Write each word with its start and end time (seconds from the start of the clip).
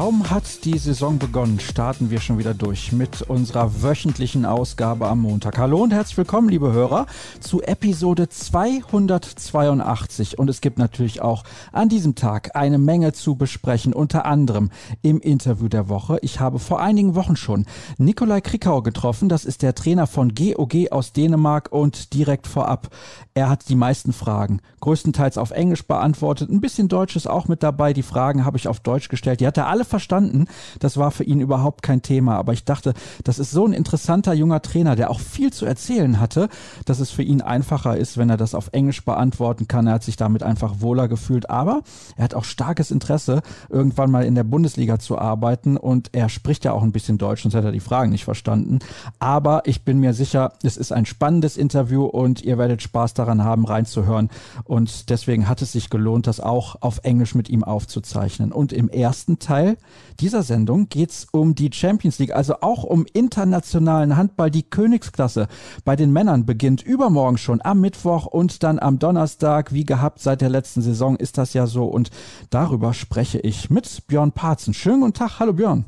Kaum 0.00 0.30
hat 0.30 0.64
die 0.64 0.78
Saison 0.78 1.18
begonnen, 1.18 1.60
starten 1.60 2.08
wir 2.08 2.20
schon 2.20 2.38
wieder 2.38 2.54
durch 2.54 2.90
mit 2.90 3.20
unserer 3.20 3.82
wöchentlichen 3.82 4.46
Ausgabe 4.46 5.06
am 5.06 5.20
Montag. 5.20 5.58
Hallo 5.58 5.82
und 5.82 5.92
herzlich 5.92 6.16
willkommen, 6.16 6.48
liebe 6.48 6.72
Hörer, 6.72 7.04
zu 7.38 7.60
Episode 7.60 8.30
282. 8.30 10.38
Und 10.38 10.48
es 10.48 10.62
gibt 10.62 10.78
natürlich 10.78 11.20
auch 11.20 11.44
an 11.70 11.90
diesem 11.90 12.14
Tag 12.14 12.56
eine 12.56 12.78
Menge 12.78 13.12
zu 13.12 13.34
besprechen, 13.34 13.92
unter 13.92 14.24
anderem 14.24 14.70
im 15.02 15.20
Interview 15.20 15.68
der 15.68 15.90
Woche. 15.90 16.18
Ich 16.22 16.40
habe 16.40 16.60
vor 16.60 16.80
einigen 16.80 17.14
Wochen 17.14 17.36
schon 17.36 17.66
Nikolai 17.98 18.40
Krikau 18.40 18.80
getroffen. 18.80 19.28
Das 19.28 19.44
ist 19.44 19.60
der 19.60 19.74
Trainer 19.74 20.06
von 20.06 20.34
GOG 20.34 20.92
aus 20.92 21.12
Dänemark 21.12 21.72
und 21.72 22.14
direkt 22.14 22.46
vorab. 22.46 22.88
Er 23.34 23.50
hat 23.50 23.68
die 23.68 23.76
meisten 23.76 24.14
Fragen 24.14 24.62
größtenteils 24.80 25.36
auf 25.36 25.50
Englisch 25.50 25.86
beantwortet. 25.86 26.48
Ein 26.48 26.62
bisschen 26.62 26.88
Deutsch 26.88 27.16
ist 27.16 27.28
auch 27.28 27.48
mit 27.48 27.62
dabei. 27.62 27.92
Die 27.92 28.02
Fragen 28.02 28.46
habe 28.46 28.56
ich 28.56 28.66
auf 28.66 28.80
Deutsch 28.80 29.10
gestellt. 29.10 29.40
Die 29.40 29.46
hat 29.46 29.58
er 29.58 29.68
alle 29.68 29.84
verstanden. 29.90 30.46
Das 30.78 30.96
war 30.96 31.10
für 31.10 31.24
ihn 31.24 31.40
überhaupt 31.40 31.82
kein 31.82 32.02
Thema. 32.02 32.36
Aber 32.36 32.52
ich 32.52 32.64
dachte, 32.64 32.94
das 33.24 33.38
ist 33.38 33.50
so 33.50 33.66
ein 33.66 33.72
interessanter 33.72 34.32
junger 34.32 34.62
Trainer, 34.62 34.96
der 34.96 35.10
auch 35.10 35.20
viel 35.20 35.52
zu 35.52 35.66
erzählen 35.66 36.20
hatte, 36.20 36.48
dass 36.86 37.00
es 37.00 37.10
für 37.10 37.22
ihn 37.22 37.42
einfacher 37.42 37.96
ist, 37.96 38.16
wenn 38.16 38.30
er 38.30 38.36
das 38.36 38.54
auf 38.54 38.70
Englisch 38.72 39.04
beantworten 39.04 39.68
kann. 39.68 39.86
Er 39.86 39.94
hat 39.94 40.04
sich 40.04 40.16
damit 40.16 40.42
einfach 40.42 40.80
wohler 40.80 41.08
gefühlt. 41.08 41.50
Aber 41.50 41.82
er 42.16 42.24
hat 42.24 42.34
auch 42.34 42.44
starkes 42.44 42.90
Interesse, 42.90 43.42
irgendwann 43.68 44.10
mal 44.10 44.24
in 44.24 44.34
der 44.34 44.44
Bundesliga 44.44 44.98
zu 44.98 45.18
arbeiten. 45.18 45.76
Und 45.76 46.10
er 46.12 46.28
spricht 46.28 46.64
ja 46.64 46.72
auch 46.72 46.82
ein 46.82 46.92
bisschen 46.92 47.18
Deutsch, 47.18 47.42
sonst 47.42 47.54
hätte 47.54 47.68
er 47.68 47.72
die 47.72 47.80
Fragen 47.80 48.10
nicht 48.10 48.24
verstanden. 48.24 48.78
Aber 49.18 49.62
ich 49.66 49.84
bin 49.84 49.98
mir 49.98 50.14
sicher, 50.14 50.52
es 50.62 50.76
ist 50.76 50.92
ein 50.92 51.06
spannendes 51.06 51.56
Interview 51.56 52.04
und 52.04 52.42
ihr 52.42 52.58
werdet 52.58 52.82
Spaß 52.82 53.14
daran 53.14 53.44
haben, 53.44 53.64
reinzuhören. 53.64 54.30
Und 54.64 55.10
deswegen 55.10 55.48
hat 55.48 55.62
es 55.62 55.72
sich 55.72 55.90
gelohnt, 55.90 56.26
das 56.26 56.40
auch 56.40 56.76
auf 56.80 57.00
Englisch 57.02 57.34
mit 57.34 57.48
ihm 57.48 57.64
aufzuzeichnen. 57.64 58.52
Und 58.52 58.72
im 58.72 58.88
ersten 58.88 59.38
Teil 59.38 59.76
dieser 60.20 60.42
Sendung 60.42 60.88
geht 60.88 61.10
es 61.10 61.26
um 61.32 61.54
die 61.54 61.70
Champions 61.72 62.18
League, 62.18 62.34
also 62.34 62.56
auch 62.60 62.84
um 62.84 63.06
internationalen 63.12 64.16
Handball. 64.16 64.50
Die 64.50 64.62
Königsklasse 64.62 65.48
bei 65.84 65.96
den 65.96 66.12
Männern 66.12 66.46
beginnt 66.46 66.82
übermorgen 66.82 67.38
schon 67.38 67.60
am 67.62 67.80
Mittwoch 67.80 68.26
und 68.26 68.62
dann 68.62 68.78
am 68.78 68.98
Donnerstag. 68.98 69.72
Wie 69.72 69.84
gehabt 69.84 70.20
seit 70.20 70.40
der 70.40 70.50
letzten 70.50 70.82
Saison 70.82 71.16
ist 71.16 71.38
das 71.38 71.54
ja 71.54 71.66
so. 71.66 71.86
Und 71.86 72.10
darüber 72.50 72.94
spreche 72.94 73.38
ich 73.38 73.70
mit 73.70 74.06
Björn 74.06 74.32
Parzen. 74.32 74.74
Schönen 74.74 75.00
guten 75.00 75.14
Tag. 75.14 75.38
Hallo 75.38 75.52
Björn. 75.52 75.84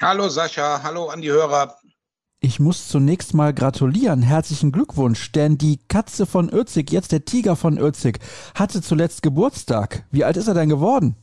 Hallo 0.00 0.28
Sascha. 0.28 0.82
Hallo 0.82 1.08
an 1.08 1.20
die 1.20 1.30
Hörer. 1.30 1.74
Ich 2.40 2.60
muss 2.60 2.86
zunächst 2.86 3.34
mal 3.34 3.52
gratulieren. 3.52 4.22
Herzlichen 4.22 4.70
Glückwunsch, 4.70 5.32
denn 5.32 5.58
die 5.58 5.80
Katze 5.88 6.24
von 6.24 6.48
Özig, 6.48 6.92
jetzt 6.92 7.10
der 7.10 7.24
Tiger 7.24 7.56
von 7.56 7.78
Özig, 7.78 8.20
hatte 8.54 8.80
zuletzt 8.80 9.24
Geburtstag. 9.24 10.04
Wie 10.12 10.22
alt 10.22 10.36
ist 10.36 10.46
er 10.46 10.54
denn 10.54 10.68
geworden? 10.68 11.16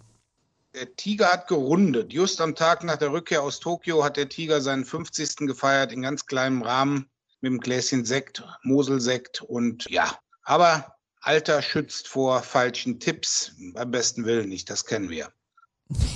Der 0.75 0.93
Tiger 0.97 1.31
hat 1.31 1.47
gerundet. 1.47 2.11
Just 2.11 2.41
am 2.41 2.53
Tag 2.53 2.83
nach 2.83 2.97
der 2.97 3.13
Rückkehr 3.13 3.41
aus 3.41 3.61
Tokio 3.61 4.03
hat 4.03 4.17
der 4.17 4.27
Tiger 4.27 4.59
seinen 4.59 4.83
50. 4.83 5.47
gefeiert 5.47 5.93
in 5.93 6.01
ganz 6.01 6.25
kleinem 6.25 6.63
Rahmen 6.63 7.09
mit 7.39 7.51
einem 7.51 7.61
Gläschen 7.61 8.03
Sekt, 8.03 8.43
Moselsekt 8.63 9.41
und 9.41 9.89
ja, 9.89 10.17
aber 10.43 10.97
Alter 11.21 11.61
schützt 11.61 12.09
vor 12.09 12.41
falschen 12.41 12.99
Tipps. 12.99 13.53
Beim 13.73 13.89
besten 13.89 14.25
Willen 14.25 14.49
nicht, 14.49 14.69
das 14.69 14.85
kennen 14.85 15.09
wir. 15.09 15.29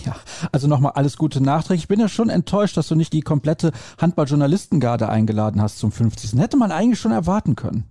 Ja, 0.05 0.19
also 0.51 0.67
nochmal 0.67 0.91
alles 0.95 1.15
Gute 1.15 1.41
nachträglich. 1.41 1.83
Ich 1.83 1.87
bin 1.87 2.01
ja 2.01 2.09
schon 2.09 2.29
enttäuscht, 2.29 2.75
dass 2.75 2.89
du 2.89 2.95
nicht 2.95 3.13
die 3.13 3.21
komplette 3.21 3.71
Handballjournalistengarde 4.01 5.07
eingeladen 5.07 5.61
hast 5.61 5.79
zum 5.79 5.93
50. 5.93 6.37
Hätte 6.37 6.57
man 6.57 6.73
eigentlich 6.73 6.99
schon 6.99 7.13
erwarten 7.13 7.55
können. 7.55 7.89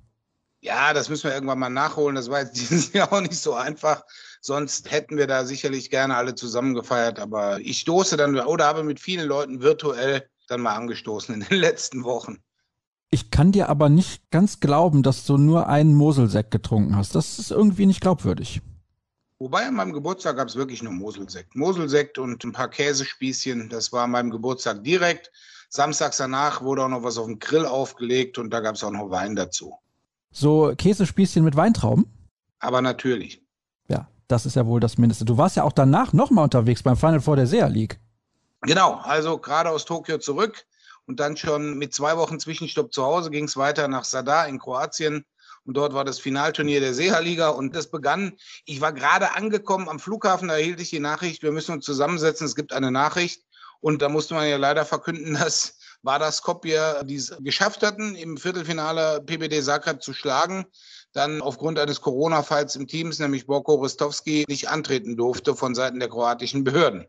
Ja, 0.60 0.92
das 0.92 1.09
müssen 1.09 1.25
wir 1.25 1.34
irgendwann 1.34 1.60
mal 1.60 1.71
nachholen. 1.71 2.16
Das 2.16 2.31
war 2.31 2.41
jetzt 2.41 2.56
dieses 2.60 2.92
Jahr 2.92 3.10
auch 3.10 3.22
nicht 3.22 3.38
so 3.38 3.54
einfach. 3.54 4.03
Sonst 4.41 4.91
hätten 4.91 5.16
wir 5.16 5.26
da 5.26 5.44
sicherlich 5.44 5.91
gerne 5.91 6.16
alle 6.16 6.34
zusammen 6.34 6.75
gefeiert. 6.75 7.19
Aber 7.19 7.60
ich 7.60 7.81
stoße 7.81 8.16
dann 8.16 8.38
oder 8.38 8.66
habe 8.66 8.82
mit 8.84 9.00
vielen 9.00 9.26
Leuten 9.26 9.60
virtuell 9.60 10.28
dann 10.49 10.60
mal 10.60 10.75
angestoßen 10.75 11.34
in 11.34 11.41
den 11.49 11.59
letzten 11.60 12.04
Wochen. 12.04 12.38
Ich 13.10 13.31
kann 13.31 13.53
dir 13.53 13.69
aber 13.69 13.88
nicht 13.88 14.31
ganz 14.31 14.60
glauben, 14.60 15.03
dass 15.03 15.25
du 15.25 15.38
nur 15.38 15.66
einen 15.66 15.94
Moselsekt 15.94 16.50
getrunken 16.50 16.97
hast. 16.97 17.15
Das 17.15 17.38
ist 17.38 17.50
irgendwie 17.50 17.87
nicht 17.87 18.03
glaubwürdig. 18.03 18.60
Wobei 19.38 19.66
an 19.66 19.75
meinem 19.75 19.93
Geburtstag 19.93 20.37
gab 20.37 20.48
es 20.48 20.56
wirklich 20.56 20.82
nur 20.82 20.93
Moselsekt. 20.93 21.54
Moselsekt 21.54 22.19
und 22.19 22.44
ein 22.44 22.53
paar 22.53 22.69
Käsespießchen. 22.69 23.69
Das 23.69 23.93
war 23.93 24.04
an 24.04 24.10
meinem 24.10 24.31
Geburtstag 24.31 24.82
direkt. 24.82 25.31
Samstags 25.71 26.16
danach 26.16 26.62
wurde 26.62 26.84
auch 26.84 26.88
noch 26.88 27.03
was 27.03 27.19
auf 27.19 27.27
dem 27.27 27.38
Grill 27.38 27.65
aufgelegt 27.65 28.38
und 28.38 28.50
da 28.50 28.60
gab 28.60 28.75
es 28.75 28.84
auch 28.84 28.91
noch 28.91 29.10
Wein 29.10 29.37
dazu. 29.37 29.75
So 30.31 30.75
Käsespießchen 30.77 31.44
mit 31.44 31.56
Weintrauben? 31.56 32.06
Aber 32.59 32.82
natürlich. 32.82 33.43
Das 34.28 34.44
ist 34.44 34.56
ja 34.56 34.66
wohl 34.66 34.78
das 34.78 34.99
Mindeste. 34.99 35.25
Du 35.25 35.39
warst 35.39 35.56
ja 35.56 35.65
auch 35.65 35.72
danach 35.72 36.12
nochmal 36.12 36.44
unterwegs 36.44 36.83
beim 36.83 36.97
Final 36.97 37.21
Four 37.21 37.37
der 37.37 37.47
SEA 37.47 37.66
League. 37.66 37.99
Genau, 38.62 38.94
also 39.03 39.39
gerade 39.39 39.71
aus 39.71 39.87
Tokio 39.87 40.19
zurück 40.19 40.66
und 41.06 41.19
dann 41.19 41.37
schon 41.37 41.78
mit 41.78 41.94
zwei 41.94 42.16
Wochen 42.19 42.39
Zwischenstopp 42.39 42.93
zu 42.93 43.03
Hause 43.03 43.31
ging 43.31 43.44
es 43.44 43.56
weiter 43.56 43.89
nach 43.89 44.05
Sadar 44.05 44.47
in 44.47 44.59
Kroatien. 44.59 45.25
Und 45.65 45.77
dort 45.77 45.94
war 45.94 46.05
das 46.05 46.19
Finalturnier 46.19 46.81
der 46.81 46.94
Seha-Liga 46.94 47.49
und 47.49 47.75
das 47.75 47.91
begann. 47.91 48.34
Ich 48.66 48.81
war 48.81 48.93
gerade 48.93 49.34
angekommen 49.34 49.89
am 49.89 49.99
Flughafen, 49.99 50.49
da 50.49 50.56
erhielt 50.56 50.81
ich 50.81 50.91
die 50.91 51.00
Nachricht, 51.00 51.43
wir 51.43 51.53
müssen 51.53 51.72
uns 51.72 51.84
zusammensetzen, 51.84 52.47
es 52.47 52.55
gibt 52.55 52.72
eine 52.72 52.91
Nachricht. 52.91 53.45
Und 53.81 54.03
da 54.03 54.09
musste 54.09 54.34
man 54.34 54.49
ja 54.49 54.56
leider 54.56 54.84
verkünden, 54.84 55.34
dass 55.41 55.78
Vardar 56.03 56.33
Skopje 56.33 57.03
dies 57.05 57.34
geschafft 57.41 57.83
hatten, 57.83 58.15
im 58.15 58.37
Viertelfinale 58.37 59.22
PBD 59.22 59.62
Zagreb 59.62 60.03
zu 60.03 60.12
schlagen 60.12 60.66
dann 61.12 61.41
aufgrund 61.41 61.78
eines 61.78 62.00
Corona-Falls 62.00 62.76
im 62.76 62.86
Teams, 62.86 63.19
nämlich 63.19 63.46
Borko 63.46 63.74
Rostovski, 63.74 64.44
nicht 64.48 64.69
antreten 64.69 65.16
durfte 65.16 65.54
von 65.54 65.74
Seiten 65.74 65.98
der 66.00 66.08
kroatischen 66.08 66.64
Behörden. 66.64 67.06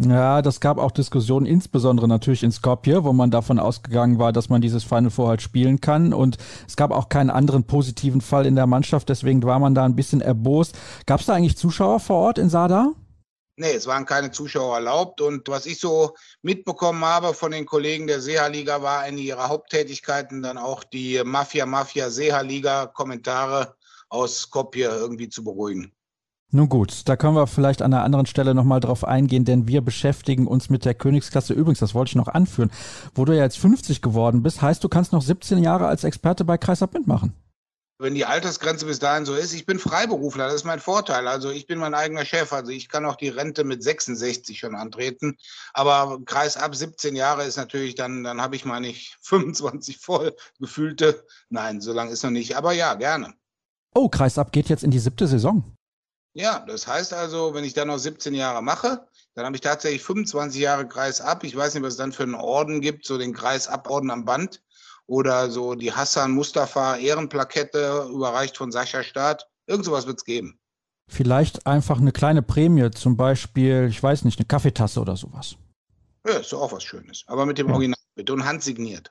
Ja, 0.00 0.42
das 0.42 0.60
gab 0.60 0.78
auch 0.78 0.92
Diskussionen, 0.92 1.44
insbesondere 1.44 2.06
natürlich 2.06 2.44
in 2.44 2.52
Skopje, 2.52 3.02
wo 3.02 3.12
man 3.12 3.32
davon 3.32 3.58
ausgegangen 3.58 4.20
war, 4.20 4.32
dass 4.32 4.48
man 4.48 4.60
dieses 4.60 4.84
Final 4.84 5.10
Four 5.10 5.28
halt 5.28 5.42
spielen 5.42 5.80
kann. 5.80 6.12
Und 6.12 6.36
es 6.68 6.76
gab 6.76 6.92
auch 6.92 7.08
keinen 7.08 7.30
anderen 7.30 7.64
positiven 7.64 8.20
Fall 8.20 8.46
in 8.46 8.54
der 8.54 8.68
Mannschaft, 8.68 9.08
deswegen 9.08 9.42
war 9.42 9.58
man 9.58 9.74
da 9.74 9.84
ein 9.84 9.96
bisschen 9.96 10.20
erbost. 10.20 10.78
Gab 11.06 11.18
es 11.18 11.26
da 11.26 11.34
eigentlich 11.34 11.56
Zuschauer 11.56 11.98
vor 11.98 12.18
Ort 12.18 12.38
in 12.38 12.48
Sada? 12.48 12.92
Nee, 13.58 13.72
es 13.72 13.88
waren 13.88 14.06
keine 14.06 14.30
Zuschauer 14.30 14.76
erlaubt. 14.76 15.20
Und 15.20 15.48
was 15.48 15.66
ich 15.66 15.80
so 15.80 16.14
mitbekommen 16.42 17.04
habe 17.04 17.34
von 17.34 17.50
den 17.50 17.66
Kollegen 17.66 18.06
der 18.06 18.20
Seha-Liga, 18.20 18.82
war 18.82 19.00
eine 19.00 19.20
ihrer 19.20 19.48
Haupttätigkeiten 19.48 20.42
dann 20.42 20.58
auch 20.58 20.84
die 20.84 21.20
Mafia-Mafia-Seha-Liga-Kommentare 21.24 23.74
aus 24.08 24.42
Skopje 24.42 24.88
irgendwie 24.88 25.28
zu 25.28 25.42
beruhigen. 25.42 25.92
Nun 26.50 26.68
gut, 26.68 27.02
da 27.06 27.16
können 27.16 27.34
wir 27.34 27.46
vielleicht 27.46 27.82
an 27.82 27.92
einer 27.92 28.04
anderen 28.04 28.26
Stelle 28.26 28.54
nochmal 28.54 28.80
drauf 28.80 29.04
eingehen, 29.04 29.44
denn 29.44 29.68
wir 29.68 29.82
beschäftigen 29.82 30.46
uns 30.46 30.70
mit 30.70 30.86
der 30.86 30.94
Königsklasse. 30.94 31.52
Übrigens, 31.52 31.80
das 31.80 31.94
wollte 31.94 32.08
ich 32.10 32.16
noch 32.16 32.28
anführen, 32.28 32.70
wo 33.14 33.26
du 33.26 33.36
ja 33.36 33.42
jetzt 33.42 33.58
50 33.58 34.00
geworden 34.00 34.42
bist, 34.42 34.62
heißt, 34.62 34.82
du 34.82 34.88
kannst 34.88 35.12
noch 35.12 35.20
17 35.20 35.62
Jahre 35.62 35.88
als 35.88 36.04
Experte 36.04 36.46
bei 36.46 36.56
Kreisab 36.56 36.94
mitmachen 36.94 37.34
wenn 37.98 38.14
die 38.14 38.24
Altersgrenze 38.24 38.86
bis 38.86 39.00
dahin 39.00 39.24
so 39.24 39.34
ist. 39.34 39.52
Ich 39.52 39.66
bin 39.66 39.78
Freiberufler, 39.78 40.46
das 40.46 40.56
ist 40.56 40.64
mein 40.64 40.80
Vorteil. 40.80 41.26
Also 41.26 41.50
ich 41.50 41.66
bin 41.66 41.78
mein 41.78 41.94
eigener 41.94 42.24
Chef. 42.24 42.52
Also 42.52 42.70
ich 42.70 42.88
kann 42.88 43.04
auch 43.04 43.16
die 43.16 43.28
Rente 43.28 43.64
mit 43.64 43.82
66 43.82 44.58
schon 44.58 44.76
antreten. 44.76 45.36
Aber 45.74 46.20
Kreis 46.24 46.56
ab 46.56 46.74
17 46.74 47.16
Jahre 47.16 47.44
ist 47.44 47.56
natürlich 47.56 47.96
dann, 47.96 48.22
dann 48.22 48.40
habe 48.40 48.56
ich 48.56 48.64
nicht 48.64 49.16
25 49.22 49.98
voll 49.98 50.34
gefühlte. 50.60 51.26
Nein, 51.48 51.80
so 51.80 51.92
lange 51.92 52.12
ist 52.12 52.22
noch 52.22 52.30
nicht. 52.30 52.56
Aber 52.56 52.72
ja, 52.72 52.94
gerne. 52.94 53.34
Oh, 53.94 54.08
Kreis 54.08 54.38
ab 54.38 54.52
geht 54.52 54.68
jetzt 54.68 54.84
in 54.84 54.90
die 54.90 54.98
siebte 54.98 55.26
Saison. 55.26 55.74
Ja, 56.34 56.64
das 56.68 56.86
heißt 56.86 57.14
also, 57.14 57.54
wenn 57.54 57.64
ich 57.64 57.74
dann 57.74 57.88
noch 57.88 57.98
17 57.98 58.32
Jahre 58.32 58.62
mache, 58.62 59.08
dann 59.34 59.44
habe 59.44 59.56
ich 59.56 59.60
tatsächlich 59.60 60.04
25 60.04 60.60
Jahre 60.60 60.86
Kreis 60.86 61.20
ab. 61.20 61.42
Ich 61.42 61.56
weiß 61.56 61.74
nicht, 61.74 61.82
was 61.82 61.94
es 61.94 61.98
dann 61.98 62.12
für 62.12 62.22
einen 62.22 62.36
Orden 62.36 62.80
gibt, 62.80 63.06
so 63.06 63.18
den 63.18 63.32
Kreis 63.32 63.66
Aborden 63.66 64.10
am 64.10 64.24
Band 64.24 64.60
oder 65.08 65.50
so 65.50 65.74
die 65.74 65.92
Hassan 65.92 66.30
Mustafa 66.32 66.96
Ehrenplakette 66.96 68.08
überreicht 68.12 68.56
von 68.56 68.70
Sascha 68.70 69.02
Staat. 69.02 69.48
Irgend 69.66 69.84
sowas 69.84 70.06
wird 70.06 70.18
es 70.18 70.24
geben. 70.24 70.60
Vielleicht 71.08 71.66
einfach 71.66 71.98
eine 71.98 72.12
kleine 72.12 72.42
Prämie, 72.42 72.90
zum 72.90 73.16
Beispiel, 73.16 73.88
ich 73.88 74.00
weiß 74.02 74.24
nicht, 74.24 74.38
eine 74.38 74.46
Kaffeetasse 74.46 75.00
oder 75.00 75.16
sowas. 75.16 75.56
Ja, 76.26 76.34
ist 76.34 76.52
doch 76.52 76.60
auch 76.60 76.72
was 76.72 76.84
Schönes. 76.84 77.24
Aber 77.26 77.46
mit 77.46 77.56
dem. 77.56 77.70
Original, 77.70 77.98
bitte 78.14 78.34
und 78.34 78.44
handsigniert. 78.44 79.10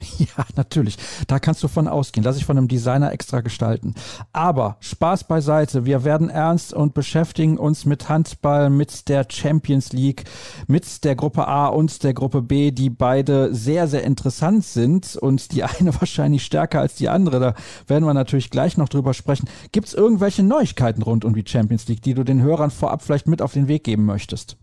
Ja, 0.18 0.44
natürlich. 0.56 0.96
Da 1.26 1.38
kannst 1.38 1.62
du 1.62 1.68
von 1.68 1.88
ausgehen. 1.88 2.24
Lass 2.24 2.36
ich 2.36 2.44
von 2.44 2.58
einem 2.58 2.68
Designer 2.68 3.12
extra 3.12 3.40
gestalten. 3.40 3.94
Aber 4.32 4.76
Spaß 4.80 5.24
beiseite. 5.24 5.84
Wir 5.84 6.04
werden 6.04 6.28
ernst 6.28 6.72
und 6.72 6.94
beschäftigen 6.94 7.58
uns 7.58 7.84
mit 7.84 8.08
Handball, 8.08 8.70
mit 8.70 9.08
der 9.08 9.26
Champions 9.28 9.92
League, 9.92 10.24
mit 10.66 11.04
der 11.04 11.14
Gruppe 11.14 11.46
A 11.46 11.68
und 11.68 12.02
der 12.02 12.14
Gruppe 12.14 12.42
B, 12.42 12.70
die 12.70 12.90
beide 12.90 13.54
sehr, 13.54 13.88
sehr 13.88 14.04
interessant 14.04 14.64
sind 14.64 15.16
und 15.16 15.52
die 15.52 15.64
eine 15.64 15.94
wahrscheinlich 16.00 16.44
stärker 16.44 16.80
als 16.80 16.94
die 16.94 17.08
andere. 17.08 17.40
Da 17.40 17.54
werden 17.86 18.04
wir 18.04 18.14
natürlich 18.14 18.50
gleich 18.50 18.76
noch 18.76 18.88
drüber 18.88 19.14
sprechen. 19.14 19.48
Gibt 19.72 19.88
es 19.88 19.94
irgendwelche 19.94 20.42
Neuigkeiten 20.42 21.02
rund 21.02 21.24
um 21.24 21.34
die 21.34 21.44
Champions 21.46 21.88
League, 21.88 22.02
die 22.02 22.14
du 22.14 22.24
den 22.24 22.42
Hörern 22.42 22.70
vorab 22.70 23.02
vielleicht 23.02 23.28
mit 23.28 23.42
auf 23.42 23.52
den 23.52 23.68
Weg 23.68 23.84
geben 23.84 24.04
möchtest? 24.04 24.56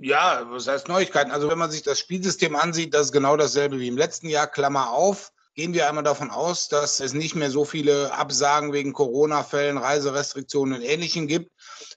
Ja, 0.00 0.46
was 0.48 0.68
heißt 0.68 0.86
Neuigkeiten? 0.86 1.32
Also 1.32 1.48
wenn 1.48 1.58
man 1.58 1.72
sich 1.72 1.82
das 1.82 1.98
Spielsystem 1.98 2.54
ansieht, 2.54 2.94
das 2.94 3.06
ist 3.06 3.12
genau 3.12 3.36
dasselbe 3.36 3.80
wie 3.80 3.88
im 3.88 3.96
letzten 3.96 4.28
Jahr, 4.28 4.46
Klammer 4.46 4.92
auf. 4.92 5.32
Gehen 5.54 5.74
wir 5.74 5.88
einmal 5.88 6.04
davon 6.04 6.30
aus, 6.30 6.68
dass 6.68 7.00
es 7.00 7.14
nicht 7.14 7.34
mehr 7.34 7.50
so 7.50 7.64
viele 7.64 8.12
Absagen 8.12 8.72
wegen 8.72 8.92
Corona-Fällen, 8.92 9.76
Reiserestriktionen 9.76 10.78
und 10.78 10.82
Ähnlichem 10.82 11.26
gibt, 11.26 11.50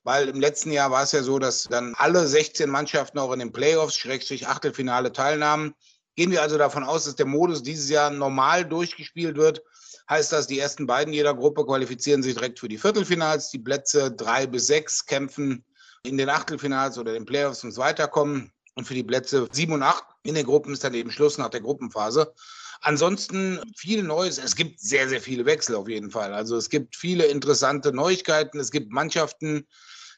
weil 0.04 0.30
im 0.30 0.40
letzten 0.40 0.72
Jahr 0.72 0.90
war 0.90 1.04
es 1.04 1.12
ja 1.12 1.22
so, 1.22 1.38
dass 1.38 1.66
dann 1.66 1.94
alle 1.96 2.26
16 2.26 2.68
Mannschaften 2.68 3.20
auch 3.20 3.32
in 3.34 3.40
den 3.40 3.52
Playoffs, 3.52 3.98
Schrägstrich 3.98 4.48
Achtelfinale 4.48 5.12
teilnahmen. 5.12 5.76
Gehen 6.16 6.32
wir 6.32 6.42
also 6.42 6.58
davon 6.58 6.84
aus, 6.84 7.06
dass 7.06 7.16
der 7.16 7.28
Modus 7.28 7.62
dieses 7.62 7.88
Jahr 7.92 8.10
normal 8.10 8.66
durchgespielt 8.66 9.38
wird, 9.38 9.62
heißt 10.10 10.32
das, 10.32 10.48
die 10.48 10.60
ersten 10.60 10.88
beiden 10.88 11.14
jeder 11.14 11.36
Gruppe 11.36 11.66
qualifizieren 11.66 12.24
sich 12.24 12.34
direkt 12.34 12.60
für 12.60 12.68
die 12.68 12.80
Viertelfinals. 12.80 13.52
Die 13.52 13.60
Plätze 13.60 14.12
drei 14.12 14.48
bis 14.48 14.66
sechs 14.66 15.06
kämpfen 15.06 15.64
in 16.04 16.18
den 16.18 16.30
Achtelfinals 16.30 16.98
oder 16.98 17.14
den 17.14 17.26
Playoffs 17.26 17.64
ums 17.64 17.78
Weiterkommen. 17.78 18.52
Und 18.76 18.86
für 18.86 18.94
die 18.94 19.04
Plätze 19.04 19.48
sieben 19.52 19.74
und 19.74 19.84
acht 19.84 20.06
in 20.24 20.36
den 20.36 20.46
Gruppen 20.46 20.74
ist 20.74 20.84
dann 20.84 20.94
eben 20.94 21.12
Schluss 21.12 21.38
nach 21.38 21.50
der 21.50 21.62
Gruppenphase. 21.62 22.34
Ansonsten 22.82 23.60
viel 23.76 24.02
Neues. 24.02 24.38
Es 24.38 24.56
gibt 24.56 24.80
sehr, 24.80 25.08
sehr 25.10 25.22
viele 25.22 25.46
Wechsel 25.46 25.76
auf 25.76 25.88
jeden 25.88 26.10
Fall. 26.10 26.34
Also 26.34 26.56
es 26.56 26.70
gibt 26.70 26.96
viele 26.96 27.26
interessante 27.26 27.94
Neuigkeiten. 27.94 28.60
Es 28.60 28.72
gibt 28.72 28.92
Mannschaften, 28.92 29.68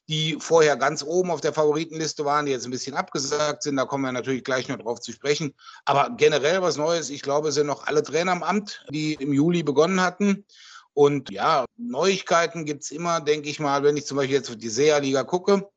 die 0.08 0.38
vorher 0.40 0.78
ganz 0.78 1.04
oben 1.04 1.32
auf 1.32 1.42
der 1.42 1.52
Favoritenliste 1.52 2.24
waren, 2.26 2.46
die 2.46 2.52
jetzt 2.52 2.66
ein 2.66 2.72
bisschen 2.72 2.96
abgesagt 2.96 3.64
sind. 3.64 3.76
Da 3.76 3.86
kommen 3.86 4.06
wir 4.06 4.12
natürlich 4.12 4.44
gleich 4.44 4.70
noch 4.70 4.78
drauf 4.78 5.02
zu 5.02 5.12
sprechen. 5.12 5.54
Aber 5.84 6.12
generell 6.16 6.62
was 6.62 6.78
Neues. 6.78 7.10
Ich 7.10 7.22
glaube, 7.22 7.50
es 7.50 7.56
sind 7.56 7.68
noch 7.68 7.88
alle 7.88 8.04
Trainer 8.04 8.32
am 8.32 8.44
Amt, 8.44 8.86
die 8.92 9.16
im 9.16 9.34
Juli 9.34 9.64
begonnen 9.64 10.00
hatten. 10.00 10.46
Und 10.94 11.32
ja, 11.32 11.66
Neuigkeiten 11.78 12.66
gibt's 12.66 12.92
immer, 12.92 13.20
denke 13.20 13.50
ich 13.50 13.60
mal, 13.60 13.84
wenn 13.84 13.98
ich 13.98 14.06
zum 14.06 14.18
Beispiel 14.18 14.36
jetzt 14.36 14.50
auf 14.50 14.58
die 14.58 14.70
SEA-Liga 14.70 15.24
gucke. 15.24 15.70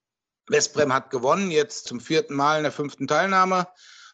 Westbrem 0.48 0.93
hat 0.93 1.10
gewonnen, 1.10 1.50
jetzt 1.50 1.87
zum 1.87 2.00
vierten 2.00 2.34
Mal 2.34 2.58
in 2.58 2.62
der 2.62 2.72
fünften 2.72 3.06
Teilnahme, 3.06 3.66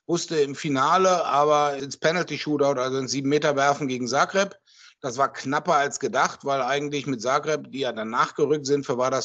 musste 0.06 0.36
im 0.40 0.54
Finale 0.54 1.24
aber 1.24 1.76
ins 1.76 1.96
Penalty-Shootout, 1.96 2.80
also 2.80 2.98
in 2.98 3.08
sieben 3.08 3.28
Meter 3.28 3.56
werfen 3.56 3.88
gegen 3.88 4.08
Zagreb. 4.08 4.56
Das 5.02 5.18
war 5.18 5.32
knapper 5.32 5.74
als 5.74 5.98
gedacht, 5.98 6.44
weil 6.44 6.62
eigentlich 6.62 7.08
mit 7.08 7.20
Zagreb, 7.20 7.72
die 7.72 7.80
ja 7.80 7.90
dann 7.90 8.10
nachgerückt 8.10 8.66
sind 8.66 8.86
für 8.86 8.98
Vardar 8.98 9.20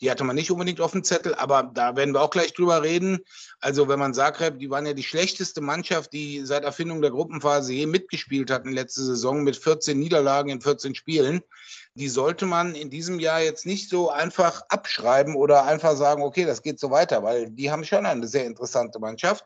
die 0.00 0.10
hatte 0.10 0.24
man 0.24 0.34
nicht 0.34 0.50
unbedingt 0.50 0.80
auf 0.80 0.90
dem 0.90 1.04
Zettel, 1.04 1.36
aber 1.36 1.70
da 1.72 1.94
werden 1.94 2.12
wir 2.14 2.20
auch 2.20 2.30
gleich 2.30 2.52
drüber 2.52 2.82
reden. 2.82 3.20
Also 3.60 3.86
wenn 3.86 4.00
man 4.00 4.12
Zagreb, 4.12 4.58
die 4.58 4.70
waren 4.70 4.86
ja 4.86 4.94
die 4.94 5.04
schlechteste 5.04 5.60
Mannschaft, 5.60 6.12
die 6.12 6.44
seit 6.44 6.64
Erfindung 6.64 7.00
der 7.00 7.12
Gruppenphase 7.12 7.72
je 7.74 7.86
mitgespielt 7.86 8.50
hatten 8.50 8.72
letzte 8.72 9.04
Saison 9.04 9.44
mit 9.44 9.56
14 9.56 9.96
Niederlagen 9.96 10.50
in 10.50 10.60
14 10.60 10.96
Spielen. 10.96 11.42
Die 11.98 12.08
sollte 12.08 12.46
man 12.46 12.74
in 12.74 12.90
diesem 12.90 13.18
Jahr 13.18 13.42
jetzt 13.42 13.66
nicht 13.66 13.88
so 13.90 14.10
einfach 14.10 14.62
abschreiben 14.68 15.34
oder 15.34 15.64
einfach 15.64 15.96
sagen, 15.96 16.22
okay, 16.22 16.44
das 16.44 16.62
geht 16.62 16.78
so 16.78 16.90
weiter, 16.90 17.22
weil 17.22 17.50
die 17.50 17.70
haben 17.70 17.84
schon 17.84 18.06
eine 18.06 18.26
sehr 18.26 18.46
interessante 18.46 18.98
Mannschaft. 18.98 19.44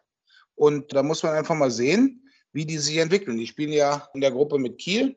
Und 0.55 0.93
da 0.95 1.03
muss 1.03 1.23
man 1.23 1.35
einfach 1.35 1.55
mal 1.55 1.71
sehen, 1.71 2.29
wie 2.53 2.67
die 2.67 2.79
sich 2.79 2.99
entwickeln. 2.99 3.39
Die 3.39 3.47
spielen 3.47 3.73
ja 3.73 4.09
in 4.13 4.21
der 4.21 4.31
Gruppe 4.31 4.59
mit 4.59 4.79
Kiel 4.79 5.17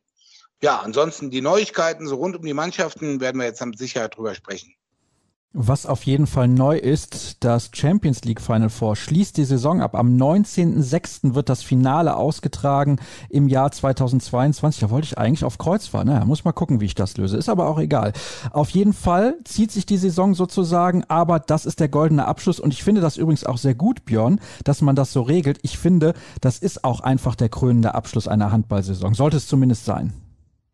ja, 0.62 0.80
ansonsten 0.80 1.30
die 1.30 1.42
Neuigkeiten 1.42 2.08
so 2.08 2.16
rund 2.16 2.36
um 2.36 2.44
die 2.44 2.54
Mannschaften 2.54 3.20
werden 3.20 3.38
wir 3.40 3.46
jetzt 3.46 3.64
mit 3.64 3.78
Sicherheit 3.78 4.16
drüber 4.16 4.34
sprechen. 4.36 4.74
Was 5.58 5.86
auf 5.86 6.04
jeden 6.04 6.28
Fall 6.28 6.50
neu 6.50 6.78
ist, 6.78 7.38
das 7.46 7.70
Champions 7.74 8.26
League 8.26 8.42
Final 8.42 8.68
Four 8.68 8.98
schließt 8.98 9.38
die 9.38 9.46
Saison 9.46 9.82
ab. 9.82 9.96
Am 9.96 10.18
19.06. 10.18 11.34
wird 11.34 11.48
das 11.48 11.64
Finale 11.64 12.18
ausgetragen 12.18 12.98
im 13.30 13.48
Jahr 13.48 13.72
2022. 13.72 14.82
Da 14.82 14.90
wollte 14.90 15.06
ich 15.06 15.18
eigentlich 15.18 15.46
auf 15.46 15.58
Kreuz 15.58 15.88
fahren. 15.88 16.08
Naja, 16.08 16.26
muss 16.26 16.44
mal 16.44 16.52
gucken, 16.52 16.82
wie 16.82 16.86
ich 16.86 16.94
das 16.96 17.16
löse. 17.16 17.38
Ist 17.38 17.48
aber 17.48 17.70
auch 17.70 17.80
egal. 17.80 18.12
Auf 18.52 18.72
jeden 18.72 18.92
Fall 18.92 19.36
zieht 19.46 19.72
sich 19.72 19.86
die 19.86 19.96
Saison 19.96 20.36
sozusagen, 20.36 21.06
aber 21.08 21.40
das 21.40 21.66
ist 21.66 21.80
der 21.80 21.88
goldene 21.88 22.28
Abschluss. 22.28 22.60
Und 22.60 22.74
ich 22.74 22.84
finde 22.84 23.00
das 23.00 23.16
übrigens 23.16 23.46
auch 23.46 23.58
sehr 23.58 23.76
gut, 23.76 24.04
Björn, 24.04 24.42
dass 24.66 24.82
man 24.82 24.98
das 24.98 25.14
so 25.14 25.22
regelt. 25.22 25.60
Ich 25.62 25.78
finde, 25.78 26.16
das 26.42 26.60
ist 26.60 26.84
auch 26.84 27.00
einfach 27.00 27.34
der 27.34 27.48
krönende 27.48 27.96
Abschluss 27.96 28.28
einer 28.28 28.52
Handballsaison. 28.52 29.14
Sollte 29.14 29.38
es 29.38 29.48
zumindest 29.48 29.86
sein. 29.86 30.25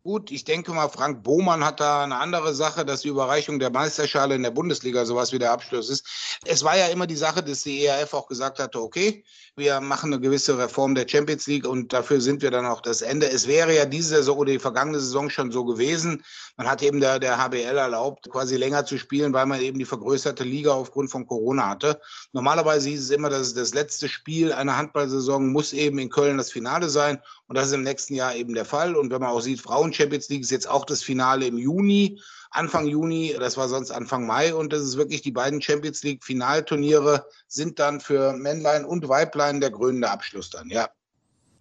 Gut, 0.04 0.32
ich 0.32 0.42
denke 0.42 0.72
mal, 0.72 0.88
Frank 0.88 1.22
Bohmann 1.22 1.64
hat 1.64 1.78
da 1.78 2.02
eine 2.02 2.18
andere 2.18 2.54
Sache, 2.54 2.84
dass 2.84 3.02
die 3.02 3.08
Überreichung 3.08 3.60
der 3.60 3.70
Meisterschale 3.70 4.34
in 4.34 4.42
der 4.42 4.50
Bundesliga 4.50 5.04
sowas 5.04 5.32
wie 5.32 5.38
der 5.38 5.52
Abschluss 5.52 5.88
ist. 5.88 6.38
Es 6.44 6.64
war 6.64 6.76
ja 6.76 6.88
immer 6.88 7.06
die 7.06 7.14
Sache, 7.14 7.40
dass 7.40 7.62
die 7.62 7.84
ERF 7.84 8.12
auch 8.12 8.26
gesagt 8.26 8.58
hatte, 8.58 8.82
okay, 8.82 9.22
wir 9.54 9.80
machen 9.80 10.12
eine 10.12 10.20
gewisse 10.20 10.58
Reform 10.58 10.96
der 10.96 11.06
Champions 11.06 11.46
League 11.46 11.68
und 11.68 11.92
dafür 11.92 12.20
sind 12.20 12.42
wir 12.42 12.50
dann 12.50 12.66
auch 12.66 12.80
das 12.80 13.00
Ende. 13.00 13.30
Es 13.30 13.46
wäre 13.46 13.76
ja 13.76 13.84
diese 13.84 14.16
Saison 14.16 14.38
oder 14.38 14.50
die 14.50 14.58
vergangene 14.58 14.98
Saison 14.98 15.30
schon 15.30 15.52
so 15.52 15.64
gewesen. 15.64 16.24
Man 16.56 16.68
hat 16.68 16.82
eben 16.82 17.00
der, 17.00 17.18
der 17.18 17.38
HBL 17.38 17.76
erlaubt, 17.76 18.30
quasi 18.30 18.56
länger 18.56 18.84
zu 18.84 18.98
spielen, 18.98 19.32
weil 19.32 19.46
man 19.46 19.60
eben 19.60 19.78
die 19.78 19.84
vergrößerte 19.84 20.44
Liga 20.44 20.72
aufgrund 20.72 21.10
von 21.10 21.26
Corona 21.26 21.68
hatte. 21.68 22.00
Normalerweise 22.32 22.90
hieß 22.90 23.02
es 23.02 23.10
immer, 23.10 23.30
dass 23.30 23.54
das 23.54 23.72
letzte 23.72 24.08
Spiel 24.08 24.52
einer 24.52 24.76
Handballsaison 24.76 25.50
muss 25.50 25.72
eben 25.72 25.98
in 25.98 26.10
Köln 26.10 26.36
das 26.36 26.52
Finale 26.52 26.90
sein 26.90 27.20
und 27.46 27.56
das 27.56 27.68
ist 27.68 27.72
im 27.72 27.82
nächsten 27.82 28.14
Jahr 28.14 28.34
eben 28.34 28.54
der 28.54 28.64
Fall. 28.64 28.96
Und 28.96 29.10
wenn 29.10 29.20
man 29.20 29.30
auch 29.30 29.40
sieht, 29.40 29.60
Frauen 29.60 29.92
Champions 29.92 30.28
League 30.28 30.42
ist 30.42 30.50
jetzt 30.50 30.68
auch 30.68 30.84
das 30.84 31.02
Finale 31.02 31.46
im 31.46 31.58
Juni. 31.58 32.20
Anfang 32.50 32.86
Juni, 32.86 33.34
das 33.38 33.56
war 33.56 33.68
sonst 33.68 33.90
Anfang 33.90 34.26
Mai 34.26 34.54
und 34.54 34.74
das 34.74 34.82
ist 34.82 34.98
wirklich 34.98 35.22
die 35.22 35.32
beiden 35.32 35.62
Champions 35.62 36.02
League 36.02 36.22
Finalturniere 36.22 37.26
sind 37.48 37.78
dann 37.78 38.00
für 38.00 38.34
Männlein 38.34 38.84
und 38.84 39.08
Weiblein 39.08 39.60
der 39.60 39.72
krönende 39.72 40.10
Abschluss 40.10 40.50
dann, 40.50 40.68
ja. 40.68 40.90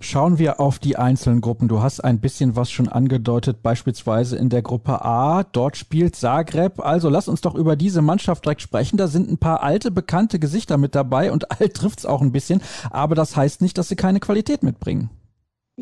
Schauen 0.04 0.40
wir 0.40 0.60
auf 0.60 0.80
die 0.80 0.98
einzelnen 0.98 1.42
Gruppen. 1.42 1.68
Du 1.68 1.84
hast 1.84 2.00
ein 2.00 2.20
bisschen 2.20 2.56
was 2.56 2.72
schon 2.72 2.90
angedeutet, 2.90 3.62
beispielsweise 3.62 4.36
in 4.36 4.50
der 4.50 4.64
Gruppe 4.64 5.06
A. 5.06 5.44
Dort 5.44 5.78
spielt 5.78 6.16
Zagreb. 6.16 6.80
Also 6.80 7.08
lass 7.08 7.28
uns 7.28 7.42
doch 7.42 7.54
über 7.54 7.76
diese 7.76 8.02
Mannschaft 8.02 8.44
direkt 8.44 8.64
sprechen. 8.64 8.98
Da 8.98 9.06
sind 9.06 9.30
ein 9.30 9.38
paar 9.38 9.62
alte, 9.62 9.92
bekannte 9.92 10.40
Gesichter 10.40 10.78
mit 10.78 10.96
dabei 10.96 11.32
und 11.32 11.52
alt 11.62 11.76
trifft's 11.76 12.08
auch 12.08 12.22
ein 12.22 12.32
bisschen. 12.32 12.62
Aber 12.90 13.14
das 13.14 13.36
heißt 13.36 13.62
nicht, 13.62 13.78
dass 13.78 13.90
sie 13.90 13.96
keine 13.96 14.20
Qualität 14.20 14.64
mitbringen. 14.64 15.12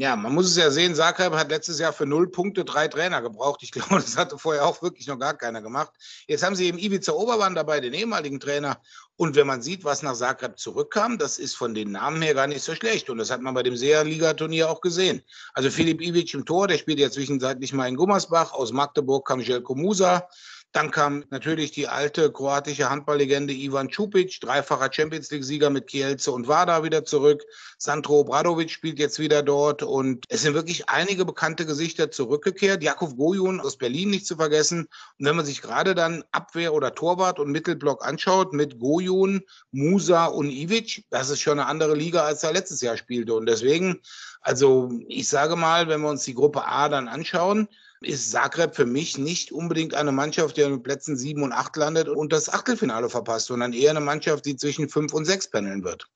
Ja, 0.01 0.15
man 0.15 0.33
muss 0.33 0.45
es 0.45 0.55
ja 0.55 0.71
sehen, 0.71 0.95
Zagreb 0.95 1.33
hat 1.33 1.49
letztes 1.49 1.77
Jahr 1.77 1.91
für 1.91 2.05
null 2.05 2.31
Punkte 2.31 2.63
drei 2.63 2.87
Trainer 2.87 3.21
gebraucht. 3.21 3.63
Ich 3.63 3.71
glaube, 3.73 3.95
das 3.95 4.15
hatte 4.15 4.37
vorher 4.37 4.65
auch 4.65 4.81
wirklich 4.81 5.07
noch 5.07 5.19
gar 5.19 5.33
keiner 5.33 5.61
gemacht. 5.61 5.91
Jetzt 6.25 6.41
haben 6.41 6.55
sie 6.55 6.67
eben 6.67 6.77
Ivica 6.77 7.11
Obermann 7.11 7.53
dabei, 7.53 7.81
den 7.81 7.93
ehemaligen 7.93 8.39
Trainer. 8.39 8.81
Und 9.17 9.35
wenn 9.35 9.45
man 9.45 9.61
sieht, 9.61 9.83
was 9.83 10.01
nach 10.01 10.15
Zagreb 10.15 10.57
zurückkam, 10.57 11.17
das 11.17 11.37
ist 11.37 11.57
von 11.57 11.73
den 11.73 11.91
Namen 11.91 12.21
her 12.21 12.33
gar 12.33 12.47
nicht 12.47 12.61
so 12.61 12.75
schlecht. 12.75 13.09
Und 13.09 13.17
das 13.17 13.29
hat 13.29 13.41
man 13.41 13.53
bei 13.53 13.61
dem 13.61 13.75
Seher-Liga-Turnier 13.75 14.69
auch 14.69 14.79
gesehen. 14.79 15.21
Also 15.53 15.69
Filip 15.69 15.99
Ivic 15.99 16.33
im 16.33 16.45
Tor, 16.45 16.69
der 16.69 16.77
spielt 16.77 16.99
ja 16.99 17.11
zwischenzeitlich 17.11 17.73
mal 17.73 17.89
in 17.89 17.97
Gummersbach. 17.97 18.53
Aus 18.53 18.71
Magdeburg 18.71 19.27
kam 19.27 19.41
Jelko 19.41 19.75
Musa. 19.75 20.29
Dann 20.71 20.91
kam 20.91 21.25
natürlich 21.31 21.71
die 21.71 21.87
alte 21.87 22.31
kroatische 22.31 22.91
Handballlegende 22.91 23.53
Ivan 23.53 23.89
Čupic, 23.89 24.39
dreifacher 24.39 24.93
Champions 24.93 25.31
League-Sieger 25.31 25.71
mit 25.71 25.87
Kielce 25.87 26.31
und 26.31 26.47
Vada 26.47 26.83
wieder 26.83 27.03
zurück. 27.05 27.43
Sandro 27.79 28.19
Obradovic 28.19 28.69
spielt 28.69 28.99
jetzt 28.99 29.17
wieder 29.17 29.41
dort 29.41 29.81
und 29.81 30.25
es 30.29 30.43
sind 30.43 30.53
wirklich 30.53 30.87
einige 30.87 31.25
bekannte 31.25 31.65
Gesichter 31.65 32.11
zurückgekehrt. 32.11 32.83
Jakov 32.83 33.17
Gojun 33.17 33.59
aus 33.59 33.77
Berlin 33.77 34.11
nicht 34.11 34.27
zu 34.27 34.35
vergessen. 34.35 34.87
Und 35.17 35.25
wenn 35.25 35.35
man 35.35 35.45
sich 35.45 35.63
gerade 35.63 35.95
dann 35.95 36.23
Abwehr 36.31 36.71
oder 36.75 36.93
Torwart 36.93 37.39
und 37.39 37.51
Mittelblock 37.51 38.05
anschaut 38.05 38.53
mit 38.53 38.79
Gojun, 38.79 39.41
Musa 39.71 40.25
und 40.25 40.51
Ivic, 40.51 41.03
das 41.09 41.31
ist 41.31 41.41
schon 41.41 41.59
eine 41.59 41.67
andere 41.67 41.95
Liga, 41.95 42.25
als 42.25 42.43
er 42.43 42.53
letztes 42.53 42.81
Jahr 42.81 42.95
spielte. 42.95 43.33
Und 43.33 43.47
deswegen, 43.47 44.01
also 44.41 44.91
ich 45.07 45.27
sage 45.27 45.55
mal, 45.55 45.87
wenn 45.87 46.01
wir 46.01 46.09
uns 46.09 46.25
die 46.25 46.35
Gruppe 46.35 46.67
A 46.67 46.89
dann 46.89 47.07
anschauen, 47.07 47.67
ist 48.01 48.31
Zagreb 48.31 48.75
für 48.75 48.85
mich 48.85 49.17
nicht 49.17 49.51
unbedingt 49.51 49.93
eine 49.93 50.11
Mannschaft, 50.11 50.57
die 50.57 50.67
mit 50.67 50.83
Plätzen 50.83 51.17
sieben 51.17 51.43
und 51.43 51.51
acht 51.51 51.75
landet 51.75 52.07
und 52.07 52.31
das 52.31 52.51
Achtelfinale 52.51 53.09
verpasst, 53.09 53.47
sondern 53.47 53.73
eher 53.73 53.91
eine 53.91 53.99
Mannschaft, 53.99 54.45
die 54.45 54.55
zwischen 54.55 54.89
fünf 54.89 55.13
und 55.13 55.25
sechs 55.25 55.49
pendeln 55.49 55.83
wird. 55.83 56.07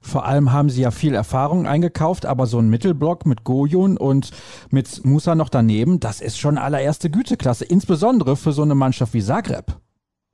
Vor 0.00 0.24
allem 0.24 0.52
haben 0.52 0.68
sie 0.68 0.82
ja 0.82 0.90
viel 0.90 1.14
Erfahrung 1.14 1.66
eingekauft, 1.66 2.26
aber 2.26 2.46
so 2.46 2.58
ein 2.58 2.68
Mittelblock 2.68 3.24
mit 3.24 3.44
Gojun 3.44 3.96
und 3.96 4.30
mit 4.70 5.04
Musa 5.04 5.36
noch 5.36 5.48
daneben, 5.48 6.00
das 6.00 6.20
ist 6.20 6.38
schon 6.38 6.58
allererste 6.58 7.08
Güteklasse, 7.08 7.64
insbesondere 7.64 8.36
für 8.36 8.52
so 8.52 8.62
eine 8.62 8.74
Mannschaft 8.74 9.14
wie 9.14 9.22
Zagreb. 9.22 9.76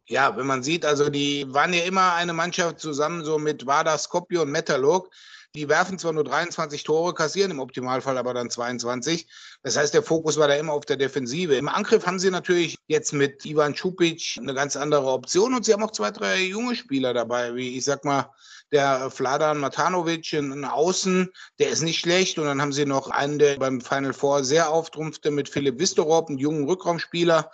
Ja, 0.06 0.34
wenn 0.38 0.46
man 0.46 0.62
sieht, 0.62 0.86
also 0.86 1.10
die 1.10 1.46
waren 1.52 1.74
ja 1.74 1.82
immer 1.82 2.14
eine 2.14 2.32
Mannschaft 2.32 2.80
zusammen 2.80 3.26
so 3.26 3.38
mit 3.38 3.66
Vardar 3.66 3.98
Skopje 3.98 4.40
und 4.40 4.50
Metalurg 4.50 5.10
Die 5.54 5.68
werfen 5.68 5.98
zwar 5.98 6.12
nur 6.12 6.24
23 6.24 6.84
Tore, 6.84 7.14
kassieren 7.14 7.50
im 7.50 7.60
Optimalfall 7.60 8.18
aber 8.18 8.34
dann 8.34 8.50
22. 8.50 9.26
Das 9.62 9.76
heißt, 9.76 9.94
der 9.94 10.02
Fokus 10.02 10.36
war 10.36 10.46
da 10.48 10.54
immer 10.54 10.74
auf 10.74 10.84
der 10.84 10.96
Defensive. 10.96 11.56
Im 11.56 11.68
Angriff 11.68 12.06
haben 12.06 12.18
sie 12.18 12.30
natürlich 12.30 12.76
jetzt 12.86 13.12
mit 13.12 13.44
Ivan 13.46 13.74
Čupic 13.74 14.38
eine 14.38 14.54
ganz 14.54 14.76
andere 14.76 15.06
Option 15.06 15.54
und 15.54 15.64
sie 15.64 15.72
haben 15.72 15.82
auch 15.82 15.92
zwei, 15.92 16.10
drei 16.10 16.42
junge 16.42 16.76
Spieler 16.76 17.14
dabei, 17.14 17.54
wie 17.54 17.76
ich 17.76 17.84
sag 17.84 18.04
mal, 18.04 18.30
der 18.72 19.10
Vladan 19.10 19.58
Matanovic, 19.58 20.32
ein 20.32 20.64
Außen, 20.64 21.32
der 21.58 21.70
ist 21.70 21.82
nicht 21.82 22.00
schlecht. 22.00 22.38
Und 22.38 22.46
dann 22.46 22.60
haben 22.60 22.72
sie 22.72 22.84
noch 22.84 23.10
einen, 23.10 23.38
der 23.38 23.56
beim 23.56 23.80
Final 23.80 24.12
Four 24.12 24.44
sehr 24.44 24.70
auftrumpfte 24.70 25.30
mit 25.30 25.48
Philipp 25.48 25.78
Vistorop, 25.78 26.28
einen 26.28 26.38
jungen 26.38 26.64
Rückraumspieler. 26.64 27.50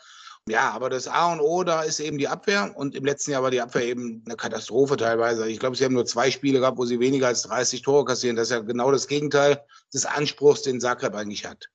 Ja, 0.48 0.72
aber 0.72 0.90
das 0.90 1.08
A 1.08 1.32
und 1.32 1.40
O 1.40 1.64
da 1.64 1.82
ist 1.82 2.00
eben 2.00 2.18
die 2.18 2.28
Abwehr. 2.28 2.74
Und 2.76 2.94
im 2.94 3.04
letzten 3.04 3.30
Jahr 3.30 3.42
war 3.42 3.50
die 3.50 3.62
Abwehr 3.62 3.86
eben 3.86 4.22
eine 4.26 4.36
Katastrophe 4.36 4.96
teilweise. 4.96 5.48
Ich 5.48 5.58
glaube, 5.58 5.74
sie 5.74 5.84
haben 5.84 5.94
nur 5.94 6.04
zwei 6.04 6.30
Spiele 6.30 6.60
gehabt, 6.60 6.76
wo 6.76 6.84
sie 6.84 7.00
weniger 7.00 7.28
als 7.28 7.42
30 7.42 7.80
Tore 7.80 8.04
kassieren. 8.04 8.36
Das 8.36 8.48
ist 8.48 8.52
ja 8.52 8.60
genau 8.60 8.90
das 8.90 9.08
Gegenteil 9.08 9.62
des 9.94 10.04
Anspruchs, 10.04 10.62
den 10.62 10.80
Zagreb 10.80 11.14
eigentlich 11.14 11.46
hat. 11.46 11.70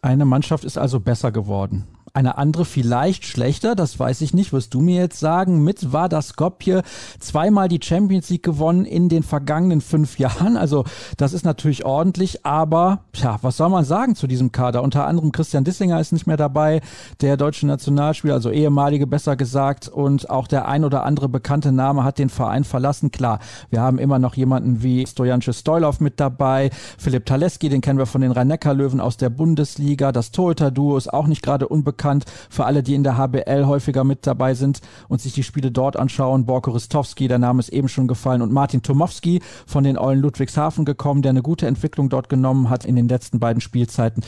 Eine 0.00 0.24
Mannschaft 0.24 0.64
ist 0.64 0.78
also 0.78 1.00
besser 1.00 1.32
geworden. 1.32 1.86
Eine 2.14 2.38
andere 2.38 2.64
vielleicht 2.64 3.26
schlechter, 3.26 3.74
das 3.74 3.98
weiß 3.98 4.22
ich 4.22 4.32
nicht, 4.32 4.52
wirst 4.52 4.72
du 4.72 4.80
mir 4.80 4.96
jetzt 5.02 5.20
sagen. 5.20 5.62
Mit 5.62 5.92
Vardar 5.92 6.22
Skopje 6.22 6.82
zweimal 7.18 7.68
die 7.68 7.80
Champions 7.82 8.30
League 8.30 8.42
gewonnen 8.42 8.84
in 8.84 9.08
den 9.08 9.22
vergangenen 9.22 9.80
fünf 9.80 10.18
Jahren. 10.18 10.56
Also 10.56 10.84
das 11.16 11.32
ist 11.32 11.44
natürlich 11.44 11.84
ordentlich, 11.84 12.46
aber 12.46 13.00
ja, 13.14 13.38
was 13.42 13.58
soll 13.58 13.68
man 13.68 13.84
sagen 13.84 14.14
zu 14.14 14.26
diesem 14.26 14.52
Kader? 14.52 14.82
Unter 14.82 15.06
anderem 15.06 15.32
Christian 15.32 15.64
Dissinger 15.64 16.00
ist 16.00 16.12
nicht 16.12 16.26
mehr 16.26 16.36
dabei, 16.36 16.80
der 17.20 17.36
deutsche 17.36 17.66
Nationalspieler, 17.66 18.34
also 18.34 18.50
ehemalige 18.50 19.06
besser 19.06 19.36
gesagt. 19.36 19.88
Und 19.88 20.30
auch 20.30 20.46
der 20.46 20.66
ein 20.66 20.84
oder 20.84 21.04
andere 21.04 21.28
bekannte 21.28 21.72
Name 21.72 22.04
hat 22.04 22.18
den 22.18 22.30
Verein 22.30 22.64
verlassen. 22.64 23.10
Klar, 23.10 23.38
wir 23.70 23.80
haben 23.80 23.98
immer 23.98 24.18
noch 24.18 24.34
jemanden 24.34 24.82
wie 24.82 25.06
Stojanče 25.06 25.52
Stoilov 25.52 26.00
mit 26.00 26.20
dabei. 26.20 26.70
Philipp 26.96 27.26
Taleski, 27.26 27.68
den 27.68 27.82
kennen 27.82 27.98
wir 27.98 28.06
von 28.06 28.22
den 28.22 28.32
Rhein-Neckar-Löwen 28.32 29.00
aus 29.00 29.18
der 29.18 29.30
Bundesliga. 29.30 30.10
Das 30.12 30.30
Torhüter-Duo 30.30 30.96
ist 30.96 31.12
auch 31.12 31.26
nicht 31.26 31.42
gerade 31.42 31.68
unbekannt 31.68 31.97
bekannt. 31.98 32.24
Für 32.48 32.64
alle, 32.64 32.82
die 32.82 32.94
in 32.94 33.02
der 33.02 33.18
HBL 33.18 33.66
häufiger 33.66 34.04
mit 34.04 34.26
dabei 34.26 34.54
sind 34.54 34.80
und 35.08 35.20
sich 35.20 35.34
die 35.34 35.42
Spiele 35.42 35.70
dort 35.70 35.96
anschauen, 35.96 36.46
Borko 36.46 36.70
Ristowski, 36.70 37.28
der 37.28 37.38
Name 37.38 37.60
ist 37.60 37.68
eben 37.68 37.88
schon 37.88 38.08
gefallen, 38.08 38.40
und 38.40 38.52
Martin 38.52 38.82
Tomowski 38.82 39.42
von 39.66 39.84
den 39.84 39.98
Eulen 39.98 40.20
Ludwigshafen 40.20 40.84
gekommen, 40.84 41.20
der 41.20 41.30
eine 41.30 41.42
gute 41.42 41.66
Entwicklung 41.66 42.08
dort 42.08 42.28
genommen 42.28 42.70
hat 42.70 42.86
in 42.86 42.96
den 42.96 43.08
letzten 43.08 43.40
beiden 43.40 43.60
Spielzeiten. 43.60 44.24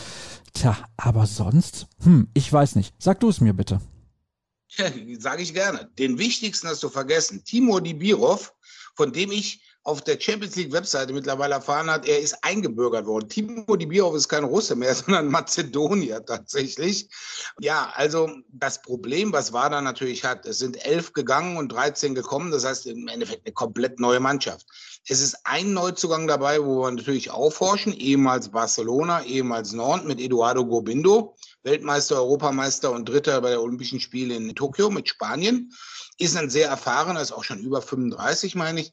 Tja, 0.53 0.77
aber 0.97 1.27
sonst? 1.27 1.87
Hm, 2.03 2.29
ich 2.35 2.53
weiß 2.53 2.75
nicht. 2.75 2.93
Sag 2.99 3.21
du 3.21 3.29
es 3.29 3.41
mir 3.41 3.55
bitte. 3.55 3.81
Ja, 4.77 4.85
sage 5.19 5.43
ich 5.43 5.53
gerne. 5.53 5.91
Den 5.99 6.17
wichtigsten 6.17 6.69
hast 6.69 6.85
du 6.85 6.89
vergessen. 6.89 7.43
Timur 7.45 7.81
Dibirov, 7.81 8.55
von 8.95 9.13
dem 9.13 9.33
ich 9.33 9.61
auf 9.83 10.03
der 10.03 10.21
Champions 10.21 10.57
League 10.57 10.73
Webseite 10.73 11.13
mittlerweile 11.13 11.55
erfahren 11.55 11.91
hat, 11.91 12.07
er 12.07 12.21
ist 12.21 12.37
eingebürgert 12.45 13.07
worden. 13.07 13.29
Timo 13.29 13.77
Dibirov 13.77 14.15
ist 14.15 14.29
kein 14.29 14.45
Russe 14.45 14.77
mehr, 14.77 14.95
sondern 14.95 15.29
Mazedonier 15.29 16.25
tatsächlich. 16.25 17.09
Ja, 17.61 17.91
also 17.95 18.31
das 18.49 18.83
Problem, 18.83 19.33
was 19.33 19.55
Wada 19.55 19.81
natürlich 19.81 20.25
hat, 20.25 20.45
es 20.45 20.59
sind 20.59 20.85
elf 20.85 21.15
gegangen 21.15 21.57
und 21.57 21.73
13 21.73 22.15
gekommen. 22.15 22.51
Das 22.51 22.65
heißt 22.65 22.87
im 22.87 23.09
Endeffekt 23.09 23.47
eine 23.47 23.55
komplett 23.55 23.99
neue 24.01 24.21
Mannschaft. 24.21 24.67
Es 25.09 25.21
ist 25.23 25.39
ein 25.45 25.73
Neuzugang 25.73 26.27
dabei, 26.27 26.63
wo 26.63 26.83
wir 26.83 26.91
natürlich 26.91 27.31
aufhorchen, 27.31 27.95
ehemals 27.95 28.51
Barcelona, 28.51 29.25
ehemals 29.25 29.73
Nord 29.73 30.05
mit 30.05 30.21
Eduardo 30.21 30.67
Gobindo, 30.67 31.37
Weltmeister, 31.63 32.17
Europameister 32.17 32.93
und 32.93 33.09
Dritter 33.09 33.41
bei 33.41 33.51
der 33.51 33.63
Olympischen 33.63 33.99
Spiele 34.01 34.35
in 34.35 34.55
Tokio 34.55 34.91
mit 34.91 35.09
Spanien. 35.09 35.73
Ist 36.19 36.37
ein 36.37 36.51
sehr 36.51 36.69
erfahrener, 36.69 37.23
ist 37.23 37.33
auch 37.33 37.45
schon 37.45 37.61
über 37.61 37.81
35, 37.81 38.55
meine 38.55 38.83
ich 38.83 38.93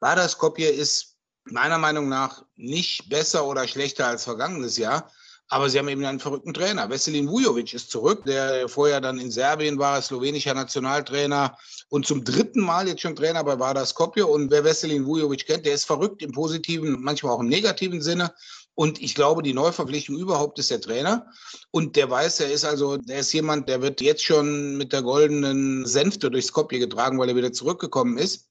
Vardar 0.00 0.28
Skopje 0.28 0.68
ist 0.68 1.16
meiner 1.44 1.78
Meinung 1.78 2.08
nach 2.08 2.44
nicht 2.56 3.08
besser 3.08 3.46
oder 3.46 3.66
schlechter 3.66 4.06
als 4.06 4.24
vergangenes 4.24 4.76
Jahr. 4.76 5.10
Aber 5.50 5.70
sie 5.70 5.78
haben 5.78 5.88
eben 5.88 6.04
einen 6.04 6.20
verrückten 6.20 6.52
Trainer. 6.52 6.90
Veselin 6.90 7.26
Vujovic 7.26 7.72
ist 7.72 7.90
zurück, 7.90 8.24
der 8.26 8.68
vorher 8.68 9.00
dann 9.00 9.18
in 9.18 9.30
Serbien 9.30 9.78
war, 9.78 10.00
slowenischer 10.02 10.52
Nationaltrainer 10.52 11.56
und 11.88 12.06
zum 12.06 12.22
dritten 12.22 12.60
Mal 12.60 12.86
jetzt 12.86 13.00
schon 13.00 13.16
Trainer 13.16 13.42
bei 13.42 13.58
Vardar 13.58 13.86
Skopje. 13.86 14.26
Und 14.26 14.50
wer 14.50 14.62
Veselin 14.62 15.06
Vujovic 15.06 15.46
kennt, 15.46 15.64
der 15.64 15.72
ist 15.72 15.86
verrückt 15.86 16.20
im 16.22 16.32
positiven, 16.32 17.02
manchmal 17.02 17.32
auch 17.32 17.40
im 17.40 17.48
negativen 17.48 18.02
Sinne. 18.02 18.34
Und 18.74 19.00
ich 19.00 19.14
glaube, 19.14 19.42
die 19.42 19.54
Neuverpflichtung 19.54 20.18
überhaupt 20.18 20.58
ist 20.58 20.70
der 20.70 20.82
Trainer. 20.82 21.26
Und 21.70 21.96
der 21.96 22.10
weiß, 22.10 22.40
er 22.40 22.52
ist 22.52 22.66
also, 22.66 22.98
der 22.98 23.20
ist 23.20 23.32
jemand, 23.32 23.70
der 23.70 23.80
wird 23.80 24.02
jetzt 24.02 24.22
schon 24.22 24.76
mit 24.76 24.92
der 24.92 25.02
goldenen 25.02 25.86
Sänfte 25.86 26.30
durch 26.30 26.44
Skopje 26.44 26.78
getragen, 26.78 27.18
weil 27.18 27.30
er 27.30 27.36
wieder 27.36 27.52
zurückgekommen 27.52 28.18
ist. 28.18 28.47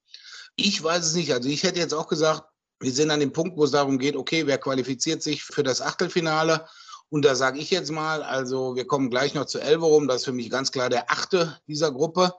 Ich 0.60 0.84
weiß 0.84 1.06
es 1.06 1.14
nicht. 1.14 1.32
Also 1.32 1.48
ich 1.50 1.64
hätte 1.64 1.80
jetzt 1.80 1.94
auch 1.94 2.08
gesagt, 2.08 2.44
wir 2.80 2.92
sind 2.92 3.12
an 3.12 3.20
dem 3.20 3.32
Punkt, 3.32 3.58
wo 3.58 3.64
es 3.64 3.72
darum 3.72 4.00
geht, 4.00 4.16
okay, 4.16 4.48
wer 4.48 4.58
qualifiziert 4.58 5.22
sich 5.22 5.44
für 5.44 5.64
das 5.64 5.82
Achtelfinale? 5.82 6.66
Und 7.10 7.24
da 7.24 7.36
sage 7.36 7.60
ich 7.60 7.70
jetzt 7.70 7.92
mal, 7.92 8.24
also 8.24 8.76
wir 8.76 8.86
kommen 8.86 9.10
gleich 9.10 9.34
noch 9.34 9.46
zu 9.46 9.60
Elverum, 9.60 10.08
das 10.08 10.18
ist 10.18 10.26
für 10.26 10.34
mich 10.34 10.50
ganz 10.50 10.72
klar 10.72 10.90
der 10.90 11.12
achte 11.12 11.58
dieser 11.68 11.92
Gruppe. 11.92 12.34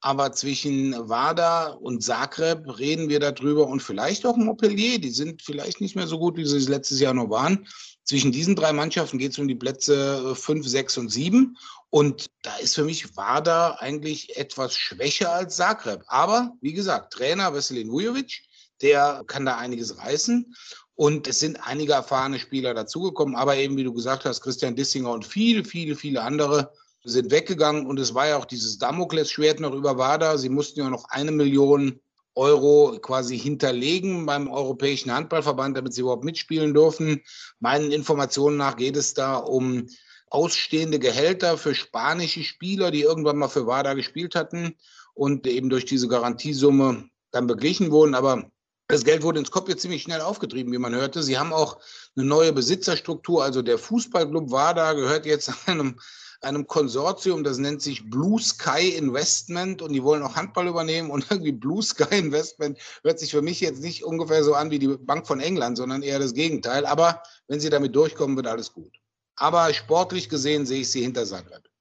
Aber 0.00 0.32
zwischen 0.32 1.08
Wada 1.08 1.68
und 1.68 2.02
Zagreb 2.02 2.78
reden 2.78 3.08
wir 3.08 3.20
darüber 3.20 3.66
und 3.68 3.82
vielleicht 3.82 4.26
auch 4.26 4.36
Montpellier, 4.36 4.98
die 4.98 5.10
sind 5.10 5.42
vielleicht 5.42 5.80
nicht 5.80 5.96
mehr 5.96 6.06
so 6.06 6.18
gut, 6.18 6.36
wie 6.36 6.44
sie 6.44 6.58
es 6.58 6.68
letztes 6.68 7.00
Jahr 7.00 7.14
noch 7.14 7.30
waren. 7.30 7.66
Zwischen 8.12 8.30
diesen 8.30 8.54
drei 8.54 8.74
Mannschaften 8.74 9.16
geht 9.16 9.32
es 9.32 9.38
um 9.38 9.48
die 9.48 9.54
Plätze 9.54 10.36
5, 10.36 10.68
6 10.68 10.98
und 10.98 11.08
7. 11.08 11.56
Und 11.88 12.26
da 12.42 12.54
ist 12.56 12.74
für 12.74 12.84
mich 12.84 13.16
Wada 13.16 13.78
eigentlich 13.78 14.36
etwas 14.36 14.76
schwächer 14.76 15.32
als 15.32 15.56
Zagreb. 15.56 16.02
Aber 16.08 16.52
wie 16.60 16.74
gesagt, 16.74 17.14
Trainer 17.14 17.54
Veselin 17.54 17.90
Vujovic, 17.90 18.42
der 18.82 19.24
kann 19.28 19.46
da 19.46 19.56
einiges 19.56 19.96
reißen. 19.96 20.54
Und 20.94 21.26
es 21.26 21.40
sind 21.40 21.56
einige 21.66 21.94
erfahrene 21.94 22.38
Spieler 22.38 22.74
dazugekommen, 22.74 23.34
aber 23.34 23.56
eben, 23.56 23.78
wie 23.78 23.84
du 23.84 23.94
gesagt 23.94 24.26
hast, 24.26 24.42
Christian 24.42 24.76
Dissinger 24.76 25.10
und 25.10 25.24
viele, 25.24 25.64
viele, 25.64 25.96
viele 25.96 26.20
andere 26.20 26.70
sind 27.04 27.30
weggegangen. 27.30 27.86
Und 27.86 27.98
es 27.98 28.12
war 28.12 28.28
ja 28.28 28.36
auch 28.36 28.44
dieses 28.44 28.76
Damoklesschwert 28.76 29.58
noch 29.58 29.72
über 29.72 29.96
WADA. 29.96 30.36
Sie 30.36 30.50
mussten 30.50 30.80
ja 30.80 30.90
noch 30.90 31.08
eine 31.08 31.32
Million 31.32 31.98
Euro 32.34 32.98
quasi 33.00 33.38
hinterlegen 33.38 34.26
beim 34.26 34.48
Europäischen 34.48 35.12
Handballverband, 35.12 35.76
damit 35.76 35.92
sie 35.92 36.00
überhaupt 36.00 36.24
mitspielen 36.24 36.72
dürfen. 36.74 37.22
Meinen 37.60 37.92
Informationen 37.92 38.56
nach 38.56 38.76
geht 38.76 38.96
es 38.96 39.14
da 39.14 39.36
um 39.36 39.86
ausstehende 40.28 40.98
Gehälter 40.98 41.58
für 41.58 41.74
spanische 41.74 42.42
Spieler, 42.42 42.90
die 42.90 43.02
irgendwann 43.02 43.36
mal 43.36 43.48
für 43.48 43.66
WADA 43.66 43.94
gespielt 43.94 44.34
hatten 44.34 44.76
und 45.14 45.46
eben 45.46 45.68
durch 45.68 45.84
diese 45.84 46.08
Garantiesumme 46.08 47.08
dann 47.32 47.46
beglichen 47.46 47.90
wurden. 47.90 48.14
Aber 48.14 48.50
das 48.88 49.04
Geld 49.04 49.22
wurde 49.22 49.38
ins 49.38 49.48
Skopje 49.48 49.76
ziemlich 49.76 50.02
schnell 50.02 50.20
aufgetrieben, 50.20 50.72
wie 50.72 50.78
man 50.78 50.94
hörte. 50.94 51.22
Sie 51.22 51.38
haben 51.38 51.52
auch 51.52 51.78
eine 52.16 52.24
neue 52.24 52.52
Besitzerstruktur. 52.52 53.44
Also 53.44 53.62
der 53.62 53.78
Fußballclub 53.78 54.50
WADA 54.50 54.94
gehört 54.94 55.26
jetzt 55.26 55.50
einem, 55.66 55.98
einem 56.44 56.66
Konsortium, 56.66 57.44
das 57.44 57.58
nennt 57.58 57.82
sich 57.82 58.10
Blue 58.10 58.40
Sky 58.40 58.90
Investment 58.90 59.82
und 59.82 59.92
die 59.92 60.02
wollen 60.02 60.22
auch 60.22 60.36
Handball 60.36 60.66
übernehmen. 60.66 61.10
Und 61.10 61.26
irgendwie 61.30 61.52
Blue 61.52 61.82
Sky 61.82 62.18
Investment 62.18 62.78
hört 63.02 63.18
sich 63.18 63.30
für 63.30 63.42
mich 63.42 63.60
jetzt 63.60 63.82
nicht 63.82 64.04
ungefähr 64.04 64.44
so 64.44 64.54
an 64.54 64.70
wie 64.70 64.78
die 64.78 64.88
Bank 64.88 65.26
von 65.26 65.40
England, 65.40 65.76
sondern 65.76 66.02
eher 66.02 66.18
das 66.18 66.34
Gegenteil. 66.34 66.86
Aber 66.86 67.22
wenn 67.48 67.60
sie 67.60 67.70
damit 67.70 67.94
durchkommen, 67.94 68.36
wird 68.36 68.46
alles 68.46 68.72
gut. 68.72 68.92
Aber 69.36 69.72
sportlich 69.72 70.28
gesehen 70.28 70.66
sehe 70.66 70.82
ich 70.82 70.90
sie 70.90 71.02
hinter 71.02 71.24
Zagreb. 71.24 71.71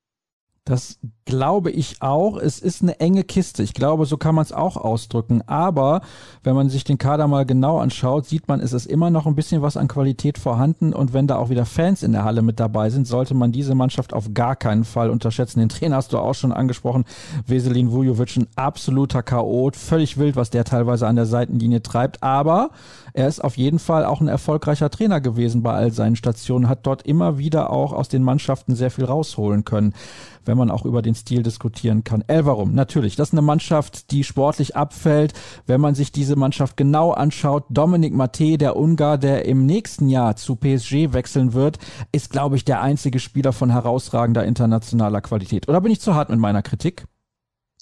Das 0.63 0.99
glaube 1.25 1.71
ich 1.71 2.03
auch. 2.03 2.37
Es 2.37 2.59
ist 2.59 2.83
eine 2.83 2.99
enge 2.99 3.23
Kiste. 3.23 3.63
Ich 3.63 3.73
glaube, 3.73 4.05
so 4.05 4.17
kann 4.17 4.35
man 4.35 4.43
es 4.43 4.51
auch 4.51 4.77
ausdrücken. 4.77 5.41
Aber 5.47 6.01
wenn 6.43 6.53
man 6.53 6.69
sich 6.69 6.83
den 6.83 6.99
Kader 6.99 7.27
mal 7.27 7.47
genau 7.47 7.79
anschaut, 7.79 8.27
sieht 8.27 8.47
man, 8.47 8.59
es 8.59 8.71
ist 8.71 8.85
immer 8.85 9.09
noch 9.09 9.25
ein 9.25 9.33
bisschen 9.33 9.63
was 9.63 9.75
an 9.75 9.87
Qualität 9.87 10.37
vorhanden. 10.37 10.93
Und 10.93 11.13
wenn 11.13 11.25
da 11.25 11.37
auch 11.37 11.49
wieder 11.49 11.65
Fans 11.65 12.03
in 12.03 12.11
der 12.11 12.25
Halle 12.25 12.43
mit 12.43 12.59
dabei 12.59 12.91
sind, 12.91 13.07
sollte 13.07 13.33
man 13.33 13.51
diese 13.51 13.73
Mannschaft 13.73 14.13
auf 14.13 14.35
gar 14.35 14.55
keinen 14.55 14.83
Fall 14.83 15.09
unterschätzen. 15.09 15.61
Den 15.61 15.69
Trainer 15.69 15.95
hast 15.95 16.13
du 16.13 16.19
auch 16.19 16.35
schon 16.35 16.51
angesprochen. 16.51 17.05
Veselin 17.47 17.91
Vujovic, 17.91 18.37
ein 18.37 18.47
absoluter 18.55 19.23
Chaot. 19.23 19.75
Völlig 19.75 20.19
wild, 20.19 20.35
was 20.35 20.51
der 20.51 20.63
teilweise 20.63 21.07
an 21.07 21.15
der 21.15 21.25
Seitenlinie 21.25 21.81
treibt. 21.81 22.21
Aber 22.21 22.69
er 23.13 23.27
ist 23.27 23.43
auf 23.43 23.57
jeden 23.57 23.79
Fall 23.79 24.05
auch 24.05 24.21
ein 24.21 24.27
erfolgreicher 24.27 24.89
Trainer 24.89 25.21
gewesen 25.21 25.63
bei 25.63 25.73
all 25.73 25.91
seinen 25.91 26.15
Stationen, 26.15 26.69
hat 26.69 26.85
dort 26.85 27.03
immer 27.03 27.37
wieder 27.37 27.71
auch 27.71 27.93
aus 27.93 28.09
den 28.09 28.23
Mannschaften 28.23 28.75
sehr 28.75 28.91
viel 28.91 29.05
rausholen 29.05 29.65
können 29.65 29.93
wenn 30.45 30.57
man 30.57 30.71
auch 30.71 30.85
über 30.85 31.01
den 31.01 31.15
Stil 31.15 31.43
diskutieren 31.43 32.03
kann. 32.03 32.23
Elverum, 32.27 32.73
natürlich, 32.73 33.15
das 33.15 33.29
ist 33.29 33.33
eine 33.33 33.41
Mannschaft, 33.41 34.11
die 34.11 34.23
sportlich 34.23 34.75
abfällt. 34.75 35.33
Wenn 35.65 35.81
man 35.81 35.95
sich 35.95 36.11
diese 36.11 36.35
Mannschaft 36.35 36.77
genau 36.77 37.11
anschaut, 37.11 37.65
Dominik 37.69 38.13
Mate, 38.13 38.57
der 38.57 38.75
Ungar, 38.75 39.17
der 39.17 39.45
im 39.45 39.65
nächsten 39.65 40.09
Jahr 40.09 40.35
zu 40.35 40.55
PSG 40.55 41.13
wechseln 41.13 41.53
wird, 41.53 41.77
ist, 42.11 42.29
glaube 42.29 42.55
ich, 42.55 42.65
der 42.65 42.81
einzige 42.81 43.19
Spieler 43.19 43.53
von 43.53 43.71
herausragender 43.71 44.45
internationaler 44.45 45.21
Qualität. 45.21 45.67
Oder 45.67 45.81
bin 45.81 45.91
ich 45.91 46.01
zu 46.01 46.15
hart 46.15 46.29
mit 46.29 46.39
meiner 46.39 46.61
Kritik? 46.61 47.05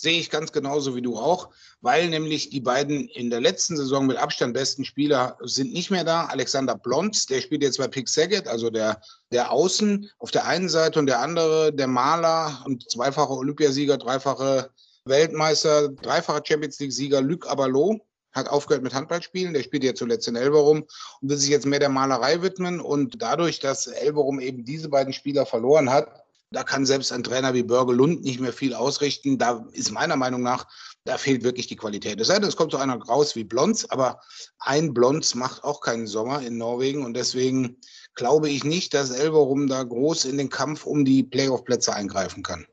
Sehe 0.01 0.17
ich 0.17 0.29
ganz 0.29 0.53
genauso 0.53 0.95
wie 0.95 1.01
du 1.01 1.17
auch, 1.17 1.49
weil 1.81 2.07
nämlich 2.07 2.49
die 2.49 2.61
beiden 2.61 3.09
in 3.09 3.29
der 3.29 3.41
letzten 3.41 3.75
Saison 3.75 4.07
mit 4.07 4.15
Abstand 4.15 4.53
besten 4.53 4.85
Spieler 4.85 5.37
sind 5.41 5.73
nicht 5.73 5.91
mehr 5.91 6.05
da. 6.05 6.27
Alexander 6.27 6.75
Blonz, 6.75 7.25
der 7.25 7.41
spielt 7.41 7.63
jetzt 7.63 7.79
bei 7.79 7.89
Pick 7.89 8.07
Saget, 8.07 8.47
also 8.47 8.69
der, 8.69 9.01
der 9.33 9.51
Außen 9.51 10.09
auf 10.19 10.31
der 10.31 10.45
einen 10.45 10.69
Seite 10.69 10.99
und 10.99 11.07
der 11.07 11.19
andere, 11.19 11.73
der 11.73 11.87
Maler 11.87 12.63
und 12.65 12.89
zweifache 12.89 13.33
Olympiasieger, 13.33 13.97
dreifache 13.97 14.69
Weltmeister, 15.03 15.89
dreifacher 15.89 16.43
Champions 16.45 16.79
League-Sieger 16.79 17.19
Luc 17.19 17.45
Abalo. 17.49 17.99
hat 18.31 18.47
aufgehört 18.47 18.83
mit 18.83 18.93
Handballspielen, 18.93 19.53
der 19.53 19.63
spielt 19.63 19.83
ja 19.83 19.95
zuletzt 19.95 20.29
in 20.29 20.37
Elverum 20.37 20.85
und 21.19 21.29
will 21.29 21.35
sich 21.35 21.49
jetzt 21.49 21.65
mehr 21.65 21.79
der 21.79 21.89
Malerei 21.89 22.41
widmen. 22.41 22.79
Und 22.79 23.21
dadurch, 23.21 23.59
dass 23.59 23.87
Elverum 23.87 24.39
eben 24.39 24.63
diese 24.63 24.87
beiden 24.87 25.11
Spieler 25.11 25.45
verloren 25.45 25.89
hat, 25.89 26.23
da 26.51 26.63
kann 26.63 26.85
selbst 26.85 27.11
ein 27.11 27.23
Trainer 27.23 27.53
wie 27.53 27.63
Börge 27.63 27.93
Lund 27.93 28.23
nicht 28.23 28.39
mehr 28.39 28.53
viel 28.53 28.73
ausrichten. 28.73 29.37
Da 29.37 29.65
ist 29.73 29.91
meiner 29.91 30.15
Meinung 30.15 30.41
nach, 30.41 30.67
da 31.05 31.17
fehlt 31.17 31.43
wirklich 31.43 31.67
die 31.67 31.75
Qualität. 31.75 32.19
Es 32.19 32.27
sei 32.27 32.39
denn, 32.39 32.49
es 32.49 32.55
kommt 32.55 32.71
so 32.71 32.77
einer 32.77 32.97
raus 32.97 33.35
wie 33.35 33.43
Blonz, 33.43 33.85
aber 33.89 34.19
ein 34.59 34.93
Blonz 34.93 35.35
macht 35.35 35.63
auch 35.63 35.81
keinen 35.81 36.07
Sommer 36.07 36.41
in 36.41 36.57
Norwegen 36.57 37.05
und 37.05 37.13
deswegen 37.13 37.77
glaube 38.15 38.49
ich 38.49 38.63
nicht, 38.63 38.93
dass 38.93 39.11
Elverum 39.11 39.67
da 39.67 39.83
groß 39.83 40.25
in 40.25 40.37
den 40.37 40.49
Kampf 40.49 40.85
um 40.85 41.05
die 41.05 41.23
Playoff-Plätze 41.23 41.93
eingreifen 41.93 42.41
kann. 42.41 42.65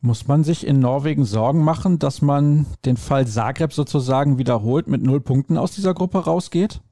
Muss 0.00 0.28
man 0.28 0.44
sich 0.44 0.64
in 0.64 0.78
Norwegen 0.78 1.24
Sorgen 1.24 1.64
machen, 1.64 1.98
dass 1.98 2.22
man 2.22 2.66
den 2.84 2.96
Fall 2.96 3.26
Zagreb 3.26 3.72
sozusagen 3.72 4.38
wiederholt 4.38 4.86
mit 4.86 5.02
null 5.02 5.20
Punkten 5.20 5.56
aus 5.56 5.72
dieser 5.72 5.94
Gruppe 5.94 6.18
rausgeht? 6.18 6.82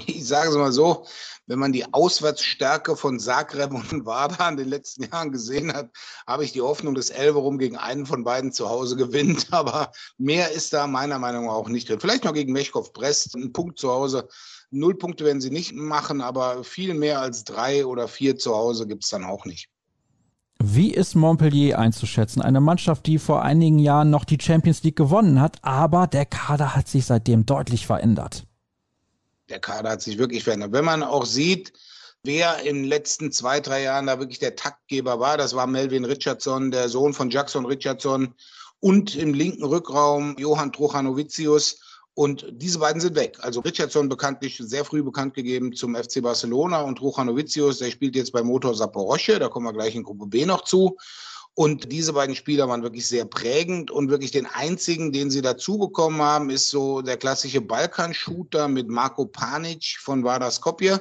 Ich 0.06 0.26
sage 0.26 0.50
es 0.50 0.56
mal 0.56 0.72
so, 0.72 1.06
wenn 1.46 1.58
man 1.58 1.72
die 1.72 1.92
Auswärtsstärke 1.92 2.96
von 2.96 3.18
Zagreb 3.18 3.72
und 3.72 4.06
Wada 4.06 4.48
in 4.48 4.56
den 4.56 4.68
letzten 4.68 5.04
Jahren 5.04 5.32
gesehen 5.32 5.72
hat, 5.72 5.90
habe 6.26 6.44
ich 6.44 6.52
die 6.52 6.62
Hoffnung, 6.62 6.94
dass 6.94 7.10
Elverum 7.10 7.58
gegen 7.58 7.76
einen 7.76 8.06
von 8.06 8.24
beiden 8.24 8.52
zu 8.52 8.68
Hause 8.68 8.96
gewinnt. 9.04 9.48
Aber 9.52 9.92
mehr 10.18 10.52
ist 10.52 10.72
da 10.72 10.86
meiner 10.86 11.18
Meinung 11.18 11.46
nach 11.46 11.52
auch 11.52 11.68
nicht 11.68 11.88
drin. 11.88 12.00
Vielleicht 12.00 12.24
noch 12.24 12.34
gegen 12.34 12.52
Mechkov 12.52 12.92
Brest, 12.92 13.34
ein 13.34 13.52
Punkt 13.52 13.78
zu 13.78 13.90
Hause. 13.90 14.28
Null 14.70 14.96
Punkte 14.96 15.24
werden 15.24 15.40
sie 15.40 15.50
nicht 15.50 15.74
machen, 15.74 16.22
aber 16.22 16.64
viel 16.64 16.94
mehr 16.94 17.20
als 17.20 17.44
drei 17.44 17.84
oder 17.84 18.08
vier 18.08 18.38
zu 18.38 18.54
Hause 18.54 18.86
gibt 18.86 19.04
es 19.04 19.10
dann 19.10 19.24
auch 19.24 19.44
nicht. 19.44 19.68
Wie 20.64 20.94
ist 20.94 21.16
Montpellier 21.16 21.78
einzuschätzen? 21.78 22.40
Eine 22.40 22.60
Mannschaft, 22.60 23.06
die 23.06 23.18
vor 23.18 23.42
einigen 23.42 23.80
Jahren 23.80 24.10
noch 24.10 24.24
die 24.24 24.38
Champions 24.40 24.84
League 24.84 24.94
gewonnen 24.94 25.40
hat, 25.40 25.58
aber 25.62 26.06
der 26.06 26.24
Kader 26.24 26.76
hat 26.76 26.86
sich 26.86 27.04
seitdem 27.04 27.44
deutlich 27.44 27.84
verändert. 27.84 28.46
Der 29.48 29.60
Kader 29.60 29.90
hat 29.90 30.02
sich 30.02 30.18
wirklich 30.18 30.44
verändert. 30.44 30.72
Wenn 30.72 30.84
man 30.84 31.02
auch 31.02 31.26
sieht, 31.26 31.72
wer 32.22 32.60
in 32.62 32.76
den 32.76 32.84
letzten 32.84 33.32
zwei, 33.32 33.60
drei 33.60 33.82
Jahren 33.82 34.06
da 34.06 34.18
wirklich 34.18 34.38
der 34.38 34.56
Taktgeber 34.56 35.20
war, 35.20 35.36
das 35.36 35.54
war 35.54 35.66
Melvin 35.66 36.04
Richardson, 36.04 36.70
der 36.70 36.88
Sohn 36.88 37.12
von 37.12 37.30
Jackson 37.30 37.66
Richardson 37.66 38.34
und 38.80 39.14
im 39.14 39.34
linken 39.34 39.64
Rückraum 39.64 40.36
Johann 40.38 40.72
Truchanovicius 40.72 41.80
und 42.14 42.46
diese 42.50 42.78
beiden 42.78 43.00
sind 43.00 43.16
weg. 43.16 43.38
Also 43.40 43.60
Richardson 43.60 44.08
bekanntlich 44.08 44.58
sehr 44.58 44.84
früh 44.84 45.02
bekannt 45.02 45.34
gegeben 45.34 45.72
zum 45.72 45.94
FC 45.94 46.22
Barcelona 46.22 46.82
und 46.82 47.00
Ruchanovicius, 47.00 47.78
der 47.78 47.90
spielt 47.90 48.16
jetzt 48.16 48.32
bei 48.32 48.42
Motor 48.42 48.74
Saporosche, 48.74 49.38
da 49.38 49.48
kommen 49.48 49.66
wir 49.66 49.72
gleich 49.72 49.94
in 49.94 50.02
Gruppe 50.02 50.26
B 50.26 50.44
noch 50.44 50.64
zu. 50.64 50.96
Und 51.54 51.92
diese 51.92 52.14
beiden 52.14 52.34
Spieler 52.34 52.68
waren 52.68 52.82
wirklich 52.82 53.06
sehr 53.06 53.26
prägend 53.26 53.90
und 53.90 54.08
wirklich 54.08 54.30
den 54.30 54.46
einzigen, 54.46 55.12
den 55.12 55.30
sie 55.30 55.42
dazu 55.42 55.76
bekommen 55.76 56.22
haben, 56.22 56.48
ist 56.48 56.70
so 56.70 57.02
der 57.02 57.18
klassische 57.18 57.60
Balkan-Shooter 57.60 58.68
mit 58.68 58.88
Marco 58.88 59.26
Panic 59.26 59.98
von 60.00 60.24
Vardar 60.24 60.50
Skopje 60.50 61.00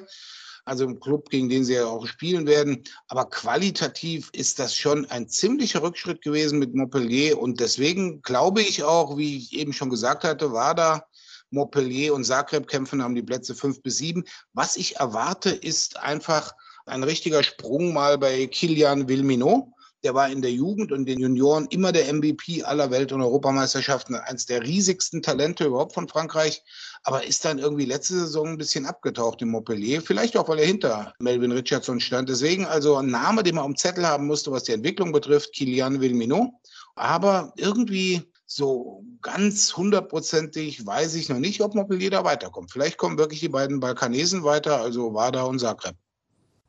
also 0.66 0.86
im 0.86 1.00
Club, 1.00 1.30
gegen 1.30 1.50
den 1.50 1.66
sie 1.66 1.74
ja 1.74 1.86
auch 1.86 2.06
spielen 2.08 2.46
werden. 2.48 2.84
Aber 3.08 3.30
qualitativ 3.30 4.30
ist 4.34 4.60
das 4.60 4.76
schon 4.76 5.06
ein 5.08 5.28
ziemlicher 5.28 5.82
Rückschritt 5.82 6.22
gewesen 6.22 6.60
mit 6.60 6.76
Montpellier. 6.76 7.40
Und 7.40 7.60
deswegen 7.60 8.22
glaube 8.22 8.62
ich 8.62 8.84
auch, 8.84 9.18
wie 9.18 9.38
ich 9.38 9.54
eben 9.54 9.74
schon 9.74 9.90
gesagt 9.90 10.24
hatte, 10.24 10.52
war 10.52 10.76
da 10.76 11.06
Montpellier 11.50 12.14
und 12.14 12.24
Zagreb 12.24 12.68
kämpfen 12.68 13.04
haben 13.04 13.16
die 13.16 13.24
Plätze 13.24 13.56
fünf 13.56 13.82
bis 13.82 13.98
sieben. 13.98 14.24
Was 14.54 14.78
ich 14.78 14.98
erwarte, 14.98 15.50
ist 15.50 15.98
einfach 15.98 16.54
ein 16.86 17.04
richtiger 17.04 17.44
Sprung 17.44 17.94
mal 17.94 18.18
bei 18.18 18.48
Kilian 18.48 19.08
Vilminot. 19.08 19.66
Der 20.04 20.14
war 20.14 20.30
in 20.30 20.42
der 20.42 20.52
Jugend 20.52 20.92
und 20.92 21.06
den 21.06 21.20
Junioren 21.20 21.68
immer 21.70 21.92
der 21.92 22.12
MVP 22.12 22.64
aller 22.64 22.90
Welt- 22.92 23.12
und 23.12 23.22
Europameisterschaften, 23.22 24.16
eines 24.16 24.46
der 24.46 24.64
riesigsten 24.64 25.22
Talente 25.22 25.66
überhaupt 25.66 25.94
von 25.94 26.08
Frankreich 26.08 26.64
aber 27.04 27.26
ist 27.26 27.44
dann 27.46 27.58
irgendwie 27.58 27.86
letzte 27.86 28.14
Saison 28.14 28.50
ein 28.50 28.58
bisschen 28.58 28.86
abgetaucht 28.86 29.42
im 29.42 29.50
Montpellier. 29.50 30.02
Vielleicht 30.02 30.38
auch, 30.38 30.48
weil 30.48 30.60
er 30.60 30.68
hinter 30.68 31.14
Melvin 31.20 31.52
Richardson 31.52 32.00
stand. 32.00 32.30
Deswegen 32.30 32.66
also 32.66 32.98
ein 32.98 33.08
Name, 33.08 33.44
den 33.44 33.56
man 33.56 33.66
am 33.66 33.76
Zettel 33.76 34.06
haben 34.06 34.28
musste, 34.28 34.52
was 34.52 34.64
die 34.64 34.74
Entwicklung 34.74 35.12
betrifft, 35.12 35.54
Kilian 35.54 36.00
Vilminot. 36.00 36.50
Aber 36.96 37.54
irgendwie 37.58 38.22
so 38.46 39.04
ganz 39.22 39.76
hundertprozentig 39.76 40.86
weiß 40.86 41.16
ich 41.16 41.30
noch 41.30 41.40
nicht, 41.40 41.62
ob 41.62 41.74
Montpellier 41.74 42.12
da 42.12 42.24
weiterkommt. 42.24 42.72
Vielleicht 42.72 42.98
kommen 42.98 43.18
wirklich 43.18 43.40
die 43.40 43.50
beiden 43.50 43.80
Balkanesen 43.80 44.44
weiter, 44.44 44.82
also 44.82 45.14
Wada 45.14 45.44
und 45.44 45.60
Zagreb. 45.60 45.96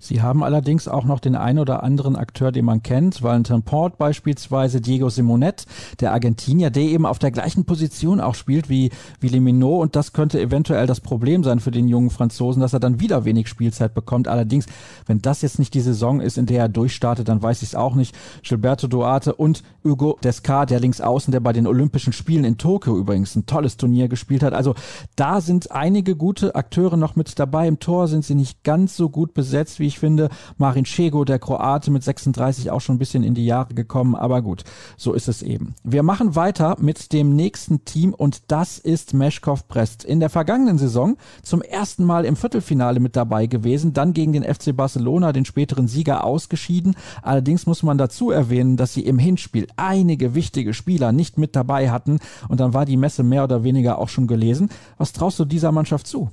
Sie 0.02 0.20
haben 0.20 0.42
allerdings 0.42 0.88
auch 0.88 1.04
noch 1.04 1.20
den 1.20 1.36
ein 1.36 1.60
oder 1.60 1.84
anderen 1.84 2.16
Akteur, 2.16 2.50
den 2.50 2.64
man 2.64 2.82
kennt. 2.82 3.22
Valentin 3.22 3.62
Port 3.62 3.98
beispielsweise, 3.98 4.80
Diego 4.80 5.08
Simonet, 5.08 5.64
der 6.00 6.12
Argentinier, 6.12 6.70
der 6.70 6.82
eben 6.82 7.06
auf 7.06 7.20
der 7.20 7.30
gleichen 7.30 7.64
Position 7.64 8.20
auch 8.20 8.34
spielt 8.34 8.68
wie, 8.68 8.90
wie 9.20 9.28
Lemino. 9.28 9.80
Und 9.80 9.94
das 9.94 10.12
könnte 10.12 10.40
eventuell 10.40 10.88
das 10.88 11.00
Problem 11.00 11.44
sein 11.44 11.60
für 11.60 11.70
den 11.70 11.86
jungen 11.86 12.10
Franzosen, 12.10 12.60
dass 12.60 12.72
er 12.72 12.80
dann 12.80 12.98
wieder 12.98 13.24
wenig 13.24 13.46
Spielzeit 13.46 13.94
bekommt. 13.94 14.26
Allerdings, 14.26 14.66
wenn 15.06 15.22
das 15.22 15.40
jetzt 15.40 15.60
nicht 15.60 15.72
die 15.72 15.80
Saison 15.80 16.20
ist, 16.20 16.36
in 16.36 16.46
der 16.46 16.62
er 16.62 16.68
durchstartet, 16.68 17.28
dann 17.28 17.40
weiß 17.40 17.62
ich 17.62 17.68
es 17.68 17.74
auch 17.76 17.94
nicht. 17.94 18.12
Gilberto 18.42 18.88
Duarte 18.88 19.36
und 19.36 19.62
Hugo 19.84 20.18
Descar, 20.24 20.66
der 20.66 20.80
links 20.80 21.00
außen, 21.00 21.30
der 21.30 21.38
bei 21.38 21.52
den 21.52 21.68
Olympischen 21.68 22.12
Spielen 22.12 22.42
in 22.42 22.58
Tokio 22.58 22.98
übrigens 22.98 23.36
ein 23.36 23.46
tolles 23.46 23.76
Turnier 23.76 24.08
gespielt 24.08 24.42
hat. 24.42 24.52
Also 24.52 24.74
da 25.14 25.40
sind 25.40 25.70
einige 25.70 26.16
gute 26.16 26.56
Akteure 26.56 26.96
noch 26.96 27.14
mit 27.14 27.38
dabei. 27.38 27.68
Im 27.68 27.78
Tor 27.78 28.08
sind 28.08 28.24
sie 28.24 28.34
nicht 28.34 28.64
ganz 28.64 28.96
so 28.96 29.08
gut 29.08 29.32
besetzt, 29.32 29.78
wie 29.78 29.91
ich 29.92 29.98
finde. 29.98 30.28
Marin 30.56 30.84
Cego, 30.84 31.24
der 31.24 31.38
Kroate 31.38 31.90
mit 31.90 32.02
36 32.02 32.70
auch 32.70 32.80
schon 32.80 32.96
ein 32.96 32.98
bisschen 32.98 33.22
in 33.22 33.34
die 33.34 33.46
Jahre 33.46 33.74
gekommen, 33.74 34.14
aber 34.14 34.42
gut, 34.42 34.64
so 34.96 35.12
ist 35.12 35.28
es 35.28 35.42
eben. 35.42 35.74
Wir 35.84 36.02
machen 36.02 36.34
weiter 36.34 36.76
mit 36.80 37.12
dem 37.12 37.36
nächsten 37.36 37.84
Team 37.84 38.14
und 38.14 38.50
das 38.50 38.78
ist 38.78 39.14
Meshkov 39.14 39.68
Brest. 39.68 40.04
In 40.04 40.20
der 40.20 40.30
vergangenen 40.30 40.78
Saison 40.78 41.16
zum 41.42 41.62
ersten 41.62 42.04
Mal 42.04 42.24
im 42.24 42.36
Viertelfinale 42.36 43.00
mit 43.00 43.16
dabei 43.16 43.46
gewesen, 43.46 43.92
dann 43.92 44.12
gegen 44.12 44.32
den 44.32 44.44
FC 44.44 44.74
Barcelona, 44.74 45.32
den 45.32 45.44
späteren 45.44 45.88
Sieger, 45.88 46.24
ausgeschieden. 46.24 46.96
Allerdings 47.22 47.66
muss 47.66 47.82
man 47.82 47.98
dazu 47.98 48.30
erwähnen, 48.30 48.76
dass 48.76 48.94
sie 48.94 49.04
im 49.04 49.18
Hinspiel 49.18 49.66
einige 49.76 50.34
wichtige 50.34 50.74
Spieler 50.74 51.12
nicht 51.12 51.38
mit 51.38 51.54
dabei 51.54 51.90
hatten 51.90 52.18
und 52.48 52.60
dann 52.60 52.74
war 52.74 52.86
die 52.86 52.96
Messe 52.96 53.22
mehr 53.22 53.44
oder 53.44 53.64
weniger 53.64 53.98
auch 53.98 54.08
schon 54.08 54.26
gelesen. 54.26 54.70
Was 54.98 55.12
traust 55.12 55.38
du 55.38 55.44
dieser 55.44 55.72
Mannschaft 55.72 56.06
zu? 56.06 56.30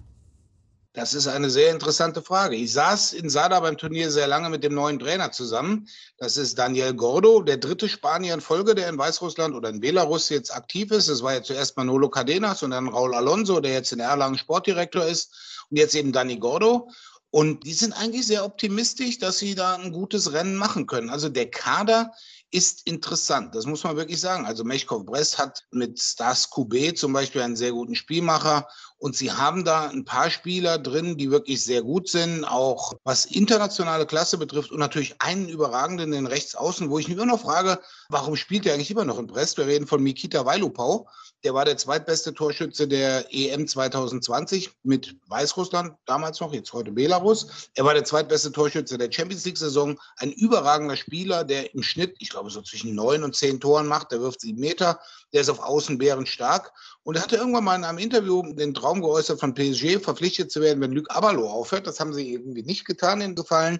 Das 0.93 1.13
ist 1.13 1.27
eine 1.27 1.51
sehr 1.51 1.69
interessante 1.69 2.23
Frage. 2.23 2.55
Ich 2.55 2.73
saß 2.73 3.13
in 3.13 3.29
Sada 3.29 3.59
beim 3.59 3.77
Turnier 3.77 4.09
sehr 4.09 4.25
lange 4.25 4.49
mit 4.49 4.63
dem 4.63 4.73
neuen 4.73 4.97
Trainer 4.97 5.31
zusammen. 5.31 5.87
Das 6.17 6.35
ist 6.35 6.57
Daniel 6.57 6.95
Gordo, 6.95 7.43
der 7.43 7.57
dritte 7.57 7.87
Spanier 7.87 8.33
in 8.33 8.41
Folge, 8.41 8.73
der 8.73 8.89
in 8.89 8.97
Weißrussland 8.97 9.53
oder 9.53 9.69
in 9.69 9.81
Belarus 9.81 10.29
jetzt 10.29 10.51
aktiv 10.53 10.89
ist. 10.89 11.07
Das 11.07 11.21
war 11.21 11.35
ja 11.35 11.43
zuerst 11.43 11.77
Manolo 11.77 12.09
Cadenas 12.09 12.63
und 12.63 12.71
dann 12.71 12.87
Raul 12.87 13.13
Alonso, 13.13 13.59
der 13.59 13.73
jetzt 13.73 13.91
in 13.91 13.99
Erlangen 13.99 14.39
Sportdirektor 14.39 15.05
ist. 15.05 15.65
Und 15.69 15.77
jetzt 15.77 15.93
eben 15.93 16.11
Dani 16.11 16.37
Gordo. 16.37 16.89
Und 17.29 17.65
die 17.65 17.73
sind 17.73 17.93
eigentlich 17.93 18.25
sehr 18.25 18.43
optimistisch, 18.43 19.19
dass 19.19 19.37
sie 19.37 19.53
da 19.53 19.75
ein 19.75 19.91
gutes 19.91 20.33
Rennen 20.33 20.55
machen 20.55 20.87
können. 20.87 21.11
Also 21.11 21.29
der 21.29 21.51
Kader 21.51 22.11
ist 22.51 22.87
interessant. 22.87 23.53
Das 23.53 23.65
muss 23.65 23.83
man 23.83 23.95
wirklich 23.95 24.19
sagen. 24.19 24.45
Also 24.45 24.63
Mechkov 24.63 25.05
Brest 25.05 25.37
hat 25.37 25.65
mit 25.71 25.99
Stas 25.99 26.49
Kube 26.49 26.93
zum 26.95 27.13
Beispiel 27.13 27.41
einen 27.41 27.55
sehr 27.55 27.71
guten 27.71 27.95
Spielmacher 27.95 28.67
und 28.97 29.15
sie 29.15 29.31
haben 29.31 29.63
da 29.63 29.87
ein 29.89 30.03
paar 30.03 30.29
Spieler 30.29 30.79
drin, 30.79 31.17
die 31.17 31.29
wirklich 31.29 31.63
sehr 31.63 31.83
gut 31.83 32.09
sind, 32.09 32.43
auch 32.43 32.93
was 33.03 33.25
internationale 33.25 34.05
Klasse 34.05 34.37
betrifft 34.37 34.71
und 34.71 34.79
natürlich 34.79 35.15
einen 35.21 35.47
überragenden 35.47 36.13
in 36.13 36.25
Rechtsaußen, 36.25 36.89
wo 36.89 36.97
ich 36.97 37.07
mich 37.07 37.17
immer 37.17 37.27
noch 37.27 37.41
frage, 37.41 37.79
warum 38.09 38.35
spielt 38.35 38.65
er 38.65 38.73
eigentlich 38.73 38.91
immer 38.91 39.05
noch 39.05 39.19
in 39.19 39.27
Brest? 39.27 39.57
Wir 39.57 39.67
reden 39.67 39.87
von 39.87 40.01
Mikita 40.01 40.45
Weilupau. 40.45 41.07
Der 41.45 41.53
war 41.53 41.63
der 41.63 41.77
zweitbeste 41.77 42.33
Torschütze 42.33 42.85
der 42.85 43.25
EM 43.33 43.65
2020 43.65 44.71
mit 44.83 45.15
Weißrussland, 45.27 45.93
damals 46.05 46.41
noch, 46.41 46.53
jetzt 46.53 46.73
heute 46.73 46.91
Belarus. 46.91 47.69
Er 47.75 47.85
war 47.85 47.93
der 47.93 48.03
zweitbeste 48.03 48.51
Torschütze 48.51 48.97
der 48.97 49.09
Champions 49.09 49.45
League-Saison. 49.45 49.97
Ein 50.17 50.33
überragender 50.33 50.97
Spieler, 50.97 51.45
der 51.45 51.73
im 51.73 51.81
Schnitt, 51.81 52.17
ich 52.19 52.29
glaube, 52.29 52.49
so 52.49 52.61
zwischen 52.61 52.93
neun 52.93 53.23
und 53.23 53.37
zehn 53.37 53.61
Toren 53.61 53.87
macht. 53.87 54.11
Der 54.11 54.19
wirft 54.19 54.41
sieben 54.41 54.59
Meter. 54.59 54.99
Der 55.31 55.41
ist 55.41 55.49
auf 55.49 55.59
Außen 55.59 55.97
bärenstark. 55.97 56.73
Und 57.03 57.15
er 57.15 57.23
hatte 57.23 57.37
irgendwann 57.37 57.63
mal 57.63 57.75
in 57.75 57.85
einem 57.85 57.99
Interview 57.99 58.43
den 58.53 58.73
Traum 58.73 59.01
geäußert, 59.01 59.39
von 59.39 59.53
PSG 59.53 59.99
verpflichtet 60.01 60.51
zu 60.51 60.59
werden, 60.59 60.81
wenn 60.81 60.91
Luc 60.91 61.09
Abalo 61.09 61.49
aufhört. 61.49 61.87
Das 61.87 62.01
haben 62.01 62.13
sie 62.13 62.33
irgendwie 62.33 62.63
nicht 62.63 62.83
getan 62.83 63.21
in 63.21 63.35
Gefallen. 63.35 63.79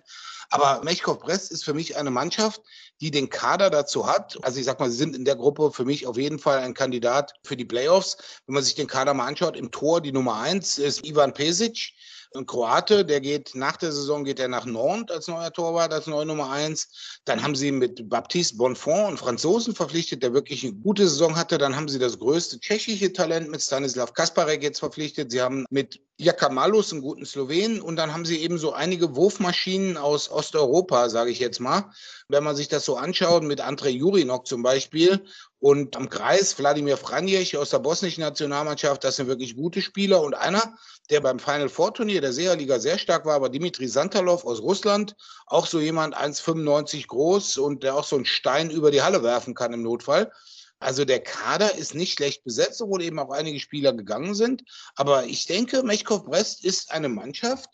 Aber 0.50 0.84
Mechkov 0.84 1.20
Brest 1.20 1.52
ist 1.52 1.64
für 1.64 1.74
mich 1.74 1.96
eine 1.98 2.12
Mannschaft, 2.12 2.62
die 3.02 3.12
den 3.12 3.30
Kader 3.30 3.70
dazu 3.70 4.08
hat. 4.08 4.38
Also 4.42 4.60
ich 4.60 4.66
sag 4.66 4.80
mal, 4.80 4.90
sie 4.90 4.98
sind 4.98 5.16
in 5.16 5.26
der 5.26 5.36
Gruppe 5.36 5.72
für 5.72 5.86
mich 5.86 6.08
auf 6.08 6.18
jeden 6.18 6.40
Fall 6.40 6.60
ein 6.60 6.74
Kandidat 6.74 7.34
für 7.44 7.56
die 7.56 7.66
Playoffs. 7.66 8.18
Wenn 8.46 8.56
man 8.56 8.64
sich 8.64 8.76
den 8.76 8.88
Kader 8.88 9.14
mal 9.14 9.28
anschaut, 9.28 9.56
im 9.56 9.72
Tor 9.72 10.02
die 10.02 10.12
Nummer 10.12 10.40
eins 10.40 10.78
ist 10.78 11.06
Ivan 11.06 11.34
Pesic 11.34 11.94
ein 12.36 12.46
Kroate, 12.46 13.06
der 13.06 13.22
geht 13.22 13.56
nach 13.56 13.78
der 13.78 13.92
Saison 13.92 14.24
geht 14.24 14.40
er 14.40 14.48
nach 14.48 14.66
Nantes 14.66 15.16
als 15.16 15.28
neuer 15.28 15.52
Torwart, 15.52 15.94
als 15.94 16.08
neue 16.08 16.26
Nummer 16.26 16.52
eins. 16.52 17.20
Dann 17.26 17.42
haben 17.42 17.56
sie 17.56 17.72
mit 17.72 18.08
Baptiste 18.08 18.58
Bonfond 18.58 19.08
einen 19.08 19.18
Franzosen 19.18 19.74
verpflichtet, 19.74 20.22
der 20.22 20.34
wirklich 20.34 20.64
eine 20.64 20.74
gute 20.74 21.08
Saison 21.08 21.36
hatte. 21.36 21.58
Dann 21.58 21.76
haben 21.76 21.90
sie 21.90 22.00
das 22.00 22.20
größte 22.20 22.60
tschechische 22.60 23.12
Talent 23.14 23.50
mit 23.50 23.62
Stanislav 23.62 24.14
Kasparek 24.14 24.62
jetzt 24.62 24.80
verpflichtet. 24.80 25.32
Sie 25.32 25.42
haben 25.42 25.66
mit 25.70 26.00
Jakamalus, 26.18 26.92
einen 26.92 27.02
guten 27.02 27.26
Slowenen, 27.26 27.82
und 27.82 27.96
dann 27.96 28.14
haben 28.14 28.26
sie 28.26 28.40
eben 28.40 28.58
so 28.58 28.74
einige 28.74 29.16
Wurfmaschinen 29.16 29.96
aus 29.96 30.30
Osteuropa, 30.30 31.10
sage 31.10 31.32
ich 31.32 31.40
jetzt 31.40 31.60
mal. 31.60 31.92
Wenn 32.28 32.44
man 32.44 32.58
sich 32.58 32.68
das 32.68 32.86
so 32.86 32.98
anschaut, 32.98 33.44
mit 33.44 33.62
Andrei 33.62 33.90
Jurinok 33.90 34.46
zum 34.46 34.62
Beispiel 34.62 35.24
und 35.60 35.98
am 35.98 36.10
Kreis 36.10 36.58
Wladimir 36.58 36.96
Franjech 36.96 37.58
aus 37.58 37.72
der 37.72 37.80
bosnischen 37.80 38.22
Nationalmannschaft, 38.22 39.04
das 39.04 39.18
sind 39.18 39.28
wirklich 39.28 39.58
gute 39.58 39.82
Spieler. 39.82 40.22
Und 40.22 40.34
einer, 40.34 40.78
der 41.10 41.20
beim 41.20 41.38
Final 41.38 41.68
Four 41.68 41.94
Turnier 41.94 42.22
der 42.22 42.32
Seherliga 42.32 42.80
sehr 42.80 42.98
stark 42.98 43.26
war, 43.26 43.42
war 43.42 43.50
Dimitri 43.50 43.88
Santalov 43.88 44.46
aus 44.46 44.62
Russland. 44.62 45.18
Auch 45.48 45.66
so 45.66 45.82
jemand 45.82 46.16
1,95 46.16 47.08
groß 47.08 47.58
und 47.58 47.84
der 47.84 47.96
auch 47.96 48.06
so 48.06 48.16
einen 48.16 48.26
Stein 48.26 48.70
über 48.70 48.90
die 48.90 49.02
Halle 49.02 49.22
werfen 49.22 49.54
kann 49.54 49.74
im 49.74 49.84
Notfall. 49.84 50.32
Also 50.80 51.04
der 51.04 51.20
Kader 51.20 51.76
ist 51.76 51.94
nicht 51.94 52.14
schlecht 52.14 52.46
besetzt, 52.46 52.82
obwohl 52.82 53.02
eben 53.02 53.20
auch 53.20 53.32
einige 53.32 53.60
Spieler 53.60 53.92
gegangen 53.92 54.36
sind. 54.36 54.64
Aber 54.96 55.26
ich 55.26 55.46
denke, 55.46 55.84
Mechkov 55.84 56.24
Brest 56.24 56.64
ist 56.64 56.92
eine 56.92 57.10
Mannschaft, 57.10 57.70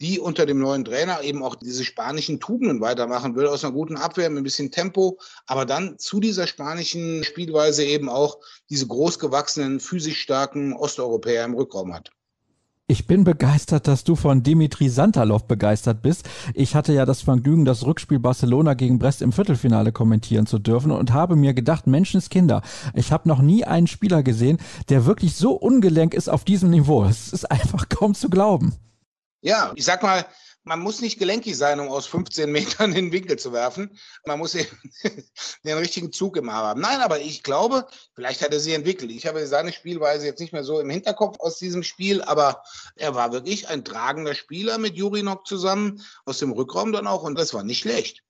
die 0.00 0.18
unter 0.18 0.46
dem 0.46 0.58
neuen 0.58 0.84
Trainer 0.84 1.22
eben 1.22 1.42
auch 1.42 1.54
diese 1.54 1.84
spanischen 1.84 2.40
Tugenden 2.40 2.80
weitermachen 2.80 3.36
will, 3.36 3.46
aus 3.46 3.64
einer 3.64 3.74
guten 3.74 3.96
Abwehr 3.96 4.30
mit 4.30 4.38
ein 4.38 4.44
bisschen 4.44 4.70
Tempo, 4.70 5.18
aber 5.46 5.66
dann 5.66 5.98
zu 5.98 6.20
dieser 6.20 6.46
spanischen 6.46 7.22
Spielweise 7.24 7.84
eben 7.84 8.08
auch 8.08 8.38
diese 8.70 8.86
großgewachsenen, 8.86 9.80
physisch 9.80 10.20
starken 10.20 10.72
Osteuropäer 10.72 11.44
im 11.44 11.54
Rückraum 11.54 11.92
hat. 11.92 12.10
Ich 12.90 13.06
bin 13.06 13.22
begeistert, 13.22 13.86
dass 13.86 14.02
du 14.02 14.16
von 14.16 14.42
Dimitri 14.42 14.88
Santalov 14.88 15.44
begeistert 15.44 16.02
bist. 16.02 16.28
Ich 16.54 16.74
hatte 16.74 16.92
ja 16.92 17.06
das 17.06 17.22
Vergnügen, 17.22 17.64
das 17.64 17.86
Rückspiel 17.86 18.18
Barcelona 18.18 18.74
gegen 18.74 18.98
Brest 18.98 19.22
im 19.22 19.30
Viertelfinale 19.30 19.92
kommentieren 19.92 20.46
zu 20.46 20.58
dürfen 20.58 20.90
und 20.90 21.12
habe 21.12 21.36
mir 21.36 21.54
gedacht, 21.54 21.86
Menschenskinder, 21.86 22.62
ich 22.94 23.12
habe 23.12 23.28
noch 23.28 23.42
nie 23.42 23.62
einen 23.62 23.86
Spieler 23.86 24.24
gesehen, 24.24 24.58
der 24.88 25.06
wirklich 25.06 25.36
so 25.36 25.52
ungelenk 25.52 26.14
ist 26.14 26.28
auf 26.28 26.42
diesem 26.42 26.70
Niveau. 26.70 27.04
Es 27.04 27.32
ist 27.32 27.48
einfach 27.48 27.88
kaum 27.88 28.14
zu 28.14 28.28
glauben. 28.28 28.74
Ja, 29.42 29.72
ich 29.74 29.84
sag 29.84 30.02
mal, 30.02 30.26
man 30.64 30.80
muss 30.80 31.00
nicht 31.00 31.18
gelenkig 31.18 31.56
sein, 31.56 31.80
um 31.80 31.88
aus 31.88 32.06
15 32.06 32.50
Metern 32.50 32.92
den 32.94 33.12
Winkel 33.12 33.38
zu 33.38 33.52
werfen. 33.52 33.98
Man 34.26 34.38
muss 34.38 34.54
eben 34.54 34.76
den 35.64 35.78
richtigen 35.78 36.12
Zug 36.12 36.36
immer 36.36 36.52
haben. 36.52 36.80
Nein, 36.80 37.00
aber 37.00 37.20
ich 37.20 37.42
glaube, 37.42 37.86
vielleicht 38.14 38.42
hat 38.42 38.52
er 38.52 38.60
sie 38.60 38.74
entwickelt. 38.74 39.10
Ich 39.10 39.26
habe 39.26 39.46
seine 39.46 39.72
Spielweise 39.72 40.26
jetzt 40.26 40.40
nicht 40.40 40.52
mehr 40.52 40.64
so 40.64 40.80
im 40.80 40.90
Hinterkopf 40.90 41.40
aus 41.40 41.58
diesem 41.58 41.82
Spiel, 41.82 42.22
aber 42.22 42.62
er 42.96 43.14
war 43.14 43.32
wirklich 43.32 43.68
ein 43.68 43.84
tragender 43.84 44.34
Spieler 44.34 44.78
mit 44.78 44.96
Jurinok 44.96 45.46
zusammen, 45.46 46.02
aus 46.24 46.38
dem 46.38 46.52
Rückraum 46.52 46.92
dann 46.92 47.06
auch, 47.06 47.22
und 47.22 47.38
das 47.38 47.54
war 47.54 47.62
nicht 47.62 47.80
schlecht. 47.80 48.22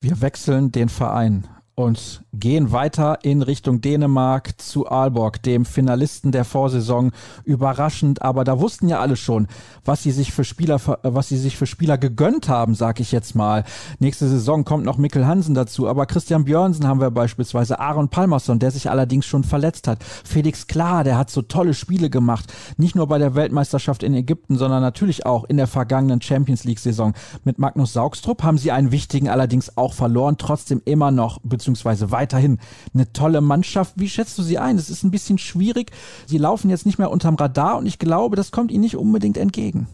Wir 0.00 0.20
wechseln 0.20 0.70
den 0.70 0.88
Verein 0.88 1.48
und 1.76 2.22
gehen 2.32 2.70
weiter 2.70 3.18
in 3.22 3.42
Richtung 3.42 3.80
Dänemark 3.80 4.60
zu 4.60 4.88
Aalborg, 4.88 5.42
dem 5.42 5.64
Finalisten 5.64 6.30
der 6.30 6.44
Vorsaison. 6.44 7.10
Überraschend, 7.44 8.22
aber 8.22 8.44
da 8.44 8.60
wussten 8.60 8.88
ja 8.88 9.00
alle 9.00 9.16
schon, 9.16 9.48
was 9.84 10.02
sie 10.02 10.12
sich 10.12 10.32
für 10.32 10.44
Spieler, 10.44 10.80
was 11.02 11.28
sie 11.28 11.36
sich 11.36 11.56
für 11.56 11.66
Spieler 11.66 11.98
gegönnt 11.98 12.48
haben, 12.48 12.74
sag 12.74 13.00
ich 13.00 13.10
jetzt 13.12 13.34
mal. 13.34 13.64
Nächste 13.98 14.28
Saison 14.28 14.64
kommt 14.64 14.84
noch 14.84 14.98
Mikkel 14.98 15.26
Hansen 15.26 15.54
dazu, 15.54 15.88
aber 15.88 16.06
Christian 16.06 16.44
Björnsen 16.44 16.86
haben 16.86 17.00
wir 17.00 17.10
beispielsweise, 17.10 17.80
Aaron 17.80 18.08
Palmerson, 18.08 18.58
der 18.60 18.70
sich 18.70 18.88
allerdings 18.88 19.26
schon 19.26 19.42
verletzt 19.42 19.88
hat. 19.88 20.02
Felix 20.24 20.66
Klar, 20.68 21.02
der 21.02 21.18
hat 21.18 21.30
so 21.30 21.42
tolle 21.42 21.74
Spiele 21.74 22.08
gemacht, 22.08 22.52
nicht 22.76 22.94
nur 22.94 23.08
bei 23.08 23.18
der 23.18 23.34
Weltmeisterschaft 23.34 24.02
in 24.02 24.14
Ägypten, 24.14 24.56
sondern 24.56 24.82
natürlich 24.82 25.26
auch 25.26 25.44
in 25.44 25.56
der 25.56 25.66
vergangenen 25.66 26.22
Champions 26.22 26.64
League 26.64 26.78
Saison. 26.78 27.14
Mit 27.42 27.58
Magnus 27.58 27.92
Saugstrup 27.92 28.42
haben 28.42 28.58
sie 28.58 28.70
einen 28.70 28.92
wichtigen 28.92 29.28
allerdings 29.28 29.76
auch 29.76 29.92
verloren, 29.92 30.36
trotzdem 30.38 30.80
immer 30.84 31.10
noch 31.10 31.40
beziehungsweise 31.64 32.10
weiterhin 32.10 32.58
eine 32.92 33.10
tolle 33.12 33.40
Mannschaft. 33.40 33.94
Wie 33.96 34.08
schätzt 34.08 34.36
du 34.38 34.42
sie 34.42 34.58
ein? 34.58 34.76
Es 34.76 34.90
ist 34.90 35.02
ein 35.02 35.10
bisschen 35.10 35.38
schwierig. 35.38 35.92
Sie 36.26 36.38
laufen 36.38 36.68
jetzt 36.68 36.84
nicht 36.84 36.98
mehr 36.98 37.10
unterm 37.10 37.36
Radar 37.36 37.78
und 37.78 37.86
ich 37.86 37.98
glaube, 37.98 38.36
das 38.36 38.50
kommt 38.50 38.70
ihnen 38.70 38.82
nicht 38.82 38.96
unbedingt 38.96 39.38
entgegen. 39.38 39.86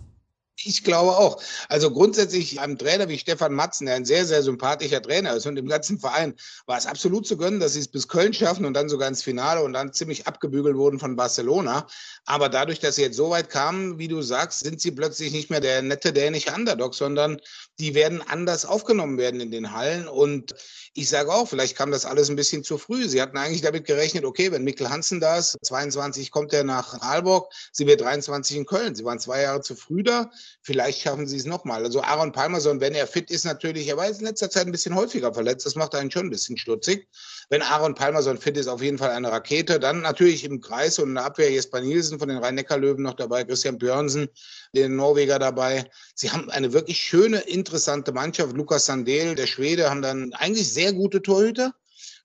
Ich 0.62 0.84
glaube 0.84 1.16
auch. 1.16 1.42
Also 1.68 1.90
grundsätzlich 1.90 2.60
einem 2.60 2.76
Trainer 2.76 3.08
wie 3.08 3.18
Stefan 3.18 3.54
Matzen, 3.54 3.86
der 3.86 3.94
ein 3.94 4.04
sehr, 4.04 4.26
sehr 4.26 4.42
sympathischer 4.42 5.00
Trainer 5.00 5.34
ist 5.34 5.46
und 5.46 5.56
im 5.56 5.66
ganzen 5.66 5.98
Verein 5.98 6.34
war 6.66 6.76
es 6.76 6.86
absolut 6.86 7.26
zu 7.26 7.38
gönnen, 7.38 7.60
dass 7.60 7.72
sie 7.72 7.80
es 7.80 7.88
bis 7.88 8.08
Köln 8.08 8.34
schaffen 8.34 8.66
und 8.66 8.74
dann 8.74 8.90
sogar 8.90 9.08
ins 9.08 9.22
Finale 9.22 9.62
und 9.62 9.72
dann 9.72 9.94
ziemlich 9.94 10.26
abgebügelt 10.26 10.76
wurden 10.76 10.98
von 10.98 11.16
Barcelona. 11.16 11.86
Aber 12.26 12.50
dadurch, 12.50 12.78
dass 12.78 12.96
sie 12.96 13.02
jetzt 13.02 13.16
so 13.16 13.30
weit 13.30 13.48
kamen, 13.48 13.98
wie 13.98 14.08
du 14.08 14.20
sagst, 14.20 14.60
sind 14.60 14.80
sie 14.82 14.90
plötzlich 14.90 15.32
nicht 15.32 15.48
mehr 15.48 15.60
der 15.60 15.80
nette 15.80 16.12
dänische 16.12 16.52
Underdog, 16.52 16.94
sondern 16.94 17.40
die 17.78 17.94
werden 17.94 18.20
anders 18.20 18.66
aufgenommen 18.66 19.16
werden 19.16 19.40
in 19.40 19.50
den 19.50 19.72
Hallen. 19.72 20.08
Und 20.08 20.54
ich 20.92 21.08
sage 21.08 21.32
auch, 21.32 21.48
vielleicht 21.48 21.76
kam 21.76 21.90
das 21.90 22.04
alles 22.04 22.28
ein 22.28 22.36
bisschen 22.36 22.64
zu 22.64 22.76
früh. 22.76 23.08
Sie 23.08 23.22
hatten 23.22 23.38
eigentlich 23.38 23.62
damit 23.62 23.86
gerechnet, 23.86 24.24
okay, 24.24 24.52
wenn 24.52 24.64
Mikkel 24.64 24.90
Hansen 24.90 25.20
da 25.20 25.38
ist, 25.38 25.56
22 25.62 26.30
kommt 26.30 26.52
er 26.52 26.64
nach 26.64 27.00
Aalborg, 27.00 27.50
sie 27.72 27.86
wird 27.86 28.02
23 28.02 28.56
in 28.58 28.66
Köln. 28.66 28.94
Sie 28.94 29.04
waren 29.04 29.18
zwei 29.18 29.42
Jahre 29.42 29.62
zu 29.62 29.74
früh 29.74 30.02
da. 30.02 30.30
Vielleicht 30.62 31.00
schaffen 31.00 31.26
sie 31.26 31.36
es 31.36 31.44
nochmal. 31.44 31.84
Also 31.84 32.02
Aaron 32.02 32.32
Palmerson, 32.32 32.80
wenn 32.80 32.94
er 32.94 33.06
fit 33.06 33.30
ist, 33.30 33.44
natürlich, 33.44 33.88
er 33.88 33.96
war 33.96 34.06
jetzt 34.06 34.20
in 34.20 34.26
letzter 34.26 34.50
Zeit 34.50 34.66
ein 34.66 34.72
bisschen 34.72 34.94
häufiger 34.94 35.32
verletzt. 35.32 35.66
Das 35.66 35.74
macht 35.74 35.94
einen 35.94 36.10
schon 36.10 36.26
ein 36.26 36.30
bisschen 36.30 36.56
stutzig. 36.56 37.08
Wenn 37.48 37.62
Aaron 37.62 37.94
Palmerson 37.94 38.38
fit 38.38 38.56
ist, 38.56 38.68
auf 38.68 38.82
jeden 38.82 38.98
Fall 38.98 39.10
eine 39.10 39.32
Rakete. 39.32 39.80
Dann 39.80 40.02
natürlich 40.02 40.44
im 40.44 40.60
Kreis 40.60 40.98
und 40.98 41.08
in 41.08 41.14
der 41.14 41.24
Abwehr 41.24 41.50
Jesper 41.50 41.80
Nielsen 41.80 42.18
von 42.18 42.28
den 42.28 42.38
Rhein-Neckar-Löwen 42.38 43.02
noch 43.02 43.14
dabei, 43.14 43.44
Christian 43.44 43.78
Björnsen, 43.78 44.28
den 44.74 44.96
Norweger 44.96 45.38
dabei. 45.38 45.88
Sie 46.14 46.30
haben 46.30 46.50
eine 46.50 46.72
wirklich 46.72 46.98
schöne, 46.98 47.38
interessante 47.40 48.12
Mannschaft. 48.12 48.56
Lukas 48.56 48.86
Sandel, 48.86 49.34
der 49.34 49.46
Schwede, 49.46 49.90
haben 49.90 50.02
dann 50.02 50.32
eigentlich 50.34 50.72
sehr 50.72 50.92
gute 50.92 51.22
Torhüter. 51.22 51.74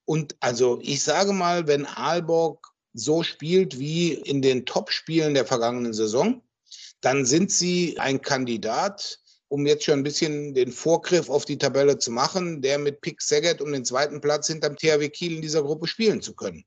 Und 0.06 0.36
also 0.40 0.80
ich 0.82 1.04
sage 1.04 1.34
mal, 1.34 1.68
wenn 1.68 1.86
Aalborg 1.86 2.68
so 2.94 3.24
spielt 3.24 3.78
wie 3.78 4.14
in 4.14 4.42
den 4.42 4.66
Top-Spielen 4.66 5.34
der 5.34 5.46
vergangenen 5.46 5.94
Saison, 5.94 6.42
dann 7.06 7.24
sind 7.24 7.52
sie 7.52 8.00
ein 8.00 8.20
Kandidat, 8.20 9.20
um 9.48 9.68
jetzt 9.68 9.84
schon 9.84 10.00
ein 10.00 10.04
bisschen 10.04 10.56
den 10.56 10.72
Vorgriff 10.72 11.30
auf 11.30 11.46
die 11.46 11.60
Tabelle 11.60 12.00
zu 12.00 12.10
machen, 12.10 12.64
der 12.64 12.80
mit 12.80 13.02
Pick 13.02 13.22
Saget 13.22 13.62
um 13.62 13.72
den 13.72 13.86
zweiten 13.86 14.22
Platz 14.22 14.48
hinterm 14.48 14.76
THW 14.76 15.08
Kiel 15.10 15.36
in 15.36 15.42
dieser 15.44 15.62
Gruppe 15.62 15.86
spielen 15.86 16.24
zu 16.24 16.34
können. 16.34 16.66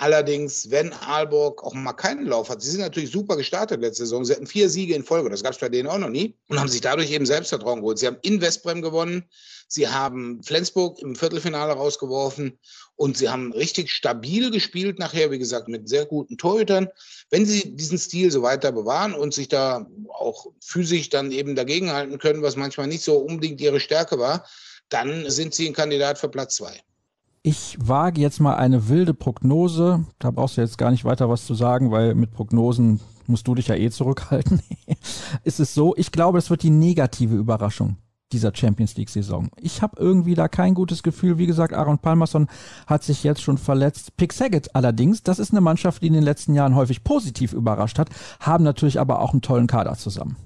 Allerdings, 0.00 0.70
wenn 0.70 0.92
Aalborg 0.92 1.64
auch 1.64 1.74
mal 1.74 1.92
keinen 1.92 2.24
Lauf 2.24 2.48
hat, 2.50 2.62
sie 2.62 2.70
sind 2.70 2.82
natürlich 2.82 3.10
super 3.10 3.36
gestartet 3.36 3.80
letzte 3.80 4.04
Saison. 4.04 4.24
Sie 4.24 4.32
hatten 4.32 4.46
vier 4.46 4.70
Siege 4.70 4.94
in 4.94 5.02
Folge, 5.02 5.28
das 5.28 5.42
gab 5.42 5.54
es 5.54 5.58
bei 5.58 5.68
denen 5.68 5.88
auch 5.88 5.98
noch 5.98 6.08
nie 6.08 6.36
und 6.48 6.60
haben 6.60 6.68
sich 6.68 6.80
dadurch 6.80 7.10
eben 7.10 7.26
Selbstvertrauen 7.26 7.80
geholt. 7.80 7.98
Sie 7.98 8.06
haben 8.06 8.18
in 8.22 8.40
Westbrem 8.40 8.80
gewonnen, 8.80 9.24
sie 9.66 9.88
haben 9.88 10.40
Flensburg 10.44 11.00
im 11.00 11.16
Viertelfinale 11.16 11.72
rausgeworfen 11.72 12.56
und 12.94 13.18
sie 13.18 13.28
haben 13.28 13.52
richtig 13.52 13.90
stabil 13.90 14.52
gespielt 14.52 15.00
nachher, 15.00 15.32
wie 15.32 15.38
gesagt, 15.40 15.66
mit 15.66 15.88
sehr 15.88 16.06
guten 16.06 16.38
Torhütern. 16.38 16.86
Wenn 17.30 17.44
sie 17.44 17.74
diesen 17.74 17.98
Stil 17.98 18.30
so 18.30 18.42
weiter 18.42 18.70
bewahren 18.70 19.14
und 19.14 19.34
sich 19.34 19.48
da 19.48 19.84
auch 20.10 20.46
physisch 20.60 21.08
dann 21.08 21.32
eben 21.32 21.56
dagegenhalten 21.56 22.18
können, 22.18 22.42
was 22.42 22.54
manchmal 22.54 22.86
nicht 22.86 23.02
so 23.02 23.16
unbedingt 23.16 23.60
ihre 23.60 23.80
Stärke 23.80 24.20
war, 24.20 24.46
dann 24.90 25.28
sind 25.28 25.54
sie 25.54 25.66
ein 25.66 25.74
Kandidat 25.74 26.18
für 26.18 26.28
Platz 26.28 26.54
zwei. 26.54 26.80
Ich 27.42 27.76
wage 27.80 28.20
jetzt 28.20 28.40
mal 28.40 28.56
eine 28.56 28.88
wilde 28.88 29.14
Prognose. 29.14 30.04
Da 30.18 30.30
brauchst 30.30 30.56
du 30.56 30.60
jetzt 30.60 30.78
gar 30.78 30.90
nicht 30.90 31.04
weiter 31.04 31.28
was 31.28 31.46
zu 31.46 31.54
sagen, 31.54 31.90
weil 31.90 32.14
mit 32.14 32.32
Prognosen 32.32 33.00
musst 33.26 33.46
du 33.46 33.54
dich 33.54 33.68
ja 33.68 33.74
eh 33.74 33.90
zurückhalten. 33.90 34.62
ist 35.44 35.60
es 35.60 35.74
so? 35.74 35.94
Ich 35.96 36.10
glaube, 36.12 36.38
es 36.38 36.50
wird 36.50 36.62
die 36.62 36.70
negative 36.70 37.36
Überraschung 37.36 37.96
dieser 38.32 38.54
Champions 38.54 38.96
League 38.96 39.08
Saison. 39.08 39.50
Ich 39.56 39.80
habe 39.80 40.00
irgendwie 40.00 40.34
da 40.34 40.48
kein 40.48 40.74
gutes 40.74 41.02
Gefühl. 41.02 41.38
Wie 41.38 41.46
gesagt, 41.46 41.72
Aaron 41.72 41.98
Palmerson 41.98 42.48
hat 42.86 43.02
sich 43.02 43.24
jetzt 43.24 43.42
schon 43.42 43.58
verletzt. 43.58 44.16
Pick 44.16 44.32
Saget 44.32 44.74
allerdings, 44.74 45.22
das 45.22 45.38
ist 45.38 45.52
eine 45.52 45.60
Mannschaft, 45.60 46.02
die 46.02 46.08
in 46.08 46.12
den 46.12 46.22
letzten 46.22 46.54
Jahren 46.54 46.74
häufig 46.74 47.04
positiv 47.04 47.52
überrascht 47.52 47.98
hat, 47.98 48.10
haben 48.40 48.64
natürlich 48.64 49.00
aber 49.00 49.20
auch 49.20 49.32
einen 49.32 49.42
tollen 49.42 49.66
Kader 49.66 49.96
zusammen. 49.96 50.36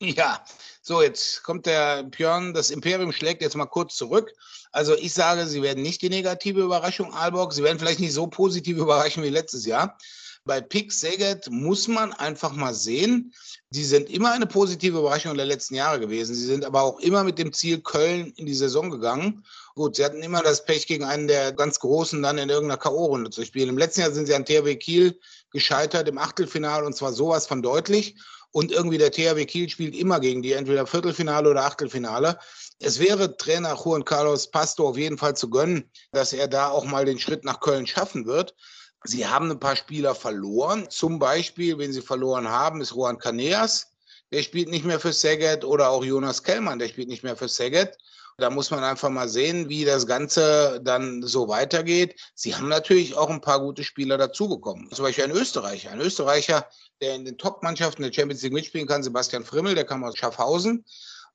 Ja, 0.00 0.40
so 0.82 1.02
jetzt 1.02 1.44
kommt 1.44 1.66
der 1.66 2.02
Björn, 2.02 2.52
das 2.52 2.70
Imperium 2.70 3.12
schlägt 3.12 3.42
jetzt 3.42 3.56
mal 3.56 3.66
kurz 3.66 3.94
zurück. 3.94 4.32
Also 4.74 4.96
ich 4.96 5.14
sage, 5.14 5.46
sie 5.46 5.62
werden 5.62 5.84
nicht 5.84 6.02
die 6.02 6.08
negative 6.08 6.60
Überraschung 6.60 7.14
Aalborg. 7.14 7.52
Sie 7.52 7.62
werden 7.62 7.78
vielleicht 7.78 8.00
nicht 8.00 8.12
so 8.12 8.26
positiv 8.26 8.76
überraschen 8.76 9.22
wie 9.22 9.28
letztes 9.28 9.64
Jahr. 9.66 9.96
Bei 10.44 10.60
Pick 10.60 10.92
Saget 10.92 11.48
muss 11.48 11.86
man 11.86 12.12
einfach 12.12 12.52
mal 12.54 12.74
sehen, 12.74 13.32
die 13.70 13.84
sind 13.84 14.10
immer 14.10 14.32
eine 14.32 14.46
positive 14.46 14.98
Überraschung 14.98 15.36
der 15.36 15.46
letzten 15.46 15.76
Jahre 15.76 16.00
gewesen. 16.00 16.34
Sie 16.34 16.44
sind 16.44 16.64
aber 16.64 16.82
auch 16.82 16.98
immer 16.98 17.22
mit 17.22 17.38
dem 17.38 17.52
Ziel 17.52 17.82
Köln 17.82 18.32
in 18.34 18.46
die 18.46 18.54
Saison 18.54 18.90
gegangen. 18.90 19.44
Gut, 19.76 19.94
sie 19.94 20.04
hatten 20.04 20.22
immer 20.24 20.42
das 20.42 20.64
Pech, 20.64 20.88
gegen 20.88 21.04
einen 21.04 21.28
der 21.28 21.52
ganz 21.52 21.78
Großen 21.78 22.20
dann 22.20 22.38
in 22.38 22.50
irgendeiner 22.50 22.78
K.O.-Runde 22.78 23.30
zu 23.30 23.44
spielen. 23.44 23.68
Im 23.68 23.78
letzten 23.78 24.00
Jahr 24.00 24.10
sind 24.10 24.26
sie 24.26 24.34
an 24.34 24.44
THW 24.44 24.74
Kiel 24.74 25.20
gescheitert 25.52 26.08
im 26.08 26.18
Achtelfinale 26.18 26.84
und 26.84 26.96
zwar 26.96 27.12
sowas 27.12 27.46
von 27.46 27.62
deutlich. 27.62 28.16
Und 28.54 28.70
irgendwie 28.70 28.98
der 28.98 29.10
THW 29.10 29.46
Kiel 29.46 29.68
spielt 29.68 29.96
immer 29.96 30.20
gegen 30.20 30.40
die, 30.40 30.52
entweder 30.52 30.86
Viertelfinale 30.86 31.50
oder 31.50 31.64
Achtelfinale. 31.64 32.38
Es 32.78 33.00
wäre 33.00 33.36
Trainer 33.36 33.74
Juan 33.74 34.04
Carlos 34.04 34.48
Pasto 34.48 34.88
auf 34.88 34.96
jeden 34.96 35.18
Fall 35.18 35.34
zu 35.34 35.50
gönnen, 35.50 35.90
dass 36.12 36.32
er 36.32 36.46
da 36.46 36.68
auch 36.68 36.84
mal 36.84 37.04
den 37.04 37.18
Schritt 37.18 37.44
nach 37.44 37.58
Köln 37.58 37.84
schaffen 37.84 38.26
wird. 38.26 38.54
Sie 39.02 39.26
haben 39.26 39.50
ein 39.50 39.58
paar 39.58 39.74
Spieler 39.74 40.14
verloren. 40.14 40.88
Zum 40.88 41.18
Beispiel, 41.18 41.78
wenn 41.78 41.92
sie 41.92 42.00
verloren 42.00 42.48
haben, 42.48 42.80
ist 42.80 42.92
Juan 42.92 43.18
Caneas. 43.18 43.88
Der 44.30 44.42
spielt 44.44 44.68
nicht 44.68 44.84
mehr 44.84 45.00
für 45.00 45.12
Saget 45.12 45.64
oder 45.64 45.88
auch 45.88 46.04
Jonas 46.04 46.44
Kellmann, 46.44 46.78
der 46.78 46.86
spielt 46.86 47.08
nicht 47.08 47.24
mehr 47.24 47.36
für 47.36 47.48
Saget. 47.48 47.98
Da 48.36 48.50
muss 48.50 48.70
man 48.70 48.82
einfach 48.82 49.10
mal 49.10 49.28
sehen, 49.28 49.68
wie 49.68 49.84
das 49.84 50.06
Ganze 50.06 50.80
dann 50.82 51.22
so 51.22 51.48
weitergeht. 51.48 52.20
Sie 52.34 52.54
haben 52.54 52.68
natürlich 52.68 53.16
auch 53.16 53.30
ein 53.30 53.40
paar 53.40 53.60
gute 53.60 53.84
Spieler 53.84 54.18
dazu 54.18 54.48
bekommen. 54.48 54.90
Zum 54.90 55.04
Beispiel 55.04 55.24
ein 55.24 55.30
Österreicher. 55.30 55.92
Ein 55.92 56.00
Österreicher, 56.00 56.68
der 57.00 57.14
in 57.14 57.24
den 57.24 57.38
Top-Mannschaften 57.38 58.02
der 58.02 58.12
Champions 58.12 58.42
League 58.42 58.52
mitspielen 58.52 58.88
kann, 58.88 59.04
Sebastian 59.04 59.44
Frimmel, 59.44 59.76
der 59.76 59.84
kam 59.84 60.02
aus 60.02 60.16
Schaffhausen. 60.16 60.84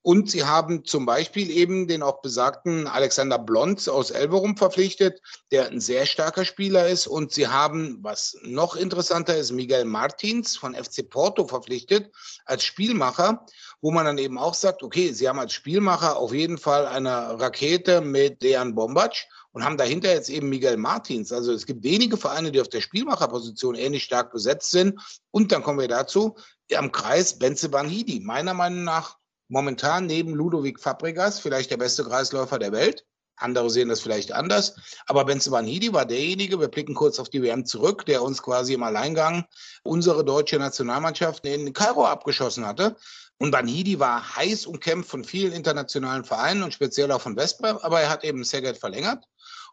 Und 0.01 0.31
sie 0.31 0.45
haben 0.45 0.85
zum 0.85 1.05
Beispiel 1.05 1.49
eben 1.49 1.87
den 1.87 2.03
auch 2.03 2.21
besagten 2.21 2.87
Alexander 2.87 3.37
Blond 3.37 3.87
aus 3.89 4.11
Elverum 4.11 4.55
verpflichtet, 4.55 5.21
der 5.51 5.67
ein 5.67 5.81
sehr 5.81 6.05
starker 6.05 6.45
Spieler 6.45 6.87
ist. 6.87 7.05
Und 7.05 7.33
sie 7.33 7.47
haben, 7.47 7.99
was 8.01 8.37
noch 8.43 8.77
interessanter 8.77 9.35
ist, 9.35 9.51
Miguel 9.51 9.83
Martins 9.83 10.55
von 10.55 10.73
FC 10.73 11.09
Porto 11.09 11.45
verpflichtet 11.45 12.11
als 12.45 12.63
Spielmacher, 12.63 13.45
wo 13.81 13.91
man 13.91 14.05
dann 14.05 14.17
eben 14.17 14.37
auch 14.37 14.53
sagt, 14.53 14.83
okay, 14.83 15.11
sie 15.11 15.27
haben 15.27 15.39
als 15.39 15.51
Spielmacher 15.51 16.15
auf 16.15 16.33
jeden 16.33 16.57
Fall 16.57 16.85
eine 16.87 17.39
Rakete 17.39 17.99
mit 17.99 18.41
Dejan 18.41 18.75
Bombac 18.75 19.27
und 19.51 19.65
haben 19.65 19.77
dahinter 19.77 20.13
jetzt 20.13 20.29
eben 20.29 20.47
Miguel 20.47 20.77
Martins. 20.77 21.33
Also 21.33 21.51
es 21.51 21.65
gibt 21.65 21.83
wenige 21.83 22.15
Vereine, 22.15 22.51
die 22.51 22.61
auf 22.61 22.69
der 22.69 22.81
Spielmacherposition 22.81 23.75
ähnlich 23.75 24.05
stark 24.05 24.31
besetzt 24.31 24.71
sind. 24.71 24.99
Und 25.31 25.51
dann 25.51 25.61
kommen 25.61 25.79
wir 25.79 25.87
dazu, 25.89 26.35
am 26.75 26.91
Kreis 26.91 27.37
Benze 27.37 27.67
Banhidi. 27.67 28.21
Meiner 28.21 28.53
Meinung 28.53 28.83
nach 28.83 29.17
momentan 29.49 30.05
neben 30.05 30.33
Ludovic 30.33 30.79
Fabregas 30.79 31.39
vielleicht 31.39 31.71
der 31.71 31.77
beste 31.77 32.05
Kreisläufer 32.05 32.57
der 32.57 32.71
Welt. 32.71 33.05
Andere 33.35 33.69
sehen 33.69 33.89
das 33.89 34.01
vielleicht 34.01 34.31
anders. 34.31 34.75
Aber 35.07 35.25
Benze 35.25 35.51
Vanidi 35.51 35.93
war 35.93 36.05
derjenige, 36.05 36.59
wir 36.59 36.67
blicken 36.67 36.93
kurz 36.93 37.19
auf 37.19 37.29
die 37.29 37.41
WM 37.41 37.65
zurück, 37.65 38.05
der 38.05 38.21
uns 38.21 38.41
quasi 38.41 38.73
im 38.73 38.83
Alleingang 38.83 39.45
unsere 39.83 40.25
deutsche 40.25 40.57
Nationalmannschaft 40.57 41.45
in 41.45 41.73
Kairo 41.73 42.05
abgeschossen 42.05 42.65
hatte. 42.65 42.95
Und 43.37 43.51
Banhidi 43.51 43.99
war 43.99 44.35
heiß 44.35 44.65
umkämpft 44.65 45.09
von 45.09 45.23
vielen 45.23 45.53
internationalen 45.53 46.25
Vereinen 46.25 46.63
und 46.63 46.73
speziell 46.73 47.11
auch 47.11 47.21
von 47.21 47.37
Westbrem, 47.37 47.77
aber 47.77 48.01
er 48.01 48.09
hat 48.09 48.25
eben 48.25 48.43
Serget 48.43 48.77
verlängert 48.77 49.25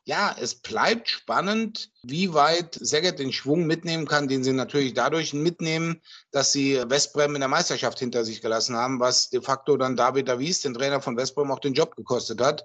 ja, 0.07 0.35
es 0.39 0.55
bleibt 0.55 1.09
spannend, 1.09 1.91
wie 2.05 2.33
weit 2.33 2.77
Szeged 2.77 3.19
den 3.19 3.33
Schwung 3.33 3.67
mitnehmen 3.67 4.07
kann, 4.07 4.29
den 4.29 4.45
sie 4.45 4.53
natürlich 4.53 4.95
dadurch 4.95 5.35
mitnehmen, 5.35 6.01
dass 6.31 6.53
sie 6.53 6.81
Westbrem 6.87 7.35
in 7.35 7.41
der 7.41 7.49
Meisterschaft 7.49 7.99
hinter 7.99 8.25
sich 8.25 8.41
gelassen 8.41 8.77
haben, 8.77 9.01
was 9.01 9.31
de 9.31 9.43
facto 9.43 9.77
dann 9.77 9.97
David 9.97 10.29
Davies, 10.29 10.61
den 10.61 10.75
Trainer 10.75 11.01
von 11.01 11.17
Westbrem, 11.17 11.51
auch 11.51 11.59
den 11.59 11.75
Job 11.75 11.97
gekostet 11.97 12.41
hat, 12.41 12.65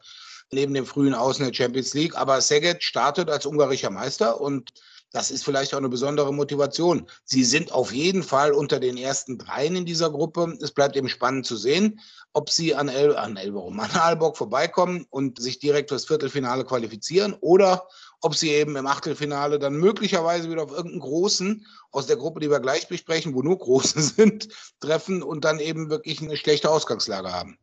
neben 0.52 0.76
dem 0.76 0.86
frühen 0.86 1.16
Außen 1.16 1.44
der 1.44 1.54
Champions 1.54 1.96
League. 1.96 2.16
Aber 2.16 2.40
Szeged 2.42 2.84
startet 2.84 3.32
als 3.32 3.48
ungarischer 3.48 3.90
Meister 3.90 4.40
und 4.40 4.72
das 5.12 5.30
ist 5.30 5.44
vielleicht 5.44 5.74
auch 5.74 5.78
eine 5.78 5.90
besondere 5.90 6.34
Motivation. 6.34 7.06
Sie 7.26 7.44
sind 7.44 7.72
auf 7.72 7.92
jeden 7.92 8.24
Fall 8.24 8.54
unter 8.54 8.80
den 8.80 8.96
ersten 8.96 9.38
dreien 9.38 9.76
in 9.76 9.86
dieser 9.86 10.10
Gruppe. 10.10 10.58
Es 10.62 10.72
bleibt 10.72 10.96
eben 10.96 11.10
spannend 11.10 11.46
zu 11.46 11.58
sehen, 11.58 12.00
ob 12.34 12.50
sie 12.50 12.76
an, 12.76 12.88
El 12.88 13.16
an 13.18 13.36
Elverum, 13.36 13.80
an 13.80 13.92
Aalborg 13.92 14.38
vorbeikommen 14.38 15.06
und 15.10 15.42
sich 15.42 15.60
direkt 15.60 15.90
fürs 15.90 16.06
Viertelfinale 16.06 16.64
qualifizieren 16.64 17.36
oder 17.42 17.88
ob 18.22 18.36
sie 18.36 18.52
eben 18.52 18.76
im 18.78 18.88
Achtelfinale 18.88 19.60
dann 19.60 19.74
möglicherweise 19.74 20.50
wieder 20.50 20.64
auf 20.64 20.72
irgendeinen 20.72 21.02
Großen 21.02 21.66
aus 21.92 22.08
der 22.08 22.16
Gruppe, 22.16 22.40
die 22.40 22.50
wir 22.50 22.60
gleich 22.62 22.88
besprechen, 22.88 23.34
wo 23.36 23.42
nur 23.42 23.58
Große 23.60 24.02
sind, 24.02 24.48
treffen 24.80 25.24
und 25.24 25.44
dann 25.44 25.60
eben 25.60 25.90
wirklich 25.90 26.22
eine 26.22 26.38
schlechte 26.38 26.70
Ausgangslage 26.70 27.34
haben. 27.34 27.58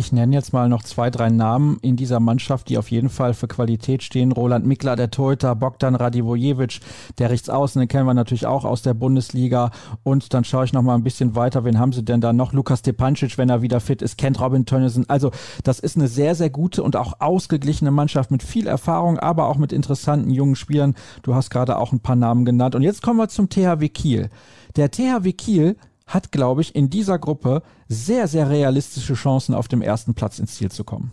Ich 0.00 0.12
nenne 0.12 0.34
jetzt 0.34 0.54
mal 0.54 0.66
noch 0.70 0.82
zwei, 0.82 1.10
drei 1.10 1.28
Namen 1.28 1.76
in 1.82 1.94
dieser 1.94 2.20
Mannschaft, 2.20 2.70
die 2.70 2.78
auf 2.78 2.90
jeden 2.90 3.10
Fall 3.10 3.34
für 3.34 3.48
Qualität 3.48 4.02
stehen. 4.02 4.32
Roland 4.32 4.64
Mikla, 4.64 4.96
der 4.96 5.10
Torhüter, 5.10 5.54
Bogdan 5.54 5.94
Radivojevic, 5.94 6.80
der 7.18 7.28
Rechtsaußen, 7.28 7.78
den 7.78 7.86
kennen 7.86 8.06
wir 8.06 8.14
natürlich 8.14 8.46
auch 8.46 8.64
aus 8.64 8.80
der 8.80 8.94
Bundesliga. 8.94 9.70
Und 10.02 10.32
dann 10.32 10.44
schaue 10.44 10.64
ich 10.64 10.72
noch 10.72 10.80
mal 10.80 10.94
ein 10.94 11.02
bisschen 11.02 11.34
weiter. 11.34 11.66
Wen 11.66 11.78
haben 11.78 11.92
sie 11.92 12.02
denn 12.02 12.22
da 12.22 12.32
noch? 12.32 12.54
Lukas 12.54 12.78
Stepancic, 12.78 13.36
wenn 13.36 13.50
er 13.50 13.60
wieder 13.60 13.78
fit 13.78 14.00
ist, 14.00 14.16
kennt 14.16 14.40
Robin 14.40 14.64
Tönnissen. 14.64 15.06
Also 15.10 15.32
das 15.64 15.80
ist 15.80 15.98
eine 15.98 16.08
sehr, 16.08 16.34
sehr 16.34 16.48
gute 16.48 16.82
und 16.82 16.96
auch 16.96 17.20
ausgeglichene 17.20 17.90
Mannschaft 17.90 18.30
mit 18.30 18.42
viel 18.42 18.66
Erfahrung, 18.66 19.18
aber 19.18 19.48
auch 19.48 19.58
mit 19.58 19.70
interessanten 19.70 20.30
jungen 20.30 20.56
Spielern. 20.56 20.94
Du 21.20 21.34
hast 21.34 21.50
gerade 21.50 21.76
auch 21.76 21.92
ein 21.92 22.00
paar 22.00 22.16
Namen 22.16 22.46
genannt. 22.46 22.74
Und 22.74 22.80
jetzt 22.80 23.02
kommen 23.02 23.18
wir 23.18 23.28
zum 23.28 23.50
THW 23.50 23.90
Kiel. 23.90 24.30
Der 24.76 24.90
THW 24.90 25.32
Kiel 25.34 25.76
hat, 26.10 26.32
glaube 26.32 26.60
ich, 26.60 26.74
in 26.74 26.90
dieser 26.90 27.18
Gruppe 27.18 27.62
sehr, 27.88 28.28
sehr 28.28 28.50
realistische 28.50 29.14
Chancen, 29.14 29.54
auf 29.54 29.68
dem 29.68 29.82
ersten 29.82 30.14
Platz 30.14 30.38
ins 30.38 30.56
Ziel 30.56 30.70
zu 30.70 30.84
kommen. 30.84 31.12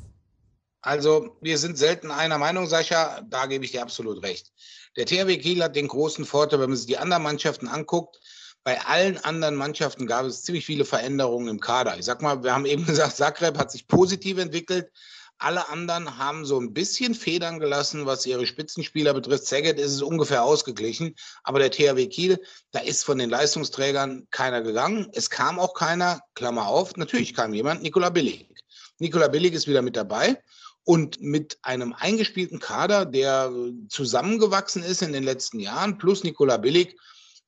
Also, 0.81 1.37
wir 1.41 1.57
sind 1.57 1.77
selten 1.77 2.11
einer 2.11 2.37
Meinung, 2.37 2.67
Sascha. 2.67 3.21
Da 3.29 3.45
gebe 3.45 3.65
ich 3.65 3.71
dir 3.71 3.81
absolut 3.81 4.23
recht. 4.23 4.51
Der 4.95 5.05
THW 5.05 5.37
Kiel 5.37 5.63
hat 5.63 5.75
den 5.75 5.87
großen 5.87 6.25
Vorteil, 6.25 6.59
wenn 6.59 6.69
man 6.69 6.77
sich 6.77 6.87
die 6.87 6.97
anderen 6.97 7.23
Mannschaften 7.23 7.67
anguckt. 7.67 8.19
Bei 8.63 8.81
allen 8.81 9.17
anderen 9.23 9.55
Mannschaften 9.55 10.07
gab 10.07 10.25
es 10.25 10.43
ziemlich 10.43 10.65
viele 10.65 10.85
Veränderungen 10.85 11.47
im 11.47 11.59
Kader. 11.59 11.97
Ich 11.97 12.05
sag 12.05 12.21
mal, 12.21 12.43
wir 12.43 12.53
haben 12.53 12.65
eben 12.65 12.85
gesagt, 12.85 13.15
Zagreb 13.15 13.57
hat 13.57 13.71
sich 13.71 13.87
positiv 13.87 14.37
entwickelt. 14.37 14.91
Alle 15.39 15.69
anderen 15.69 16.17
haben 16.17 16.45
so 16.45 16.59
ein 16.59 16.73
bisschen 16.73 17.13
Federn 17.13 17.59
gelassen, 17.59 18.07
was 18.07 18.25
ihre 18.25 18.47
Spitzenspieler 18.47 19.13
betrifft. 19.13 19.45
Szeged 19.45 19.79
ist 19.79 19.91
es 19.91 20.01
ungefähr 20.01 20.43
ausgeglichen. 20.43 21.15
Aber 21.43 21.59
der 21.59 21.69
THW 21.69 22.07
Kiel, 22.07 22.41
da 22.71 22.79
ist 22.79 23.03
von 23.03 23.19
den 23.19 23.29
Leistungsträgern 23.29 24.27
keiner 24.31 24.61
gegangen. 24.61 25.09
Es 25.13 25.29
kam 25.29 25.59
auch 25.59 25.75
keiner, 25.75 26.21
Klammer 26.33 26.67
auf, 26.67 26.95
natürlich 26.97 27.35
kam 27.35 27.53
jemand, 27.53 27.83
Nikola 27.83 28.09
Billig. 28.09 28.49
Nikola 28.97 29.27
Billig 29.27 29.53
ist 29.53 29.67
wieder 29.67 29.83
mit 29.83 29.95
dabei. 29.95 30.41
Und 30.83 31.21
mit 31.21 31.59
einem 31.61 31.93
eingespielten 31.93 32.59
Kader, 32.59 33.05
der 33.05 33.51
zusammengewachsen 33.89 34.83
ist 34.83 35.01
in 35.01 35.13
den 35.13 35.23
letzten 35.23 35.59
Jahren, 35.59 35.97
plus 35.97 36.23
Nikola 36.23 36.57
Billig, 36.57 36.95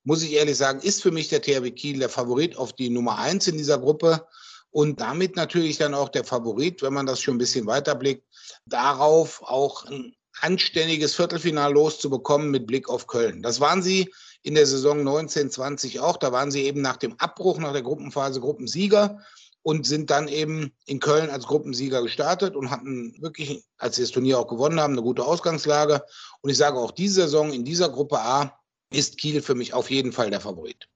muss 0.03 0.21
ich 0.21 0.33
ehrlich 0.33 0.57
sagen, 0.57 0.81
ist 0.81 1.01
für 1.01 1.11
mich 1.11 1.29
der 1.29 1.41
THW 1.41 1.71
Kiel 1.71 1.99
der 1.99 2.09
Favorit 2.09 2.57
auf 2.57 2.73
die 2.73 2.89
Nummer 2.89 3.17
eins 3.17 3.47
in 3.47 3.57
dieser 3.57 3.79
Gruppe 3.79 4.27
und 4.71 4.99
damit 4.99 5.35
natürlich 5.35 5.77
dann 5.77 5.93
auch 5.93 6.09
der 6.09 6.23
Favorit, 6.23 6.81
wenn 6.81 6.93
man 6.93 7.05
das 7.05 7.21
schon 7.21 7.35
ein 7.35 7.39
bisschen 7.39 7.65
weiterblickt, 7.65 8.23
darauf 8.65 9.41
auch 9.43 9.85
ein 9.85 10.15
anständiges 10.41 11.15
Viertelfinal 11.15 11.73
loszubekommen 11.73 12.49
mit 12.49 12.67
Blick 12.67 12.89
auf 12.89 13.07
Köln. 13.07 13.41
Das 13.41 13.59
waren 13.59 13.81
sie 13.81 14.13
in 14.41 14.55
der 14.55 14.65
Saison 14.65 14.99
1920 14.99 15.99
auch. 15.99 16.17
Da 16.17 16.31
waren 16.31 16.51
sie 16.51 16.63
eben 16.63 16.81
nach 16.81 16.97
dem 16.97 17.19
Abbruch 17.19 17.57
nach 17.57 17.73
der 17.73 17.81
Gruppenphase 17.81 18.39
Gruppensieger 18.39 19.19
und 19.63 19.85
sind 19.85 20.09
dann 20.09 20.27
eben 20.27 20.71
in 20.85 20.99
Köln 20.99 21.29
als 21.29 21.45
Gruppensieger 21.45 22.01
gestartet 22.01 22.55
und 22.55 22.71
hatten 22.71 23.21
wirklich, 23.21 23.63
als 23.77 23.97
sie 23.97 24.03
das 24.03 24.11
Turnier 24.11 24.39
auch 24.39 24.47
gewonnen 24.47 24.79
haben, 24.79 24.93
eine 24.93 25.01
gute 25.01 25.25
Ausgangslage. 25.25 26.03
Und 26.41 26.49
ich 26.49 26.57
sage 26.57 26.77
auch, 26.77 26.91
diese 26.91 27.21
Saison 27.21 27.51
in 27.51 27.65
dieser 27.65 27.89
Gruppe 27.89 28.19
A 28.19 28.57
ist 28.91 29.17
Kiel 29.17 29.41
für 29.41 29.55
mich 29.55 29.73
auf 29.73 29.91
jeden 29.91 30.13
Fall 30.13 30.29
der 30.29 30.39
Favorit. 30.39 30.87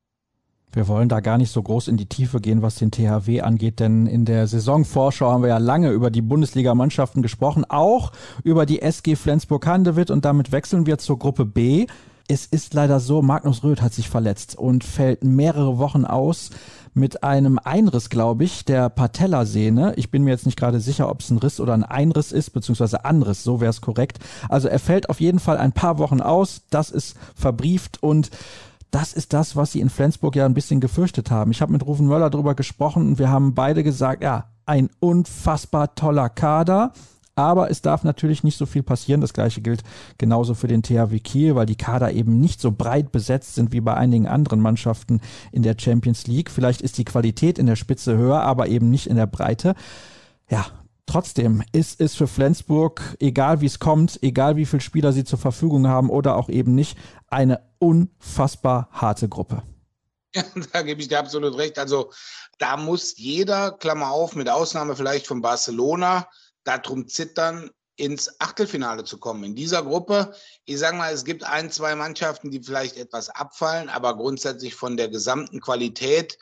Wir 0.74 0.88
wollen 0.88 1.08
da 1.08 1.20
gar 1.20 1.38
nicht 1.38 1.52
so 1.52 1.62
groß 1.62 1.88
in 1.88 1.98
die 1.98 2.08
Tiefe 2.08 2.42
gehen, 2.42 2.64
was 2.64 2.76
den 2.76 2.90
THW 2.90 3.42
angeht, 3.42 3.80
denn 3.80 4.08
in 4.08 4.26
der 4.26 4.48
Saisonvorschau 4.48 5.32
haben 5.32 5.44
wir 5.44 5.50
ja 5.50 5.60
lange 5.60 5.92
über 5.92 6.10
die 6.10 6.24
Bundesligamannschaften 6.24 7.22
gesprochen, 7.22 7.64
auch 7.70 8.12
über 8.44 8.66
die 8.66 8.82
SG 8.82 9.16
Flensburg-Handewitt 9.16 10.10
und 10.10 10.26
damit 10.26 10.52
wechseln 10.52 10.88
wir 10.88 10.98
zur 10.98 11.20
Gruppe 11.20 11.46
B. 11.46 11.86
Es 12.28 12.48
ist 12.48 12.74
leider 12.74 13.00
so, 13.00 13.22
Magnus 13.22 13.64
Röth 13.64 13.84
hat 13.84 13.94
sich 13.94 14.10
verletzt 14.10 14.58
und 14.58 14.84
fällt 14.84 15.24
mehrere 15.24 15.78
Wochen 15.78 16.06
aus 16.06 16.50
mit 16.96 17.24
einem 17.24 17.60
Einriss, 17.60 18.10
glaube 18.10 18.44
ich, 18.44 18.66
der 18.66 18.90
Patellasehne. 18.90 19.94
Ich 19.98 20.10
bin 20.10 20.24
mir 20.24 20.32
jetzt 20.32 20.46
nicht 20.46 20.58
gerade 20.58 20.80
sicher, 20.80 21.10
ob 21.10 21.20
es 21.20 21.30
ein 21.30 21.38
Riss 21.38 21.60
oder 21.60 21.74
ein 21.74 21.84
Einriss 21.84 22.32
ist, 22.32 22.52
beziehungsweise 22.52 23.06
Anriss, 23.06 23.44
so 23.44 23.62
wäre 23.62 23.72
es 23.72 23.82
korrekt. 23.82 24.20
Also 24.50 24.70
er 24.70 24.80
fällt 24.80 25.10
auf 25.10 25.20
jeden 25.20 25.40
Fall 25.40 25.58
ein 25.58 25.74
paar 25.74 26.00
Wochen 26.00 26.22
aus, 26.22 26.62
das 26.70 26.90
ist 26.90 27.16
verbrieft 27.36 28.02
und 28.02 28.32
das 28.93 29.12
ist 29.13 29.34
das, 29.34 29.56
was 29.56 29.71
sie 29.71 29.79
in 29.79 29.89
Flensburg 29.89 30.36
ja 30.36 30.45
ein 30.45 30.53
bisschen 30.53 30.79
gefürchtet 30.79 31.32
haben. 31.32 31.49
Ich 31.49 31.62
habe 31.62 31.71
mit 31.71 31.84
Rufen 31.86 32.06
Möller 32.06 32.29
darüber 32.29 32.53
gesprochen 32.53 33.08
und 33.08 33.19
wir 33.19 33.29
haben 33.29 33.56
beide 33.56 33.84
gesagt, 33.84 34.21
ja, 34.21 34.45
ein 34.67 34.89
unfassbar 34.99 35.95
toller 35.95 36.29
Kader. 36.29 36.93
Aber 37.36 37.71
es 37.71 37.82
darf 37.82 38.03
natürlich 38.03 38.43
nicht 38.43 38.56
so 38.56 38.67
viel 38.67 38.84
passieren. 38.84 39.19
Das 39.19 39.34
gleiche 39.34 39.62
gilt 39.62 39.82
genauso 40.19 40.53
für 40.53 40.67
den 40.67 40.84
THW 40.84 41.19
Kiel, 41.19 41.56
weil 41.56 41.65
die 41.65 41.75
Kader 41.75 42.12
eben 42.12 42.39
nicht 42.39 42.62
so 42.62 42.71
breit 42.71 43.12
besetzt 43.12 43.56
sind 43.56 43.71
wie 43.71 43.82
bei 43.82 43.95
einigen 43.95 44.27
anderen 44.27 44.62
Mannschaften 44.62 45.19
in 45.51 45.63
der 45.63 45.75
Champions 45.75 46.27
League. 46.27 46.51
Vielleicht 46.51 46.84
ist 46.84 46.99
die 46.99 47.06
Qualität 47.06 47.58
in 47.58 47.65
der 47.65 47.75
Spitze 47.75 48.15
höher, 48.15 48.43
aber 48.43 48.67
eben 48.67 48.91
nicht 48.91 49.08
in 49.08 49.15
der 49.15 49.25
Breite. 49.25 49.73
Ja, 50.47 50.67
Trotzdem 51.06 51.63
ist 51.74 52.00
es 52.00 52.16
für 52.16 52.28
Flensburg, 52.28 53.02
egal 53.20 53.62
wie 53.62 53.66
es 53.66 53.80
kommt, 53.80 54.20
egal 54.24 54.56
wie 54.56 54.66
viele 54.66 54.82
Spieler 54.82 55.12
sie 55.12 55.26
zur 55.26 55.38
Verfügung 55.38 55.88
haben 55.88 56.10
oder 56.10 56.36
auch 56.38 56.50
eben 56.50 56.76
nicht, 56.76 56.98
eine 57.28 57.62
unfassbar 57.80 58.88
harte 58.92 59.28
Gruppe. 59.28 59.63
Ja, 60.34 60.44
da 60.74 60.82
gebe 60.82 61.02
ich 61.02 61.10
dir 61.10 61.20
absolut 61.20 61.58
recht. 61.58 61.78
Also 61.78 62.12
da 62.58 62.78
muss 62.78 63.18
jeder, 63.18 63.72
Klammer 63.72 64.12
auf, 64.12 64.36
mit 64.36 64.50
Ausnahme 64.50 64.96
vielleicht 64.96 65.28
von 65.28 65.42
Barcelona, 65.42 66.28
darum 66.63 67.08
zittern, 67.08 67.70
ins 67.96 68.39
Achtelfinale 68.39 69.04
zu 69.04 69.20
kommen. 69.20 69.44
In 69.44 69.56
dieser 69.56 69.84
Gruppe, 69.84 70.34
ich 70.66 70.80
sage 70.80 70.98
mal, 70.98 71.13
es 71.13 71.26
gibt 71.26 71.44
ein, 71.44 71.70
zwei 71.70 71.96
Mannschaften, 71.96 72.50
die 72.50 72.63
vielleicht 72.63 72.98
etwas 72.98 73.30
abfallen, 73.30 73.89
aber 73.89 74.16
grundsätzlich 74.16 74.74
von 74.74 74.98
der 74.98 75.10
gesamten 75.10 75.62
Qualität 75.62 76.38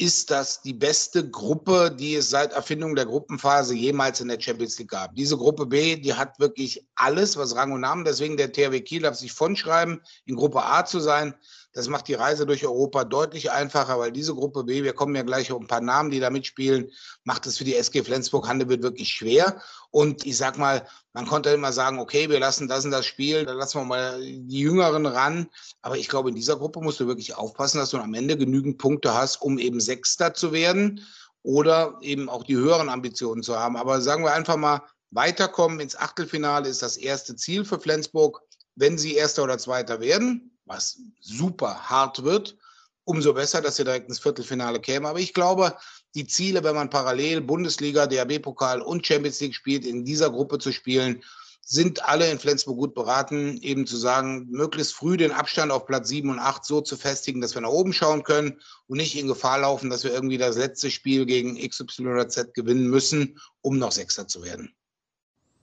ist 0.00 0.30
das 0.30 0.62
die 0.62 0.72
beste 0.72 1.28
Gruppe, 1.28 1.94
die 1.94 2.14
es 2.14 2.30
seit 2.30 2.54
Erfindung 2.54 2.94
der 2.94 3.04
Gruppenphase 3.04 3.74
jemals 3.74 4.18
in 4.20 4.28
der 4.28 4.40
Champions 4.40 4.78
League 4.78 4.90
gab. 4.90 5.14
Diese 5.14 5.36
Gruppe 5.36 5.66
B, 5.66 5.96
die 5.96 6.14
hat 6.14 6.40
wirklich 6.40 6.86
alles, 6.94 7.36
was 7.36 7.54
Rang 7.54 7.72
und 7.72 7.82
Namen, 7.82 8.06
deswegen 8.06 8.38
der 8.38 8.50
THW 8.50 8.80
Kiel 8.80 9.02
darf 9.02 9.16
sich 9.16 9.32
von 9.32 9.54
schreiben, 9.56 10.00
in 10.24 10.36
Gruppe 10.36 10.64
A 10.64 10.86
zu 10.86 11.00
sein. 11.00 11.34
Das 11.72 11.88
macht 11.88 12.08
die 12.08 12.14
Reise 12.14 12.46
durch 12.46 12.66
Europa 12.66 13.04
deutlich 13.04 13.52
einfacher, 13.52 13.98
weil 13.98 14.10
diese 14.10 14.34
Gruppe 14.34 14.64
B, 14.64 14.82
wir 14.82 14.92
kommen 14.92 15.14
ja 15.14 15.22
gleich 15.22 15.52
auf 15.52 15.60
ein 15.60 15.68
paar 15.68 15.80
Namen, 15.80 16.10
die 16.10 16.18
da 16.18 16.28
mitspielen, 16.28 16.90
macht 17.22 17.46
es 17.46 17.58
für 17.58 17.64
die 17.64 17.76
SG 17.76 18.02
Flensburg-Handewitt 18.02 18.82
wirklich 18.82 19.10
schwer. 19.10 19.60
Und 19.90 20.26
ich 20.26 20.36
sag 20.36 20.58
mal, 20.58 20.84
man 21.12 21.26
konnte 21.26 21.50
immer 21.50 21.72
sagen, 21.72 22.00
okay, 22.00 22.28
wir 22.28 22.40
lassen 22.40 22.66
das 22.66 22.84
und 22.84 22.90
das 22.90 23.06
Spiel, 23.06 23.44
dann 23.44 23.56
lassen 23.56 23.78
wir 23.78 23.84
mal 23.84 24.20
die 24.20 24.60
Jüngeren 24.60 25.06
ran. 25.06 25.48
Aber 25.82 25.96
ich 25.96 26.08
glaube, 26.08 26.30
in 26.30 26.34
dieser 26.34 26.56
Gruppe 26.56 26.80
musst 26.80 26.98
du 26.98 27.06
wirklich 27.06 27.36
aufpassen, 27.36 27.78
dass 27.78 27.90
du 27.90 27.98
am 27.98 28.14
Ende 28.14 28.36
genügend 28.36 28.78
Punkte 28.78 29.14
hast, 29.14 29.40
um 29.40 29.58
eben 29.58 29.80
Sechster 29.80 30.34
zu 30.34 30.52
werden 30.52 31.00
oder 31.42 31.98
eben 32.00 32.28
auch 32.28 32.42
die 32.42 32.56
höheren 32.56 32.88
Ambitionen 32.88 33.44
zu 33.44 33.58
haben. 33.58 33.76
Aber 33.76 34.00
sagen 34.00 34.24
wir 34.24 34.32
einfach 34.32 34.56
mal, 34.56 34.82
weiterkommen 35.12 35.80
ins 35.80 35.96
Achtelfinale 35.96 36.68
ist 36.68 36.82
das 36.82 36.96
erste 36.96 37.36
Ziel 37.36 37.64
für 37.64 37.80
Flensburg. 37.80 38.42
Wenn 38.76 38.98
sie 38.98 39.14
Erster 39.14 39.44
oder 39.44 39.58
Zweiter 39.58 40.00
werden, 40.00 40.50
was 40.70 40.98
super 41.20 41.90
hart 41.90 42.22
wird, 42.22 42.56
umso 43.04 43.34
besser, 43.34 43.60
dass 43.60 43.76
sie 43.76 43.84
direkt 43.84 44.08
ins 44.08 44.20
Viertelfinale 44.20 44.80
kämen. 44.80 45.06
Aber 45.06 45.18
ich 45.18 45.34
glaube, 45.34 45.76
die 46.14 46.26
Ziele, 46.26 46.62
wenn 46.62 46.76
man 46.76 46.90
parallel 46.90 47.40
Bundesliga, 47.40 48.06
DAB-Pokal 48.06 48.80
und 48.80 49.06
Champions 49.06 49.40
League 49.40 49.54
spielt, 49.54 49.84
in 49.84 50.04
dieser 50.04 50.30
Gruppe 50.30 50.58
zu 50.58 50.72
spielen, 50.72 51.22
sind 51.62 52.04
alle 52.04 52.30
in 52.30 52.38
Flensburg 52.38 52.78
gut 52.78 52.94
beraten, 52.94 53.58
eben 53.62 53.86
zu 53.86 53.96
sagen, 53.96 54.48
möglichst 54.50 54.94
früh 54.94 55.16
den 55.16 55.30
Abstand 55.30 55.70
auf 55.70 55.86
Platz 55.86 56.08
7 56.08 56.30
und 56.30 56.38
8 56.38 56.64
so 56.64 56.80
zu 56.80 56.96
festigen, 56.96 57.40
dass 57.40 57.54
wir 57.54 57.60
nach 57.60 57.68
oben 57.68 57.92
schauen 57.92 58.22
können 58.22 58.60
und 58.86 58.96
nicht 58.96 59.16
in 59.16 59.28
Gefahr 59.28 59.60
laufen, 59.60 59.90
dass 59.90 60.02
wir 60.02 60.12
irgendwie 60.12 60.38
das 60.38 60.56
letzte 60.56 60.90
Spiel 60.90 61.26
gegen 61.26 61.56
XY 61.56 62.08
oder 62.08 62.28
Z 62.28 62.54
gewinnen 62.54 62.88
müssen, 62.88 63.38
um 63.60 63.78
noch 63.78 63.92
Sechster 63.92 64.26
zu 64.26 64.42
werden. 64.42 64.74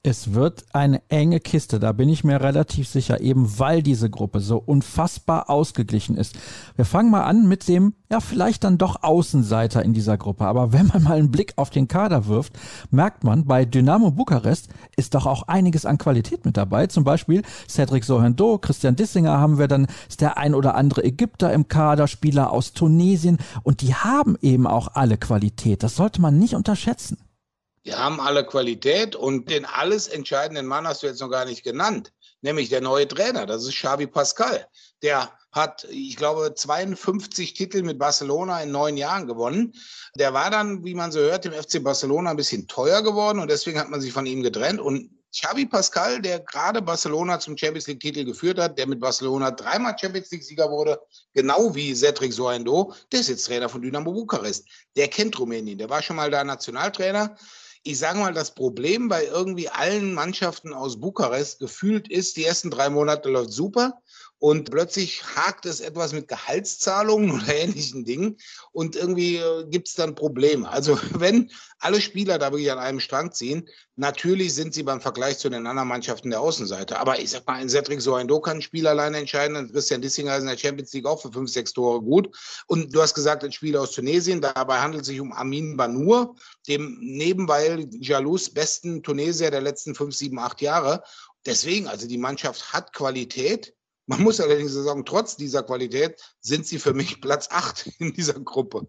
Es 0.10 0.34
wird 0.34 0.64
eine 0.72 1.02
enge 1.10 1.42
Kiste, 1.42 1.82
da 1.82 1.92
bin 1.92 2.08
ich 2.08 2.24
mir 2.24 2.40
relativ 2.40 2.88
sicher, 2.88 3.20
eben 3.20 3.60
weil 3.60 3.84
diese 3.84 4.10
Gruppe 4.10 4.40
so 4.40 4.56
unfassbar 4.56 5.50
ausgeglichen 5.50 6.16
ist. 6.16 6.40
Wir 6.78 6.86
fangen 6.86 7.12
mal 7.12 7.26
an 7.26 7.46
mit 7.50 7.68
dem, 7.68 7.94
ja, 8.10 8.22
vielleicht 8.22 8.64
dann 8.64 8.78
doch 8.78 9.04
Außenseiter 9.04 9.84
in 9.84 9.92
dieser 9.92 10.18
Gruppe. 10.18 10.46
Aber 10.46 10.72
wenn 10.72 10.88
man 10.88 11.04
mal 11.04 11.18
einen 11.18 11.30
Blick 11.30 11.52
auf 11.58 11.72
den 11.72 11.90
Kader 11.90 12.28
wirft, 12.28 12.54
merkt 12.90 13.26
man, 13.26 13.44
bei 13.44 13.66
Dynamo 13.66 14.12
Bukarest 14.12 14.70
ist 14.96 15.14
doch 15.14 15.26
auch 15.26 15.44
einiges 15.50 15.86
an 15.86 15.98
Qualität 15.98 16.46
mit 16.46 16.56
dabei. 16.56 16.88
Zum 16.88 17.04
Beispiel 17.04 17.42
Cedric 17.68 18.06
Sohendo, 18.06 18.60
Christian 18.60 18.96
Dissinger 18.96 19.38
haben 19.38 19.60
wir 19.60 19.68
dann, 19.68 19.88
ist 20.08 20.22
der 20.22 20.38
ein 20.38 20.56
oder 20.56 20.76
andere 20.76 21.04
Ägypter 21.04 21.52
im 21.52 21.68
Kader, 21.68 22.08
Spieler 22.08 22.54
aus 22.54 22.72
Tunesien 22.72 23.40
und 23.64 23.82
die 23.82 23.94
haben 23.94 24.38
eben 24.42 24.68
auch 24.68 24.88
alle 24.94 25.18
Qualität. 25.18 25.84
Das 25.84 25.98
sollte 25.98 26.22
man 26.22 26.40
nicht 26.40 26.56
unterschätzen. 26.56 27.18
Die 27.88 27.96
haben 27.96 28.20
alle 28.20 28.46
Qualität 28.46 29.16
und 29.16 29.50
den 29.50 29.64
alles 29.64 30.10
entscheidenden 30.10 30.66
Mann 30.66 30.86
hast 30.86 31.04
du 31.04 31.08
jetzt 31.08 31.22
noch 31.22 31.30
gar 31.30 31.46
nicht 31.46 31.64
genannt, 31.64 32.12
nämlich 32.42 32.68
der 32.68 32.82
neue 32.82 33.08
Trainer. 33.08 33.46
Das 33.46 33.64
ist 33.64 33.76
Xavi 33.76 34.08
Pascal. 34.08 34.68
Der 35.02 35.32
hat, 35.54 35.88
ich 35.90 36.18
glaube, 36.18 36.54
52 36.54 37.54
Titel 37.54 37.84
mit 37.84 37.98
Barcelona 37.98 38.62
in 38.62 38.72
neun 38.72 38.98
Jahren 38.98 39.26
gewonnen. 39.26 39.74
Der 40.16 40.34
war 40.34 40.52
dann, 40.52 40.84
wie 40.84 40.96
man 40.96 41.14
so 41.14 41.20
hört, 41.20 41.46
im 41.46 41.54
FC 41.54 41.82
Barcelona 41.82 42.32
ein 42.32 42.36
bisschen 42.36 42.68
teuer 42.68 43.02
geworden 43.02 43.40
und 43.40 43.50
deswegen 43.50 43.80
hat 43.80 43.90
man 43.90 44.02
sich 44.02 44.12
von 44.12 44.26
ihm 44.26 44.44
getrennt. 44.44 44.82
Und 44.82 45.10
Xavi 45.32 45.66
Pascal, 45.66 46.22
der 46.22 46.42
gerade 46.42 46.82
Barcelona 46.82 47.40
zum 47.40 47.58
Champions 47.58 47.88
League 47.88 48.02
Titel 48.02 48.26
geführt 48.26 48.60
hat, 48.60 48.78
der 48.78 48.88
mit 48.88 49.00
Barcelona 49.00 49.52
dreimal 49.52 49.96
Champions 49.98 50.30
League 50.32 50.44
Sieger 50.44 50.70
wurde, 50.70 51.00
genau 51.34 51.74
wie 51.74 51.96
Cedric 51.96 52.34
Soendo, 52.34 52.94
der 53.14 53.22
ist 53.22 53.30
jetzt 53.30 53.46
Trainer 53.46 53.70
von 53.70 53.82
Dynamo 53.82 54.12
Bukarest. 54.12 54.68
Der 54.98 55.08
kennt 55.08 55.40
Rumänien, 55.40 55.78
der 55.78 55.90
war 55.90 56.02
schon 56.02 56.18
mal 56.18 56.30
da 56.30 56.44
Nationaltrainer 56.44 57.38
ich 57.88 58.00
sage 58.00 58.20
mal, 58.20 58.34
das 58.34 58.54
Problem 58.54 59.08
bei 59.08 59.26
irgendwie 59.26 59.70
allen 59.70 60.14
Mannschaften 60.14 60.74
aus 60.74 61.00
Bukarest 61.00 61.60
gefühlt 61.60 62.10
ist, 62.10 62.36
die 62.36 62.44
ersten 62.44 62.70
drei 62.70 62.90
Monate 62.90 63.30
läuft 63.30 63.54
super 63.54 64.02
und 64.40 64.70
plötzlich 64.70 65.24
hakt 65.36 65.66
es 65.66 65.80
etwas 65.80 66.14
mit 66.14 66.28
Gehaltszahlungen 66.28 67.32
oder 67.42 67.56
ähnlichen 67.56 68.06
Dingen 68.06 68.38
und 68.72 68.96
irgendwie 68.96 69.38
äh, 69.38 69.66
gibt 69.70 69.88
es 69.88 69.96
dann 69.96 70.16
Probleme. 70.16 70.70
Also 70.70 71.00
wenn 71.14 71.52
alle 71.80 72.02
Spieler 72.02 72.38
da 72.38 72.52
wirklich 72.52 72.72
an 72.72 72.80
einem 72.80 73.00
Strang 73.00 73.32
ziehen, 73.32 73.68
natürlich 73.96 74.54
sind 74.54 74.74
sie 74.74 74.84
beim 74.84 75.02
Vergleich 75.02 75.40
zu 75.40 75.50
den 75.50 75.66
anderen 75.66 75.88
Mannschaften 75.88 76.30
der 76.30 76.42
Außenseite. 76.42 77.00
Aber 77.00 77.20
ich 77.20 77.32
sag 77.32 77.48
mal, 77.48 77.56
ein 77.56 77.70
Cedric 77.70 78.02
Soendo 78.02 78.40
kann 78.40 78.58
ein 78.58 78.62
Spiel 78.62 78.88
alleine 78.88 79.18
entscheiden, 79.18 79.72
Christian 79.72 80.02
Dissinger 80.02 80.36
ist 80.36 80.44
in 80.44 80.50
der 80.50 80.58
Champions 80.58 80.94
League 80.94 81.06
auch 81.06 81.22
für 81.22 81.32
fünf, 81.32 81.50
sechs 81.50 81.74
Tore 81.74 82.02
gut. 82.02 82.36
Und 82.68 82.94
du 82.94 83.02
hast 83.02 83.14
gesagt, 83.14 83.44
ein 83.44 83.52
Spieler 83.52 83.82
aus 83.82 83.92
Tunesien, 83.92 84.42
dabei 84.42 84.80
handelt 84.80 85.02
es 85.02 85.08
sich 85.08 85.20
um 85.20 85.32
Amin 85.32 85.78
Banur, 85.78 86.36
dem 86.68 86.98
nebenbei 87.00 87.88
Jalous 88.00 88.50
besten 88.50 89.04
Tunesier 89.04 89.52
der 89.52 89.62
letzten 89.62 89.96
fünf, 89.96 90.16
sieben, 90.16 90.40
acht 90.40 90.62
Jahre. 90.62 91.04
Deswegen, 91.46 91.88
also 91.88 92.08
die 92.08 92.18
Mannschaft 92.18 92.74
hat 92.74 92.94
Qualität. 92.94 93.74
Man 94.08 94.24
muss 94.24 94.40
allerdings 94.40 94.74
sagen, 94.74 95.06
trotz 95.06 95.36
dieser 95.36 95.64
Qualität 95.64 96.20
sind 96.40 96.66
sie 96.66 96.80
für 96.80 96.94
mich 96.94 97.22
Platz 97.22 97.50
8 97.52 97.88
in 98.00 98.14
dieser 98.14 98.40
Gruppe. 98.40 98.88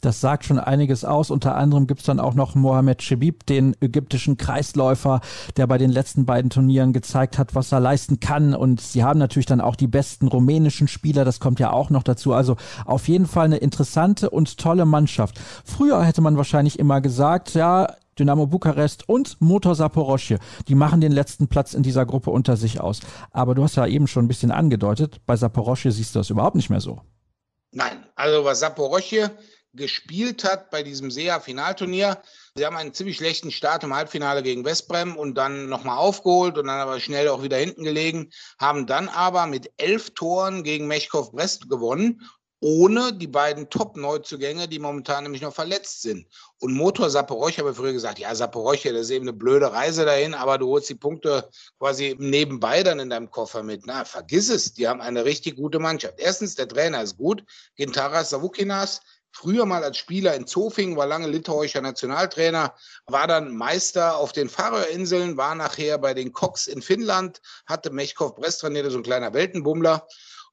Das 0.00 0.22
sagt 0.22 0.46
schon 0.46 0.58
einiges 0.58 1.04
aus. 1.04 1.30
Unter 1.30 1.56
anderem 1.56 1.86
gibt's 1.86 2.04
dann 2.04 2.20
auch 2.20 2.32
noch 2.32 2.54
Mohamed 2.54 3.02
Shebib, 3.02 3.44
den 3.44 3.76
ägyptischen 3.80 4.38
Kreisläufer, 4.38 5.20
der 5.58 5.66
bei 5.66 5.76
den 5.76 5.90
letzten 5.90 6.24
beiden 6.24 6.48
Turnieren 6.48 6.94
gezeigt 6.94 7.36
hat, 7.36 7.54
was 7.54 7.70
er 7.70 7.80
leisten 7.80 8.18
kann. 8.18 8.54
Und 8.54 8.80
sie 8.80 9.04
haben 9.04 9.18
natürlich 9.18 9.44
dann 9.44 9.60
auch 9.60 9.76
die 9.76 9.86
besten 9.86 10.28
rumänischen 10.28 10.88
Spieler. 10.88 11.26
Das 11.26 11.38
kommt 11.38 11.60
ja 11.60 11.70
auch 11.70 11.90
noch 11.90 12.02
dazu. 12.02 12.32
Also 12.32 12.56
auf 12.86 13.08
jeden 13.08 13.26
Fall 13.26 13.44
eine 13.44 13.58
interessante 13.58 14.30
und 14.30 14.56
tolle 14.56 14.86
Mannschaft. 14.86 15.38
Früher 15.64 16.02
hätte 16.02 16.22
man 16.22 16.38
wahrscheinlich 16.38 16.78
immer 16.78 17.02
gesagt, 17.02 17.52
ja, 17.52 17.94
Dynamo 18.20 18.46
Bukarest 18.46 19.08
und 19.08 19.40
Motor 19.40 19.74
Saporosche, 19.74 20.38
die 20.68 20.74
machen 20.74 21.00
den 21.00 21.12
letzten 21.12 21.48
Platz 21.48 21.74
in 21.74 21.82
dieser 21.82 22.06
Gruppe 22.06 22.30
unter 22.30 22.56
sich 22.56 22.80
aus. 22.80 23.00
Aber 23.32 23.54
du 23.54 23.64
hast 23.64 23.76
ja 23.76 23.86
eben 23.86 24.06
schon 24.06 24.26
ein 24.26 24.28
bisschen 24.28 24.50
angedeutet, 24.50 25.20
bei 25.26 25.36
Saporosche 25.36 25.90
siehst 25.90 26.14
du 26.14 26.20
das 26.20 26.30
überhaupt 26.30 26.56
nicht 26.56 26.70
mehr 26.70 26.80
so. 26.80 27.00
Nein, 27.72 28.04
also 28.14 28.44
was 28.44 28.60
Saporosche 28.60 29.30
gespielt 29.72 30.44
hat 30.44 30.70
bei 30.70 30.82
diesem 30.82 31.10
SEA-Finalturnier. 31.10 32.20
Sie 32.56 32.66
haben 32.66 32.76
einen 32.76 32.92
ziemlich 32.92 33.16
schlechten 33.16 33.50
Start 33.52 33.84
im 33.84 33.94
Halbfinale 33.94 34.42
gegen 34.42 34.64
Westbrem 34.64 35.16
und 35.16 35.36
dann 35.36 35.68
nochmal 35.68 35.96
aufgeholt 35.96 36.58
und 36.58 36.66
dann 36.66 36.80
aber 36.80 36.98
schnell 36.98 37.28
auch 37.28 37.42
wieder 37.42 37.56
hinten 37.56 37.84
gelegen, 37.84 38.30
haben 38.58 38.86
dann 38.86 39.08
aber 39.08 39.46
mit 39.46 39.70
elf 39.76 40.10
Toren 40.10 40.64
gegen 40.64 40.88
Mechkov 40.88 41.30
Brest 41.32 41.70
gewonnen 41.70 42.20
ohne 42.60 43.14
die 43.14 43.26
beiden 43.26 43.70
Top-Neuzugänge, 43.70 44.68
die 44.68 44.78
momentan 44.78 45.24
nämlich 45.24 45.40
noch 45.42 45.54
verletzt 45.54 46.02
sind. 46.02 46.26
Und 46.58 46.74
Motor 46.74 47.08
Saporoch, 47.08 47.56
habe 47.56 47.70
ich 47.70 47.76
früher 47.76 47.92
gesagt, 47.92 48.18
ja, 48.18 48.34
Saporoch, 48.34 48.82
das 48.82 48.92
ist 48.92 49.10
eben 49.10 49.24
eine 49.24 49.32
blöde 49.32 49.72
Reise 49.72 50.04
dahin, 50.04 50.34
aber 50.34 50.58
du 50.58 50.68
holst 50.68 50.90
die 50.90 50.94
Punkte 50.94 51.48
quasi 51.78 52.16
nebenbei 52.18 52.82
dann 52.82 53.00
in 53.00 53.08
deinem 53.08 53.30
Koffer 53.30 53.62
mit. 53.62 53.86
Na, 53.86 54.04
vergiss 54.04 54.50
es, 54.50 54.74
die 54.74 54.86
haben 54.86 55.00
eine 55.00 55.24
richtig 55.24 55.56
gute 55.56 55.78
Mannschaft. 55.78 56.14
Erstens, 56.18 56.54
der 56.54 56.68
Trainer 56.68 57.02
ist 57.02 57.16
gut, 57.16 57.42
Gintaras 57.76 58.30
Savukinas, 58.30 59.00
früher 59.32 59.64
mal 59.64 59.82
als 59.82 59.96
Spieler 59.96 60.34
in 60.34 60.46
Zofing, 60.46 60.98
war 60.98 61.06
lange 61.06 61.28
litauischer 61.28 61.80
Nationaltrainer, 61.80 62.74
war 63.06 63.26
dann 63.26 63.56
Meister 63.56 64.18
auf 64.18 64.32
den 64.32 64.50
Färöerinseln, 64.50 65.38
war 65.38 65.54
nachher 65.54 65.96
bei 65.96 66.12
den 66.12 66.32
Cox 66.32 66.66
in 66.66 66.82
Finnland, 66.82 67.40
hatte 67.64 67.90
Mechkov 67.90 68.34
Brest 68.34 68.60
trainiert, 68.60 68.90
so 68.90 68.98
ein 68.98 69.02
kleiner 69.02 69.32
Weltenbummler 69.32 70.06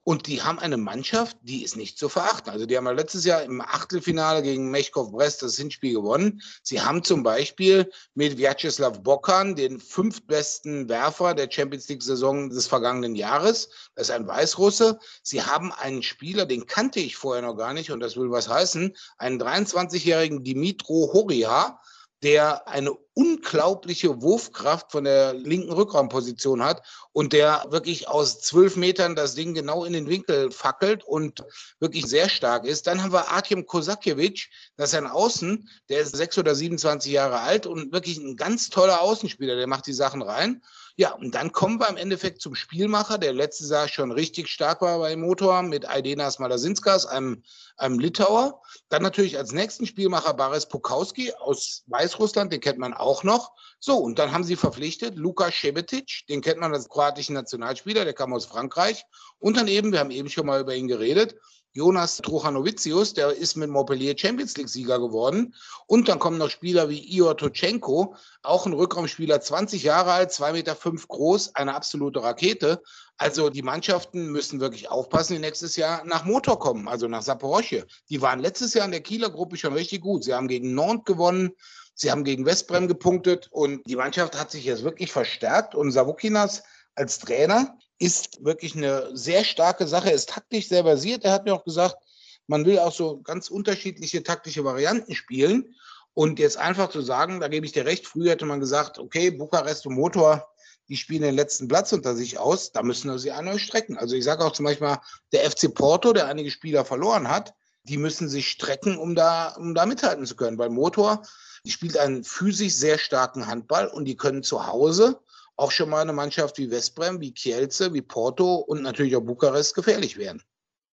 und 0.07 0.27
die 0.27 0.41
haben 0.41 0.57
eine 0.57 0.77
Mannschaft, 0.77 1.35
die 1.41 1.63
ist 1.63 1.75
nicht 1.75 1.97
zu 1.97 2.07
verachten. 2.07 2.49
Also 2.49 2.65
die 2.65 2.77
haben 2.77 2.85
ja 2.85 2.93
letztes 2.93 3.25
Jahr 3.25 3.43
im 3.43 3.59
Achtelfinale 3.59 4.41
gegen 4.41 4.71
Mechkov 4.71 5.11
Brest 5.11 5.43
das 5.43 5.57
Hinspiel 5.57 5.95
gewonnen. 5.95 6.41
Sie 6.63 6.79
haben 6.79 7.03
zum 7.03 7.23
Beispiel 7.23 7.91
mit 8.13 8.37
Vyacheslav 8.37 9.03
Bokan 9.03 9.57
den 9.57 9.81
fünftbesten 9.81 10.87
Werfer 10.87 11.33
der 11.33 11.51
Champions 11.51 11.89
League-Saison 11.89 12.49
des 12.49 12.67
vergangenen 12.67 13.17
Jahres. 13.17 13.67
Das 13.95 14.07
ist 14.07 14.15
ein 14.15 14.25
Weißrusse. 14.25 14.97
Sie 15.23 15.43
haben 15.43 15.73
einen 15.73 16.01
Spieler, 16.01 16.45
den 16.45 16.67
kannte 16.67 17.01
ich 17.01 17.17
vorher 17.17 17.41
noch 17.41 17.57
gar 17.57 17.73
nicht 17.73 17.91
und 17.91 17.99
das 17.99 18.15
will 18.15 18.31
was 18.31 18.47
heißen, 18.47 18.95
einen 19.17 19.41
23-jährigen 19.41 20.41
Dimitro 20.41 21.11
Horiha, 21.11 21.81
der 22.23 22.65
eine 22.69 22.93
unglaubliche 23.17 24.21
Wurfkraft 24.21 24.91
von 24.91 25.03
der 25.03 25.34
linken 25.34 25.73
Rückraumposition 25.73 26.63
hat 26.63 26.84
und 27.13 27.34
der 27.34 27.65
wirklich 27.69 28.08
aus 28.08 28.41
zwölf 28.41 28.75
Metern 28.75 29.15
das 29.15 29.34
Ding 29.34 29.56
genau 29.56 29.86
in 29.86 29.93
den 29.93 30.08
Winkel 30.08 30.51
fackelt 30.51 31.03
und 31.03 31.43
wirklich 31.80 32.06
sehr 32.06 32.30
stark 32.30 32.63
ist. 32.63 32.86
Dann 32.86 33.01
haben 33.01 33.12
wir 33.12 33.32
Artem 33.32 33.65
Kosakiewicz, 33.65 34.45
das 34.75 34.89
ist 34.89 34.99
ein 34.99 35.08
Außen, 35.08 35.67
der 35.89 36.01
ist 36.01 36.15
sechs 36.15 36.38
oder 36.38 36.53
27 36.53 37.12
Jahre 37.12 37.39
alt 37.39 37.65
und 37.65 37.91
wirklich 37.91 38.19
ein 38.19 38.36
ganz 38.36 38.69
toller 38.69 39.01
Außenspieler, 39.01 39.56
der 39.56 39.65
macht 39.65 39.88
die 39.88 39.93
Sachen 39.93 40.21
rein. 40.21 40.62
Ja, 40.99 41.13
und 41.13 41.36
dann 41.36 41.51
kommen 41.51 41.80
wir 41.80 41.89
im 41.89 41.97
Endeffekt 41.97 42.41
zum 42.41 42.56
Spielmacher, 42.56 43.19
der 43.19 43.32
letztes 43.32 43.69
Jahr 43.69 43.88
schon 43.88 44.12
richtig 44.12 44.47
stark 44.47 44.82
war 44.82 44.97
bei 44.97 45.15
Motor 45.15 45.62
mit 45.62 45.88
Aidenas 45.88 46.39
Malasinskas, 46.39 47.06
einem, 47.06 47.43
einem 47.77 47.99
Litauer. 47.99 48.63
Dann 48.89 49.03
natürlich 49.03 49.38
als 49.38 49.51
nächsten 49.51 49.86
Spielmacher 49.86 50.34
Boris 50.34 50.65
Pukowski 50.65 51.34
aus 51.34 51.84
Weißrussland, 51.86 52.51
den 52.51 52.62
kennt 52.62 52.80
man 52.80 52.95
auch 52.95 53.06
noch. 53.23 53.51
So, 53.79 53.97
und 53.97 54.17
dann 54.19 54.31
haben 54.31 54.43
sie 54.43 54.55
verpflichtet 54.55 55.15
Luka 55.15 55.51
Šebetic, 55.51 56.25
den 56.29 56.41
kennt 56.41 56.59
man 56.59 56.73
als 56.73 56.89
kroatischen 56.89 57.35
Nationalspieler, 57.35 58.05
der 58.05 58.13
kam 58.13 58.33
aus 58.33 58.45
Frankreich. 58.45 59.03
Und 59.39 59.57
dann 59.57 59.67
eben, 59.67 59.91
wir 59.91 59.99
haben 59.99 60.11
eben 60.11 60.29
schon 60.29 60.45
mal 60.45 60.61
über 60.61 60.75
ihn 60.75 60.87
geredet, 60.87 61.35
Jonas 61.77 62.17
Truchanovicius, 62.17 63.13
der 63.13 63.29
ist 63.33 63.55
mit 63.55 63.69
Montpellier 63.69 64.17
Champions 64.17 64.57
League-Sieger 64.57 64.97
geworden. 64.99 65.53
Und 65.85 66.07
dann 66.07 66.17
kommen 66.17 66.39
noch 66.39 66.49
Spieler 66.49 66.89
wie 66.89 66.97
Ior 67.15 67.37
Tochenko, 67.37 68.15
auch 68.41 68.65
ein 68.65 68.73
Rückraumspieler, 68.73 69.41
20 69.41 69.83
Jahre 69.83 70.11
alt, 70.11 70.31
2,5 70.31 70.51
Meter 70.53 70.75
fünf 70.75 71.07
groß, 71.07 71.53
eine 71.53 71.75
absolute 71.75 72.23
Rakete. 72.23 72.81
Also 73.17 73.51
die 73.51 73.61
Mannschaften 73.61 74.31
müssen 74.31 74.59
wirklich 74.59 74.89
aufpassen, 74.89 75.33
die 75.33 75.39
nächstes 75.39 75.75
Jahr 75.75 76.03
nach 76.03 76.25
Motor 76.25 76.57
kommen, 76.57 76.87
also 76.87 77.07
nach 77.07 77.21
Saporosche. 77.21 77.85
Die 78.09 78.23
waren 78.23 78.39
letztes 78.39 78.73
Jahr 78.73 78.85
in 78.85 78.91
der 78.91 79.01
Kieler 79.01 79.29
Gruppe 79.29 79.55
schon 79.55 79.73
richtig 79.73 80.01
gut. 80.01 80.23
Sie 80.23 80.33
haben 80.33 80.47
gegen 80.47 80.73
Nantes 80.73 81.05
gewonnen, 81.05 81.51
sie 81.97 82.12
haben 82.12 82.23
gegen 82.23 82.45
Westbrem 82.45 82.88
gepunktet 82.88 83.49
und 83.51 83.86
die 83.88 83.95
Mannschaft 83.95 84.39
hat 84.39 84.51
sich 84.51 84.63
jetzt 84.63 84.83
wirklich 84.83 85.12
verstärkt. 85.12 85.75
Und 85.75 85.91
Savukinas 85.91 86.63
als 86.95 87.19
Trainer 87.19 87.77
ist 88.00 88.43
wirklich 88.45 88.75
eine 88.75 89.15
sehr 89.15 89.43
starke 89.43 89.87
Sache, 89.87 90.10
er 90.10 90.15
ist 90.15 90.29
taktisch 90.29 90.69
sehr 90.69 90.83
versiert. 90.83 91.25
Er 91.25 91.33
hat 91.33 91.45
mir 91.45 91.54
auch 91.54 91.65
gesagt, 91.65 91.98
man 92.45 92.65
will 92.65 92.79
auch 92.79 92.93
so 92.93 93.19
ganz 93.21 93.50
unterschiedliche 93.50 94.23
taktische 94.23 94.63
Varianten 94.63 95.15
spielen. 95.15 95.75
Und 96.13 96.39
jetzt 96.39 96.58
einfach 96.58 96.89
zu 96.89 97.02
sagen, 97.02 97.39
da 97.39 97.48
gebe 97.48 97.65
ich 97.65 97.73
dir 97.73 97.85
recht, 97.85 98.08
früher 98.08 98.31
hätte 98.31 98.45
man 98.45 98.60
gesagt, 98.60 98.98
okay, 98.98 99.29
Bukarest 99.29 99.85
und 99.85 99.95
Motor, 99.95 100.48
die 100.89 100.98
spielen 100.98 101.23
den 101.23 101.35
letzten 101.35 101.67
Platz 101.67 101.91
unter 101.93 102.15
sich 102.15 102.39
aus, 102.39 102.71
da 102.71 102.81
müssen 102.81 103.15
sie 103.19 103.31
neu 103.41 103.58
strecken. 103.58 103.98
Also 103.98 104.15
ich 104.15 104.23
sage 104.23 104.43
auch 104.43 104.54
zum 104.54 104.65
Beispiel 104.65 104.95
der 105.31 105.50
FC 105.52 105.73
Porto, 105.73 106.13
der 106.13 106.27
einige 106.27 106.50
Spieler 106.50 106.85
verloren 106.85 107.27
hat, 107.27 107.54
die 107.83 107.98
müssen 107.98 108.29
sich 108.29 108.48
strecken, 108.48 108.98
um 108.98 109.15
da, 109.15 109.50
um 109.58 109.75
da 109.75 109.85
mithalten 109.85 110.25
zu 110.25 110.35
können. 110.35 110.58
Weil 110.58 110.69
Motor, 110.69 111.21
die 111.67 111.71
spielt 111.73 111.97
einen 111.97 112.23
physisch 112.23 112.75
sehr 112.75 112.97
starken 112.97 113.45
Handball 113.45 113.87
und 113.87 114.05
die 114.05 114.15
können 114.15 114.41
zu 114.41 114.67
Hause 114.67 115.19
auch 115.57 115.71
schon 115.71 115.89
mal 115.89 116.01
eine 116.01 116.13
Mannschaft 116.13 116.57
wie 116.59 116.71
Westbrem, 116.71 117.19
wie 117.19 117.33
Kielce, 117.33 117.93
wie 117.93 118.01
Porto 118.01 118.55
und 118.55 118.83
natürlich 118.83 119.17
auch 119.17 119.21
Bukarest 119.21 119.75
gefährlich 119.75 120.17
werden. 120.17 120.41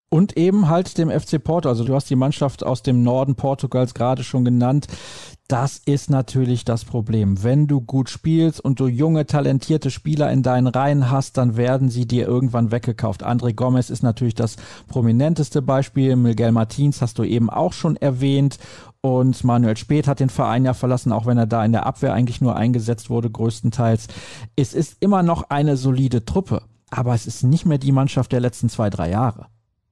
Und 0.08 0.36
eben 0.36 0.68
halt 0.68 0.98
dem 0.98 1.10
FC 1.10 1.42
Porto. 1.42 1.68
Also 1.68 1.84
du 1.84 1.94
hast 1.94 2.10
die 2.10 2.16
Mannschaft 2.16 2.64
aus 2.64 2.82
dem 2.82 3.02
Norden 3.04 3.36
Portugals 3.36 3.94
gerade 3.94 4.24
schon 4.24 4.44
genannt. 4.44 4.88
Das 5.48 5.80
ist 5.84 6.10
natürlich 6.10 6.64
das 6.64 6.84
Problem. 6.84 7.42
Wenn 7.42 7.66
du 7.66 7.80
gut 7.80 8.08
spielst 8.08 8.60
und 8.60 8.80
du 8.80 8.86
junge, 8.86 9.26
talentierte 9.26 9.90
Spieler 9.90 10.32
in 10.32 10.42
deinen 10.42 10.68
Reihen 10.68 11.10
hast, 11.10 11.36
dann 11.36 11.56
werden 11.56 11.88
sie 11.88 12.06
dir 12.06 12.26
irgendwann 12.26 12.70
weggekauft. 12.70 13.24
André 13.24 13.54
Gomez 13.54 13.90
ist 13.90 14.02
natürlich 14.02 14.34
das 14.34 14.56
prominenteste 14.88 15.62
Beispiel. 15.62 16.16
Miguel 16.16 16.52
Martins 16.52 17.00
hast 17.00 17.18
du 17.18 17.24
eben 17.24 17.50
auch 17.50 17.72
schon 17.72 17.96
erwähnt. 17.96 18.58
Und 19.04 19.44
Manuel 19.44 19.76
Speth 19.76 20.06
hat 20.06 20.18
den 20.18 20.30
Verein 20.30 20.64
ja 20.64 20.72
verlassen, 20.72 21.12
auch 21.12 21.26
wenn 21.26 21.36
er 21.36 21.46
da 21.46 21.62
in 21.62 21.72
der 21.72 21.84
Abwehr 21.84 22.14
eigentlich 22.14 22.40
nur 22.40 22.56
eingesetzt 22.56 23.10
wurde, 23.10 23.28
größtenteils. 23.28 24.06
Es 24.56 24.72
ist 24.72 24.96
immer 25.00 25.22
noch 25.22 25.50
eine 25.50 25.76
solide 25.76 26.24
Truppe, 26.24 26.62
aber 26.88 27.14
es 27.14 27.26
ist 27.26 27.42
nicht 27.42 27.66
mehr 27.66 27.76
die 27.76 27.92
Mannschaft 27.92 28.32
der 28.32 28.40
letzten 28.40 28.70
zwei, 28.70 28.88
drei 28.88 29.10
Jahre. 29.10 29.48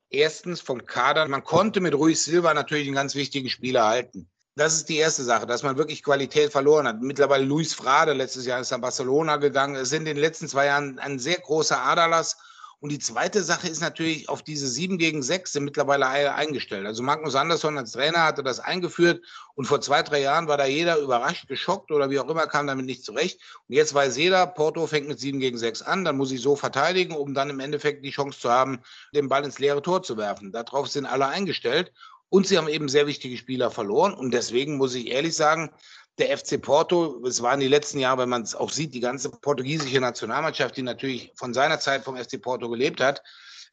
Erstens 0.09 0.63
vom 0.63 0.87
Kader. 0.87 1.29
Man 1.29 1.45
konnte 1.45 1.83
mit 1.83 1.95
Ruiz 1.95 2.25
Silva 2.25 2.55
natürlich 2.55 2.87
einen 2.87 2.95
ganz 2.95 3.15
wichtigen 3.15 3.51
Spieler 3.51 3.87
halten. 3.87 4.31
Das 4.57 4.77
ist 4.77 4.89
die 4.89 4.97
erste 4.97 5.25
Sache, 5.25 5.45
dass 5.45 5.63
man 5.63 5.77
wirklich 5.77 6.03
Qualität 6.03 6.51
verloren 6.51 6.89
hat. 6.89 7.03
Mittlerweile 7.03 7.45
Luis 7.45 7.75
Frade, 7.75 8.15
letztes 8.15 8.47
Jahr 8.47 8.61
ist 8.61 8.71
nach 8.71 8.81
Barcelona 8.81 9.37
gegangen. 9.37 9.77
Es 9.77 9.91
sind 9.91 10.09
in 10.09 10.17
den 10.17 10.23
letzten 10.23 10.49
zwei 10.49 10.65
Jahren 10.65 10.99
ein 10.99 11.19
sehr 11.19 11.39
großer 11.39 11.83
Aderlass. 11.83 12.39
Und 12.83 12.91
die 12.91 12.99
zweite 12.99 13.45
Sache 13.45 13.69
ist 13.69 13.81
natürlich, 13.81 14.29
auf 14.29 14.43
diese 14.43 14.67
sieben 14.67 14.99
gegen 14.99 15.23
sechs 15.23 15.53
sind 15.53 15.63
mittlerweile 15.63 16.09
alle 16.09 16.35
eingestellt. 16.35 16.85
Also 16.85 17.05
Magnus 17.05 17.37
Andersson 17.37 17.79
als 17.79 17.93
Trainer 17.93 18.25
hatte 18.25 18.43
das 18.43 18.59
eingeführt 18.59 19.25
und 19.55 19.67
vor 19.67 19.81
zwei, 19.81 20.03
drei 20.03 20.21
Jahren 20.21 20.49
war 20.49 20.57
da 20.57 20.67
jeder 20.67 20.99
überrascht, 20.99 21.47
geschockt 21.47 21.93
oder 21.93 22.11
wie 22.11 22.19
auch 22.19 22.29
immer, 22.29 22.49
kam 22.49 22.67
damit 22.67 22.87
nicht 22.87 23.05
zurecht. 23.05 23.41
Und 23.69 23.77
jetzt 23.77 23.95
weiß 23.95 24.17
jeder, 24.17 24.49
Porto 24.49 24.85
fängt 24.89 25.07
mit 25.07 25.21
sieben 25.21 25.39
gegen 25.39 25.59
sechs 25.59 25.81
an, 25.81 26.05
dann 26.05 26.17
muss 26.17 26.33
ich 26.33 26.41
so 26.43 26.57
verteidigen, 26.57 27.15
um 27.15 27.35
dann 27.35 27.51
im 27.51 27.61
Endeffekt 27.61 28.05
die 28.05 28.11
Chance 28.11 28.41
zu 28.41 28.51
haben, 28.51 28.81
den 29.15 29.29
Ball 29.29 29.45
ins 29.45 29.61
leere 29.61 29.81
Tor 29.81 30.03
zu 30.03 30.17
werfen. 30.17 30.51
Darauf 30.51 30.89
sind 30.89 31.07
alle 31.07 31.29
eingestellt. 31.29 31.93
Und 32.31 32.47
sie 32.47 32.57
haben 32.57 32.67
eben 32.67 32.89
sehr 32.89 33.07
wichtige 33.07 33.37
Spieler 33.37 33.71
verloren. 33.71 34.15
Und 34.15 34.33
deswegen 34.33 34.79
muss 34.79 34.95
ich 34.95 35.09
ehrlich 35.09 35.37
sagen, 35.37 35.71
der 36.19 36.37
FC 36.37 36.61
Porto, 36.61 37.25
es 37.27 37.41
waren 37.43 37.61
die 37.61 37.69
letzten 37.69 37.99
Jahre, 37.99 38.23
wenn 38.23 38.29
man 38.29 38.43
es 38.43 38.55
auch 38.55 38.71
sieht, 38.71 38.95
die 38.95 39.01
ganze 39.01 39.31
portugiesische 39.31 40.01
Nationalmannschaft, 40.01 40.77
die 40.77 40.83
natürlich 40.83 41.33
von 41.37 41.55
seiner 41.55 41.81
Zeit 41.81 42.05
vom 42.05 42.17
FC 42.17 42.41
Porto 42.41 42.69
gelebt 42.69 43.01
hat, 43.01 43.23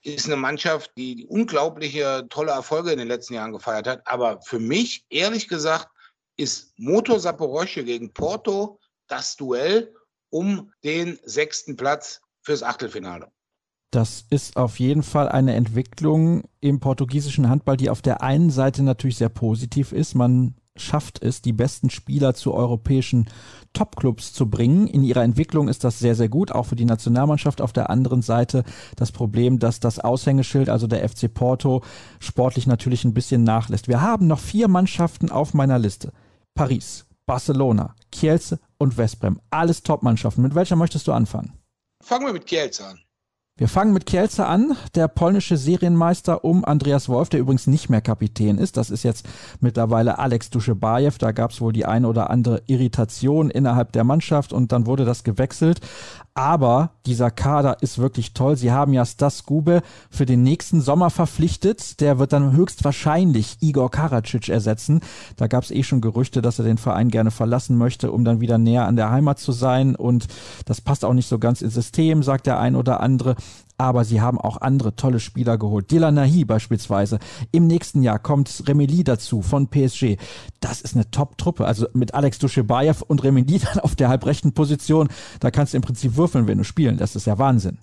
ist 0.02 0.28
eine 0.28 0.38
Mannschaft, 0.38 0.92
die 0.98 1.26
unglaubliche 1.28 2.26
tolle 2.30 2.52
Erfolge 2.52 2.92
in 2.92 3.00
den 3.00 3.10
letzten 3.10 3.34
Jahren 3.34 3.52
gefeiert 3.52 3.88
hat. 3.88 4.02
Aber 4.06 4.42
für 4.42 4.60
mich, 4.60 5.06
ehrlich 5.10 5.48
gesagt, 5.50 5.90
ist 6.38 6.74
Motor 6.78 7.20
Saporosche 7.20 7.84
gegen 7.84 8.14
Porto 8.14 8.80
das 9.08 9.36
Duell 9.36 9.94
um 10.30 10.72
den 10.84 11.20
sechsten 11.24 11.76
Platz 11.76 12.22
fürs 12.42 12.64
Achtelfinale. 12.64 13.30
Das 13.92 14.24
ist 14.30 14.56
auf 14.56 14.80
jeden 14.80 15.04
Fall 15.04 15.28
eine 15.30 15.56
Entwicklung 15.56 16.44
im 16.62 16.80
portugiesischen 16.80 17.50
Handball, 17.50 17.76
die 17.76 17.90
auf 17.90 18.04
der 18.04 18.22
einen 18.22 18.52
Seite 18.52 18.84
natürlich 18.84 19.18
sehr 19.18 19.30
positiv 19.30 19.92
ist. 19.92 20.14
Man 20.14 20.56
schafft 20.80 21.22
es, 21.22 21.42
die 21.42 21.54
besten 21.54 21.90
Spieler 21.90 22.34
zu 22.34 22.54
europäischen 22.54 23.28
Topclubs 23.74 24.34
zu 24.34 24.50
bringen. 24.50 24.88
In 24.88 25.04
ihrer 25.04 25.24
Entwicklung 25.24 25.68
ist 25.68 25.84
das 25.84 26.00
sehr, 26.00 26.16
sehr 26.16 26.30
gut, 26.30 26.52
auch 26.52 26.66
für 26.66 26.76
die 26.76 26.86
Nationalmannschaft. 26.86 27.62
Auf 27.62 27.74
der 27.74 27.90
anderen 27.90 28.22
Seite 28.22 28.64
das 28.96 29.12
Problem, 29.12 29.60
dass 29.60 29.80
das 29.80 30.00
Aushängeschild, 30.00 30.70
also 30.70 30.88
der 30.88 31.08
FC 31.08 31.34
Porto, 31.34 31.84
sportlich 32.20 32.68
natürlich 32.68 33.06
ein 33.06 33.14
bisschen 33.14 33.44
nachlässt. 33.44 33.88
Wir 33.88 34.02
haben 34.02 34.28
noch 34.28 34.40
vier 34.40 34.68
Mannschaften 34.68 35.32
auf 35.32 35.54
meiner 35.54 35.80
Liste. 35.80 36.12
Paris, 36.56 37.06
Barcelona, 37.26 37.96
Kielce 38.12 38.60
und 38.78 38.98
Westbrem. 38.98 39.40
Alles 39.50 39.84
Topmannschaften. 39.84 40.44
Mit 40.44 40.56
welcher 40.56 40.76
möchtest 40.76 41.08
du 41.08 41.12
anfangen? 41.12 41.54
Fangen 42.04 42.26
wir 42.26 42.34
mit 42.34 42.46
Kielce 42.46 42.82
an. 42.86 43.00
Wir 43.60 43.68
fangen 43.68 43.92
mit 43.92 44.06
Kielce 44.06 44.46
an, 44.46 44.78
der 44.96 45.10
polnische 45.10 45.58
Serienmeister 45.58 46.46
um 46.46 46.64
Andreas 46.64 47.10
Wolf, 47.10 47.28
der 47.28 47.42
übrigens 47.42 47.68
nicht 47.68 47.90
mehr 47.90 48.00
Kapitän 48.00 48.58
ist. 48.58 48.78
Das 48.78 48.90
ist 48.90 49.04
jetzt 49.04 49.28
mittlerweile 49.60 50.18
Alex 50.18 50.50
Duschebaev. 50.50 51.18
Da 51.18 51.34
gab 51.34 51.52
es 51.52 51.60
wohl 51.60 51.74
die 51.74 51.86
ein 51.86 52.06
oder 52.06 52.30
andere 52.30 52.62
Irritation 52.68 53.50
innerhalb 53.50 53.92
der 53.92 54.06
Mannschaft 54.06 54.54
und 54.54 54.72
dann 54.72 54.86
wurde 54.86 55.04
das 55.04 55.26
gewechselt. 55.26 55.82
Aber 56.40 56.92
dieser 57.06 57.32
Kader 57.32 57.82
ist 57.82 57.98
wirklich 57.98 58.34
toll. 58.34 58.56
Sie 58.56 58.72
haben 58.72 58.94
ja 58.94 59.04
Stas 59.04 59.44
Gube 59.44 59.82
für 60.10 60.26
den 60.26 60.42
nächsten 60.42 60.80
Sommer 60.80 61.10
verpflichtet. 61.10 62.00
Der 62.00 62.18
wird 62.18 62.32
dann 62.32 62.54
höchstwahrscheinlich 62.54 63.58
Igor 63.60 63.92
Karacic 63.92 64.48
ersetzen. 64.48 65.02
Da 65.36 65.48
gab 65.48 65.66
es 65.66 65.72
eh 65.72 65.84
schon 65.84 66.00
Gerüchte, 66.00 66.42
dass 66.42 66.58
er 66.58 66.64
den 66.64 66.78
Verein 66.78 67.10
gerne 67.10 67.32
verlassen 67.32 67.78
möchte, 67.78 68.14
um 68.14 68.24
dann 68.24 68.40
wieder 68.40 68.58
näher 68.58 68.88
an 68.88 68.96
der 68.96 69.12
Heimat 69.12 69.40
zu 69.40 69.52
sein. 69.52 69.98
Und 69.98 70.30
das 70.64 70.80
passt 70.80 71.04
auch 71.04 71.14
nicht 71.14 71.28
so 71.28 71.40
ganz 71.40 71.62
ins 71.62 71.74
System, 71.74 72.24
sagt 72.24 72.48
der 72.48 72.58
ein 72.58 72.78
oder 72.78 73.02
andere 73.02 73.36
aber 73.80 74.04
sie 74.04 74.22
haben 74.22 74.40
auch 74.40 74.58
andere 74.58 74.96
tolle 74.96 75.20
Spieler 75.20 75.58
geholt. 75.58 75.90
Dylan 75.90 76.16
Nahi 76.16 76.44
beispielsweise. 76.44 77.18
Im 77.52 77.66
nächsten 77.66 78.04
Jahr 78.04 78.20
kommt 78.20 78.64
Remeli 78.68 79.04
dazu 79.04 79.42
von 79.42 79.70
PSG. 79.70 80.18
Das 80.60 80.82
ist 80.82 80.96
eine 80.96 81.10
Top-Truppe. 81.10 81.66
Also 81.66 81.88
mit 81.94 82.14
Alex 82.14 82.40
Duschebaev 82.40 83.02
und 83.08 83.24
Remeli 83.24 83.60
dann 83.74 83.80
auf 83.80 83.96
der 83.96 84.10
halbrechten 84.10 84.54
Position. 84.54 85.08
Da 85.40 85.50
kannst 85.50 85.74
du 85.74 85.78
im 85.78 85.84
Prinzip 85.84 86.18
würfeln, 86.18 86.48
wenn 86.48 86.58
du 86.58 86.64
spielen. 86.64 86.98
Das 86.98 87.16
ist 87.16 87.26
ja 87.26 87.38
Wahnsinn. 87.38 87.80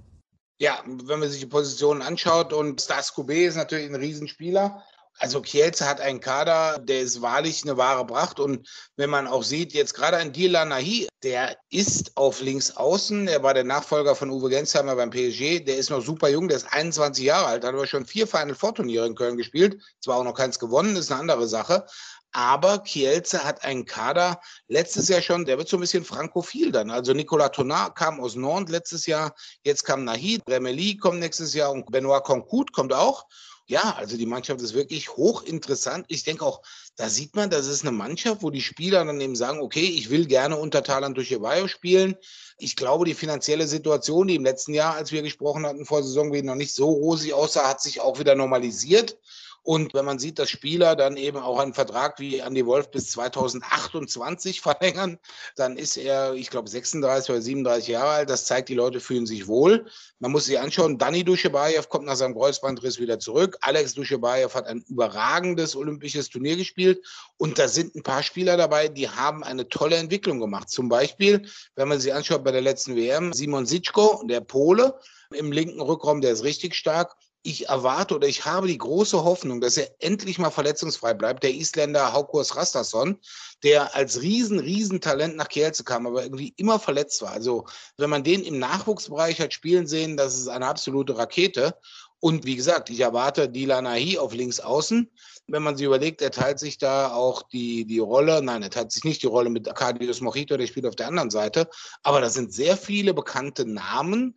Ja, 0.58 0.78
wenn 0.86 1.18
man 1.20 1.28
sich 1.28 1.40
die 1.40 1.46
Positionen 1.46 2.02
anschaut 2.02 2.52
und 2.52 2.80
Stas 2.80 3.14
Kobe 3.14 3.44
ist 3.44 3.56
natürlich 3.56 3.88
ein 3.88 3.94
Riesenspieler. 3.94 4.82
Also 5.18 5.40
Kielce 5.40 5.88
hat 5.88 6.00
einen 6.00 6.20
Kader, 6.20 6.78
der 6.78 7.00
ist 7.00 7.22
wahrlich 7.22 7.62
eine 7.64 7.76
wahre 7.76 8.06
Pracht. 8.06 8.38
Und 8.38 8.68
wenn 8.96 9.08
man 9.08 9.26
auch 9.26 9.42
sieht, 9.42 9.72
jetzt 9.72 9.94
gerade 9.94 10.18
ein 10.18 10.32
Dylan 10.32 10.68
Nahi, 10.68 11.08
der 11.22 11.56
ist 11.70 12.16
auf 12.16 12.40
links 12.42 12.76
außen. 12.76 13.26
Er 13.26 13.42
war 13.42 13.54
der 13.54 13.64
Nachfolger 13.64 14.14
von 14.14 14.30
Uwe 14.30 14.50
Gensheimer 14.50 14.94
beim 14.96 15.10
PSG. 15.10 15.64
Der 15.64 15.78
ist 15.78 15.90
noch 15.90 16.02
super 16.02 16.28
jung, 16.28 16.48
der 16.48 16.58
ist 16.58 16.70
21 16.70 17.24
Jahre 17.24 17.46
alt, 17.46 17.64
hat 17.64 17.74
aber 17.74 17.86
schon 17.86 18.04
vier 18.04 18.26
Final 18.26 18.54
Four 18.54 18.74
Turniere 18.74 19.06
in 19.06 19.14
Köln 19.14 19.36
gespielt. 19.36 19.80
Zwar 20.00 20.18
auch 20.18 20.24
noch 20.24 20.34
keins 20.34 20.58
gewonnen, 20.58 20.96
ist 20.96 21.10
eine 21.10 21.20
andere 21.20 21.48
Sache. 21.48 21.86
Aber 22.32 22.80
Kielce 22.80 23.42
hat 23.44 23.64
einen 23.64 23.86
Kader 23.86 24.38
letztes 24.68 25.08
Jahr 25.08 25.22
schon, 25.22 25.46
der 25.46 25.56
wird 25.56 25.68
so 25.68 25.78
ein 25.78 25.80
bisschen 25.80 26.04
frankophil 26.04 26.70
dann. 26.70 26.90
Also 26.90 27.14
Nicolas 27.14 27.52
Tonard 27.52 27.96
kam 27.96 28.20
aus 28.20 28.36
Nantes 28.36 28.70
letztes 28.70 29.06
Jahr, 29.06 29.34
jetzt 29.62 29.84
kam 29.84 30.04
Nahid, 30.04 30.42
Remeli 30.46 30.98
kommt 30.98 31.20
nächstes 31.20 31.54
Jahr 31.54 31.72
und 31.72 31.90
Benoit 31.90 32.22
Concout 32.24 32.66
kommt 32.74 32.92
auch. 32.92 33.24
Ja, 33.68 33.96
also 33.96 34.16
die 34.16 34.26
Mannschaft 34.26 34.60
ist 34.60 34.74
wirklich 34.74 35.16
hochinteressant. 35.16 36.04
Ich 36.08 36.22
denke 36.22 36.44
auch, 36.46 36.62
da 36.94 37.08
sieht 37.08 37.34
man, 37.34 37.50
das 37.50 37.66
ist 37.66 37.82
eine 37.82 37.90
Mannschaft, 37.90 38.42
wo 38.44 38.50
die 38.50 38.60
Spieler 38.62 39.04
dann 39.04 39.20
eben 39.20 39.34
sagen, 39.34 39.58
okay, 39.58 39.84
ich 39.84 40.08
will 40.08 40.26
gerne 40.26 40.56
unter 40.56 40.84
Talant 40.84 41.16
durch 41.16 41.32
Evayo 41.32 41.66
spielen. 41.66 42.16
Ich 42.58 42.76
glaube, 42.76 43.04
die 43.04 43.14
finanzielle 43.14 43.66
Situation, 43.66 44.28
die 44.28 44.36
im 44.36 44.44
letzten 44.44 44.72
Jahr, 44.72 44.94
als 44.94 45.10
wir 45.10 45.22
gesprochen 45.22 45.66
hatten, 45.66 45.84
vor 45.84 46.04
Saison 46.04 46.30
noch 46.44 46.54
nicht 46.54 46.74
so 46.74 46.88
rosig 46.90 47.32
aussah, 47.34 47.68
hat 47.68 47.82
sich 47.82 48.00
auch 48.00 48.20
wieder 48.20 48.36
normalisiert. 48.36 49.18
Und 49.66 49.94
wenn 49.94 50.04
man 50.04 50.20
sieht, 50.20 50.38
dass 50.38 50.48
Spieler 50.48 50.94
dann 50.94 51.16
eben 51.16 51.38
auch 51.38 51.58
einen 51.58 51.74
Vertrag 51.74 52.20
wie 52.20 52.38
Andy 52.38 52.64
Wolf 52.66 52.88
bis 52.92 53.10
2028 53.10 54.60
verlängern, 54.62 55.18
dann 55.56 55.76
ist 55.76 55.96
er, 55.96 56.34
ich 56.34 56.50
glaube, 56.50 56.70
36 56.70 57.30
oder 57.30 57.42
37 57.42 57.88
Jahre 57.88 58.10
alt. 58.10 58.30
Das 58.30 58.44
zeigt, 58.44 58.68
die 58.68 58.76
Leute 58.76 59.00
fühlen 59.00 59.26
sich 59.26 59.48
wohl. 59.48 59.86
Man 60.20 60.30
muss 60.30 60.44
sich 60.44 60.60
anschauen, 60.60 60.98
Dani 60.98 61.24
Duschebaev 61.24 61.88
kommt 61.88 62.06
nach 62.06 62.14
seinem 62.14 62.34
Kreuzbandriss 62.34 63.00
wieder 63.00 63.18
zurück. 63.18 63.58
Alex 63.60 63.94
Duschebaev 63.94 64.54
hat 64.54 64.68
ein 64.68 64.84
überragendes 64.88 65.74
olympisches 65.74 66.28
Turnier 66.28 66.56
gespielt. 66.56 67.04
Und 67.36 67.58
da 67.58 67.66
sind 67.66 67.96
ein 67.96 68.04
paar 68.04 68.22
Spieler 68.22 68.56
dabei, 68.56 68.86
die 68.86 69.08
haben 69.08 69.42
eine 69.42 69.68
tolle 69.68 69.96
Entwicklung 69.96 70.38
gemacht. 70.38 70.70
Zum 70.70 70.88
Beispiel, 70.88 71.44
wenn 71.74 71.88
man 71.88 71.98
sich 71.98 72.14
anschaut 72.14 72.44
bei 72.44 72.52
der 72.52 72.62
letzten 72.62 72.94
WM, 72.94 73.32
Simon 73.32 73.66
Sitschko, 73.66 74.22
der 74.28 74.42
Pole, 74.42 74.96
im 75.32 75.50
linken 75.50 75.80
Rückraum, 75.80 76.20
der 76.20 76.32
ist 76.32 76.44
richtig 76.44 76.76
stark. 76.76 77.16
Ich 77.42 77.68
erwarte 77.68 78.16
oder 78.16 78.26
ich 78.26 78.44
habe 78.44 78.66
die 78.66 78.78
große 78.78 79.22
Hoffnung, 79.22 79.60
dass 79.60 79.76
er 79.76 79.88
endlich 80.00 80.38
mal 80.38 80.50
verletzungsfrei 80.50 81.14
bleibt. 81.14 81.44
Der 81.44 81.54
Isländer 81.54 82.12
Haukurs 82.12 82.56
Rastason, 82.56 83.20
der 83.62 83.94
als 83.94 84.20
riesen, 84.20 84.58
riesen 84.58 85.00
Talent 85.00 85.36
nach 85.36 85.48
Kielce 85.48 85.84
kam, 85.84 86.06
aber 86.06 86.24
irgendwie 86.24 86.54
immer 86.56 86.80
verletzt 86.80 87.22
war. 87.22 87.30
Also 87.30 87.64
wenn 87.98 88.10
man 88.10 88.24
den 88.24 88.42
im 88.42 88.58
Nachwuchsbereich 88.58 89.40
hat 89.40 89.54
spielen 89.54 89.86
sehen, 89.86 90.16
das 90.16 90.36
ist 90.36 90.48
eine 90.48 90.66
absolute 90.66 91.16
Rakete. 91.16 91.76
Und 92.18 92.46
wie 92.46 92.56
gesagt, 92.56 92.90
ich 92.90 93.00
erwarte 93.00 93.48
Dilan 93.48 93.86
Ahi 93.86 94.18
auf 94.18 94.34
links 94.34 94.58
außen. 94.58 95.10
Wenn 95.46 95.62
man 95.62 95.76
sich 95.76 95.86
überlegt, 95.86 96.22
er 96.22 96.32
teilt 96.32 96.58
sich 96.58 96.78
da 96.78 97.12
auch 97.12 97.42
die, 97.44 97.84
die 97.84 98.00
Rolle, 98.00 98.42
nein, 98.42 98.64
er 98.64 98.70
teilt 98.70 98.90
sich 98.90 99.04
nicht 99.04 99.22
die 99.22 99.28
Rolle 99.28 99.50
mit 99.50 99.68
Arcadius 99.68 100.20
Mojito, 100.20 100.56
der 100.56 100.66
spielt 100.66 100.86
auf 100.86 100.96
der 100.96 101.06
anderen 101.06 101.30
Seite. 101.30 101.68
Aber 102.02 102.20
das 102.20 102.34
sind 102.34 102.52
sehr 102.52 102.76
viele 102.76 103.14
bekannte 103.14 103.64
Namen 103.64 104.36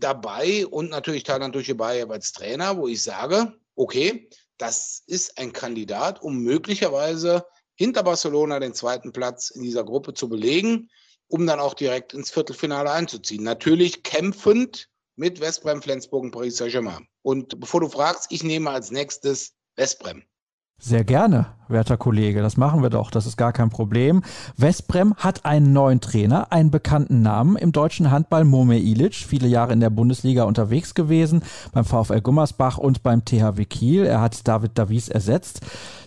dabei 0.00 0.66
und 0.66 0.90
natürlich 0.90 1.22
Thailand 1.22 1.54
Duschebaev 1.54 2.10
als 2.10 2.32
Trainer, 2.32 2.76
wo 2.76 2.88
ich 2.88 3.02
sage, 3.02 3.54
okay, 3.76 4.28
das 4.58 5.02
ist 5.06 5.38
ein 5.38 5.52
Kandidat, 5.52 6.20
um 6.22 6.38
möglicherweise 6.38 7.44
hinter 7.74 8.02
Barcelona 8.02 8.60
den 8.60 8.74
zweiten 8.74 9.12
Platz 9.12 9.50
in 9.50 9.62
dieser 9.62 9.84
Gruppe 9.84 10.12
zu 10.12 10.28
belegen, 10.28 10.90
um 11.28 11.46
dann 11.46 11.60
auch 11.60 11.74
direkt 11.74 12.12
ins 12.12 12.30
Viertelfinale 12.30 12.90
einzuziehen. 12.90 13.44
Natürlich 13.44 14.02
kämpfend 14.02 14.88
mit 15.16 15.40
Westbrem, 15.40 15.80
Flensburg 15.80 16.24
und 16.24 16.30
Paris 16.30 16.56
Saint-Germain. 16.56 17.06
Und 17.22 17.58
bevor 17.60 17.80
du 17.80 17.88
fragst, 17.88 18.26
ich 18.30 18.42
nehme 18.42 18.70
als 18.70 18.90
nächstes 18.90 19.54
Westbrem. 19.76 20.24
Sehr 20.82 21.04
gerne, 21.04 21.44
werter 21.68 21.98
Kollege. 21.98 22.40
Das 22.40 22.56
machen 22.56 22.82
wir 22.82 22.88
doch. 22.88 23.10
Das 23.10 23.26
ist 23.26 23.36
gar 23.36 23.52
kein 23.52 23.68
Problem. 23.68 24.22
Westbrem 24.56 25.14
hat 25.16 25.44
einen 25.44 25.74
neuen 25.74 26.00
Trainer, 26.00 26.50
einen 26.52 26.70
bekannten 26.70 27.20
Namen 27.20 27.56
im 27.56 27.70
deutschen 27.70 28.10
Handball, 28.10 28.46
Mome 28.46 28.78
Ilic. 28.78 29.14
Viele 29.14 29.46
Jahre 29.46 29.74
in 29.74 29.80
der 29.80 29.90
Bundesliga 29.90 30.44
unterwegs 30.44 30.94
gewesen, 30.94 31.42
beim 31.72 31.84
VfL 31.84 32.22
Gummersbach 32.22 32.78
und 32.78 33.02
beim 33.02 33.26
THW 33.26 33.66
Kiel. 33.66 34.06
Er 34.06 34.22
hat 34.22 34.48
David 34.48 34.78
Davies 34.78 35.10
ersetzt. 35.10 35.60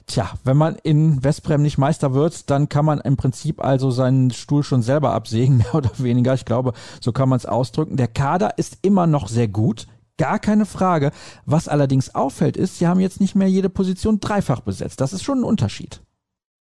Tja, 0.07 0.32
wenn 0.43 0.57
man 0.57 0.76
in 0.82 1.24
Westbrem 1.24 1.61
nicht 1.61 1.78
Meister 1.78 2.15
wird, 2.15 2.49
dann 2.49 2.67
kann 2.67 2.84
man 2.84 2.99
im 2.99 3.15
Prinzip 3.15 3.63
also 3.63 3.91
seinen 3.91 4.32
Stuhl 4.32 4.63
schon 4.63 4.82
selber 4.82 5.13
absägen, 5.13 5.57
mehr 5.59 5.76
oder 5.76 5.91
weniger. 5.99 6.34
Ich 6.34 6.45
glaube, 6.45 6.74
so 6.99 7.11
kann 7.11 7.30
man 7.30 7.38
es 7.38 7.45
ausdrücken. 7.45 7.95
Der 7.95 8.07
Kader 8.07 8.57
ist 8.57 8.80
immer 8.82 9.05
noch 9.05 9.28
sehr 9.28 9.47
gut. 9.47 9.86
Gar 10.18 10.39
keine 10.39 10.66
Frage. 10.66 11.11
Was 11.45 11.68
allerdings 11.68 12.14
auffällt, 12.14 12.55
ist, 12.55 12.78
sie 12.78 12.88
haben 12.88 12.99
jetzt 12.99 13.20
nicht 13.20 13.36
mehr 13.36 13.47
jede 13.47 13.70
Position 13.70 14.20
dreifach 14.20 14.61
besetzt. 14.61 15.01
Das 15.01 15.14
ist 15.14 15.24
schon 15.24 15.39
ein 15.39 15.43
Unterschied. 15.43 16.01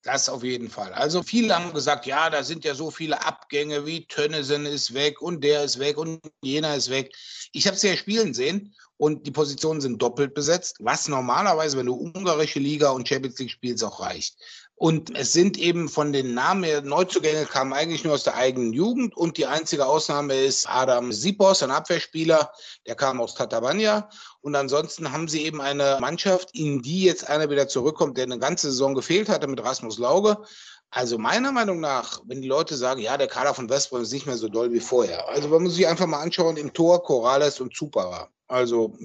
Das 0.03 0.29
auf 0.29 0.43
jeden 0.43 0.69
Fall. 0.69 0.93
Also 0.95 1.23
viele 1.23 1.55
haben 1.55 1.73
gesagt, 1.73 2.07
ja, 2.07 2.29
da 2.29 2.43
sind 2.43 2.65
ja 2.65 2.75
so 2.75 2.91
viele 2.91 3.25
Abgänge, 3.25 3.87
wie 3.87 4.07
Tönnesen 4.07 4.67
ist 4.67 4.95
weg 4.95 5.23
und 5.23 5.45
der 5.45 5.63
ist 5.63 5.79
weg 5.79 5.97
und 5.97 6.21
jener 6.43 6.75
ist 6.75 6.91
weg. 6.91 7.15
Ich 7.53 7.69
habe 7.69 7.77
sie 7.77 7.89
ja 7.89 7.97
spielen 7.97 8.35
sehen 8.35 8.75
und 8.97 9.27
die 9.27 9.31
Positionen 9.31 9.81
sind 9.81 10.03
doppelt 10.03 10.35
besetzt, 10.35 10.79
was 10.81 11.07
normalerweise, 11.07 11.77
wenn 11.79 11.87
du 11.87 11.95
ungarische 11.95 12.59
Liga 12.59 12.91
und 12.91 13.09
Champions 13.09 13.39
League 13.39 13.53
spielst, 13.53 13.85
auch 13.85 14.01
reicht. 14.01 14.37
Und 14.83 15.17
es 15.17 15.33
sind 15.33 15.59
eben 15.59 15.89
von 15.89 16.13
den 16.13 16.35
Namen 16.35 16.65
her 16.65 16.83
Neuzugänge 16.83 17.47
kamen 17.47 17.73
eigentlich 17.73 18.03
nur 18.03 18.15
aus 18.15 18.25
der 18.25 18.35
eigenen 18.35 18.73
Jugend 18.73 19.17
und 19.17 19.37
die 19.37 19.47
einzige 19.47 19.87
Ausnahme 19.87 20.35
ist 20.35 20.69
Adam 20.69 21.13
Sipos, 21.13 21.63
ein 21.63 21.71
Abwehrspieler, 21.71 22.51
der 22.85 22.97
kam 22.97 23.21
aus 23.21 23.37
Tatabanya. 23.37 24.09
Und 24.41 24.57
ansonsten 24.57 25.13
haben 25.13 25.29
sie 25.29 25.43
eben 25.45 25.61
eine 25.61 25.99
Mannschaft, 26.01 26.49
in 26.53 26.83
die 26.83 27.05
jetzt 27.05 27.29
einer 27.29 27.49
wieder 27.49 27.69
zurückkommt, 27.69 28.17
der 28.17 28.25
eine 28.25 28.41
ganze 28.41 28.73
Saison 28.73 28.97
gefehlt 28.97 29.29
hatte 29.29 29.47
mit 29.47 29.63
Rasmus 29.63 30.01
Lauge. 30.01 30.39
Also 30.91 31.17
meiner 31.17 31.53
Meinung 31.53 31.79
nach, 31.79 32.21
wenn 32.27 32.43
die 32.43 32.49
Leute 32.49 32.77
sagen, 32.77 33.01
ja, 33.01 33.17
der 33.17 33.29
Kader 33.29 33.55
von 33.55 33.71
Westbrem 33.71 34.03
ist 34.03 34.13
nicht 34.13 34.27
mehr 34.27 34.37
so 34.37 34.49
doll 34.49 34.73
wie 34.73 34.81
vorher. 34.81 35.29
Also 35.29 35.47
man 35.47 35.63
muss 35.63 35.77
sich 35.77 35.87
einfach 35.87 36.09
mal 36.09 36.23
anschauen, 36.23 36.57
im 36.57 36.73
Tor 36.73 37.05
Corrales 37.05 37.61
und 37.61 37.73
Zupara. 37.73 38.31
Also 38.49 38.99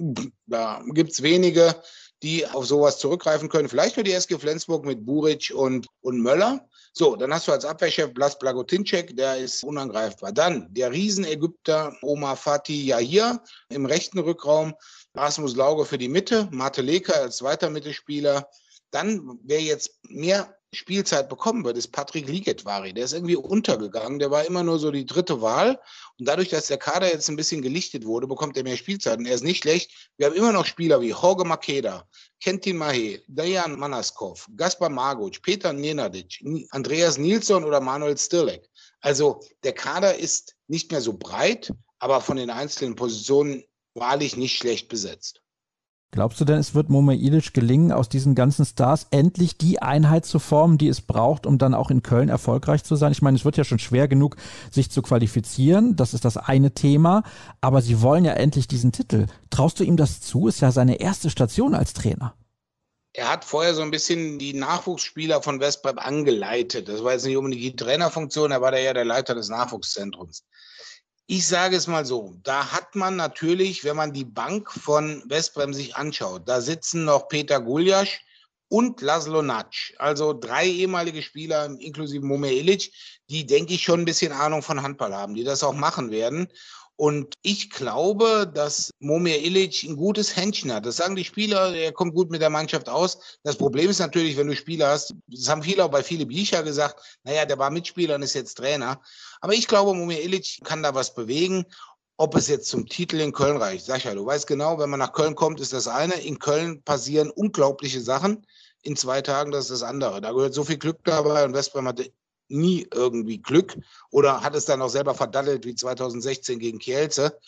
da 0.48 0.82
gibt's 0.92 1.22
wenige, 1.22 1.80
die 2.22 2.46
auf 2.46 2.66
sowas 2.66 2.98
zurückgreifen 2.98 3.48
können. 3.48 3.68
Vielleicht 3.68 3.96
nur 3.96 4.04
die 4.04 4.12
SG 4.12 4.38
Flensburg 4.38 4.84
mit 4.84 5.06
Buric 5.06 5.52
und, 5.54 5.86
und 6.00 6.20
Möller. 6.20 6.68
So, 6.92 7.14
dann 7.14 7.32
hast 7.32 7.46
du 7.46 7.52
als 7.52 7.64
Abwehrchef 7.64 8.12
Blas 8.12 8.38
Blagotinczek, 8.38 9.16
der 9.16 9.38
ist 9.38 9.62
unangreifbar. 9.62 10.32
Dann 10.32 10.66
der 10.74 10.90
Riesen-Ägypter 10.90 11.96
Omar 12.02 12.36
Fatih 12.36 12.86
Yahir 12.86 13.40
im 13.68 13.86
rechten 13.86 14.18
Rückraum, 14.18 14.74
Rasmus 15.14 15.54
Lauge 15.54 15.84
für 15.84 15.98
die 15.98 16.08
Mitte, 16.08 16.48
Mate 16.50 16.82
Leka 16.82 17.12
als 17.12 17.36
zweiter 17.38 17.70
Mittelspieler. 17.70 18.48
Dann, 18.90 19.38
wer 19.44 19.60
jetzt 19.60 19.98
mehr 20.08 20.57
Spielzeit 20.74 21.30
bekommen 21.30 21.64
wird, 21.64 21.78
ist 21.78 21.92
Patrick 21.92 22.28
Ligetvari. 22.28 22.92
Der 22.92 23.04
ist 23.04 23.14
irgendwie 23.14 23.36
untergegangen. 23.36 24.18
Der 24.18 24.30
war 24.30 24.44
immer 24.44 24.62
nur 24.62 24.78
so 24.78 24.90
die 24.90 25.06
dritte 25.06 25.40
Wahl. 25.40 25.80
Und 26.18 26.28
dadurch, 26.28 26.50
dass 26.50 26.66
der 26.66 26.76
Kader 26.76 27.10
jetzt 27.10 27.28
ein 27.28 27.36
bisschen 27.36 27.62
gelichtet 27.62 28.04
wurde, 28.04 28.26
bekommt 28.26 28.56
er 28.56 28.64
mehr 28.64 28.76
Spielzeit. 28.76 29.18
Und 29.18 29.26
er 29.26 29.34
ist 29.34 29.44
nicht 29.44 29.62
schlecht. 29.62 29.90
Wir 30.18 30.26
haben 30.26 30.36
immer 30.36 30.52
noch 30.52 30.66
Spieler 30.66 31.00
wie 31.00 31.08
Jorge 31.08 31.44
Makeda, 31.44 32.06
Kentin 32.40 32.76
Mahe, 32.76 33.22
Dajan 33.28 33.78
Manaskov, 33.78 34.46
Gaspar 34.56 34.90
Marguc, 34.90 35.40
Peter 35.40 35.72
Nenadic, 35.72 36.44
Andreas 36.70 37.16
Nilsson 37.16 37.64
oder 37.64 37.80
Manuel 37.80 38.18
Stirlek. 38.18 38.68
Also 39.00 39.40
der 39.62 39.72
Kader 39.72 40.16
ist 40.16 40.54
nicht 40.66 40.90
mehr 40.90 41.00
so 41.00 41.14
breit, 41.14 41.72
aber 41.98 42.20
von 42.20 42.36
den 42.36 42.50
einzelnen 42.50 42.94
Positionen 42.94 43.64
wahrlich 43.94 44.36
nicht 44.36 44.58
schlecht 44.58 44.88
besetzt. 44.88 45.40
Glaubst 46.10 46.40
du 46.40 46.46
denn, 46.46 46.58
es 46.58 46.74
wird 46.74 46.88
Mome 46.88 47.14
Ilic 47.14 47.52
gelingen, 47.52 47.92
aus 47.92 48.08
diesen 48.08 48.34
ganzen 48.34 48.64
Stars 48.64 49.06
endlich 49.10 49.58
die 49.58 49.82
Einheit 49.82 50.24
zu 50.24 50.38
formen, 50.38 50.78
die 50.78 50.88
es 50.88 51.02
braucht, 51.02 51.44
um 51.44 51.58
dann 51.58 51.74
auch 51.74 51.90
in 51.90 52.02
Köln 52.02 52.30
erfolgreich 52.30 52.82
zu 52.82 52.96
sein? 52.96 53.12
Ich 53.12 53.20
meine, 53.20 53.36
es 53.36 53.44
wird 53.44 53.58
ja 53.58 53.64
schon 53.64 53.78
schwer 53.78 54.08
genug, 54.08 54.36
sich 54.70 54.90
zu 54.90 55.02
qualifizieren. 55.02 55.96
Das 55.96 56.14
ist 56.14 56.24
das 56.24 56.38
eine 56.38 56.72
Thema. 56.72 57.24
Aber 57.60 57.82
sie 57.82 58.00
wollen 58.00 58.24
ja 58.24 58.32
endlich 58.32 58.66
diesen 58.66 58.90
Titel. 58.90 59.26
Traust 59.50 59.80
du 59.80 59.84
ihm 59.84 59.98
das 59.98 60.22
zu? 60.22 60.48
Ist 60.48 60.60
ja 60.60 60.72
seine 60.72 60.98
erste 60.98 61.28
Station 61.28 61.74
als 61.74 61.92
Trainer. 61.92 62.34
Er 63.12 63.30
hat 63.30 63.44
vorher 63.44 63.74
so 63.74 63.82
ein 63.82 63.90
bisschen 63.90 64.38
die 64.38 64.54
Nachwuchsspieler 64.54 65.42
von 65.42 65.60
Westbrem 65.60 65.98
angeleitet. 65.98 66.88
Das 66.88 67.04
war 67.04 67.12
jetzt 67.12 67.26
nicht 67.26 67.36
unbedingt 67.36 67.62
die 67.62 67.76
Trainerfunktion, 67.76 68.52
er 68.52 68.60
war 68.60 68.70
da 68.70 68.78
ja 68.78 68.94
der 68.94 69.04
Leiter 69.04 69.34
des 69.34 69.48
Nachwuchszentrums. 69.48 70.44
Ich 71.30 71.46
sage 71.46 71.76
es 71.76 71.86
mal 71.86 72.06
so, 72.06 72.34
da 72.42 72.72
hat 72.72 72.94
man 72.94 73.16
natürlich, 73.16 73.84
wenn 73.84 73.96
man 73.96 74.14
die 74.14 74.24
Bank 74.24 74.72
von 74.72 75.22
Westbrem 75.26 75.74
sich 75.74 75.94
anschaut, 75.94 76.48
da 76.48 76.62
sitzen 76.62 77.04
noch 77.04 77.28
Peter 77.28 77.60
Guljasch 77.60 78.22
und 78.68 79.02
Laszlo 79.02 79.42
Natsch, 79.42 79.92
also 79.98 80.32
drei 80.32 80.64
ehemalige 80.66 81.20
Spieler 81.20 81.66
inklusive 81.80 82.24
Mome 82.24 82.50
Ilic, 82.54 82.90
die, 83.28 83.44
denke 83.44 83.74
ich, 83.74 83.82
schon 83.82 84.00
ein 84.00 84.04
bisschen 84.06 84.32
Ahnung 84.32 84.62
von 84.62 84.80
Handball 84.80 85.14
haben, 85.14 85.34
die 85.34 85.44
das 85.44 85.62
auch 85.62 85.74
machen 85.74 86.10
werden. 86.10 86.48
Und 87.00 87.34
ich 87.42 87.70
glaube, 87.70 88.50
dass 88.52 88.90
Momir 88.98 89.40
Ilic 89.40 89.84
ein 89.84 89.94
gutes 89.94 90.34
Händchen 90.34 90.72
hat. 90.72 90.84
Das 90.84 90.96
sagen 90.96 91.14
die 91.14 91.24
Spieler, 91.24 91.72
er 91.72 91.92
kommt 91.92 92.12
gut 92.12 92.28
mit 92.28 92.42
der 92.42 92.50
Mannschaft 92.50 92.88
aus. 92.88 93.38
Das 93.44 93.56
Problem 93.56 93.88
ist 93.88 94.00
natürlich, 94.00 94.36
wenn 94.36 94.48
du 94.48 94.56
Spieler 94.56 94.88
hast, 94.88 95.14
das 95.28 95.48
haben 95.48 95.62
viele 95.62 95.84
auch 95.84 95.92
bei 95.92 96.02
Philipp 96.02 96.30
Biecher 96.30 96.64
gesagt, 96.64 97.00
naja, 97.22 97.46
der 97.46 97.56
war 97.56 97.70
Mitspieler 97.70 98.16
und 98.16 98.22
ist 98.22 98.34
jetzt 98.34 98.56
Trainer. 98.56 99.00
Aber 99.40 99.54
ich 99.54 99.68
glaube, 99.68 99.94
Momir 99.94 100.24
Ilic 100.24 100.58
kann 100.64 100.82
da 100.82 100.92
was 100.92 101.14
bewegen. 101.14 101.66
Ob 102.16 102.34
es 102.34 102.48
jetzt 102.48 102.68
zum 102.68 102.88
Titel 102.88 103.20
in 103.20 103.30
Köln 103.30 103.58
reicht, 103.58 103.86
Sascha, 103.86 104.12
du 104.12 104.26
weißt 104.26 104.48
genau, 104.48 104.80
wenn 104.80 104.90
man 104.90 104.98
nach 104.98 105.12
Köln 105.12 105.36
kommt, 105.36 105.60
ist 105.60 105.72
das 105.72 105.86
eine. 105.86 106.14
In 106.14 106.40
Köln 106.40 106.82
passieren 106.82 107.30
unglaubliche 107.30 108.00
Sachen. 108.00 108.44
In 108.82 108.96
zwei 108.96 109.22
Tagen, 109.22 109.52
das 109.52 109.66
ist 109.66 109.70
das 109.70 109.82
andere. 109.84 110.20
Da 110.20 110.32
gehört 110.32 110.52
so 110.52 110.64
viel 110.64 110.78
Glück 110.78 110.98
dabei 111.04 111.44
und 111.44 111.54
Westbrem 111.54 111.86
hatte 111.86 112.10
nie 112.48 112.86
irgendwie 112.92 113.38
Glück 113.38 113.76
oder 114.10 114.42
hat 114.42 114.54
es 114.54 114.64
dann 114.64 114.82
auch 114.82 114.88
selber 114.88 115.14
verdattelt 115.14 115.64
wie 115.64 115.74
2016 115.74 116.58
gegen 116.58 116.78
Kielce. 116.78 117.38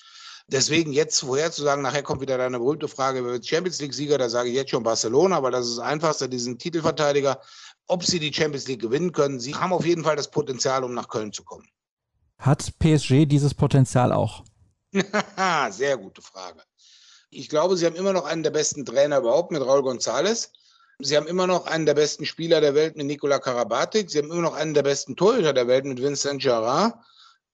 Deswegen 0.49 0.93
jetzt 0.93 1.21
vorherzusagen, 1.21 1.83
nachher 1.83 2.03
kommt 2.03 2.21
wieder 2.21 2.37
deine 2.37 2.59
berühmte 2.59 2.89
Frage, 2.89 3.25
wer 3.25 3.33
wird 3.33 3.47
Champions 3.47 3.81
League-Sieger, 3.81 4.19
da 4.19 4.29
sage 4.29 4.49
ich 4.49 4.57
jetzt 4.57 4.71
schon 4.71 4.83
Barcelona, 4.83 5.43
weil 5.43 5.53
das 5.53 5.69
ist 5.69 5.79
das 5.79 5.85
Einfachste, 5.85 6.29
diesen 6.29 6.59
Titelverteidiger. 6.59 7.41
Ob 7.87 8.05
sie 8.05 8.19
die 8.19 8.33
Champions 8.33 8.67
League 8.67 8.81
gewinnen 8.81 9.13
können, 9.13 9.39
sie 9.39 9.55
haben 9.55 9.73
auf 9.73 9.87
jeden 9.87 10.03
Fall 10.03 10.17
das 10.17 10.31
Potenzial, 10.31 10.83
um 10.83 10.93
nach 10.93 11.09
Köln 11.09 11.33
zu 11.33 11.45
kommen. 11.45 11.69
Hat 12.39 12.73
PSG 12.79 13.27
dieses 13.27 13.55
Potenzial 13.55 14.13
auch? 14.13 14.45
Sehr 15.71 15.97
gute 15.97 16.23
Frage. 16.23 16.63
Ich 17.31 17.49
glaube, 17.49 17.77
sie 17.77 17.87
haben 17.87 17.95
immer 17.95 18.13
noch 18.13 18.25
einen 18.25 18.43
der 18.43 18.51
besten 18.51 18.85
Trainer 18.85 19.19
überhaupt 19.19 19.53
mit 19.53 19.63
Raul 19.63 19.83
González. 19.83 20.49
Sie 21.03 21.17
haben 21.17 21.27
immer 21.27 21.47
noch 21.47 21.67
einen 21.67 21.87
der 21.87 21.95
besten 21.95 22.25
Spieler 22.25 22.61
der 22.61 22.75
Welt 22.75 22.97
mit 22.97 23.07
Nikola 23.07 23.39
Karabatic. 23.39 24.11
Sie 24.11 24.19
haben 24.19 24.31
immer 24.31 24.43
noch 24.43 24.55
einen 24.55 24.75
der 24.75 24.83
besten 24.83 25.17
Torhüter 25.17 25.53
der 25.53 25.67
Welt 25.67 25.85
mit 25.85 26.01
Vincent 26.03 26.43
Gerard. 26.43 26.95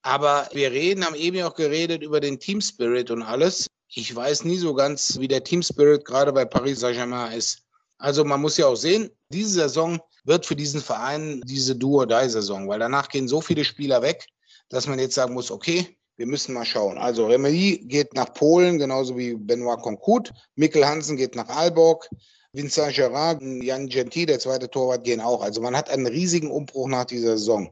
Aber 0.03 0.49
wir 0.53 0.71
reden, 0.71 1.05
haben 1.05 1.15
eben 1.15 1.43
auch 1.43 1.55
geredet 1.55 2.03
über 2.03 2.21
den 2.21 2.39
Team 2.39 2.61
Spirit 2.61 3.11
und 3.11 3.23
alles. 3.23 3.67
Ich 3.89 4.15
weiß 4.15 4.45
nie 4.45 4.57
so 4.57 4.75
ganz, 4.75 5.19
wie 5.19 5.29
der 5.29 5.43
Team 5.43 5.63
Spirit 5.63 6.05
gerade 6.05 6.33
bei 6.33 6.45
Paris 6.45 6.81
Saint-Germain 6.81 7.33
ist. 7.33 7.63
Also 7.99 8.25
man 8.25 8.41
muss 8.41 8.57
ja 8.57 8.67
auch 8.67 8.77
sehen, 8.77 9.11
diese 9.31 9.51
Saison 9.51 9.99
wird 10.25 10.45
für 10.45 10.57
diesen 10.57 10.81
Verein 10.81 11.41
diese 11.45 11.75
Do-or-Die-Saison, 11.75 12.69
weil 12.69 12.79
danach 12.79 13.09
gehen 13.09 13.29
so 13.29 13.41
viele 13.41 13.65
Spieler 13.65 14.03
weg, 14.03 14.27
dass 14.69 14.87
man 14.87 14.99
jetzt 14.99 15.15
sagen 15.15 15.35
muss, 15.35 15.51
okay, 15.51 15.97
wir 16.17 16.27
müssen 16.27 16.55
mal 16.55 16.65
schauen. 16.65 16.99
Also 16.99 17.27
Remedy 17.27 17.79
geht 17.87 18.15
nach 18.15 18.33
Polen, 18.33 18.79
genauso 18.79 19.17
wie 19.17 19.35
Benoit 19.35 19.81
Concoude. 19.81 20.31
Mikkel 20.55 20.87
Hansen 20.87 21.17
geht 21.17 21.37
nach 21.37 21.49
Aalborg. 21.49 22.09
Vincent 22.57 22.95
Gerard, 22.95 23.43
Jan 23.43 23.87
Gentil, 23.87 24.27
der 24.27 24.39
zweite 24.39 24.71
Torwart, 24.71 25.05
gehen 25.05 25.21
auch. 25.21 25.43
Also 25.43 25.61
man 25.61 25.77
hat 25.77 25.91
einen 25.91 26.07
riesigen 26.07 26.51
Umbruch 26.51 26.89
nach 26.89 27.05
dieser 27.05 27.37
Saison. 27.37 27.71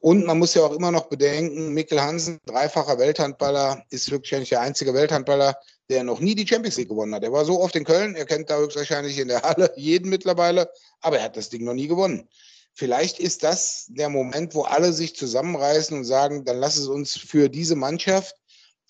Und 0.00 0.24
man 0.26 0.38
muss 0.38 0.54
ja 0.54 0.62
auch 0.62 0.72
immer 0.72 0.90
noch 0.90 1.06
bedenken, 1.06 1.72
Mikkel 1.72 2.00
Hansen, 2.00 2.38
dreifacher 2.46 2.98
Welthandballer, 2.98 3.84
ist 3.90 4.10
wirklich 4.10 4.48
der 4.48 4.60
einzige 4.62 4.94
Welthandballer, 4.94 5.56
der 5.90 6.04
noch 6.04 6.20
nie 6.20 6.34
die 6.34 6.46
Champions 6.46 6.76
League 6.76 6.88
gewonnen 6.88 7.14
hat. 7.14 7.22
Er 7.22 7.32
war 7.32 7.44
so 7.44 7.60
oft 7.60 7.76
in 7.76 7.84
Köln, 7.84 8.14
er 8.14 8.24
kennt 8.24 8.48
da 8.48 8.58
höchstwahrscheinlich 8.58 9.18
in 9.18 9.28
der 9.28 9.42
Halle 9.42 9.72
jeden 9.76 10.08
mittlerweile, 10.08 10.70
aber 11.00 11.18
er 11.18 11.24
hat 11.24 11.36
das 11.36 11.50
Ding 11.50 11.64
noch 11.64 11.74
nie 11.74 11.88
gewonnen. 11.88 12.28
Vielleicht 12.74 13.20
ist 13.20 13.44
das 13.44 13.86
der 13.88 14.08
Moment, 14.08 14.54
wo 14.54 14.62
alle 14.62 14.92
sich 14.92 15.14
zusammenreißen 15.16 15.96
und 15.96 16.04
sagen, 16.04 16.44
dann 16.44 16.58
lass 16.58 16.76
es 16.76 16.88
uns 16.88 17.16
für 17.16 17.48
diese 17.48 17.76
Mannschaft, 17.76 18.34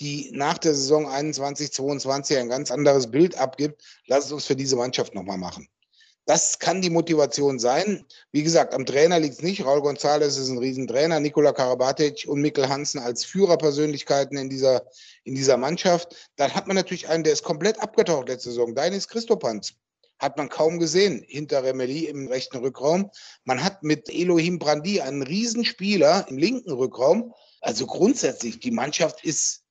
die 0.01 0.30
nach 0.32 0.59
der 0.59 0.74
Saison 0.74 1.09
21, 1.09 1.72
22 1.72 2.36
ein 2.38 2.49
ganz 2.49 2.70
anderes 2.70 3.11
Bild 3.11 3.38
abgibt, 3.38 3.82
lass 4.07 4.26
es 4.26 4.32
uns 4.32 4.47
für 4.47 4.57
diese 4.57 4.76
Mannschaft 4.76 5.14
nochmal 5.14 5.38
machen. 5.38 5.68
Das 6.26 6.59
kann 6.59 6.80
die 6.80 6.88
Motivation 6.88 7.59
sein. 7.59 8.07
Wie 8.32 8.42
gesagt, 8.42 8.72
am 8.72 8.86
Trainer 8.86 9.20
liegt 9.20 9.34
es 9.34 9.42
nicht. 9.42 9.64
Raul 9.64 9.80
González 9.80 10.38
ist 10.40 10.49
ein 10.49 10.57
Riesentrainer, 10.57 11.20
Nikola 11.20 11.53
Karabatic 11.53 12.24
und 12.26 12.40
Mikkel 12.40 12.68
Hansen 12.68 12.99
als 12.99 13.26
Führerpersönlichkeiten 13.26 14.38
in 14.38 14.49
dieser, 14.49 14.86
in 15.24 15.34
dieser 15.34 15.59
Mannschaft. 15.59 16.30
Dann 16.36 16.55
hat 16.55 16.66
man 16.66 16.76
natürlich 16.76 17.09
einen, 17.09 17.24
der 17.24 17.34
ist 17.34 17.42
komplett 17.42 17.78
abgetaucht 17.78 18.28
letzte 18.28 18.51
Saison. 18.51 18.74
Deines 18.74 19.09
Christopanz 19.09 19.74
hat 20.18 20.38
man 20.38 20.49
kaum 20.49 20.78
gesehen 20.78 21.22
hinter 21.28 21.62
Remeli 21.62 22.07
im 22.07 22.28
rechten 22.28 22.57
Rückraum. 22.57 23.11
Man 23.45 23.62
hat 23.62 23.82
mit 23.82 24.09
Elohim 24.09 24.59
Brandi 24.59 25.03
einen 25.03 25.22
Riesenspieler 25.22 26.26
im 26.30 26.38
linken 26.38 26.72
Rückraum. 26.72 27.34
Also 27.61 27.86
grundsätzlich, 27.86 28.61
die 28.61 28.70
Mannschaft 28.70 29.24
ist 29.24 29.64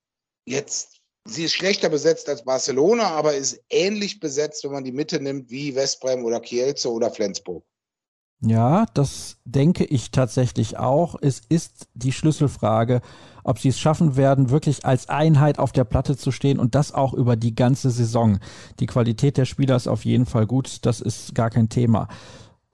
jetzt 0.46 1.04
Sie 1.26 1.46
ist 1.46 1.54
schlechter 1.54 1.88
besetzt 1.88 2.28
als 2.28 2.44
Barcelona, 2.44 3.08
aber 3.12 3.34
ist 3.34 3.64
ähnlich 3.70 4.20
besetzt, 4.20 4.64
wenn 4.66 4.74
man 4.74 4.84
die 4.84 4.92
Mitte 4.92 5.22
nimmt, 5.22 5.50
wie 5.50 5.74
Westbrem 5.74 6.26
oder 6.26 6.42
Kielce 6.42 6.92
oder 6.92 7.12
Flensburg. 7.12 7.64
Ja, 8.42 8.86
das 8.94 9.38
denke 9.46 9.86
ich 9.86 10.12
tatsächlich 10.12 10.78
auch. 10.78 11.16
Es 11.22 11.42
ist 11.48 11.88
die 11.94 12.12
Schlüsselfrage, 12.12 13.02
ob 13.46 13.58
sie 13.58 13.70
es 13.70 13.80
schaffen 13.80 14.18
werden, 14.18 14.50
wirklich 14.50 14.86
als 14.86 15.08
Einheit 15.08 15.60
auf 15.60 15.72
der 15.72 15.86
Platte 15.86 16.18
zu 16.18 16.32
stehen 16.32 16.60
und 16.60 16.76
das 16.76 16.94
auch 16.94 17.14
über 17.14 17.38
die 17.38 17.56
ganze 17.56 17.90
Saison. 17.90 18.40
Die 18.82 18.86
Qualität 18.86 19.38
der 19.38 19.46
Spieler 19.46 19.78
ist 19.78 19.88
auf 19.88 20.04
jeden 20.04 20.26
Fall 20.26 20.46
gut, 20.46 20.86
das 20.86 21.00
ist 21.00 21.34
gar 21.36 21.50
kein 21.50 21.70
Thema 21.70 22.10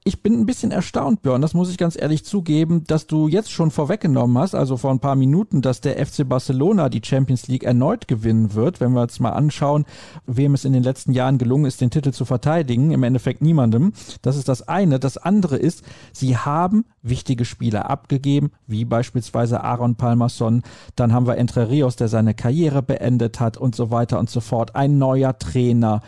ich 0.10 0.24
bin 0.24 0.40
ein 0.40 0.48
bisschen 0.48 0.72
erstaunt, 0.72 1.22
Björn, 1.22 1.42
das 1.42 1.54
muss 1.54 1.70
ich 1.70 1.78
ganz 1.78 1.96
ehrlich 1.96 2.26
zugeben, 2.26 2.84
dass 2.86 3.06
du 3.06 3.28
jetzt 3.28 3.52
schon 3.52 3.70
vorweggenommen 3.70 4.40
hast, 4.40 4.56
also 4.56 4.76
vor 4.76 4.90
ein 4.90 5.00
paar 5.00 5.16
Minuten, 5.16 5.62
dass 5.62 5.82
der 5.82 6.04
FC 6.04 6.28
Barcelona 6.28 6.90
die 6.90 7.02
Champions 7.04 7.48
League 7.48 7.64
erneut 7.64 8.08
gewinnen 8.08 8.56
wird. 8.56 8.80
Wenn 8.80 8.94
wir 8.94 9.04
uns 9.04 9.20
mal 9.20 9.34
anschauen, 9.34 9.86
wem 10.26 10.56
es 10.56 10.66
in 10.66 10.74
den 10.74 10.82
letzten 10.82 11.12
Jahren 11.12 11.38
gelungen 11.38 11.66
ist, 11.66 11.80
den 11.80 11.92
Titel 11.92 12.12
zu 12.12 12.26
verteidigen, 12.26 12.90
im 12.90 13.04
Endeffekt 13.04 13.44
niemandem. 13.44 13.94
Das 14.24 14.36
ist 14.36 14.50
das 14.50 14.68
eine. 14.68 15.00
Das 15.00 15.18
andere 15.18 15.58
ist, 15.58 15.84
sie 16.12 16.36
haben 16.36 16.86
wichtige 17.04 17.46
Spieler 17.46 17.88
abgegeben, 17.88 18.52
wie 18.66 18.86
beispielsweise 18.86 19.64
Aaron 19.64 19.94
Palmerson. 19.94 20.64
Dann 20.96 21.14
haben 21.14 21.28
wir 21.28 21.38
Entre 21.38 21.70
Rios, 21.70 21.98
der 21.98 22.08
seine 22.08 22.34
Karriere 22.34 22.82
beendet 22.82 23.40
hat 23.40 23.58
und 23.58 23.76
so 23.76 23.92
weiter 23.92 24.18
und 24.18 24.32
so 24.32 24.40
fort. 24.40 24.76
Ein 24.76 24.98
neuer 24.98 25.38
Trainer. 25.38 26.02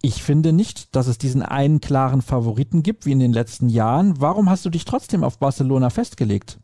Ich 0.00 0.22
finde 0.22 0.52
nicht, 0.52 0.94
dass 0.94 1.08
es 1.08 1.18
diesen 1.18 1.42
einen 1.42 1.80
klaren 1.80 2.22
Favoriten 2.22 2.82
gibt 2.82 3.04
wie 3.04 3.12
in 3.12 3.18
den 3.18 3.32
letzten 3.32 3.68
Jahren. 3.68 4.20
Warum 4.20 4.48
hast 4.48 4.64
du 4.64 4.70
dich 4.70 4.84
trotzdem 4.84 5.24
auf 5.24 5.38
Barcelona 5.38 5.90
festgelegt? 5.90 6.58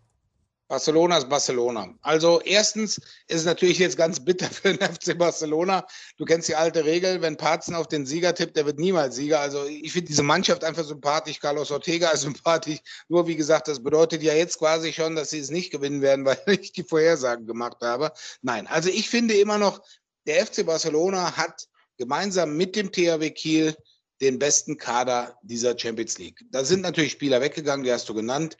Barcelona 0.68 1.18
ist 1.18 1.28
Barcelona. 1.28 1.94
Also 2.00 2.40
erstens 2.40 2.96
ist 2.96 3.40
es 3.40 3.44
natürlich 3.44 3.78
jetzt 3.78 3.98
ganz 3.98 4.24
bitter 4.24 4.46
für 4.46 4.74
den 4.74 4.88
FC 4.94 5.16
Barcelona. 5.18 5.86
Du 6.16 6.24
kennst 6.24 6.48
die 6.48 6.54
alte 6.54 6.84
Regel, 6.84 7.20
wenn 7.20 7.36
Parzen 7.36 7.74
auf 7.74 7.86
den 7.86 8.06
Sieger 8.06 8.34
tippt, 8.34 8.56
der 8.56 8.64
wird 8.64 8.78
niemals 8.78 9.16
Sieger. 9.16 9.40
Also 9.40 9.66
ich 9.66 9.92
finde 9.92 10.08
diese 10.08 10.22
Mannschaft 10.22 10.64
einfach 10.64 10.84
sympathisch. 10.84 11.38
Carlos 11.38 11.70
Ortega 11.70 12.10
ist 12.10 12.20
sympathisch. 12.22 12.78
Nur 13.08 13.26
wie 13.26 13.36
gesagt, 13.36 13.68
das 13.68 13.82
bedeutet 13.82 14.22
ja 14.22 14.32
jetzt 14.32 14.58
quasi 14.58 14.92
schon, 14.92 15.16
dass 15.16 15.30
sie 15.30 15.40
es 15.40 15.50
nicht 15.50 15.70
gewinnen 15.70 16.00
werden, 16.00 16.24
weil 16.24 16.38
ich 16.46 16.72
die 16.72 16.84
Vorhersagen 16.84 17.46
gemacht 17.46 17.78
habe. 17.82 18.12
Nein, 18.42 18.66
also 18.66 18.88
ich 18.88 19.10
finde 19.10 19.34
immer 19.34 19.58
noch, 19.58 19.82
der 20.26 20.46
FC 20.46 20.64
Barcelona 20.64 21.36
hat 21.36 21.68
gemeinsam 21.96 22.56
mit 22.56 22.76
dem 22.76 22.90
THW 22.90 23.30
Kiel 23.30 23.74
den 24.20 24.38
besten 24.38 24.76
Kader 24.76 25.38
dieser 25.42 25.78
Champions 25.78 26.18
League. 26.18 26.44
Da 26.50 26.64
sind 26.64 26.82
natürlich 26.82 27.12
Spieler 27.12 27.40
weggegangen, 27.40 27.84
die 27.84 27.92
hast 27.92 28.08
du 28.08 28.14
genannt. 28.14 28.56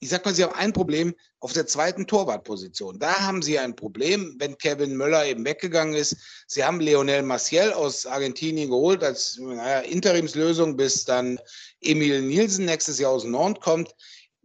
Ich 0.00 0.10
sag 0.10 0.24
mal, 0.24 0.32
sie 0.32 0.44
haben 0.44 0.54
ein 0.54 0.72
Problem 0.72 1.12
auf 1.40 1.52
der 1.52 1.66
zweiten 1.66 2.06
Torwartposition. 2.06 3.00
Da 3.00 3.18
haben 3.18 3.42
sie 3.42 3.58
ein 3.58 3.74
Problem, 3.74 4.36
wenn 4.38 4.56
Kevin 4.56 4.96
Möller 4.96 5.26
eben 5.26 5.44
weggegangen 5.44 5.94
ist. 5.94 6.16
Sie 6.46 6.62
haben 6.62 6.78
Leonel 6.78 7.22
Maciel 7.22 7.72
aus 7.72 8.06
Argentinien 8.06 8.70
geholt 8.70 9.02
als 9.02 9.38
naja, 9.38 9.80
Interimslösung, 9.80 10.76
bis 10.76 11.04
dann 11.04 11.40
Emil 11.80 12.22
Nielsen 12.22 12.66
nächstes 12.66 13.00
Jahr 13.00 13.10
aus 13.10 13.24
Nord 13.24 13.60
kommt. 13.60 13.92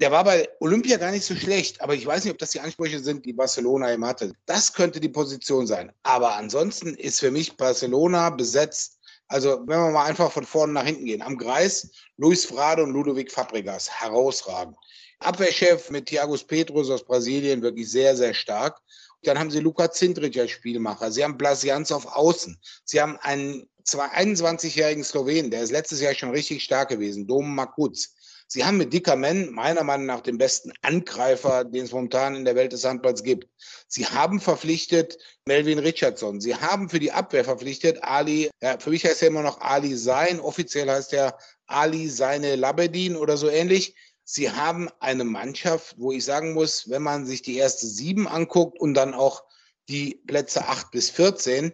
Der 0.04 0.12
war 0.12 0.26
bei 0.26 0.50
Olympia 0.60 0.98
gar 0.98 1.12
nicht 1.12 1.24
so 1.24 1.34
schlecht, 1.34 1.80
aber 1.80 1.96
ich 1.96 2.06
weiß 2.06 2.26
nicht, 2.26 2.34
ob 2.34 2.38
das 2.38 2.52
die 2.52 2.60
Ansprüche 2.60 3.00
sind, 3.00 3.26
die 3.26 3.32
Barcelona 3.32 3.94
eben 3.94 4.06
hatte. 4.06 4.34
Das 4.46 4.74
könnte 4.74 5.00
die 5.00 5.08
Position 5.08 5.66
sein. 5.66 5.94
Aber 6.04 6.36
ansonsten 6.36 6.96
ist 6.96 7.22
für 7.22 7.32
mich 7.32 7.56
Barcelona 7.56 8.30
besetzt. 8.30 9.00
Also, 9.30 9.62
wenn 9.66 9.80
wir 9.80 9.92
mal 9.92 10.04
einfach 10.04 10.30
von 10.30 10.46
vorne 10.46 10.74
nach 10.74 10.84
hinten 10.84 11.06
gehen. 11.06 11.22
Am 11.22 11.38
Kreis 11.38 11.90
Luis 12.18 12.44
Frade 12.44 12.84
und 12.84 12.92
Ludovic 12.92 13.32
Fabregas, 13.32 13.90
herausragend. 13.90 14.76
Abwehrchef 15.20 15.90
mit 15.90 16.08
Thiagos 16.08 16.44
Petros 16.44 16.90
aus 16.90 17.06
Brasilien, 17.06 17.62
wirklich 17.62 17.90
sehr, 17.90 18.18
sehr 18.18 18.34
stark. 18.34 18.82
Dann 19.22 19.40
haben 19.40 19.52
sie 19.52 19.62
Luka 19.62 19.90
Zindrich 19.90 20.38
als 20.38 20.52
Spielmacher. 20.52 21.14
Sie 21.14 21.24
haben 21.24 21.38
Blasianz 21.38 21.94
auf 21.94 22.06
Außen. 22.08 22.60
Sie 22.84 23.00
haben 23.00 23.16
einen 23.22 23.70
21-jährigen 23.86 25.06
Slowen, 25.06 25.50
der 25.50 25.64
ist 25.64 25.72
letztes 25.72 26.02
Jahr 26.02 26.14
schon 26.14 26.32
richtig 26.32 26.62
stark 26.62 26.90
gewesen, 26.90 27.26
Dom 27.26 27.56
Makutz. 27.56 28.16
Sie 28.48 28.64
haben 28.64 28.78
mit 28.78 28.94
Dicker 28.94 29.16
Men 29.16 29.52
meiner 29.52 29.84
Meinung 29.84 30.06
nach 30.06 30.22
den 30.22 30.38
besten 30.38 30.72
Angreifer, 30.82 31.64
den 31.64 31.86
es 31.86 31.92
momentan 31.92 32.36
in 32.36 32.46
der 32.46 32.56
Welt 32.56 32.72
des 32.72 32.86
Handballs 32.86 33.24
gibt. 33.24 33.48
Sie 33.88 34.06
haben 34.06 34.40
verpflichtet 34.40 35.18
Melvin 35.46 35.80
Richardson. 35.80 36.40
Sie 36.40 36.56
haben 36.56 36.90
für 36.90 37.00
die 37.00 37.12
Abwehr 37.12 37.44
verpflichtet 37.44 38.04
Ali, 38.04 38.50
ja, 38.62 38.78
für 38.80 38.90
mich 38.92 39.06
heißt 39.06 39.22
er 39.22 39.30
immer 39.30 39.42
noch 39.42 39.62
Ali 39.62 39.96
Sein, 39.96 40.40
offiziell 40.40 40.90
heißt 40.90 41.14
er 41.14 41.38
Ali 41.66 42.10
Seine 42.10 42.56
Labedin 42.56 43.16
oder 43.16 43.38
so 43.38 43.50
ähnlich. 43.50 43.96
Sie 44.24 44.50
haben 44.50 44.90
eine 45.00 45.24
Mannschaft, 45.24 45.96
wo 45.98 46.12
ich 46.12 46.24
sagen 46.24 46.54
muss, 46.54 46.90
wenn 46.90 47.02
man 47.02 47.26
sich 47.26 47.42
die 47.42 47.58
erste 47.58 47.88
sieben 47.88 48.28
anguckt 48.28 48.80
und 48.80 48.94
dann 48.94 49.14
auch 49.14 49.44
die 49.90 50.22
Plätze 50.28 50.66
acht 50.66 50.92
bis 50.92 51.10
14, 51.10 51.74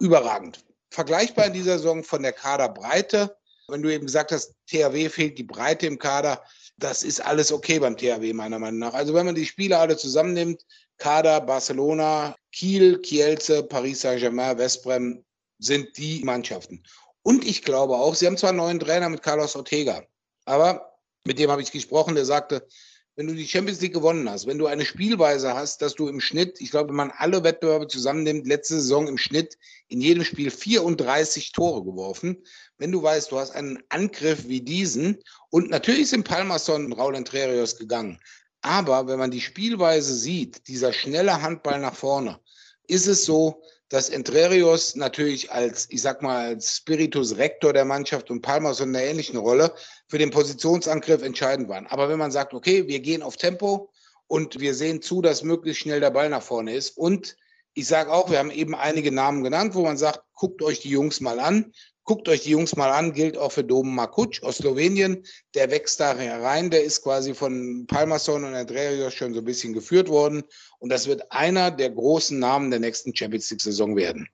überragend. 0.00 0.64
Vergleichbar 0.90 1.46
in 1.46 1.52
dieser 1.52 1.78
Saison 1.78 2.02
von 2.02 2.22
der 2.22 2.32
Kaderbreite 2.32 3.36
wenn 3.68 3.82
du 3.82 3.92
eben 3.92 4.06
gesagt 4.06 4.32
hast, 4.32 4.54
THW 4.66 5.08
fehlt 5.08 5.38
die 5.38 5.44
Breite 5.44 5.86
im 5.86 5.98
Kader, 5.98 6.42
das 6.76 7.02
ist 7.02 7.20
alles 7.20 7.52
okay 7.52 7.78
beim 7.78 7.96
THW 7.96 8.32
meiner 8.32 8.58
Meinung 8.58 8.80
nach. 8.80 8.94
Also 8.94 9.14
wenn 9.14 9.26
man 9.26 9.34
die 9.34 9.46
Spieler 9.46 9.80
alle 9.80 9.96
zusammennimmt, 9.96 10.62
Kader, 10.98 11.40
Barcelona, 11.40 12.36
Kiel, 12.52 13.00
Kielce, 13.00 13.62
Paris 13.62 14.00
Saint-Germain, 14.00 14.58
Westbrem 14.58 15.24
sind 15.58 15.96
die 15.96 16.22
Mannschaften. 16.24 16.82
Und 17.22 17.46
ich 17.46 17.62
glaube 17.62 17.94
auch, 17.96 18.14
sie 18.14 18.26
haben 18.26 18.36
zwar 18.36 18.50
einen 18.50 18.58
neuen 18.58 18.80
Trainer 18.80 19.08
mit 19.08 19.22
Carlos 19.22 19.56
Ortega, 19.56 20.04
aber 20.44 20.98
mit 21.24 21.38
dem 21.38 21.50
habe 21.50 21.62
ich 21.62 21.72
gesprochen, 21.72 22.14
der 22.14 22.24
sagte, 22.24 22.66
wenn 23.16 23.28
du 23.28 23.34
die 23.34 23.46
Champions 23.46 23.80
League 23.80 23.94
gewonnen 23.94 24.28
hast, 24.28 24.46
wenn 24.46 24.58
du 24.58 24.66
eine 24.66 24.84
Spielweise 24.84 25.54
hast, 25.54 25.80
dass 25.82 25.94
du 25.94 26.08
im 26.08 26.20
Schnitt, 26.20 26.60
ich 26.60 26.70
glaube, 26.70 26.88
wenn 26.88 26.96
man 26.96 27.12
alle 27.16 27.44
Wettbewerbe 27.44 27.86
zusammennimmt, 27.86 28.46
letzte 28.46 28.74
Saison 28.74 29.06
im 29.06 29.18
Schnitt 29.18 29.56
in 29.88 30.00
jedem 30.00 30.24
Spiel 30.24 30.50
34 30.50 31.52
Tore 31.52 31.84
geworfen. 31.84 32.42
Wenn 32.78 32.92
du 32.92 33.02
weißt, 33.02 33.30
du 33.30 33.38
hast 33.38 33.52
einen 33.52 33.82
Angriff 33.88 34.48
wie 34.48 34.60
diesen 34.60 35.22
und 35.50 35.70
natürlich 35.70 36.10
sind 36.10 36.24
Palmerson 36.24 36.86
und 36.86 36.92
Raul 36.92 37.14
Entrerios 37.14 37.76
gegangen. 37.76 38.18
Aber 38.62 39.06
wenn 39.06 39.18
man 39.18 39.30
die 39.30 39.40
Spielweise 39.40 40.14
sieht, 40.14 40.66
dieser 40.68 40.92
schnelle 40.92 41.42
Handball 41.42 41.80
nach 41.80 41.94
vorne, 41.94 42.40
ist 42.86 43.06
es 43.06 43.24
so, 43.24 43.62
dass 43.88 44.08
Entrerios 44.08 44.96
natürlich 44.96 45.52
als, 45.52 45.86
ich 45.90 46.02
sag 46.02 46.22
mal, 46.22 46.46
als 46.46 46.78
Spiritus 46.78 47.36
Rector 47.36 47.72
der 47.72 47.84
Mannschaft 47.84 48.30
und 48.30 48.42
Palmer 48.42 48.74
so 48.74 48.84
in 48.84 48.96
einer 48.96 49.04
ähnlichen 49.04 49.36
Rolle 49.36 49.72
für 50.08 50.18
den 50.18 50.30
Positionsangriff 50.30 51.22
entscheidend 51.22 51.68
waren. 51.68 51.86
Aber 51.86 52.08
wenn 52.08 52.18
man 52.18 52.32
sagt, 52.32 52.54
okay, 52.54 52.88
wir 52.88 53.00
gehen 53.00 53.22
auf 53.22 53.36
Tempo 53.36 53.90
und 54.26 54.58
wir 54.58 54.74
sehen 54.74 55.02
zu, 55.02 55.22
dass 55.22 55.42
möglichst 55.42 55.82
schnell 55.82 56.00
der 56.00 56.10
Ball 56.10 56.28
nach 56.28 56.42
vorne 56.42 56.74
ist 56.74 56.96
und 56.96 57.36
ich 57.74 57.86
sage 57.86 58.12
auch, 58.12 58.30
wir 58.30 58.38
haben 58.38 58.50
eben 58.50 58.74
einige 58.74 59.12
Namen 59.12 59.42
genannt, 59.42 59.74
wo 59.74 59.82
man 59.82 59.96
sagt, 59.96 60.22
guckt 60.32 60.62
euch 60.62 60.80
die 60.80 60.90
Jungs 60.90 61.20
mal 61.20 61.40
an. 61.40 61.72
Guckt 62.04 62.28
euch 62.28 62.42
die 62.42 62.50
Jungs 62.50 62.76
mal 62.76 62.90
an, 62.90 63.14
gilt 63.14 63.38
auch 63.38 63.52
für 63.52 63.64
Dom 63.64 63.94
Makuc 63.94 64.42
aus 64.42 64.58
Slowenien. 64.58 65.24
Der 65.54 65.70
wächst 65.70 66.00
da 66.00 66.14
herein, 66.14 66.70
der 66.70 66.84
ist 66.84 67.02
quasi 67.02 67.32
von 67.32 67.86
Palmerson 67.86 68.44
und 68.44 68.54
Andreas 68.54 69.14
schon 69.14 69.32
so 69.32 69.40
ein 69.40 69.44
bisschen 69.46 69.72
geführt 69.72 70.10
worden. 70.10 70.42
Und 70.78 70.90
das 70.90 71.06
wird 71.06 71.32
einer 71.32 71.70
der 71.70 71.88
großen 71.88 72.38
Namen 72.38 72.70
der 72.70 72.80
nächsten 72.80 73.16
Champions 73.16 73.50
League-Saison 73.50 73.96
werden. 73.96 74.28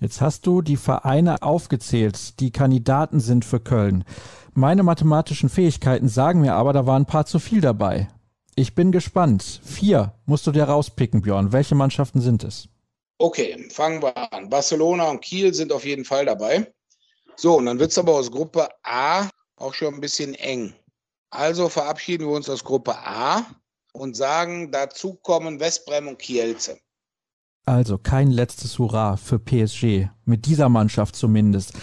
Jetzt 0.00 0.22
hast 0.22 0.46
du 0.46 0.62
die 0.62 0.78
Vereine 0.78 1.42
aufgezählt, 1.42 2.40
die 2.40 2.50
Kandidaten 2.50 3.20
sind 3.20 3.44
für 3.44 3.60
Köln. 3.60 4.04
Meine 4.54 4.82
mathematischen 4.82 5.50
Fähigkeiten 5.50 6.08
sagen 6.08 6.40
mir 6.40 6.54
aber, 6.54 6.72
da 6.72 6.86
waren 6.86 7.02
ein 7.02 7.06
paar 7.06 7.26
zu 7.26 7.38
viel 7.38 7.60
dabei. 7.60 8.08
Ich 8.54 8.74
bin 8.74 8.92
gespannt. 8.92 9.60
Vier 9.62 10.14
musst 10.24 10.46
du 10.46 10.52
dir 10.52 10.64
rauspicken, 10.64 11.22
Björn. 11.22 11.52
Welche 11.52 11.74
Mannschaften 11.74 12.20
sind 12.20 12.44
es? 12.44 12.68
Okay, 13.22 13.68
fangen 13.70 14.02
wir 14.02 14.32
an. 14.32 14.48
Barcelona 14.48 15.08
und 15.08 15.20
Kiel 15.20 15.54
sind 15.54 15.70
auf 15.72 15.84
jeden 15.84 16.04
Fall 16.04 16.26
dabei. 16.26 16.72
So, 17.36 17.56
und 17.56 17.66
dann 17.66 17.78
wird 17.78 17.92
es 17.92 17.98
aber 17.98 18.14
aus 18.14 18.32
Gruppe 18.32 18.68
A 18.82 19.28
auch 19.54 19.74
schon 19.74 19.94
ein 19.94 20.00
bisschen 20.00 20.34
eng. 20.34 20.74
Also 21.30 21.68
verabschieden 21.68 22.26
wir 22.26 22.34
uns 22.34 22.50
aus 22.50 22.64
Gruppe 22.64 22.96
A 22.96 23.46
und 23.92 24.16
sagen, 24.16 24.72
dazu 24.72 25.14
kommen 25.14 25.60
Westbrem 25.60 26.08
und 26.08 26.18
Kielce. 26.18 26.80
Also 27.64 27.96
kein 27.96 28.32
letztes 28.32 28.80
Hurra 28.80 29.16
für 29.16 29.38
PSG, 29.38 30.08
mit 30.24 30.46
dieser 30.46 30.68
Mannschaft 30.68 31.14
zumindest. 31.14 31.74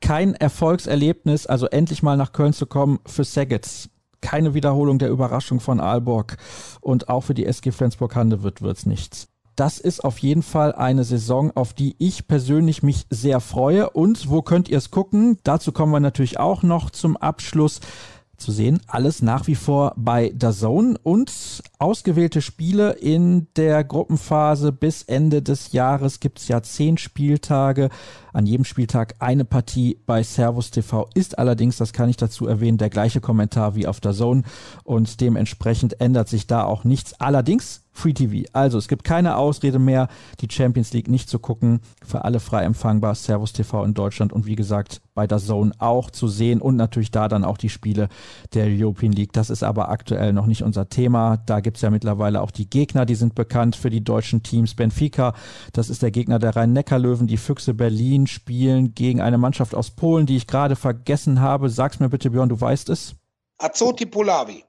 Kein 0.00 0.34
Erfolgserlebnis, 0.34 1.46
also 1.46 1.66
endlich 1.66 2.02
mal 2.02 2.16
nach 2.16 2.32
Köln 2.32 2.52
zu 2.52 2.66
kommen 2.66 2.98
für 3.06 3.22
Saggets. 3.22 3.88
Keine 4.20 4.52
Wiederholung 4.52 4.98
der 4.98 5.10
Überraschung 5.10 5.60
von 5.60 5.78
Aalborg 5.78 6.38
und 6.80 7.08
auch 7.08 7.20
für 7.20 7.34
die 7.34 7.46
SG 7.46 7.70
Flensburg-Handewitt 7.70 8.62
wird's 8.62 8.84
nichts. 8.84 9.28
Das 9.58 9.80
ist 9.80 10.04
auf 10.04 10.18
jeden 10.18 10.44
Fall 10.44 10.72
eine 10.72 11.02
Saison, 11.02 11.50
auf 11.56 11.72
die 11.72 11.96
ich 11.98 12.28
persönlich 12.28 12.84
mich 12.84 13.06
sehr 13.10 13.40
freue. 13.40 13.90
Und 13.90 14.30
wo 14.30 14.40
könnt 14.40 14.68
ihr 14.68 14.78
es 14.78 14.92
gucken? 14.92 15.36
Dazu 15.42 15.72
kommen 15.72 15.92
wir 15.92 15.98
natürlich 15.98 16.38
auch 16.38 16.62
noch 16.62 16.90
zum 16.90 17.16
Abschluss 17.16 17.80
zu 18.36 18.52
sehen. 18.52 18.78
Alles 18.86 19.20
nach 19.20 19.48
wie 19.48 19.56
vor 19.56 19.94
bei 19.96 20.32
Zone 20.38 20.96
und 21.02 21.32
ausgewählte 21.80 22.40
Spiele 22.40 22.92
in 22.92 23.48
der 23.56 23.82
Gruppenphase 23.82 24.70
bis 24.70 25.02
Ende 25.02 25.42
des 25.42 25.72
Jahres 25.72 26.20
gibt 26.20 26.38
es 26.38 26.46
ja 26.46 26.62
zehn 26.62 26.96
Spieltage. 26.96 27.90
An 28.38 28.46
jedem 28.46 28.64
Spieltag 28.64 29.16
eine 29.18 29.44
Partie 29.44 29.98
bei 30.06 30.22
Servus 30.22 30.70
TV 30.70 31.08
ist 31.12 31.40
allerdings, 31.40 31.76
das 31.76 31.92
kann 31.92 32.08
ich 32.08 32.16
dazu 32.16 32.46
erwähnen, 32.46 32.78
der 32.78 32.88
gleiche 32.88 33.20
Kommentar 33.20 33.74
wie 33.74 33.88
auf 33.88 33.98
der 33.98 34.12
Zone 34.12 34.44
und 34.84 35.20
dementsprechend 35.20 36.00
ändert 36.00 36.28
sich 36.28 36.46
da 36.46 36.62
auch 36.62 36.84
nichts. 36.84 37.14
Allerdings 37.20 37.82
Free 37.98 38.12
TV. 38.12 38.48
Also 38.52 38.78
es 38.78 38.86
gibt 38.86 39.02
keine 39.02 39.36
Ausrede 39.36 39.80
mehr, 39.80 40.08
die 40.40 40.48
Champions 40.48 40.92
League 40.92 41.08
nicht 41.08 41.28
zu 41.28 41.40
gucken. 41.40 41.80
Für 42.04 42.24
alle 42.24 42.38
frei 42.38 42.62
empfangbar. 42.62 43.16
Servus 43.16 43.52
TV 43.52 43.84
in 43.84 43.92
Deutschland 43.92 44.32
und 44.32 44.46
wie 44.46 44.54
gesagt 44.54 45.02
bei 45.14 45.26
der 45.26 45.38
Zone 45.38 45.72
auch 45.78 46.12
zu 46.12 46.28
sehen 46.28 46.60
und 46.60 46.76
natürlich 46.76 47.10
da 47.10 47.26
dann 47.26 47.42
auch 47.42 47.58
die 47.58 47.68
Spiele 47.68 48.08
der 48.54 48.68
European 48.68 49.10
League. 49.10 49.32
Das 49.32 49.50
ist 49.50 49.64
aber 49.64 49.88
aktuell 49.88 50.32
noch 50.32 50.46
nicht 50.46 50.62
unser 50.62 50.88
Thema. 50.88 51.38
Da 51.38 51.58
gibt 51.58 51.78
es 51.78 51.82
ja 51.82 51.90
mittlerweile 51.90 52.40
auch 52.40 52.52
die 52.52 52.70
Gegner, 52.70 53.04
die 53.04 53.16
sind 53.16 53.34
bekannt 53.34 53.74
für 53.74 53.90
die 53.90 54.04
deutschen 54.04 54.44
Teams. 54.44 54.76
Benfica, 54.76 55.34
das 55.72 55.90
ist 55.90 56.02
der 56.02 56.12
Gegner 56.12 56.38
der 56.38 56.54
Rhein-Neckar-Löwen. 56.54 57.26
Die 57.26 57.36
Füchse 57.36 57.74
Berlin 57.74 58.27
spielen 58.28 58.94
gegen 58.94 59.20
eine 59.20 59.38
Mannschaft 59.38 59.74
aus 59.74 59.90
Polen, 59.90 60.26
die 60.26 60.36
ich 60.36 60.46
gerade 60.46 60.76
vergessen 60.76 61.40
habe. 61.40 61.68
Sag's 61.68 62.00
mir 62.00 62.08
bitte, 62.08 62.30
Björn, 62.30 62.48
du 62.48 62.60
weißt 62.60 62.88
es. 62.90 63.16
Azoti 63.58 64.06
Polawi. 64.06 64.64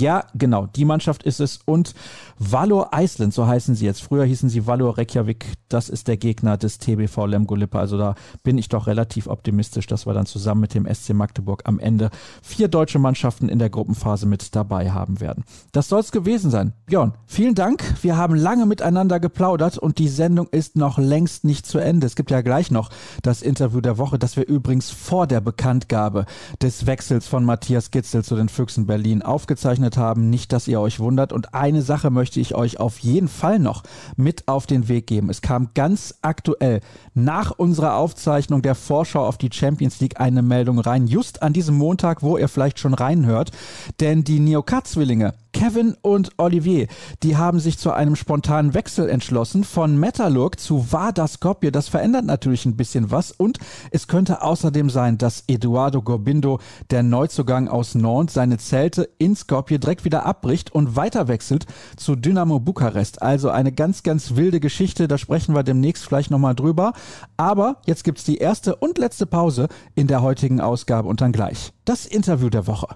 Ja, 0.00 0.24
genau, 0.34 0.66
die 0.66 0.84
Mannschaft 0.84 1.22
ist 1.22 1.40
es. 1.40 1.60
Und 1.64 1.94
Valor 2.38 2.90
Iceland, 2.94 3.34
so 3.34 3.46
heißen 3.46 3.74
sie 3.74 3.86
jetzt. 3.86 4.02
Früher 4.02 4.24
hießen 4.24 4.48
sie 4.48 4.66
Valor 4.66 4.98
Reykjavik. 4.98 5.46
Das 5.68 5.88
ist 5.88 6.08
der 6.08 6.16
Gegner 6.16 6.56
des 6.56 6.78
TBV 6.78 7.26
Lemgo 7.26 7.54
Lippe. 7.54 7.78
Also 7.78 7.98
da 7.98 8.14
bin 8.42 8.58
ich 8.58 8.68
doch 8.68 8.86
relativ 8.86 9.26
optimistisch, 9.26 9.86
dass 9.86 10.06
wir 10.06 10.14
dann 10.14 10.26
zusammen 10.26 10.60
mit 10.60 10.74
dem 10.74 10.86
SC 10.92 11.14
Magdeburg 11.14 11.62
am 11.64 11.78
Ende 11.78 12.10
vier 12.42 12.68
deutsche 12.68 12.98
Mannschaften 12.98 13.48
in 13.48 13.58
der 13.58 13.70
Gruppenphase 13.70 14.26
mit 14.26 14.54
dabei 14.54 14.90
haben 14.90 15.20
werden. 15.20 15.44
Das 15.72 15.88
soll 15.88 16.00
es 16.00 16.12
gewesen 16.12 16.50
sein. 16.50 16.72
Björn, 16.86 17.14
vielen 17.26 17.54
Dank. 17.54 17.82
Wir 18.02 18.16
haben 18.16 18.34
lange 18.34 18.66
miteinander 18.66 19.20
geplaudert 19.20 19.78
und 19.78 19.98
die 19.98 20.08
Sendung 20.08 20.48
ist 20.48 20.76
noch 20.76 20.98
längst 20.98 21.44
nicht 21.44 21.66
zu 21.66 21.78
Ende. 21.78 22.06
Es 22.06 22.16
gibt 22.16 22.30
ja 22.30 22.40
gleich 22.40 22.70
noch 22.70 22.90
das 23.22 23.42
Interview 23.42 23.80
der 23.80 23.98
Woche, 23.98 24.18
das 24.18 24.36
wir 24.36 24.46
übrigens 24.46 24.90
vor 24.90 25.26
der 25.26 25.40
Bekanntgabe 25.40 26.26
des 26.62 26.86
Wechsels 26.86 27.26
von 27.26 27.44
Matthias 27.44 27.90
Gitzel 27.90 28.24
zu 28.24 28.36
den 28.36 28.48
Füchsen 28.48 28.86
Berlin 28.86 29.22
aufgezeichnet 29.22 29.77
aufgezeichnet 29.78 29.96
haben. 29.96 30.30
Nicht, 30.30 30.52
dass 30.52 30.68
ihr 30.68 30.80
euch 30.80 31.00
wundert. 31.00 31.32
Und 31.32 31.54
eine 31.54 31.82
Sache 31.82 32.10
möchte 32.10 32.40
ich 32.40 32.54
euch 32.54 32.80
auf 32.80 32.98
jeden 32.98 33.28
Fall 33.28 33.58
noch 33.58 33.82
mit 34.16 34.48
auf 34.48 34.66
den 34.66 34.88
Weg 34.88 35.06
geben. 35.06 35.30
Es 35.30 35.40
kam 35.40 35.70
ganz 35.74 36.14
aktuell 36.22 36.80
nach 37.14 37.50
unserer 37.52 37.96
Aufzeichnung 37.96 38.62
der 38.62 38.74
Vorschau 38.74 39.26
auf 39.26 39.38
die 39.38 39.50
Champions 39.52 40.00
League 40.00 40.20
eine 40.20 40.42
Meldung 40.42 40.78
rein. 40.78 41.06
Just 41.06 41.42
an 41.42 41.52
diesem 41.52 41.76
Montag, 41.76 42.22
wo 42.22 42.36
ihr 42.36 42.48
vielleicht 42.48 42.78
schon 42.78 42.94
reinhört. 42.94 43.50
Denn 44.00 44.24
die 44.24 44.40
Neokat-Zwillinge 44.40 45.34
Kevin 45.58 45.96
und 46.02 46.30
Olivier, 46.36 46.86
die 47.24 47.36
haben 47.36 47.58
sich 47.58 47.78
zu 47.78 47.90
einem 47.90 48.14
spontanen 48.14 48.74
Wechsel 48.74 49.08
entschlossen 49.08 49.64
von 49.64 49.98
Metalurg 49.98 50.60
zu 50.60 50.92
Vardar 50.92 51.26
Skopje. 51.26 51.72
Das 51.72 51.88
verändert 51.88 52.26
natürlich 52.26 52.64
ein 52.64 52.76
bisschen 52.76 53.10
was 53.10 53.32
und 53.32 53.58
es 53.90 54.06
könnte 54.06 54.42
außerdem 54.42 54.88
sein, 54.88 55.18
dass 55.18 55.42
Eduardo 55.48 56.00
Gorbindo, 56.00 56.60
der 56.90 57.02
Neuzugang 57.02 57.66
aus 57.66 57.96
Nantes, 57.96 58.34
seine 58.34 58.58
Zelte 58.58 59.08
in 59.18 59.34
Skopje 59.34 59.80
direkt 59.80 60.04
wieder 60.04 60.26
abbricht 60.26 60.70
und 60.72 60.94
weiter 60.94 61.26
wechselt 61.26 61.66
zu 61.96 62.14
Dynamo 62.14 62.60
Bukarest. 62.60 63.20
Also 63.20 63.50
eine 63.50 63.72
ganz, 63.72 64.04
ganz 64.04 64.36
wilde 64.36 64.60
Geschichte. 64.60 65.08
Da 65.08 65.18
sprechen 65.18 65.56
wir 65.56 65.64
demnächst 65.64 66.04
vielleicht 66.04 66.30
nochmal 66.30 66.54
drüber. 66.54 66.92
Aber 67.36 67.78
jetzt 67.84 68.04
gibt's 68.04 68.22
die 68.22 68.36
erste 68.36 68.76
und 68.76 68.96
letzte 68.96 69.26
Pause 69.26 69.66
in 69.96 70.06
der 70.06 70.22
heutigen 70.22 70.60
Ausgabe 70.60 71.08
und 71.08 71.20
dann 71.20 71.32
gleich 71.32 71.72
das 71.84 72.06
Interview 72.06 72.48
der 72.48 72.68
Woche. 72.68 72.86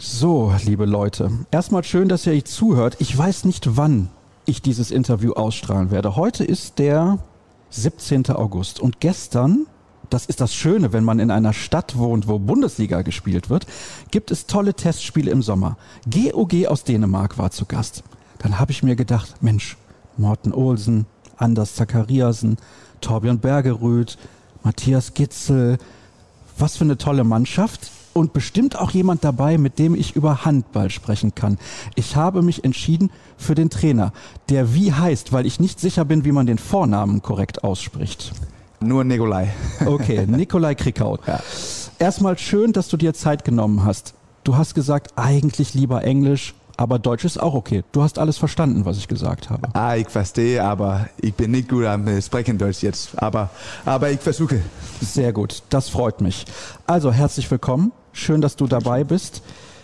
So, 0.00 0.54
liebe 0.64 0.84
Leute, 0.84 1.28
erstmal 1.50 1.82
schön, 1.82 2.08
dass 2.08 2.24
ihr 2.24 2.32
euch 2.32 2.44
zuhört. 2.44 2.94
Ich 3.00 3.18
weiß 3.18 3.44
nicht, 3.44 3.76
wann 3.76 4.08
ich 4.46 4.62
dieses 4.62 4.92
Interview 4.92 5.32
ausstrahlen 5.32 5.90
werde. 5.90 6.14
Heute 6.14 6.44
ist 6.44 6.78
der 6.78 7.18
17. 7.70 8.30
August 8.30 8.78
und 8.78 9.00
gestern, 9.00 9.66
das 10.08 10.26
ist 10.26 10.40
das 10.40 10.54
Schöne, 10.54 10.92
wenn 10.92 11.02
man 11.02 11.18
in 11.18 11.32
einer 11.32 11.52
Stadt 11.52 11.98
wohnt, 11.98 12.28
wo 12.28 12.38
Bundesliga 12.38 13.02
gespielt 13.02 13.50
wird, 13.50 13.66
gibt 14.12 14.30
es 14.30 14.46
tolle 14.46 14.72
Testspiele 14.72 15.32
im 15.32 15.42
Sommer. 15.42 15.76
GOG 16.08 16.66
aus 16.68 16.84
Dänemark 16.84 17.36
war 17.36 17.50
zu 17.50 17.66
Gast. 17.66 18.04
Dann 18.38 18.60
habe 18.60 18.70
ich 18.70 18.84
mir 18.84 18.94
gedacht, 18.94 19.42
Mensch, 19.42 19.76
Morten 20.16 20.52
Olsen, 20.52 21.06
Anders 21.36 21.74
Zachariasen, 21.74 22.56
Torbjörn 23.00 23.40
Bergeröd, 23.40 24.16
Matthias 24.62 25.14
Gitzel, 25.14 25.78
was 26.56 26.76
für 26.76 26.84
eine 26.84 26.98
tolle 26.98 27.24
Mannschaft 27.24 27.90
und 28.18 28.32
bestimmt 28.32 28.76
auch 28.76 28.90
jemand 28.90 29.24
dabei, 29.24 29.58
mit 29.58 29.78
dem 29.78 29.94
ich 29.94 30.16
über 30.16 30.44
Handball 30.44 30.90
sprechen 30.90 31.34
kann. 31.34 31.58
Ich 31.94 32.16
habe 32.16 32.42
mich 32.42 32.64
entschieden 32.64 33.10
für 33.36 33.54
den 33.54 33.70
Trainer, 33.70 34.12
der 34.48 34.74
wie 34.74 34.92
heißt, 34.92 35.32
weil 35.32 35.46
ich 35.46 35.60
nicht 35.60 35.80
sicher 35.80 36.04
bin, 36.04 36.24
wie 36.24 36.32
man 36.32 36.46
den 36.46 36.58
Vornamen 36.58 37.22
korrekt 37.22 37.64
ausspricht. 37.64 38.32
Nur 38.80 39.04
Nikolai. 39.04 39.52
Okay, 39.86 40.26
Nikolai 40.26 40.74
Krickaut. 40.74 41.20
Ja. 41.26 41.40
Erstmal 41.98 42.38
schön, 42.38 42.72
dass 42.72 42.88
du 42.88 42.96
dir 42.96 43.14
Zeit 43.14 43.44
genommen 43.44 43.84
hast. 43.84 44.14
Du 44.44 44.56
hast 44.56 44.74
gesagt, 44.74 45.12
eigentlich 45.16 45.74
lieber 45.74 46.04
Englisch, 46.04 46.54
aber 46.78 47.00
Deutsch 47.00 47.24
ist 47.24 47.42
auch 47.42 47.54
okay. 47.54 47.82
Du 47.90 48.02
hast 48.02 48.20
alles 48.20 48.38
verstanden, 48.38 48.84
was 48.84 48.98
ich 48.98 49.08
gesagt 49.08 49.50
habe. 49.50 49.68
Ah, 49.74 49.96
ich 49.96 50.08
verstehe, 50.08 50.62
aber 50.62 51.08
ich 51.20 51.34
bin 51.34 51.50
nicht 51.50 51.68
gut 51.68 51.84
am 51.84 52.06
äh, 52.06 52.22
Sprechen 52.22 52.56
Deutsch 52.56 52.82
jetzt. 52.82 53.20
Aber, 53.20 53.50
aber 53.84 54.10
ich 54.10 54.20
versuche. 54.20 54.62
Sehr 55.00 55.32
gut, 55.32 55.64
das 55.70 55.88
freut 55.88 56.20
mich. 56.20 56.44
Also 56.86 57.12
herzlich 57.12 57.50
willkommen. 57.50 57.90
Schön, 58.12 58.40
dass 58.40 58.54
du 58.54 58.68
dabei 58.68 59.02
bist. 59.02 59.42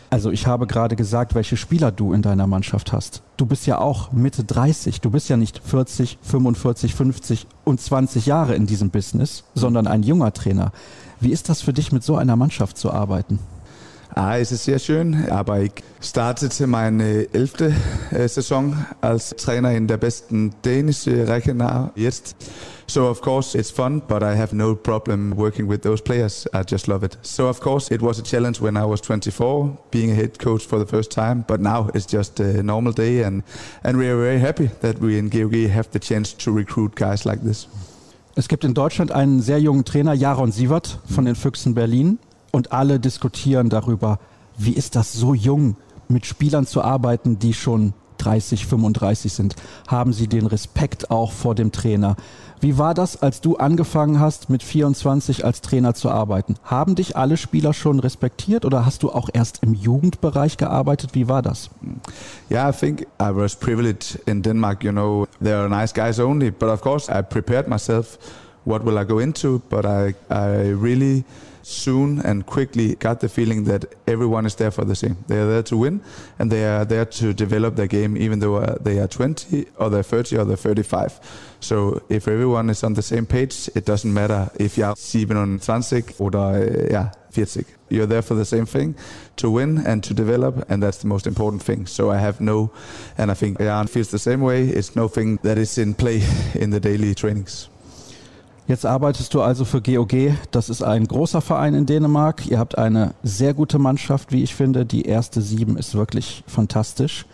Also 0.09 0.31
ich 0.31 0.47
habe 0.47 0.69
gerade 0.69 0.95
gesagt, 0.95 1.35
welche 1.35 1.57
Spieler 1.57 1.91
du 1.91 2.13
in 2.13 2.23
deiner 2.23 2.47
Mannschaft 2.47 2.93
hast. 2.93 3.23
Du 3.37 3.47
bist 3.47 3.67
ja 3.67 3.79
auch 3.79 4.13
Mitte 4.13 4.45
30. 4.45 5.01
Du 5.01 5.11
bist 5.11 5.29
ja 5.29 5.37
nicht 5.37 5.61
40, 5.65 6.19
45, 6.23 6.95
50 6.95 7.47
und 7.65 7.81
20 7.81 8.25
Jahre 8.25 8.55
in 8.55 8.67
diesem 8.67 8.91
Business, 8.91 9.43
sondern 9.57 9.89
ein 9.89 10.05
junger 10.05 10.33
Trainer. 10.33 10.71
Wie 11.19 11.33
ist 11.33 11.49
das 11.49 11.61
für 11.61 11.73
dich, 11.73 11.91
mit 11.91 12.05
so 12.05 12.17
einer 12.17 12.37
Mannschaft 12.37 12.79
zu 12.79 12.93
arbeiten? 12.93 13.41
Ah, 14.11 14.39
es 14.39 14.53
ist 14.53 14.65
sehr 14.65 14.79
schön, 14.79 15.29
aber 15.31 15.61
ich 15.61 15.73
startete 16.01 16.67
meine 16.67 17.27
elfte 17.33 17.75
äh, 18.11 18.29
Saison 18.29 18.87
als 19.01 19.31
Trainer 19.31 19.73
in 19.73 19.87
der 19.87 19.97
besten 19.97 20.53
dänischen 20.65 21.25
Reihe 21.25 21.91
jetzt. 21.97 22.37
So 22.87 23.09
of 23.09 23.23
course 23.23 23.59
it's 23.59 23.71
fun, 23.71 24.03
but 24.07 24.23
I 24.23 24.37
have 24.37 24.55
no 24.55 24.75
problem 24.75 25.37
working 25.37 25.69
with 25.69 25.81
those 25.83 26.03
players. 26.03 26.47
I 26.55 26.63
just 26.69 26.87
love 26.87 27.05
it. 27.05 27.19
So 27.23 27.49
of 27.49 27.61
course 27.61 27.91
it 27.91 28.03
was 28.03 28.19
a 28.19 28.23
challenge 28.23 28.61
when 28.61 28.77
I 28.77 28.85
was 28.85 29.01
24, 29.01 29.77
being 29.91 30.11
a 30.11 30.15
head 30.15 30.39
coach 30.39 30.67
for 30.67 30.79
the 30.79 30.87
first 30.87 31.11
time, 31.11 31.45
but 31.47 31.61
now 31.61 31.89
it's 31.95 32.07
just 32.07 32.39
a 32.41 32.63
normal 32.63 32.93
day 32.93 33.25
and, 33.25 33.43
and 33.83 33.97
we 33.97 34.07
are 34.09 34.17
very 34.17 34.39
happy 34.39 34.71
that 34.81 35.01
we 35.01 35.19
in 35.19 35.31
GOG 35.31 35.71
have 35.71 35.89
the 35.93 35.99
chance 35.99 36.35
to 36.35 36.53
recruit 36.53 36.95
guys 36.95 37.25
like 37.25 37.43
this. 37.43 37.67
Es 38.37 38.49
gibt 38.49 38.65
in 38.65 38.75
Deutschland 38.75 39.13
einen 39.13 39.41
sehr 39.41 39.61
jungen 39.61 39.85
Trainer, 39.85 40.13
Jaron 40.13 40.53
Sievert 40.53 40.99
von 41.07 41.25
den 41.25 41.37
Füchsen 41.37 41.75
Berlin 41.75 42.19
und 42.55 42.73
alle 42.73 43.01
diskutieren 43.01 43.69
darüber, 43.69 44.19
wie 44.57 44.73
ist 44.73 44.95
das 44.95 45.13
so 45.13 45.35
jung 45.35 45.77
mit 46.09 46.25
Spielern 46.25 46.67
zu 46.67 46.83
arbeiten, 46.83 47.39
die 47.39 47.53
schon 47.53 47.95
30, 48.19 48.67
35 48.67 49.33
sind. 49.33 49.57
Haben 49.89 50.13
Sie 50.13 50.29
den 50.29 50.47
Respekt 50.47 51.11
auch 51.11 51.33
vor 51.33 51.57
dem 51.57 51.73
Trainer? 51.73 52.17
Wie 52.61 52.79
war 52.79 52.95
das, 52.95 53.21
als 53.21 53.41
du 53.41 53.57
angefangen 53.57 54.21
hast, 54.21 54.49
mit 54.49 54.63
24 54.63 55.45
als 55.45 55.63
Trainer 55.63 55.95
zu 55.95 56.11
arbeiten? 56.11 56.55
Haben 56.63 56.95
dich 56.95 57.17
alle 57.17 57.37
Spieler 57.37 57.75
schon 57.75 57.99
respektiert 57.99 58.65
oder 58.65 58.87
hast 58.87 59.03
du 59.03 59.11
auch 59.11 59.29
erst 59.33 59.63
im 59.63 59.75
Jugendbereich 59.75 60.57
gearbeitet? 60.57 61.11
Wie 61.15 61.29
war 61.29 61.43
das? 61.43 61.71
Yeah, 62.51 62.71
I 62.71 62.73
think 62.73 63.03
I 63.21 63.35
was 63.35 63.57
privileged 63.57 64.21
in 64.27 64.43
Denmark. 64.43 64.85
You 64.85 64.93
know, 64.93 65.27
there 65.43 65.59
are 65.59 65.69
nice 65.69 65.93
guys 65.93 66.21
only, 66.21 66.53
but 66.53 66.69
of 66.69 66.81
course 66.81 67.11
I 67.13 67.21
prepared 67.21 67.69
myself 67.69 68.19
what 68.65 68.87
will 68.87 68.97
I 68.97 69.05
go 69.05 69.19
into, 69.19 69.61
but 69.69 69.85
I, 69.85 70.15
I 70.31 70.71
really 70.71 71.25
soon 71.65 72.21
and 72.21 72.47
quickly 72.47 72.95
got 72.97 73.21
the 73.21 73.29
feeling 73.29 73.65
that 73.65 73.85
everyone 74.07 74.47
is 74.47 74.55
there 74.57 74.71
for 74.71 74.85
the 74.85 74.95
same. 74.95 75.17
They 75.27 75.39
are 75.39 75.47
there 75.47 75.63
to 75.65 75.77
win, 75.77 76.01
and 76.39 76.51
they 76.51 76.65
are 76.65 76.85
there 76.85 77.05
to 77.05 77.33
develop 77.33 77.77
their 77.77 77.87
game, 77.87 78.17
even 78.17 78.39
though 78.39 78.57
uh, 78.57 78.77
they 78.81 78.99
are 78.99 79.09
20 79.09 79.67
or 79.79 79.91
they're 79.91 80.03
30 80.03 80.39
or 80.39 80.45
they're 80.45 80.57
35. 80.57 81.21
So 81.61 82.03
if 82.09 82.29
everyone 82.29 82.71
is 82.71 82.85
on 82.85 82.95
the 82.95 83.03
same 83.03 83.27
page, 83.27 83.71
it 83.75 83.85
doesn't 83.87 84.13
matter 84.13 84.51
if 84.61 84.77
you're 84.77 84.95
27 84.95 86.15
oder 86.19 86.39
uh, 86.39 86.87
yeah, 86.91 87.11
40. 87.31 87.65
You're 87.89 88.07
there 88.07 88.23
for 88.23 88.35
the 88.35 88.45
same 88.45 88.67
thing, 88.67 88.95
to 89.37 89.51
win 89.51 89.79
and 89.87 90.03
to 90.05 90.15
develop, 90.15 90.71
and 90.71 90.83
that's 90.83 90.99
the 90.99 91.07
most 91.07 91.27
important 91.27 91.63
thing. 91.63 91.87
So 91.87 92.11
I 92.11 92.19
have 92.19 92.41
no, 92.41 92.71
and 93.19 93.31
I 93.31 93.35
think 93.35 93.59
Jan 93.59 93.87
feels 93.87 94.11
the 94.11 94.19
same 94.19 94.41
way. 94.41 94.65
It's 94.69 94.97
nothing 94.97 95.39
that 95.43 95.59
is 95.59 95.79
in 95.79 95.95
play 95.95 96.23
in 96.55 96.71
the 96.71 96.81
daily 96.81 97.15
trainings. 97.15 97.69
Jetzt 98.67 98.87
arbeitest 98.87 99.35
du 99.35 99.43
also 99.43 99.67
für 99.67 99.83
GOG. 99.83 100.39
Das 100.51 100.71
ist 100.71 100.83
ein 100.83 101.07
großer 101.07 101.43
Verein 101.43 101.75
in 101.75 101.85
Dänemark. 101.85 102.47
Ihr 102.47 102.59
habt 102.59 102.79
eine 102.79 103.13
sehr 103.23 103.53
gute 103.53 103.79
Mannschaft, 103.79 104.33
wie 104.33 104.43
ich 104.43 104.55
finde. 104.55 104.87
Die 104.87 105.03
erste 105.03 105.43
sieben 105.43 105.77
ist 105.77 105.95
wirklich 105.95 106.43
fantastisch. 106.47 107.27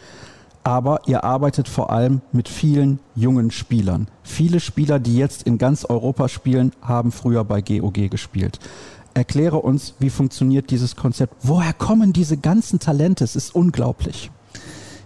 Aber 0.64 1.02
ihr 1.06 1.22
arbeitet 1.22 1.68
vor 1.68 1.90
allem 1.90 2.20
mit 2.32 2.48
vielen 2.48 2.98
jungen 3.14 3.52
Spielern. 3.52 4.08
Viele 4.24 4.58
Spieler, 4.58 4.98
die 4.98 5.16
jetzt 5.16 5.44
in 5.44 5.56
ganz 5.56 5.84
Europa 5.84 6.28
spielen, 6.28 6.72
haben 6.82 7.12
früher 7.12 7.44
bei 7.44 7.60
GOG 7.60 8.10
gespielt. 8.10 8.58
Erkläre 9.14 9.58
uns, 9.58 9.94
wie 10.00 10.10
funktioniert 10.10 10.70
dieses 10.70 10.96
Konzept? 10.96 11.34
Woher 11.42 11.72
kommen 11.72 12.12
diese 12.12 12.38
ganzen 12.38 12.80
Talente? 12.80 13.22
Es 13.22 13.36
ist 13.36 13.54
unglaublich. 13.54 14.32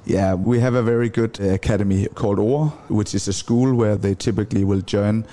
Yeah, 0.06 0.34
we 0.34 0.62
have 0.62 0.76
a 0.76 0.82
very 0.82 1.10
good 1.10 1.38
academy 1.40 2.08
called 2.14 2.38
OR, 2.38 2.72
which 2.88 3.14
is 3.14 3.28
a 3.28 3.32
school 3.32 3.78
where 3.78 3.98
they 3.98 4.14
typically 4.14 4.66
will 4.66 4.82
join 4.86 5.24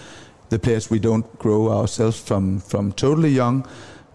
the 0.51 0.59
players 0.59 0.89
we 0.91 0.99
don't 0.99 1.39
grow 1.39 1.69
ourselves 1.71 2.19
from 2.19 2.59
from 2.59 2.91
totally 2.91 3.29
young. 3.29 3.65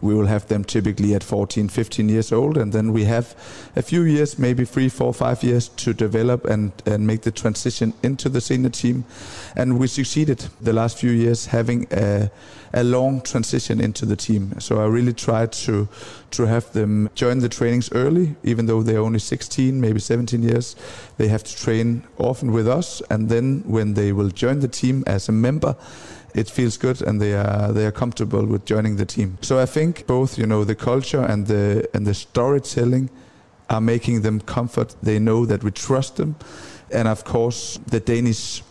We 0.03 0.15
will 0.15 0.27
have 0.27 0.47
them 0.47 0.65
typically 0.65 1.15
at 1.15 1.25
14 1.25 1.69
15 1.69 2.09
years 2.11 2.31
old 2.31 2.59
and 2.59 2.73
then 2.73 2.93
we 2.93 3.05
have 3.05 3.35
a 3.75 3.83
few 3.83 4.03
years 4.03 4.39
maybe 4.39 4.67
three 4.67 4.91
four 4.91 5.15
five 5.15 5.43
years 5.43 5.69
to 5.69 5.95
develop 5.95 6.45
and 6.45 6.73
and 6.85 7.07
make 7.07 7.23
the 7.23 7.31
transition 7.31 7.95
into 8.03 8.29
the 8.29 8.41
senior 8.41 8.69
team. 8.69 9.05
And 9.57 9.79
we 9.79 9.87
succeeded 9.87 10.47
the 10.61 10.75
last 10.75 10.99
few 10.99 11.11
years 11.11 11.47
having 11.47 11.87
a 11.91 12.31
a 12.75 12.85
long 12.85 13.23
transition 13.23 13.81
into 13.81 14.05
the 14.05 14.17
team. 14.17 14.61
So 14.61 14.83
i 14.83 14.87
really 14.87 15.15
tried 15.15 15.53
to 15.65 15.89
to 16.31 16.47
have 16.47 16.71
them 16.73 17.09
join 17.15 17.39
the 17.39 17.49
trainings 17.49 17.91
early 17.93 18.37
even 18.43 18.67
though 18.67 18.83
they're 18.83 19.07
only 19.07 19.19
16 19.19 19.81
maybe 19.81 20.01
17 20.01 20.43
years. 20.43 20.77
They 21.17 21.29
have 21.29 21.43
to 21.45 21.57
train 21.57 22.03
often 22.19 22.53
with 22.53 22.69
us 22.69 23.03
and 23.11 23.31
then 23.31 23.63
when 23.67 23.95
they 23.95 24.13
will 24.13 24.31
join 24.31 24.61
the 24.61 24.69
team 24.69 25.05
as 25.07 25.29
a 25.29 25.33
member 25.33 25.75
it 26.37 26.51
feels 26.51 26.77
good 26.77 27.03
and 27.03 27.21
they 27.21 27.35
are 27.35 27.73
they 27.73 27.87
are 27.87 27.93
comfortable 27.93 28.45
with 28.47 28.65
joining 28.67 28.97
the 28.97 29.07
team. 29.07 29.39
So 29.41 29.59
I 29.59 29.67
think 29.67 30.07
both 30.07 30.39
you 30.39 30.47
know 30.47 30.65
the 30.65 30.75
culture 30.75 31.23
and 31.23 31.47
the 31.47 31.89
and 31.95 32.07
the 32.07 32.15
storytelling 32.15 33.09
are 33.69 33.81
making 33.81 34.23
them 34.23 34.41
comfort. 34.41 34.95
They 35.03 35.19
know 35.19 35.47
that 35.47 35.65
we 35.65 35.71
trust 35.71 36.17
them, 36.17 36.37
and 36.93 37.09
of 37.09 37.25
course 37.25 37.81
the 37.91 38.01
Danish 38.01 38.63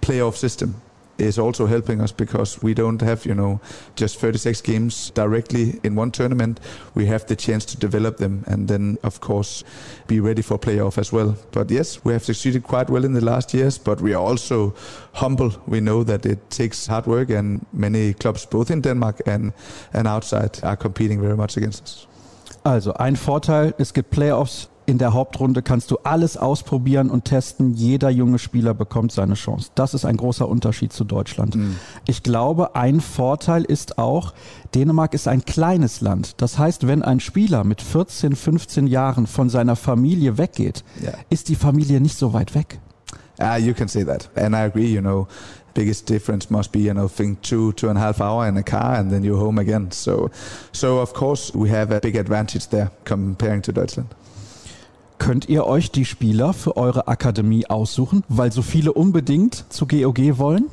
playoff 0.00 0.36
system 0.36 0.74
is 1.18 1.38
also 1.38 1.66
helping 1.66 2.00
us 2.00 2.12
because 2.12 2.62
we 2.62 2.74
don't 2.74 3.00
have, 3.02 3.24
you 3.26 3.34
know, 3.34 3.60
just 3.96 4.18
36 4.18 4.60
games 4.62 5.10
directly 5.10 5.80
in 5.82 5.94
one 5.94 6.10
tournament. 6.10 6.60
We 6.94 7.06
have 7.06 7.26
the 7.26 7.36
chance 7.36 7.64
to 7.66 7.76
develop 7.76 8.16
them 8.16 8.44
and 8.46 8.68
then, 8.68 8.98
of 9.02 9.20
course, 9.20 9.64
be 10.06 10.20
ready 10.20 10.42
for 10.42 10.58
playoff 10.58 10.98
as 10.98 11.12
well. 11.12 11.36
But 11.52 11.70
yes, 11.70 12.04
we 12.04 12.12
have 12.12 12.24
succeeded 12.24 12.64
quite 12.64 12.90
well 12.90 13.04
in 13.04 13.12
the 13.12 13.24
last 13.24 13.54
years, 13.54 13.78
but 13.78 14.00
we 14.00 14.14
are 14.14 14.22
also 14.22 14.74
humble. 15.12 15.52
We 15.66 15.80
know 15.80 16.04
that 16.04 16.26
it 16.26 16.50
takes 16.50 16.86
hard 16.86 17.06
work 17.06 17.30
and 17.30 17.64
many 17.72 18.14
clubs, 18.14 18.46
both 18.46 18.70
in 18.70 18.80
Denmark 18.80 19.22
and, 19.26 19.52
and 19.92 20.08
outside, 20.08 20.58
are 20.62 20.76
competing 20.76 21.20
very 21.20 21.36
much 21.36 21.56
against 21.56 21.82
us. 21.82 22.06
Also 22.64 22.92
ein 22.94 23.16
Vorteil, 23.16 23.74
es 23.78 23.92
gibt 23.92 24.10
Playoffs 24.10 24.68
in 24.86 24.98
der 24.98 25.12
Hauptrunde 25.12 25.62
kannst 25.62 25.90
du 25.90 25.98
alles 26.04 26.36
ausprobieren 26.36 27.10
und 27.10 27.24
testen. 27.24 27.74
Jeder 27.74 28.10
junge 28.10 28.38
Spieler 28.38 28.74
bekommt 28.74 29.12
seine 29.12 29.34
Chance. 29.34 29.70
Das 29.74 29.94
ist 29.94 30.04
ein 30.04 30.16
großer 30.16 30.48
Unterschied 30.48 30.92
zu 30.92 31.04
Deutschland. 31.04 31.56
Mhm. 31.56 31.76
Ich 32.06 32.22
glaube, 32.22 32.76
ein 32.76 33.00
Vorteil 33.00 33.64
ist 33.64 33.98
auch, 33.98 34.34
Dänemark 34.74 35.14
ist 35.14 35.28
ein 35.28 35.44
kleines 35.44 36.00
Land. 36.00 36.40
Das 36.42 36.58
heißt, 36.58 36.86
wenn 36.86 37.02
ein 37.02 37.20
Spieler 37.20 37.64
mit 37.64 37.80
14, 37.80 38.36
15 38.36 38.86
Jahren 38.86 39.26
von 39.26 39.48
seiner 39.48 39.76
Familie 39.76 40.38
weggeht, 40.38 40.84
yeah. 41.02 41.14
ist 41.30 41.48
die 41.48 41.56
Familie 41.56 42.00
nicht 42.00 42.18
so 42.18 42.32
weit 42.32 42.54
weg. 42.54 42.80
Uh, 43.40 43.58
you 43.58 43.74
can 43.74 43.88
say 43.88 44.04
that. 44.04 44.30
And 44.36 44.54
I 44.54 44.60
agree, 44.60 44.86
you 44.86 45.00
know, 45.00 45.26
biggest 45.74 46.08
difference 46.08 46.50
must 46.50 46.72
be, 46.72 46.80
you 46.80 46.94
know, 46.94 47.08
think 47.08 47.42
two, 47.42 47.72
two 47.72 47.88
and 47.88 47.98
a 47.98 48.00
half 48.00 48.20
hour 48.20 48.46
in 48.46 48.56
a 48.56 48.62
car 48.62 48.94
and 48.94 49.10
then 49.10 49.24
you're 49.24 49.38
home 49.38 49.58
again. 49.58 49.90
So, 49.90 50.30
so 50.72 50.98
of 50.98 51.12
course 51.14 51.52
we 51.52 51.68
have 51.70 51.90
a 51.90 52.00
big 52.00 52.16
advantage 52.16 52.68
there 52.68 52.90
comparing 53.04 53.62
to 53.62 53.72
Deutschland. 53.72 54.14
Könnt 55.18 55.48
ihr 55.48 55.66
euch 55.66 55.90
die 55.90 56.04
Spieler 56.04 56.52
für 56.52 56.76
eure 56.76 57.08
Akademie 57.08 57.66
aussuchen, 57.66 58.24
weil 58.28 58.52
so 58.52 58.62
viele 58.62 58.92
unbedingt 58.92 59.64
zu 59.70 59.86
GOG 59.86 60.38
wollen? 60.38 60.70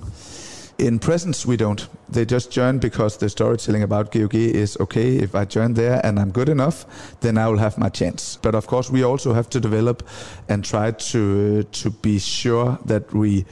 In 0.78 1.00
presence, 1.00 1.48
we 1.48 1.58
don't. 1.58 1.88
They 2.12 2.26
just 2.28 2.52
join 2.52 2.80
because 2.80 3.20
the 3.20 3.30
storytelling 3.30 3.84
about 3.84 4.12
GOG 4.12 4.34
is 4.34 4.80
okay. 4.80 5.18
If 5.18 5.36
I 5.36 5.46
join 5.46 5.76
there 5.76 6.04
and 6.04 6.20
I'm 6.20 6.32
good 6.34 6.50
enough, 6.50 6.88
then 7.20 7.38
I 7.38 7.48
will 7.48 7.60
have 7.60 7.78
my 7.78 7.90
chance. 7.90 8.40
But 8.42 8.56
of 8.56 8.66
course, 8.66 8.90
we 8.92 9.04
also 9.04 9.34
have 9.34 9.48
to 9.52 9.60
develop 9.60 10.02
and 10.50 10.66
try 10.66 10.92
to 10.92 11.64
to 11.64 11.92
be 12.02 12.18
sure 12.18 12.80
that 12.86 13.14
we. 13.14 13.46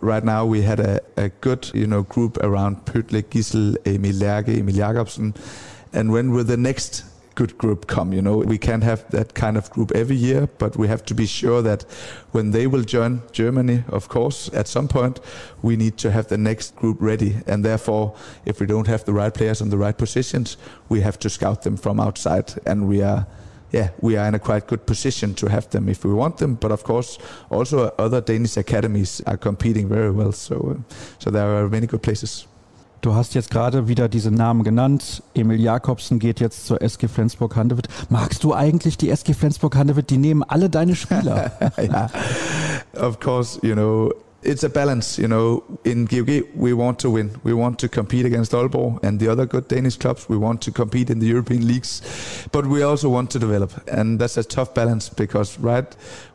Right 0.00 0.24
now, 0.24 0.46
we 0.46 0.62
had 0.62 0.80
a, 0.80 1.00
a 1.16 1.28
good, 1.42 1.70
you 1.74 1.86
know, 1.86 2.04
group 2.04 2.38
around 2.38 2.86
Pütlik, 2.86 3.30
Gisel, 3.30 3.76
Emil 3.84 4.16
Lerge, 4.16 4.48
Emil 4.48 4.74
Jakobsen, 4.74 5.34
and 5.92 6.10
when 6.10 6.30
will 6.30 6.44
the 6.44 6.56
next 6.56 7.04
good 7.34 7.56
group 7.58 7.86
come. 7.86 8.12
You 8.12 8.22
know, 8.22 8.38
we 8.38 8.58
can't 8.58 8.82
have 8.82 9.08
that 9.10 9.34
kind 9.34 9.56
of 9.56 9.70
group 9.70 9.92
every 9.92 10.16
year, 10.16 10.48
but 10.58 10.76
we 10.76 10.88
have 10.88 11.04
to 11.06 11.14
be 11.14 11.26
sure 11.26 11.62
that 11.62 11.82
when 12.32 12.50
they 12.50 12.66
will 12.66 12.82
join 12.82 13.22
Germany, 13.32 13.84
of 13.88 14.08
course, 14.08 14.50
at 14.52 14.68
some 14.68 14.88
point, 14.88 15.20
we 15.62 15.76
need 15.76 15.96
to 15.98 16.10
have 16.10 16.28
the 16.28 16.38
next 16.38 16.76
group 16.76 16.98
ready. 17.00 17.36
And 17.46 17.64
therefore, 17.64 18.14
if 18.44 18.60
we 18.60 18.66
don't 18.66 18.86
have 18.86 19.04
the 19.04 19.12
right 19.12 19.32
players 19.32 19.60
on 19.60 19.70
the 19.70 19.78
right 19.78 19.96
positions, 19.96 20.56
we 20.88 21.00
have 21.00 21.18
to 21.20 21.30
scout 21.30 21.62
them 21.62 21.76
from 21.76 22.00
outside. 22.00 22.54
And 22.66 22.88
we 22.88 23.02
are 23.02 23.26
yeah, 23.72 23.90
we 24.00 24.16
are 24.16 24.26
in 24.26 24.34
a 24.34 24.38
quite 24.38 24.66
good 24.66 24.84
position 24.84 25.34
to 25.34 25.48
have 25.48 25.70
them 25.70 25.88
if 25.88 26.04
we 26.04 26.12
want 26.12 26.38
them. 26.38 26.54
But 26.54 26.72
of 26.72 26.82
course, 26.82 27.18
also 27.50 27.94
other 27.98 28.20
Danish 28.20 28.56
academies 28.56 29.22
are 29.26 29.36
competing 29.36 29.88
very 29.88 30.10
well. 30.10 30.32
So, 30.32 30.76
uh, 30.76 30.94
so 31.18 31.30
there 31.30 31.46
are 31.56 31.68
many 31.68 31.86
good 31.86 32.02
places. 32.02 32.46
Du 33.00 33.14
hast 33.14 33.34
jetzt 33.34 33.50
gerade 33.50 33.88
wieder 33.88 34.10
diese 34.10 34.30
Namen 34.30 34.62
genannt. 34.62 35.22
Emil 35.34 35.58
Jakobsen 35.58 36.18
geht 36.18 36.38
jetzt 36.38 36.66
zur 36.66 36.82
SG 36.82 37.08
Flensburg-Handewitt. 37.08 37.88
Magst 38.10 38.44
du 38.44 38.54
eigentlich 38.54 38.98
die 38.98 39.08
SG 39.08 39.32
Flensburg-Handewitt? 39.32 40.10
Die 40.10 40.18
nehmen 40.18 40.42
alle 40.42 40.68
deine 40.68 40.94
Spieler. 40.94 41.50
yeah, 41.78 42.10
of 42.98 43.18
course, 43.18 43.58
you 43.62 43.74
know, 43.74 44.12
it's 44.42 44.64
a 44.64 44.68
balance, 44.68 45.18
you 45.18 45.26
know. 45.26 45.62
In 45.84 46.06
GOG, 46.06 46.44
we 46.54 46.76
want 46.76 47.00
to 47.00 47.10
win. 47.10 47.30
We 47.42 47.54
want 47.54 47.80
to 47.80 47.88
compete 47.88 48.26
against 48.26 48.52
Aalborg 48.52 49.02
and 49.02 49.18
the 49.18 49.30
other 49.30 49.46
good 49.46 49.68
Danish 49.68 49.98
clubs. 49.98 50.28
We 50.28 50.36
want 50.36 50.60
to 50.62 50.70
compete 50.70 51.08
in 51.08 51.20
the 51.20 51.26
European 51.26 51.66
leagues, 51.66 52.02
but 52.52 52.66
we 52.66 52.82
also 52.82 53.08
want 53.08 53.30
to 53.30 53.38
develop. 53.38 53.72
And 53.88 54.18
that's 54.18 54.36
a 54.36 54.44
tough 54.44 54.74
balance 54.74 55.08
because, 55.08 55.58
right, 55.58 55.86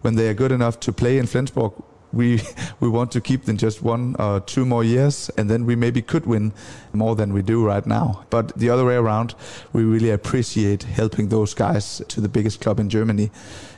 when 0.02 0.16
they 0.16 0.30
are 0.30 0.34
good 0.34 0.52
enough 0.52 0.80
to 0.80 0.92
play 0.92 1.20
in 1.20 1.28
Flensburg, 1.28 1.74
we 2.14 2.42
we 2.80 2.90
want 2.90 3.12
to 3.12 3.22
keep 3.22 3.46
them 3.46 3.58
just 3.58 3.82
one 3.82 4.16
or 4.20 4.40
two 4.40 4.66
more 4.66 4.84
years, 4.84 5.30
and 5.38 5.50
then 5.50 5.66
we 5.66 5.76
maybe 5.76 6.02
could 6.02 6.26
win 6.26 6.54
more 6.94 7.16
than 7.16 7.34
we 7.34 7.42
do 7.42 7.66
right 7.66 7.86
now. 7.86 8.26
But 8.30 8.58
the 8.58 8.70
other 8.70 8.86
way 8.86 8.96
around, 8.96 9.36
we 9.74 9.84
really 9.84 10.12
appreciate 10.12 10.84
helping 10.84 11.30
those 11.30 11.54
guys 11.54 12.02
to 12.08 12.22
the 12.22 12.30
biggest 12.30 12.62
club 12.62 12.80
in 12.80 12.90
Germany. 12.90 13.32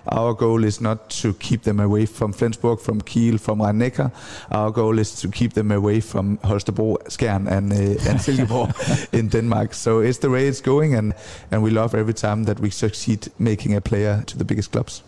Our 0.10 0.34
goal 0.34 0.64
is 0.64 0.80
not 0.80 1.10
to 1.22 1.34
keep 1.34 1.64
them 1.64 1.80
away 1.80 2.06
from 2.06 2.32
Flensburg, 2.32 2.80
from 2.80 3.02
Kiel, 3.02 3.38
from 3.38 3.62
Rhein-Neckar. 3.62 4.12
Our 4.52 4.72
goal 4.72 5.00
is 5.00 5.20
to 5.22 5.28
keep 5.28 5.54
them 5.54 5.72
away 5.72 6.00
from 6.00 6.38
Holstebro, 6.38 7.04
Skjern, 7.10 7.48
and 7.48 7.74
uh, 7.74 8.10
and 8.10 8.20
Silkeborg 8.20 8.74
in 9.14 9.28
Denmark. 9.30 9.74
So 9.74 10.00
it's 10.00 10.20
the 10.20 10.30
way 10.30 10.48
it's 10.48 10.62
going, 10.62 10.96
and 10.96 11.14
and 11.52 11.62
we 11.62 11.72
love 11.72 11.94
every 11.94 12.14
time 12.14 12.46
that 12.46 12.60
we 12.60 12.70
succeed 12.70 13.28
making 13.38 13.76
a 13.76 13.82
player 13.82 14.24
to 14.28 14.38
the 14.38 14.46
biggest 14.46 14.72
clubs. 14.72 15.04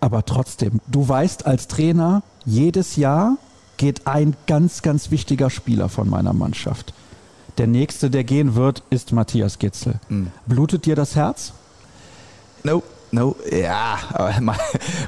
Aber 0.00 0.22
trotzdem, 0.26 0.80
du 0.86 1.08
weißt 1.08 1.46
als 1.46 1.66
Trainer, 1.66 2.22
jedes 2.44 2.96
Jahr 2.96 3.38
geht 3.76 4.06
ein 4.06 4.36
ganz, 4.46 4.82
ganz 4.82 5.10
wichtiger 5.10 5.50
Spieler 5.50 5.88
von 5.88 6.08
meiner 6.08 6.32
Mannschaft. 6.32 6.94
Der 7.58 7.66
nächste, 7.66 8.10
der 8.10 8.24
gehen 8.24 8.54
wird, 8.54 8.82
ist 8.90 9.12
Matthias 9.12 9.58
Gitzel. 9.58 9.94
Mm. 10.08 10.26
Blutet 10.46 10.86
dir 10.86 10.96
das 10.96 11.14
Herz? 11.14 11.52
No, 12.64 12.82
no, 13.12 13.36
yeah, 13.52 13.98
my 14.40 14.56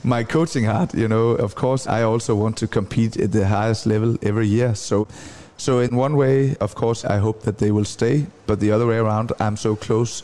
my 0.03 0.24
coaching 0.24 0.66
heart. 0.66 0.95
You 0.95 1.09
know, 1.09 1.32
of 1.32 1.57
course, 1.57 1.89
I 1.89 2.05
also 2.05 2.37
want 2.37 2.59
to 2.59 2.66
compete 2.68 3.16
at 3.16 3.32
the 3.32 3.49
highest 3.49 3.87
level 3.87 4.16
every 4.22 4.47
year. 4.47 4.74
So, 4.74 5.09
so 5.57 5.80
in 5.80 5.97
one 5.97 6.16
way, 6.16 6.57
of 6.61 6.74
course, 6.74 7.05
I 7.05 7.18
hope 7.18 7.43
that 7.43 7.59
they 7.59 7.72
will 7.72 7.87
stay. 7.87 8.26
But 8.47 8.61
the 8.61 8.70
other 8.70 8.87
way 8.87 8.99
around, 8.99 9.32
I'm 9.41 9.57
so 9.57 9.74
close 9.74 10.22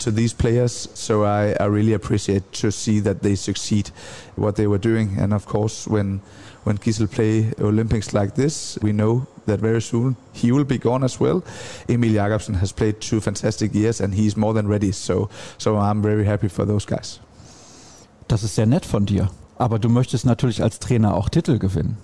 to 0.00 0.10
these 0.10 0.34
players. 0.34 0.88
So 0.94 1.24
I, 1.24 1.54
I 1.58 1.66
really 1.66 1.94
appreciate 1.94 2.52
to 2.54 2.70
see 2.70 3.00
that 3.00 3.22
they 3.22 3.36
succeed 3.36 3.90
what 4.36 4.56
they 4.56 4.66
were 4.66 4.78
doing. 4.78 5.16
And 5.18 5.32
of 5.32 5.46
course, 5.46 5.86
when 5.86 6.20
when 6.64 6.78
Gisel 6.78 7.10
play 7.10 7.52
Olympics 7.60 8.12
like 8.12 8.34
this, 8.34 8.78
we 8.82 8.92
know 8.92 9.26
that 9.46 9.60
very 9.60 9.80
soon 9.80 10.16
he 10.32 10.52
will 10.52 10.64
be 10.64 10.78
gone 10.78 11.04
as 11.04 11.18
well. 11.20 11.42
Emil 11.88 12.12
Jakobsen 12.12 12.54
has 12.54 12.72
played 12.72 13.00
two 13.00 13.20
fantastic 13.20 13.74
years 13.74 14.00
and 14.00 14.14
he's 14.14 14.36
more 14.36 14.54
than 14.54 14.68
ready. 14.68 14.92
So, 14.92 15.28
so 15.58 15.76
I'm 15.76 16.02
very 16.02 16.24
happy 16.24 16.48
for 16.48 16.64
those 16.64 16.86
guys. 16.86 17.20
Das 18.28 18.42
ist 18.44 18.54
sehr 18.54 18.66
nett 18.66 18.86
von 18.86 19.04
dir. 19.04 19.30
Aber 19.58 19.78
du 19.78 19.88
möchtest 19.88 20.24
natürlich 20.24 20.62
als 20.62 20.78
Trainer 20.78 21.14
auch 21.14 21.28
Titel 21.28 21.58
gewinnen. 21.58 21.96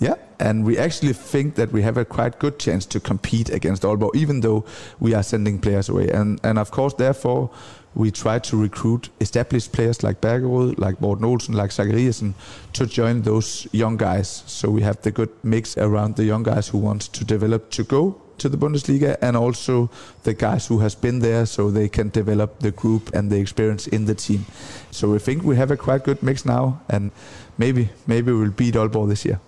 Yeah, 0.00 0.16
and 0.40 0.66
we 0.66 0.76
actually 0.76 1.12
think 1.12 1.54
that 1.54 1.72
we 1.72 1.82
have 1.82 1.96
a 1.96 2.04
quite 2.04 2.40
good 2.40 2.58
chance 2.58 2.84
to 2.86 2.98
compete 2.98 3.48
against 3.50 3.84
Aalborg, 3.84 4.16
even 4.16 4.40
though 4.40 4.64
we 4.98 5.14
are 5.14 5.22
sending 5.22 5.60
players 5.60 5.88
away. 5.88 6.10
And 6.10 6.40
and 6.42 6.58
of 6.58 6.72
course, 6.72 6.96
therefore, 6.96 7.50
we 7.94 8.10
try 8.10 8.38
to 8.38 8.56
recruit 8.56 9.08
established 9.20 9.72
players 9.72 10.02
like 10.02 10.20
Bergerud, 10.20 10.78
like 10.78 11.00
Morten 11.00 11.24
Olsen, 11.24 11.54
like 11.54 11.70
Zachariasen 11.70 12.34
to 12.72 12.86
join 12.86 13.22
those 13.22 13.68
young 13.72 13.96
guys. 13.96 14.42
So 14.46 14.70
we 14.70 14.82
have 14.82 15.00
the 15.02 15.10
good 15.10 15.30
mix 15.42 15.76
around 15.78 16.16
the 16.16 16.24
young 16.24 16.42
guys 16.42 16.68
who 16.68 16.78
want 16.78 17.02
to 17.12 17.24
develop 17.24 17.70
to 17.70 17.84
go 17.84 18.20
to 18.38 18.48
the 18.48 18.56
Bundesliga 18.56 19.16
and 19.22 19.36
also 19.36 19.90
the 20.24 20.34
guys 20.34 20.66
who 20.66 20.80
has 20.80 20.94
been 20.94 21.20
there 21.20 21.46
so 21.46 21.70
they 21.70 21.88
can 21.88 22.10
develop 22.10 22.58
the 22.60 22.72
group 22.72 23.14
and 23.14 23.30
the 23.30 23.38
experience 23.38 23.86
in 23.86 24.06
the 24.06 24.14
team. 24.14 24.44
So 24.90 25.10
we 25.10 25.18
think 25.18 25.44
we 25.44 25.56
have 25.56 25.70
a 25.70 25.76
quite 25.76 26.04
good 26.04 26.22
mix 26.22 26.44
now 26.44 26.80
and 26.88 27.12
maybe 27.58 27.90
maybe 28.06 28.32
we'll 28.32 28.50
beat 28.50 28.74
Aalborg 28.74 29.08
this 29.08 29.24
year. 29.24 29.40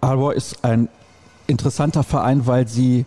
Aalborg 0.00 0.36
ist 0.36 0.64
ein 0.64 0.88
interessanter 1.48 2.02
Verein, 2.02 2.46
weil 2.46 2.68
sie 2.68 3.06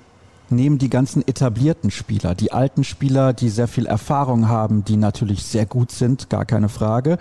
neben 0.52 0.78
die 0.78 0.90
ganzen 0.90 1.28
etablierten 1.28 1.92
Spieler, 1.92 2.36
die 2.36 2.52
alten 2.52 2.84
Spieler, 2.84 3.34
die 3.34 3.50
sehr 3.50 3.68
viel 3.68 3.86
Erfahrung 3.86 4.48
haben, 4.48 4.86
die 4.86 4.98
natürlich 4.98 5.44
sehr 5.44 5.66
gut 5.66 5.92
sind, 5.92 6.30
gar 6.30 6.46
keine 6.46 6.70
Frage. 6.70 7.18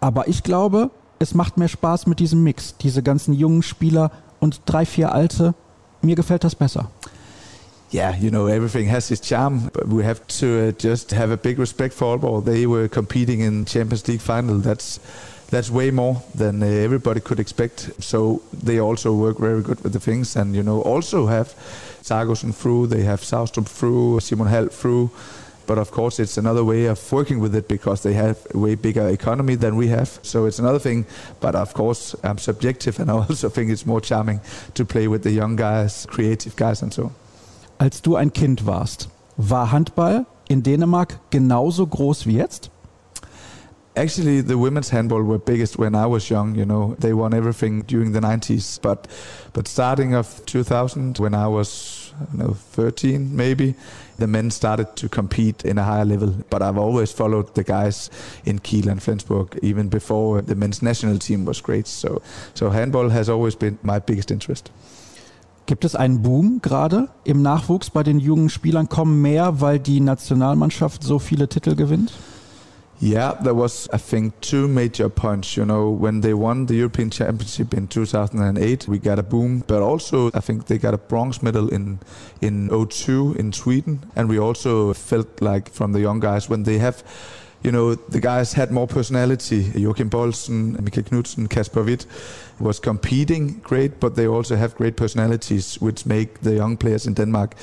Aber 0.00 0.28
ich 0.28 0.42
glaube, 0.42 0.90
es 1.18 1.34
macht 1.34 1.56
mehr 1.56 1.68
Spaß 1.68 2.06
mit 2.06 2.20
diesem 2.20 2.42
Mix. 2.42 2.76
Diese 2.76 3.02
ganzen 3.02 3.32
jungen 3.34 3.62
Spieler 3.62 4.10
und 4.40 4.62
drei, 4.66 4.84
vier 4.84 5.12
alte. 5.12 5.54
Mir 6.02 6.16
gefällt 6.16 6.44
das 6.44 6.54
besser. 6.54 6.90
yeah, 7.94 8.16
you 8.16 8.30
know, 8.30 8.48
everything 8.48 8.88
has 8.88 9.10
its 9.10 9.26
charm. 9.26 9.70
But 9.72 9.88
we 9.88 10.02
have 10.02 10.26
to 10.40 10.68
uh, 10.68 10.72
just 10.72 11.12
have 11.12 11.30
a 11.30 11.36
big 11.36 11.58
respect 11.58 11.94
for 11.94 12.18
Aalborg. 12.18 12.44
They 12.44 12.66
were 12.66 12.88
competing 12.88 13.40
in 13.40 13.64
Champions 13.66 14.06
League 14.08 14.20
final. 14.20 14.58
That's 14.58 14.98
that's 15.54 15.70
way 15.70 15.90
more 15.90 16.22
than 16.34 16.62
uh, 16.62 16.66
everybody 16.66 17.20
could 17.20 17.38
expect. 17.38 17.90
So 18.02 18.42
they 18.52 18.80
also 18.80 19.12
work 19.12 19.38
very 19.38 19.62
good 19.62 19.80
with 19.82 19.92
the 19.92 20.00
things, 20.00 20.36
and 20.36 20.54
you 20.54 20.62
know, 20.62 20.82
also 20.82 21.26
have 21.26 21.54
Sargosen 22.02 22.52
through. 22.52 22.88
They 22.88 23.02
have 23.02 23.20
Saustrom 23.20 23.66
through, 23.66 24.20
Simon 24.20 24.48
Held 24.48 24.72
through. 24.72 25.10
But 25.66 25.78
of 25.78 25.90
course, 25.90 26.20
it's 26.20 26.36
another 26.36 26.62
way 26.62 26.86
of 26.86 27.12
working 27.12 27.40
with 27.40 27.54
it 27.54 27.68
because 27.68 28.02
they 28.02 28.12
have 28.14 28.36
a 28.52 28.58
way 28.58 28.74
bigger 28.74 29.08
economy 29.08 29.56
than 29.56 29.76
we 29.76 29.88
have. 29.88 30.18
So 30.22 30.44
it's 30.44 30.58
another 30.58 30.78
thing. 30.78 31.06
But 31.40 31.54
of 31.54 31.72
course, 31.72 32.14
I'm 32.22 32.38
subjective, 32.38 33.00
and 33.00 33.10
I 33.10 33.14
also 33.14 33.48
think 33.48 33.70
it's 33.70 33.86
more 33.86 34.00
charming 34.00 34.40
to 34.74 34.84
play 34.84 35.08
with 35.08 35.22
the 35.22 35.30
young 35.30 35.56
guys, 35.56 36.06
creative 36.06 36.56
guys, 36.56 36.82
and 36.82 36.92
so. 36.92 37.12
Als 37.78 38.02
du 38.02 38.16
ein 38.16 38.32
Kind 38.32 38.66
warst, 38.66 39.08
war 39.36 39.72
Handball 39.72 40.26
in 40.48 40.62
Dänemark 40.62 41.18
genauso 41.30 41.86
groß 41.86 42.26
wie 42.26 42.36
jetzt? 42.36 42.70
Actually, 43.96 44.40
the 44.40 44.58
women's 44.58 44.90
handball 44.90 45.22
were 45.22 45.38
biggest 45.38 45.78
when 45.78 45.94
I 45.94 46.06
was 46.06 46.28
young. 46.28 46.56
You 46.56 46.64
know, 46.64 46.96
they 46.98 47.12
won 47.12 47.32
everything 47.32 47.82
during 47.82 48.12
the 48.12 48.20
90s. 48.20 48.82
But, 48.82 49.06
but 49.52 49.68
starting 49.68 50.14
of 50.14 50.44
2000, 50.46 51.18
when 51.18 51.32
I 51.32 51.46
was 51.46 52.04
know 52.32 52.54
13 52.72 53.34
maybe, 53.34 53.74
the 54.18 54.26
men 54.26 54.50
started 54.50 54.96
to 54.96 55.08
compete 55.08 55.64
in 55.64 55.78
a 55.78 55.82
higher 55.82 56.04
level. 56.04 56.34
But 56.50 56.62
I've 56.62 56.78
always 56.78 57.12
followed 57.12 57.54
the 57.54 57.64
guys 57.64 58.10
in 58.44 58.60
Kiel 58.60 58.88
and 58.88 59.02
Flensburg, 59.02 59.58
even 59.62 59.88
before 59.88 60.42
the 60.42 60.54
men's 60.54 60.82
national 60.82 61.18
team 61.18 61.44
was 61.44 61.60
great. 61.60 61.86
So, 61.86 62.22
so 62.54 62.70
handball 62.70 63.10
has 63.10 63.28
always 63.28 63.54
been 63.54 63.78
my 63.82 63.98
biggest 63.98 64.30
interest. 64.30 64.70
Gibt 65.66 65.84
es 65.86 65.96
einen 65.96 66.20
Boom 66.20 66.60
gerade 66.60 67.08
im 67.24 67.40
Nachwuchs 67.40 67.88
bei 67.88 68.02
den 68.02 68.20
jungen 68.20 68.50
Spielern? 68.50 68.90
Kommen 68.90 69.22
mehr, 69.22 69.62
weil 69.62 69.78
die 69.78 70.00
Nationalmannschaft 70.00 71.02
so 71.02 71.18
viele 71.18 71.48
Titel 71.48 71.74
gewinnt? 71.74 72.12
Yeah, 73.04 73.34
there 73.34 73.52
was, 73.52 73.86
I 73.92 73.98
think, 73.98 74.40
two 74.40 74.66
major 74.66 75.10
points. 75.10 75.58
You 75.58 75.66
know, 75.66 75.90
when 75.90 76.22
they 76.22 76.32
won 76.32 76.64
the 76.64 76.76
European 76.76 77.10
Championship 77.10 77.74
in 77.74 77.86
2008, 77.86 78.88
we 78.88 78.98
got 78.98 79.18
a 79.18 79.22
boom. 79.22 79.62
But 79.66 79.82
also, 79.82 80.30
I 80.32 80.40
think 80.40 80.68
they 80.68 80.78
got 80.78 80.94
a 80.94 80.98
bronze 80.98 81.42
medal 81.42 81.68
in 81.68 81.98
in 82.40 82.70
02 82.70 83.36
in 83.38 83.52
Sweden, 83.52 84.10
and 84.16 84.26
we 84.26 84.38
also 84.38 84.94
felt 84.94 85.42
like 85.42 85.68
from 85.70 85.92
the 85.92 86.00
young 86.00 86.18
guys 86.18 86.48
when 86.48 86.62
they 86.62 86.78
have. 86.78 87.04
You 87.62 87.72
know, 87.72 87.94
the 87.94 88.20
guys 88.20 88.52
had 88.52 88.70
more 88.70 88.86
personality. 88.86 89.72
Joachim 89.74 90.10
Bolsen, 90.10 90.78
Mikael 90.82 91.04
Knudsen, 91.04 91.48
Kasper 91.48 91.82
Witt 91.82 92.06
was 92.58 92.80
competing 92.80 93.60
great, 93.62 94.00
but 94.00 94.14
they 94.14 94.26
also 94.26 94.56
have 94.56 94.74
great 94.76 94.96
personalities, 94.96 95.80
which 95.80 96.06
make 96.06 96.40
the 96.40 96.54
young 96.54 96.76
players 96.76 97.06
in 97.06 97.14
Denmark 97.14 97.54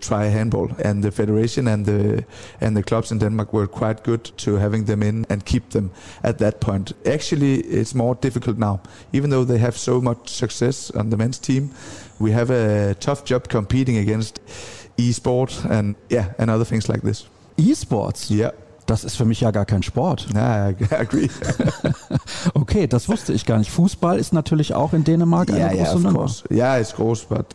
try 0.00 0.24
handball. 0.24 0.70
And 0.84 1.02
the 1.02 1.10
federation 1.10 1.68
and 1.68 1.86
the 1.86 2.24
and 2.60 2.76
the 2.76 2.82
clubs 2.82 3.12
in 3.12 3.18
Denmark 3.18 3.52
were 3.52 3.66
quite 3.66 4.02
good 4.02 4.24
to 4.38 4.56
having 4.56 4.86
them 4.86 5.02
in 5.02 5.26
and 5.28 5.44
keep 5.44 5.70
them 5.70 5.90
at 6.22 6.38
that 6.38 6.60
point. 6.60 6.92
Actually, 7.06 7.60
it's 7.60 7.94
more 7.94 8.14
difficult 8.20 8.58
now, 8.58 8.80
even 9.12 9.30
though 9.30 9.44
they 9.44 9.58
have 9.58 9.76
so 9.76 10.00
much 10.00 10.28
success 10.28 10.90
on 10.90 11.10
the 11.10 11.16
men's 11.16 11.38
team. 11.38 11.70
We 12.18 12.32
have 12.32 12.50
a 12.50 12.94
tough 12.94 13.24
job 13.24 13.48
competing 13.48 13.96
against 13.96 14.40
e-sport 14.96 15.64
and 15.64 15.94
yeah, 16.08 16.32
and 16.38 16.50
other 16.50 16.64
things 16.64 16.88
like 16.88 17.02
this. 17.02 17.26
E-Sports? 17.56 18.30
Yeah. 18.30 18.52
Das 18.90 19.04
ist 19.04 19.14
für 19.14 19.24
mich 19.24 19.40
ja 19.40 19.52
gar 19.52 19.66
kein 19.66 19.84
Sport. 19.84 20.26
I 20.34 20.74
agree. 20.90 21.28
okay, 22.54 22.88
das 22.88 23.08
wusste 23.08 23.32
ich 23.32 23.46
gar 23.46 23.58
nicht. 23.58 23.70
Fußball 23.70 24.18
ist 24.18 24.32
natürlich 24.32 24.74
auch 24.74 24.92
in 24.92 25.04
Dänemark 25.04 25.48
eine 25.48 25.68
große 25.68 25.76
yeah, 25.76 25.94
of 25.94 26.02
Nummer. 26.02 26.18
course. 26.18 26.44
Yeah, 26.50 26.76
it's 26.76 26.92
gross, 26.92 27.24
but 27.24 27.54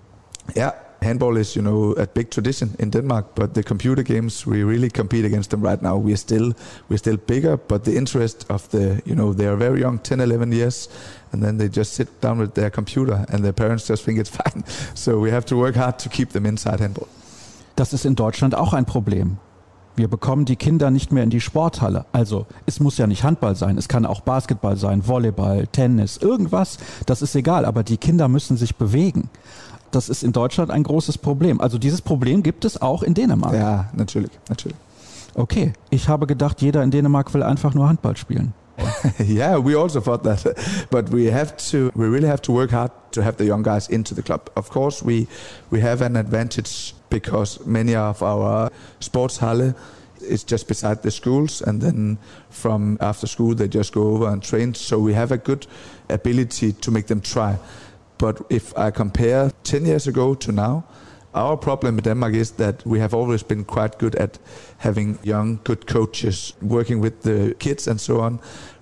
yeah, 0.56 0.72
handball 1.02 1.36
is 1.36 1.54
you 1.54 1.62
know 1.62 1.94
a 1.98 2.06
big 2.06 2.32
tradition 2.32 2.74
in 2.78 2.90
Denmark. 2.90 3.36
But 3.36 3.54
the 3.54 3.64
computer 3.64 4.02
games, 4.02 4.48
we 4.48 4.64
really 4.64 4.90
compete 4.90 5.26
against 5.26 5.50
them 5.50 5.62
right 5.62 5.82
now. 5.82 5.98
We're 5.98 6.16
still 6.16 6.54
we're 6.88 7.00
still 7.00 7.18
bigger, 7.18 7.58
but 7.58 7.84
the 7.84 7.98
interest 7.98 8.46
of 8.50 8.70
the 8.70 9.02
you 9.06 9.14
know 9.14 9.34
they 9.34 9.48
are 9.48 9.58
very 9.58 9.82
young, 9.82 10.00
10, 10.00 10.22
11 10.22 10.54
years, 10.54 10.88
and 11.34 11.44
then 11.44 11.58
they 11.58 11.68
just 11.68 11.96
sit 11.96 12.08
down 12.22 12.40
with 12.40 12.54
their 12.54 12.70
computer, 12.70 13.26
and 13.28 13.44
their 13.44 13.52
parents 13.52 13.86
just 13.90 14.06
think 14.06 14.20
it's 14.20 14.30
fine. 14.44 14.64
So 14.94 15.20
we 15.20 15.32
have 15.32 15.46
to 15.48 15.58
work 15.58 15.76
hard 15.76 16.00
to 16.00 16.08
keep 16.08 16.30
them 16.30 16.46
inside 16.46 16.80
handball. 16.80 17.10
Das 17.76 17.92
ist 17.92 18.06
in 18.06 18.16
Deutschland 18.16 18.56
auch 18.56 18.72
ein 18.72 18.86
Problem. 18.86 19.38
Wir 19.96 20.08
bekommen 20.08 20.46
die 20.46 20.56
Kinder 20.56 20.92
nicht 20.92 21.12
mehr 21.12 21.24
in 21.24 21.30
die 21.30 21.42
Sporthalle. 21.42 22.06
Also 22.12 22.46
es 22.66 22.80
muss 22.80 22.98
ja 22.98 23.08
nicht 23.08 23.24
Handball 23.24 23.56
sein, 23.56 23.78
es 23.78 23.88
kann 23.88 24.06
auch 24.06 24.22
Basketball 24.22 24.76
sein, 24.78 25.08
Volleyball, 25.08 25.68
Tennis, 25.68 26.18
irgendwas, 26.18 26.78
das 27.06 27.22
ist 27.22 27.36
egal, 27.36 27.66
aber 27.66 27.84
die 27.84 27.98
Kinder 27.98 28.28
müssen 28.28 28.58
sich 28.58 28.76
bewegen. 28.76 29.30
Das 29.92 30.10
ist 30.10 30.24
in 30.24 30.34
Deutschland 30.34 30.72
ein 30.72 30.84
großes 30.84 31.18
Problem. 31.18 31.62
Also 31.62 31.78
dieses 31.78 32.02
Problem 32.02 32.44
gibt 32.44 32.66
es 32.66 32.82
auch 32.82 33.02
in 33.02 33.14
Dänemark. 33.14 33.54
Ja, 33.54 33.90
natürlich, 33.94 34.32
natürlich. 34.50 34.78
Okay, 35.36 35.74
ich 35.90 36.10
habe 36.10 36.28
gedacht, 36.28 36.62
jeder 36.62 36.84
in 36.84 36.92
Dänemark 36.92 37.34
will 37.34 37.44
einfach 37.44 37.74
nur 37.74 37.88
Handball 37.88 38.18
spielen. 38.18 38.54
yeah, 39.20 39.58
we 39.58 39.74
also 39.76 40.02
thought 40.02 40.24
that, 40.24 40.88
but 40.92 41.10
we 41.10 41.26
have 41.26 41.56
to. 41.58 41.92
We 41.96 42.08
really 42.08 42.28
have 42.28 42.42
to 42.44 42.52
work 42.52 42.72
hard 42.72 42.92
to 43.12 43.24
have 43.24 43.38
the 43.38 43.46
young 43.46 43.64
guys 43.64 43.90
into 43.90 44.14
the 44.14 44.22
club. 44.22 44.50
Of 44.56 44.70
course, 44.70 45.02
we 45.02 45.28
we 45.72 45.80
have 45.80 46.02
an 46.02 46.16
advantage 46.16 46.94
because 47.10 47.66
many 47.66 47.96
of 47.96 48.22
our 48.22 48.70
sports 49.00 49.38
halle 49.38 49.74
is 50.22 50.44
just 50.44 50.68
beside 50.68 51.04
the 51.04 51.12
schools, 51.12 51.62
and 51.62 51.82
then 51.82 52.18
from 52.50 52.98
after 53.00 53.28
school 53.28 53.56
they 53.56 53.68
just 53.68 53.94
go 53.94 54.16
over 54.16 54.28
and 54.28 54.44
train. 54.44 54.74
So 54.74 55.00
we 55.00 55.14
have 55.14 55.32
a 55.32 55.38
good 55.38 55.68
ability 56.10 56.74
to 56.74 56.92
make 56.92 57.08
them 57.08 57.22
try. 57.22 57.58
But 58.18 58.42
if 58.50 58.78
I 58.78 58.92
compare 58.92 59.52
10 59.64 59.86
years 59.86 60.08
ago 60.08 60.36
to 60.36 60.52
now, 60.52 60.86
our 61.36 61.58
problem 61.58 61.98
in 61.98 62.04
Denmark 62.04 62.34
is 62.34 62.52
that 62.52 62.86
we 62.86 63.00
have 63.00 63.14
always 63.14 63.44
been 63.44 63.66
quite 63.66 64.00
good 64.00 64.16
at 64.16 64.40
having 64.78 65.20
young, 65.24 65.60
good 65.64 65.86
coaches 65.86 66.54
working 66.62 67.02
with 67.02 67.22
the 67.22 67.56
kids 67.60 67.88
and 67.88 68.00
so 68.00 68.22
on. 68.22 68.40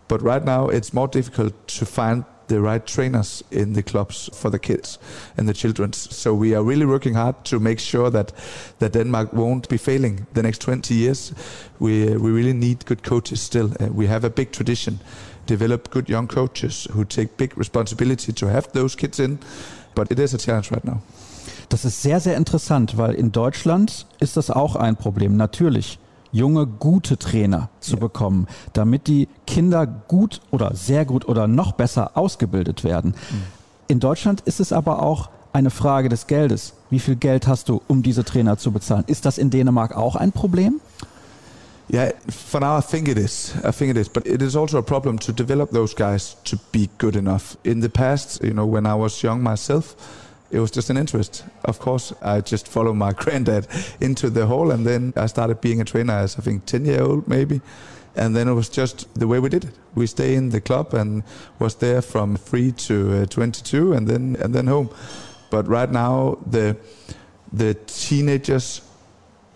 But 0.08 0.22
right 0.22 0.45
now, 0.45 0.70
it's 0.70 0.93
more 0.93 1.08
difficult 1.08 1.54
to 1.80 1.86
find 1.86 2.26
the 2.47 2.62
right 2.62 2.86
trainers 2.86 3.43
in 3.51 3.74
the 3.74 3.82
clubs 3.82 4.30
for 4.34 4.51
the 4.51 4.60
kids 4.60 4.99
and 5.38 5.47
the 5.47 5.54
children. 5.54 5.93
So 5.93 6.36
we 6.36 6.54
are 6.54 6.62
really 6.64 6.86
working 6.86 7.16
hard 7.16 7.43
to 7.45 7.60
make 7.60 7.80
sure 7.80 8.12
that 8.12 8.34
that 8.80 8.93
Denmark 8.93 9.34
won't 9.34 9.70
be 9.70 9.78
failing 9.78 10.28
the 10.34 10.43
next 10.43 10.62
20 10.62 10.93
years. 10.93 11.34
We 11.80 12.18
we 12.18 12.32
really 12.32 12.54
need 12.54 12.86
good 12.86 13.01
coaches 13.01 13.41
still. 13.41 13.72
Uh, 13.80 13.88
we 13.93 14.08
have 14.08 14.26
a 14.26 14.30
big 14.30 14.51
tradition, 14.51 14.99
develop 15.47 15.89
good 15.89 16.10
young 16.10 16.28
coaches 16.28 16.88
who 16.91 17.06
take 17.06 17.38
big 17.38 17.58
responsibility 17.58 18.34
to 18.34 18.45
have 18.47 18.68
those 18.74 18.95
kids 18.95 19.20
in. 19.20 19.39
But 19.95 20.12
it 20.12 20.20
is 20.20 20.34
a 20.34 20.38
challenge 20.38 20.72
right 20.72 20.86
now. 20.86 21.01
Das 21.74 21.86
ist 21.86 22.03
sehr, 22.03 22.19
sehr 22.19 22.38
interessant, 22.38 22.99
weil 22.99 23.15
in 23.15 23.32
Deutschland 23.32 24.05
ist 24.19 24.38
das 24.38 24.51
auch 24.51 24.76
ein 24.76 24.95
Problem. 24.95 25.38
Natürlich 25.38 25.97
junge, 26.32 26.67
gute 26.67 27.17
Trainer 27.17 27.69
zu 27.80 27.93
ja. 27.95 27.99
bekommen, 27.99 28.45
damit 28.74 29.07
die 29.07 29.28
Kinder 29.47 29.88
gut 29.88 30.41
oder 30.51 30.76
sehr 30.76 31.03
gut 31.03 31.28
oder 31.28 31.47
noch 31.47 31.71
besser 31.71 32.11
ausgebildet 32.15 32.84
werden. 32.84 33.15
Mhm. 33.32 33.41
In 33.88 33.99
Deutschland 33.99 34.41
ist 34.41 34.59
es 34.59 34.71
aber 34.71 35.01
auch 35.01 35.32
eine 35.51 35.71
Frage 35.71 36.09
des 36.09 36.28
Geldes. 36.28 36.74
Wie 36.91 36.99
viel 36.99 37.15
Geld 37.15 37.47
hast 37.47 37.69
du, 37.69 37.82
um 37.88 38.03
diese 38.03 38.24
Trainer 38.24 38.59
zu 38.59 38.71
bezahlen? 38.71 39.05
Ist 39.07 39.26
das 39.26 39.39
in 39.39 39.49
Dänemark 39.49 39.97
auch 39.97 40.15
ein 40.15 40.32
Problem? 40.32 40.80
Yeah, 41.91 42.11
for 42.30 42.59
now 42.59 42.78
I 42.78 42.82
think 42.84 43.07
it 43.07 43.17
is. 43.17 43.51
I 43.67 43.71
think 43.71 43.89
it 43.89 43.97
is, 43.97 44.09
but 44.09 44.28
it 44.28 44.43
is 44.43 44.55
also 44.55 44.78
a 44.78 44.84
problem 44.84 45.19
to 45.21 45.32
develop 45.32 45.71
those 45.71 45.95
guys 45.95 46.38
to 46.43 46.55
be 46.71 46.88
good 46.99 47.15
enough. 47.15 47.57
In 47.63 47.82
the 47.82 47.89
past, 47.89 48.43
you 48.43 48.51
know, 48.51 48.71
when 48.71 48.86
I 48.86 48.93
was 48.93 49.24
young 49.24 49.41
myself, 49.41 49.95
it 50.54 50.60
was 50.60 50.70
just 50.70 50.89
an 50.91 50.97
interest. 50.97 51.43
Of 51.66 51.80
course, 51.80 52.14
I 52.22 52.41
just 52.41 52.68
followed 52.68 52.93
my 52.93 53.12
granddad 53.22 53.68
into 53.99 54.30
the 54.30 54.45
hall, 54.45 54.72
and 54.72 54.86
then 54.86 55.14
I 55.16 55.26
started 55.26 55.60
being 55.62 55.82
a 55.82 55.86
trainer 55.86 56.14
as 56.14 56.38
I 56.38 56.41
think 56.41 56.66
10 56.66 56.86
year 56.86 57.01
old 57.01 57.28
maybe. 57.28 57.62
And 58.16 58.36
then 58.36 58.47
it 58.47 58.54
was 58.54 58.70
just 58.70 59.12
the 59.16 59.28
way 59.28 59.39
we 59.39 59.49
did 59.49 59.64
it. 59.66 59.72
We 59.95 60.06
stay 60.06 60.36
in 60.36 60.49
the 60.49 60.62
club 60.62 60.93
and 60.93 61.24
was 61.58 61.76
there 61.76 62.04
from 62.04 62.38
three 62.38 62.72
to 62.72 63.24
uh, 63.24 63.26
22, 63.26 63.93
and 63.93 64.08
then 64.08 64.38
and 64.39 64.54
then 64.54 64.68
home. 64.68 64.89
But 65.49 65.68
right 65.68 65.91
now, 65.91 66.38
the 66.45 66.78
the 67.51 67.74
teenagers 67.88 68.82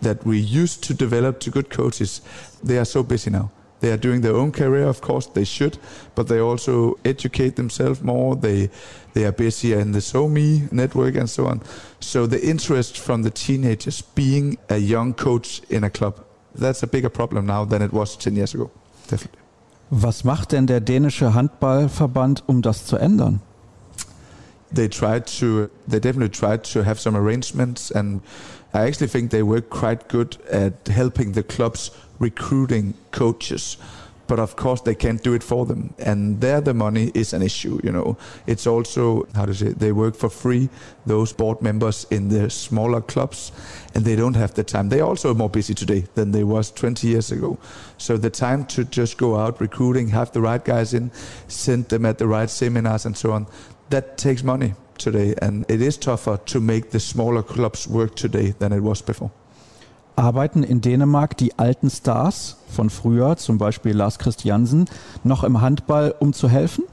that 0.00 0.24
we 0.24 0.38
used 0.38 0.82
to 0.84 0.94
develop 0.94 1.38
to 1.40 1.50
good 1.50 1.70
coaches, 1.70 2.20
they 2.64 2.78
are 2.78 2.84
so 2.84 3.04
busy 3.04 3.30
now. 3.30 3.50
They 3.80 3.92
are 3.92 3.96
doing 3.96 4.22
their 4.22 4.34
own 4.34 4.50
career, 4.50 4.88
of 4.88 5.00
course, 5.00 5.26
they 5.26 5.44
should, 5.44 5.78
but 6.14 6.26
they 6.26 6.40
also 6.40 6.98
educate 7.04 7.54
themselves 7.54 8.02
more. 8.02 8.34
They 8.34 8.70
they 9.18 9.24
are 9.24 9.32
busier 9.32 9.80
in 9.80 9.90
the 9.90 9.98
SoMe 9.98 10.70
network 10.70 11.16
and 11.16 11.28
so 11.28 11.48
on. 11.48 11.60
So 11.98 12.28
the 12.28 12.40
interest 12.40 12.96
from 12.96 13.24
the 13.24 13.30
teenagers 13.30 14.00
being 14.00 14.58
a 14.68 14.76
young 14.76 15.12
coach 15.12 15.60
in 15.68 15.82
a 15.82 15.90
club, 15.90 16.24
that's 16.54 16.84
a 16.84 16.86
bigger 16.86 17.08
problem 17.08 17.46
now 17.46 17.64
than 17.64 17.82
it 17.82 17.92
was 17.92 18.16
10 18.16 18.36
years 18.36 18.54
ago. 18.54 18.70
Definitely. 19.08 19.40
Was 19.90 20.22
macht 20.22 20.52
denn 20.52 20.66
der 20.68 20.80
dänische 20.80 21.34
Handballverband, 21.34 22.44
um 22.46 22.62
das 22.62 22.86
zu 22.86 22.96
ändern? 22.96 23.40
They 24.72 24.88
tried 24.88 25.26
to, 25.40 25.68
they 25.88 25.98
definitely 25.98 26.30
tried 26.30 26.62
to 26.72 26.84
have 26.84 27.00
some 27.00 27.16
arrangements 27.16 27.90
and 27.90 28.20
I 28.72 28.86
actually 28.86 29.08
think 29.08 29.32
they 29.32 29.42
were 29.42 29.62
quite 29.62 30.08
good 30.08 30.38
at 30.48 30.86
helping 30.88 31.32
the 31.32 31.42
clubs 31.42 31.90
recruiting 32.20 32.94
coaches. 33.10 33.78
But 34.28 34.38
of 34.38 34.56
course, 34.56 34.82
they 34.82 34.94
can't 34.94 35.22
do 35.22 35.32
it 35.32 35.42
for 35.42 35.64
them, 35.64 35.94
and 35.98 36.40
there 36.40 36.60
the 36.60 36.74
money 36.74 37.10
is 37.14 37.32
an 37.32 37.42
issue. 37.42 37.80
You 37.82 37.92
know, 37.92 38.18
it's 38.46 38.66
also 38.66 39.26
how 39.34 39.46
to 39.46 39.54
say 39.54 39.72
they 39.72 39.90
work 39.90 40.14
for 40.14 40.28
free. 40.28 40.68
Those 41.06 41.32
board 41.32 41.62
members 41.62 42.06
in 42.10 42.28
the 42.28 42.50
smaller 42.50 43.00
clubs, 43.00 43.52
and 43.94 44.04
they 44.04 44.16
don't 44.16 44.36
have 44.36 44.52
the 44.52 44.64
time. 44.64 44.90
They're 44.90 45.04
also 45.04 45.32
more 45.32 45.48
busy 45.48 45.74
today 45.74 46.04
than 46.14 46.32
they 46.32 46.44
was 46.44 46.70
20 46.70 47.08
years 47.08 47.32
ago. 47.32 47.58
So 47.96 48.18
the 48.18 48.30
time 48.30 48.66
to 48.66 48.84
just 48.84 49.16
go 49.16 49.38
out 49.38 49.60
recruiting, 49.62 50.08
have 50.08 50.30
the 50.32 50.42
right 50.42 50.62
guys 50.62 50.92
in, 50.92 51.10
send 51.48 51.88
them 51.88 52.04
at 52.04 52.18
the 52.18 52.28
right 52.28 52.50
seminars 52.50 53.06
and 53.06 53.16
so 53.16 53.32
on, 53.32 53.46
that 53.88 54.18
takes 54.18 54.42
money 54.42 54.74
today, 54.98 55.34
and 55.40 55.64
it 55.70 55.80
is 55.80 55.96
tougher 55.96 56.36
to 56.36 56.60
make 56.60 56.90
the 56.90 57.00
smaller 57.00 57.42
clubs 57.42 57.88
work 57.88 58.14
today 58.14 58.50
than 58.58 58.72
it 58.72 58.80
was 58.80 59.00
before. 59.00 59.30
Arbeiten 60.18 60.64
in 60.64 60.80
Dänemark 60.80 61.36
die 61.36 61.58
alten 61.58 61.88
Stars 61.90 62.56
von 62.68 62.90
früher, 62.90 63.36
zum 63.36 63.56
Beispiel 63.56 63.96
Lars 63.96 64.18
Christiansen, 64.18 64.86
noch 65.22 65.44
im 65.44 65.60
Handball, 65.60 66.12
um 66.18 66.32
zu 66.32 66.48
helfen? 66.48 66.84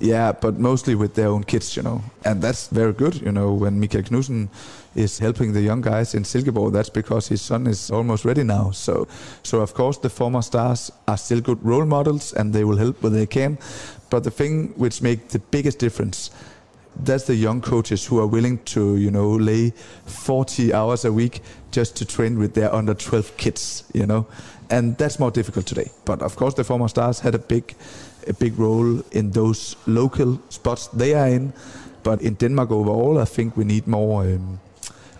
Yeah, 0.00 0.32
but 0.32 0.58
mostly 0.58 0.98
with 0.98 1.12
their 1.14 1.30
own 1.30 1.44
kids, 1.44 1.76
you 1.76 1.82
know. 1.82 2.00
And 2.24 2.42
that's 2.42 2.68
very 2.72 2.92
good, 2.92 3.20
you 3.20 3.30
know, 3.30 3.52
when 3.52 3.78
Mikael 3.78 4.02
Knudsen 4.02 4.48
is 4.94 5.20
helping 5.20 5.52
the 5.52 5.60
young 5.60 5.82
guys 5.82 6.14
in 6.14 6.24
Silkeborg, 6.24 6.72
that's 6.72 6.90
because 6.90 7.28
his 7.28 7.42
son 7.42 7.66
is 7.66 7.90
almost 7.90 8.24
ready 8.24 8.42
now. 8.42 8.72
So 8.72 9.06
so 9.42 9.60
of 9.60 9.74
course 9.74 9.98
the 9.98 10.10
former 10.10 10.42
stars 10.42 10.90
are 11.06 11.18
still 11.18 11.40
good 11.40 11.58
role 11.62 11.86
models 11.86 12.32
and 12.32 12.52
they 12.52 12.64
will 12.64 12.78
help 12.78 13.02
where 13.02 13.12
they 13.12 13.26
can. 13.26 13.58
But 14.10 14.24
the 14.24 14.30
thing 14.30 14.72
which 14.76 15.02
make 15.02 15.28
the 15.28 15.38
biggest 15.38 15.78
difference 15.78 16.30
that's 16.96 17.24
the 17.24 17.34
young 17.34 17.60
coaches 17.60 18.06
who 18.06 18.18
are 18.18 18.26
willing 18.26 18.58
to, 18.64 18.96
you 18.96 19.10
know, 19.10 19.30
lay 19.30 19.72
40 20.06 20.72
hours 20.72 21.04
a 21.04 21.12
week 21.12 21.42
just 21.70 21.96
to 21.96 22.04
train 22.04 22.38
with 22.38 22.54
their 22.54 22.72
under 22.74 22.94
12 22.94 23.36
kids, 23.36 23.84
you 23.92 24.06
know, 24.06 24.26
and 24.70 24.96
that's 24.98 25.18
more 25.18 25.30
difficult 25.30 25.66
today. 25.66 25.90
But 26.04 26.22
of 26.22 26.36
course, 26.36 26.54
the 26.54 26.64
former 26.64 26.88
stars 26.88 27.20
had 27.20 27.34
a 27.34 27.38
big, 27.38 27.74
a 28.28 28.32
big 28.34 28.58
role 28.58 29.02
in 29.10 29.30
those 29.32 29.76
local 29.86 30.40
spots 30.48 30.88
they 30.88 31.14
are 31.14 31.28
in. 31.28 31.52
But 32.02 32.20
in 32.20 32.34
Denmark 32.34 32.70
overall, 32.70 33.18
I 33.18 33.24
think 33.24 33.56
we 33.56 33.64
need 33.64 33.86
more. 33.86 34.24
Um, 34.24 34.60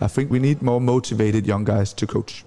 I 0.01 0.07
think 0.07 0.29
we 0.29 0.39
need 0.39 0.61
more 0.61 0.81
motivated 0.81 1.47
young 1.47 1.63
guys 1.63 1.93
to 1.93 2.05
coach. 2.05 2.43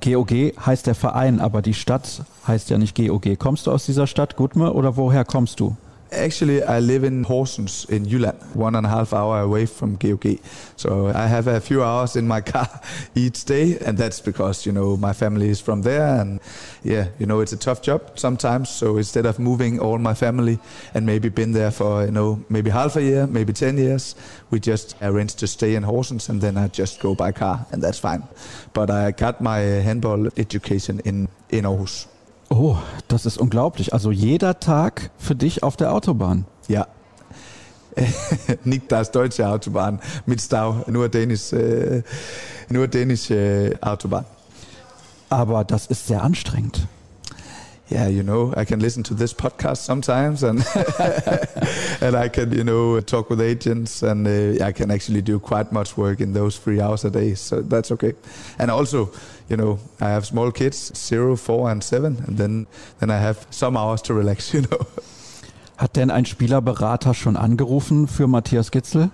GOG 0.00 0.52
heißt 0.58 0.86
der 0.86 0.94
Verein, 0.94 1.40
aber 1.40 1.62
die 1.62 1.74
Stadt 1.74 2.22
heißt 2.46 2.70
ja 2.70 2.78
nicht 2.78 2.94
GOG. 2.94 3.38
Kommst 3.38 3.66
du 3.66 3.72
aus 3.72 3.86
dieser 3.86 4.06
Stadt, 4.06 4.36
Gutme, 4.36 4.72
oder 4.72 4.96
woher 4.96 5.24
kommst 5.24 5.58
du? 5.58 5.76
Actually, 6.16 6.62
I 6.62 6.80
live 6.80 7.04
in 7.04 7.24
Horsens 7.24 7.88
in 7.90 8.06
Jylland, 8.06 8.42
one 8.56 8.74
and 8.74 8.86
a 8.86 8.88
half 8.88 9.12
hour 9.12 9.40
away 9.40 9.66
from 9.66 9.96
GOG. 9.96 10.38
So 10.76 11.08
I 11.08 11.26
have 11.26 11.46
a 11.46 11.60
few 11.60 11.82
hours 11.82 12.16
in 12.16 12.26
my 12.26 12.40
car 12.52 12.68
each 13.14 13.44
day, 13.44 13.78
and 13.78 13.98
that's 13.98 14.20
because 14.20 14.64
you 14.64 14.72
know 14.72 14.96
my 14.96 15.12
family 15.12 15.50
is 15.50 15.60
from 15.60 15.82
there, 15.82 16.20
and 16.20 16.40
yeah, 16.82 17.08
you 17.18 17.26
know 17.26 17.40
it's 17.40 17.52
a 17.52 17.56
tough 17.56 17.82
job 17.82 18.18
sometimes. 18.18 18.70
So 18.70 18.96
instead 18.96 19.26
of 19.26 19.38
moving 19.38 19.78
all 19.78 19.98
my 19.98 20.14
family 20.14 20.58
and 20.94 21.04
maybe 21.04 21.28
been 21.28 21.52
there 21.52 21.70
for 21.70 22.06
you 22.06 22.12
know 22.12 22.42
maybe 22.48 22.70
half 22.70 22.96
a 22.96 23.02
year, 23.02 23.26
maybe 23.26 23.52
ten 23.52 23.76
years, 23.76 24.14
we 24.50 24.58
just 24.58 24.96
arranged 25.02 25.38
to 25.40 25.46
stay 25.46 25.74
in 25.74 25.84
Horsens, 25.84 26.30
and 26.30 26.40
then 26.40 26.56
I 26.56 26.68
just 26.68 26.98
go 27.00 27.14
by 27.14 27.32
car, 27.32 27.66
and 27.72 27.82
that's 27.82 27.98
fine. 27.98 28.22
But 28.72 28.90
I 28.90 29.10
got 29.10 29.40
my 29.42 29.58
handball 29.58 30.28
education 30.38 31.00
in 31.04 31.28
in 31.50 31.64
Aarhus. 31.64 32.06
Oh, 32.48 32.76
das 33.08 33.26
ist 33.26 33.38
unglaublich. 33.38 33.92
Also 33.92 34.12
jeder 34.12 34.60
Tag 34.60 35.10
für 35.18 35.34
dich 35.34 35.62
auf 35.62 35.76
der 35.76 35.92
Autobahn. 35.92 36.46
Ja. 36.68 36.86
Nicht 38.64 38.92
das 38.92 39.10
deutsche 39.10 39.48
Autobahn 39.48 40.00
mit 40.26 40.40
Stau, 40.40 40.84
nur 40.86 41.08
dänisch, 41.08 41.52
äh, 41.52 42.02
nur 42.68 42.88
dänische 42.88 43.78
Autobahn. 43.80 44.26
Aber 45.28 45.64
das 45.64 45.86
ist 45.86 46.06
sehr 46.06 46.22
anstrengend. 46.22 46.86
Yeah, 47.88 48.08
you 48.08 48.22
know, 48.22 48.52
I 48.56 48.64
can 48.64 48.80
listen 48.80 49.02
to 49.04 49.14
this 49.14 49.32
podcast 49.32 49.78
sometimes, 49.78 50.42
and 50.42 50.58
and 52.00 52.16
I 52.16 52.28
can, 52.28 52.52
you 52.52 52.64
know, 52.64 53.00
talk 53.00 53.30
with 53.30 53.40
agents, 53.40 54.02
and 54.02 54.26
uh, 54.26 54.64
I 54.64 54.72
can 54.72 54.90
actually 54.90 55.22
do 55.22 55.38
quite 55.38 55.70
much 55.70 55.96
work 55.96 56.20
in 56.20 56.32
those 56.32 56.58
three 56.58 56.80
hours 56.80 57.04
a 57.04 57.10
day. 57.10 57.34
So 57.34 57.62
that's 57.62 57.92
okay. 57.92 58.14
And 58.58 58.70
also, 58.70 59.12
you 59.48 59.56
know, 59.56 59.78
I 60.00 60.08
have 60.08 60.26
small 60.26 60.50
kids, 60.50 60.92
zero, 60.96 61.36
four, 61.36 61.70
and 61.70 61.82
seven, 61.82 62.24
and 62.26 62.36
then 62.36 62.66
then 62.98 63.10
I 63.10 63.18
have 63.18 63.46
some 63.50 63.76
hours 63.76 64.02
to 64.02 64.14
relax. 64.14 64.52
You 64.56 64.62
know. 64.62 64.86
Hat 65.76 65.94
denn 65.96 66.10
ein 66.10 66.24
Spielerberater 66.24 67.12
schon 67.12 67.36
angerufen 67.36 68.08
für 68.08 68.26
Matthias 68.26 68.70
Gitzel? 68.70 69.10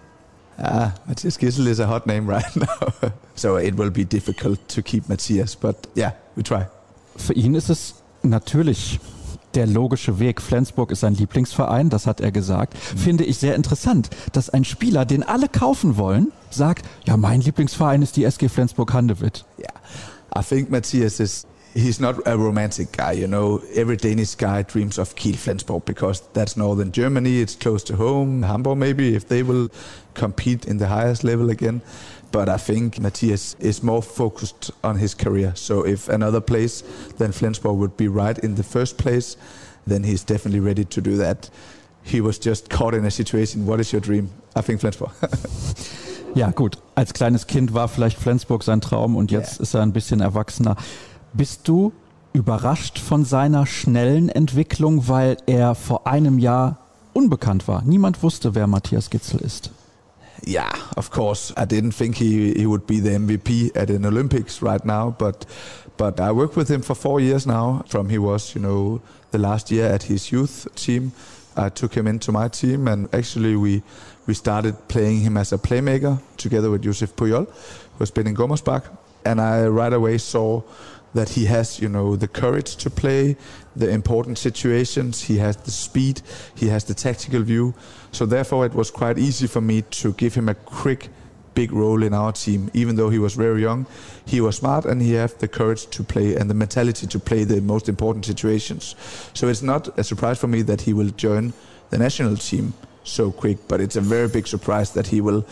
Ah, 0.58 0.92
Matthias 1.06 1.38
Gitzel 1.38 1.66
is 1.66 1.80
a 1.80 1.88
hot 1.88 2.06
name 2.06 2.28
right 2.28 2.56
now, 2.56 3.10
so 3.34 3.56
it 3.56 3.76
will 3.76 3.90
be 3.90 4.04
difficult 4.04 4.60
to 4.68 4.80
keep 4.80 5.08
Matthias, 5.08 5.56
but 5.56 5.88
yeah, 5.96 6.12
we 6.36 6.42
try. 6.44 6.66
Für 7.16 7.34
ihn 7.34 7.54
ist 7.54 7.68
es 7.68 8.01
natürlich 8.22 9.00
der 9.54 9.66
logische 9.66 10.18
Weg. 10.18 10.40
Flensburg 10.40 10.90
ist 10.90 11.00
sein 11.00 11.14
Lieblingsverein, 11.14 11.90
das 11.90 12.06
hat 12.06 12.20
er 12.20 12.32
gesagt. 12.32 12.74
Mhm. 12.74 12.98
Finde 12.98 13.24
ich 13.24 13.38
sehr 13.38 13.54
interessant, 13.54 14.10
dass 14.32 14.50
ein 14.50 14.64
Spieler, 14.64 15.04
den 15.04 15.22
alle 15.22 15.48
kaufen 15.48 15.96
wollen, 15.96 16.32
sagt, 16.50 16.86
ja, 17.06 17.16
mein 17.16 17.40
Lieblingsverein 17.40 18.02
ist 18.02 18.16
die 18.16 18.24
SG 18.24 18.48
Flensburg-Handewitt. 18.48 19.44
Yeah, 19.58 19.72
I 20.34 20.42
think 20.42 20.70
Matthias 20.70 21.20
is 21.20 21.46
he's 21.74 22.00
not 22.00 22.26
a 22.26 22.34
romantic 22.34 22.92
guy, 22.92 23.12
you 23.12 23.26
know. 23.26 23.60
Every 23.74 23.96
Danish 23.96 24.36
guy 24.36 24.62
dreams 24.62 24.98
of 24.98 25.14
Kiel 25.14 25.36
Flensburg 25.36 25.84
because 25.84 26.22
that's 26.32 26.56
northern 26.56 26.92
Germany. 26.92 27.40
It's 27.40 27.54
close 27.54 27.84
to 27.84 27.96
home. 27.96 28.42
Hamburg, 28.42 28.78
maybe, 28.78 29.14
if 29.14 29.28
they 29.28 29.42
will 29.42 29.68
compete 30.14 30.66
in 30.66 30.78
the 30.78 30.88
highest 30.88 31.24
level 31.24 31.50
again. 31.50 31.82
But 32.32 32.48
I 32.48 32.56
think 32.56 32.98
Matthias 32.98 33.54
is 33.60 33.82
more 33.82 34.02
focused 34.02 34.70
on 34.82 34.96
his 34.96 35.14
career. 35.14 35.52
So 35.54 35.84
if 35.84 36.08
another 36.08 36.40
place 36.40 36.82
than 37.18 37.32
Flensburg 37.32 37.76
would 37.76 37.96
be 37.96 38.08
right 38.08 38.38
in 38.38 38.56
the 38.56 38.62
first 38.62 38.96
place, 38.96 39.36
then 39.86 40.04
he's 40.04 40.24
definitely 40.24 40.60
ready 40.60 40.84
to 40.86 41.00
do 41.00 41.16
that. 41.18 41.50
He 42.02 42.20
was 42.20 42.38
just 42.38 42.70
caught 42.70 42.94
in 42.94 43.04
a 43.04 43.10
situation. 43.10 43.66
What 43.66 43.80
is 43.80 43.92
your 43.92 44.00
dream? 44.00 44.30
I 44.56 44.62
think 44.62 44.80
Flensburg. 44.80 45.12
ja, 46.34 46.50
gut. 46.50 46.78
Als 46.94 47.12
kleines 47.12 47.46
Kind 47.46 47.74
war 47.74 47.88
vielleicht 47.88 48.18
Flensburg 48.18 48.62
sein 48.64 48.80
Traum 48.80 49.14
und 49.14 49.30
jetzt 49.30 49.56
yeah. 49.56 49.62
ist 49.62 49.74
er 49.74 49.82
ein 49.82 49.92
bisschen 49.92 50.20
erwachsener. 50.20 50.76
Bist 51.34 51.68
du 51.68 51.92
überrascht 52.32 52.98
von 52.98 53.24
seiner 53.24 53.66
schnellen 53.66 54.30
Entwicklung, 54.30 55.06
weil 55.08 55.36
er 55.46 55.74
vor 55.74 56.06
einem 56.06 56.38
Jahr 56.38 56.78
unbekannt 57.12 57.68
war? 57.68 57.82
Niemand 57.82 58.22
wusste, 58.22 58.54
wer 58.54 58.66
Matthias 58.66 59.10
Gitzel 59.10 59.40
ist. 59.40 59.70
Yeah, 60.44 60.72
of 60.96 61.10
course, 61.10 61.52
I 61.56 61.64
didn't 61.64 61.92
think 61.92 62.16
he, 62.16 62.52
he 62.54 62.66
would 62.66 62.86
be 62.86 63.00
the 63.00 63.10
MVP 63.10 63.76
at 63.76 63.90
an 63.90 64.04
Olympics 64.04 64.62
right 64.62 64.84
now, 64.84 65.14
but 65.18 65.46
but 65.96 66.18
I 66.18 66.32
worked 66.32 66.56
with 66.56 66.68
him 66.68 66.82
for 66.82 66.94
four 66.94 67.20
years 67.20 67.46
now. 67.46 67.84
From 67.86 68.08
he 68.08 68.18
was, 68.18 68.54
you 68.54 68.60
know, 68.60 69.02
the 69.30 69.38
last 69.38 69.70
year 69.70 69.86
at 69.86 70.04
his 70.04 70.32
youth 70.32 70.66
team, 70.74 71.12
I 71.56 71.68
took 71.68 71.94
him 71.94 72.06
into 72.06 72.32
my 72.32 72.48
team, 72.48 72.88
and 72.88 73.08
actually 73.14 73.56
we 73.56 73.82
we 74.26 74.34
started 74.34 74.76
playing 74.88 75.20
him 75.20 75.36
as 75.36 75.52
a 75.52 75.58
playmaker 75.58 76.20
together 76.36 76.70
with 76.70 76.82
Josef 76.82 77.14
Puyol, 77.14 77.46
who 77.46 77.98
has 77.98 78.10
been 78.10 78.26
in 78.26 78.34
Gommersbach, 78.34 78.84
and 79.24 79.40
I 79.40 79.66
right 79.66 79.92
away 79.92 80.18
saw 80.18 80.62
that 81.14 81.28
he 81.30 81.44
has, 81.44 81.80
you 81.80 81.88
know, 81.88 82.16
the 82.16 82.28
courage 82.28 82.76
to 82.76 82.90
play 82.90 83.36
the 83.76 83.88
important 83.88 84.38
situations. 84.38 85.22
He 85.22 85.38
has 85.38 85.56
the 85.56 85.70
speed. 85.70 86.22
He 86.54 86.68
has 86.68 86.84
the 86.84 86.94
tactical 86.94 87.42
view. 87.42 87.74
So 88.12 88.26
therefore, 88.26 88.66
it 88.66 88.74
was 88.74 88.90
quite 88.90 89.18
easy 89.18 89.46
for 89.46 89.60
me 89.60 89.82
to 89.82 90.12
give 90.12 90.34
him 90.34 90.48
a 90.48 90.54
quick, 90.54 91.08
big 91.54 91.72
role 91.72 92.02
in 92.02 92.14
our 92.14 92.32
team. 92.32 92.70
Even 92.74 92.96
though 92.96 93.10
he 93.10 93.18
was 93.18 93.34
very 93.34 93.62
young, 93.62 93.86
he 94.26 94.40
was 94.40 94.56
smart 94.56 94.84
and 94.84 95.02
he 95.02 95.14
had 95.14 95.30
the 95.38 95.48
courage 95.48 95.86
to 95.88 96.04
play 96.04 96.36
and 96.36 96.48
the 96.48 96.54
mentality 96.54 97.06
to 97.06 97.18
play 97.18 97.44
the 97.44 97.60
most 97.60 97.88
important 97.88 98.24
situations. 98.26 98.94
So 99.34 99.48
it's 99.48 99.62
not 99.62 99.98
a 99.98 100.04
surprise 100.04 100.38
for 100.38 100.46
me 100.46 100.62
that 100.62 100.82
he 100.82 100.92
will 100.92 101.10
join 101.10 101.52
the 101.90 101.98
national 101.98 102.36
team 102.36 102.74
so 103.04 103.32
quick, 103.32 103.58
but 103.66 103.80
it's 103.80 103.96
a 103.96 104.00
very 104.00 104.28
big 104.28 104.46
surprise 104.46 104.92
that 104.92 105.08
he 105.08 105.20
will 105.20 105.44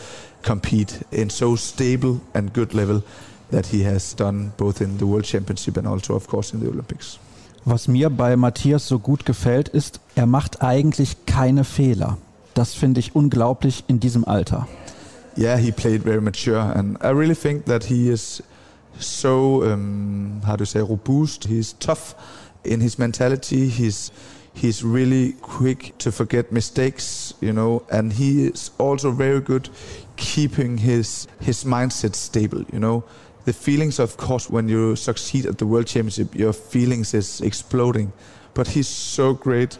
compete 0.42 1.02
in 1.10 1.30
so 1.30 1.56
stable 1.56 2.20
and 2.34 2.52
good 2.52 2.74
level 2.74 3.02
that 3.50 3.66
he 3.66 3.82
has 3.82 4.14
done 4.14 4.52
both 4.56 4.80
in 4.80 4.98
the 4.98 5.06
World 5.06 5.24
Championship 5.24 5.76
and 5.76 5.86
also, 5.86 6.14
of 6.14 6.26
course, 6.28 6.52
in 6.52 6.60
the 6.60 6.68
Olympics. 6.68 7.18
Was 7.64 7.88
mir 7.88 8.08
bei 8.08 8.36
Matthias 8.36 8.88
so 8.88 8.98
gut 8.98 9.26
gefällt, 9.26 9.68
ist, 9.68 10.00
er 10.14 10.26
macht 10.26 10.62
eigentlich 10.62 11.26
keine 11.26 11.64
Fehler. 11.64 12.16
Das 12.54 12.74
finde 12.74 13.00
ich 13.00 13.14
unglaublich 13.14 13.84
in 13.86 14.00
diesem 14.00 14.24
Alter. 14.24 14.66
Yeah, 15.36 15.56
he 15.56 15.70
played 15.70 16.02
very 16.02 16.20
mature, 16.20 16.58
and 16.58 16.98
I 17.02 17.10
really 17.10 17.36
think 17.36 17.66
that 17.66 17.84
he 17.84 18.10
is 18.10 18.42
so 18.98 19.62
um, 19.62 20.42
how 20.44 20.56
to 20.56 20.66
say 20.66 20.80
robust. 20.80 21.44
He's 21.44 21.74
tough 21.78 22.14
in 22.64 22.80
his 22.80 22.98
mentality. 22.98 23.68
He's 23.68 24.10
he's 24.52 24.82
really 24.82 25.34
quick 25.40 25.96
to 25.98 26.10
forget 26.10 26.52
mistakes, 26.52 27.32
you 27.40 27.52
know, 27.52 27.84
and 27.90 28.12
he 28.12 28.46
is 28.46 28.70
also 28.78 29.12
very 29.12 29.40
good 29.40 29.68
keeping 30.16 30.78
his 30.78 31.28
his 31.40 31.64
mindset 31.64 32.14
stable, 32.14 32.64
you 32.72 32.78
know. 32.78 33.04
The 33.44 33.52
feelings, 33.52 33.98
of 33.98 34.16
course, 34.16 34.50
when 34.50 34.68
you 34.68 34.96
succeed 34.96 35.46
at 35.46 35.58
the 35.58 35.66
World 35.66 35.86
Championship, 35.86 36.34
your 36.34 36.52
feelings 36.52 37.14
is 37.14 37.40
exploding. 37.40 38.12
But 38.52 38.68
he's 38.68 38.88
so 38.88 39.32
great 39.32 39.78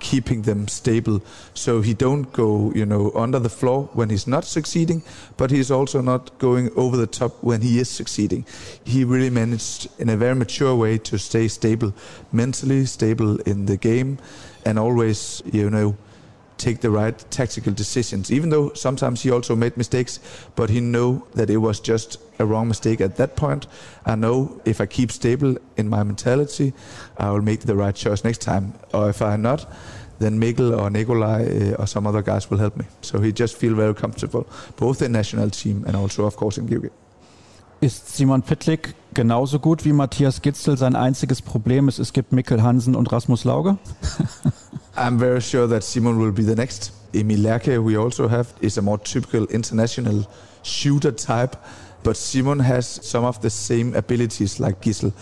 keeping 0.00 0.42
them 0.42 0.68
stable. 0.68 1.22
So 1.54 1.80
he 1.80 1.94
don't 1.94 2.32
go 2.32 2.72
you 2.74 2.86
know 2.86 3.12
under 3.14 3.38
the 3.38 3.48
floor 3.48 3.88
when 3.92 4.10
he's 4.10 4.26
not 4.26 4.44
succeeding 4.44 5.02
but 5.36 5.50
he's 5.50 5.70
also 5.70 6.00
not 6.00 6.36
going 6.38 6.70
over 6.76 6.96
the 6.96 7.06
top 7.06 7.42
when 7.42 7.62
he 7.62 7.78
is 7.78 7.88
succeeding. 7.88 8.44
He 8.84 9.04
really 9.04 9.30
managed 9.30 9.88
in 9.98 10.08
a 10.08 10.16
very 10.16 10.34
mature 10.34 10.74
way 10.74 10.98
to 10.98 11.18
stay 11.18 11.48
stable 11.48 11.92
mentally 12.32 12.86
stable 12.86 13.38
in 13.40 13.66
the 13.66 13.76
game 13.76 14.18
and 14.64 14.78
always 14.78 15.42
you 15.52 15.70
know 15.70 15.96
take 16.58 16.80
the 16.80 16.90
right 16.90 17.18
tactical 17.30 17.72
decisions 17.72 18.30
even 18.30 18.50
though 18.50 18.72
sometimes 18.74 19.22
he 19.22 19.30
also 19.30 19.54
made 19.56 19.76
mistakes 19.76 20.20
but 20.56 20.70
he 20.70 20.80
know 20.80 21.26
that 21.34 21.50
it 21.50 21.58
was 21.58 21.80
just 21.80 22.18
a 22.38 22.46
wrong 22.46 22.68
mistake 22.68 23.00
at 23.00 23.16
that 23.16 23.34
point. 23.36 23.66
I 24.06 24.14
know 24.14 24.60
if 24.64 24.80
i 24.80 24.86
keep 24.86 25.10
stable 25.10 25.56
in 25.76 25.88
my 25.88 26.02
mentality 26.02 26.72
i 27.16 27.30
will 27.30 27.42
make 27.42 27.60
the 27.60 27.74
right 27.74 27.94
choice 27.94 28.24
next 28.24 28.40
time. 28.40 28.74
Or 28.92 29.10
if 29.10 29.22
i'm 29.22 29.42
not 29.42 29.66
then 30.18 30.40
Mikkel 30.40 30.76
or 30.76 30.90
Nikolai 30.90 31.44
uh, 31.44 31.82
or 31.82 31.86
some 31.86 32.04
other 32.04 32.22
guys 32.22 32.50
will 32.50 32.58
help 32.58 32.76
me. 32.76 32.84
So 33.02 33.20
he 33.20 33.32
just 33.32 33.56
feel 33.56 33.74
very 33.74 33.94
comfortable 33.94 34.48
both 34.76 35.00
in 35.02 35.12
national 35.12 35.50
team 35.50 35.84
and 35.86 35.94
also 35.96 36.24
of 36.24 36.36
course 36.36 36.58
in 36.58 36.66
GOG. 36.66 36.90
Ist 37.80 38.16
Simon 38.16 38.42
Pittlik 38.42 38.94
genauso 39.14 39.60
gut 39.60 39.84
wie 39.84 39.92
Matthias 39.92 40.42
Gitzel? 40.42 40.76
Sein 40.76 40.96
einziges 40.96 41.40
Problem 41.40 41.86
ist, 41.86 42.00
es 42.00 42.12
gibt 42.12 42.32
Mikkel 42.32 42.60
Hansen 42.60 42.96
und 42.96 43.12
Rasmus 43.12 43.44
Lauge? 43.44 43.78
I'm 44.96 45.16
very 45.16 45.40
sure 45.40 45.68
that 45.68 45.84
Simon 45.84 46.18
will 46.18 46.32
be 46.32 46.42
the 46.42 46.56
next. 46.56 46.90
Emil 47.12 47.38
Lerke, 47.38 47.78
we 47.78 47.96
also 47.96 48.28
have, 48.28 48.48
is 48.60 48.78
a 48.78 48.82
more 48.82 48.98
typical 48.98 49.44
international 49.44 50.26
shooter 50.64 51.14
type, 51.14 51.56
but 52.02 52.16
Simon 52.16 52.58
has 52.58 52.98
some 53.02 53.24
of 53.24 53.40
the 53.42 53.48
same 53.48 53.94
abilities 53.94 54.58
like 54.58 54.80
Gisel. 54.80 55.12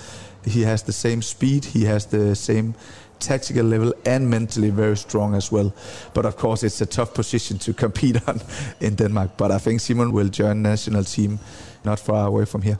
He 0.46 0.62
has 0.62 0.82
the 0.82 0.92
same 0.92 1.20
speed, 1.20 1.66
he 1.66 1.84
has 1.84 2.06
the 2.06 2.34
same 2.34 2.74
tactical 3.18 3.64
level 3.64 3.92
and 4.04 4.30
mentally 4.30 4.70
very 4.70 4.96
strong 4.96 5.34
as 5.34 5.52
well. 5.52 5.74
But 6.14 6.24
of 6.24 6.36
course, 6.36 6.62
it's 6.62 6.80
a 6.80 6.86
tough 6.86 7.12
position 7.12 7.58
to 7.58 7.74
compete 7.74 8.16
on 8.28 8.40
in 8.80 8.94
Denmark. 8.94 9.32
But 9.36 9.50
I 9.50 9.58
think 9.58 9.80
Simon 9.80 10.12
will 10.12 10.28
join 10.28 10.62
national 10.62 11.04
team 11.04 11.38
not 11.86 11.98
far 11.98 12.26
away 12.26 12.44
from 12.44 12.62
here. 12.62 12.78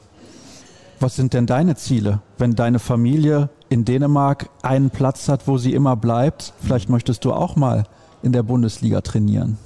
Was 0.99 1.15
sind 1.15 1.33
denn 1.33 1.45
deine 1.45 1.75
Ziele, 1.75 2.21
wenn 2.37 2.55
deine 2.55 2.79
Familie 2.79 3.49
in 3.69 3.85
Dänemark 3.85 4.49
einen 4.63 4.89
Platz 4.89 5.29
hat, 5.29 5.47
wo 5.47 5.57
sie 5.57 5.73
immer 5.73 5.95
bleibt? 5.95 6.53
Vielleicht 6.61 6.89
möchtest 6.89 7.23
du 7.23 7.33
auch 7.33 7.55
mal 7.55 7.83
in 8.23 8.31
der 8.31 8.43
Bundesliga 8.43 9.01
trainieren. 9.01 9.57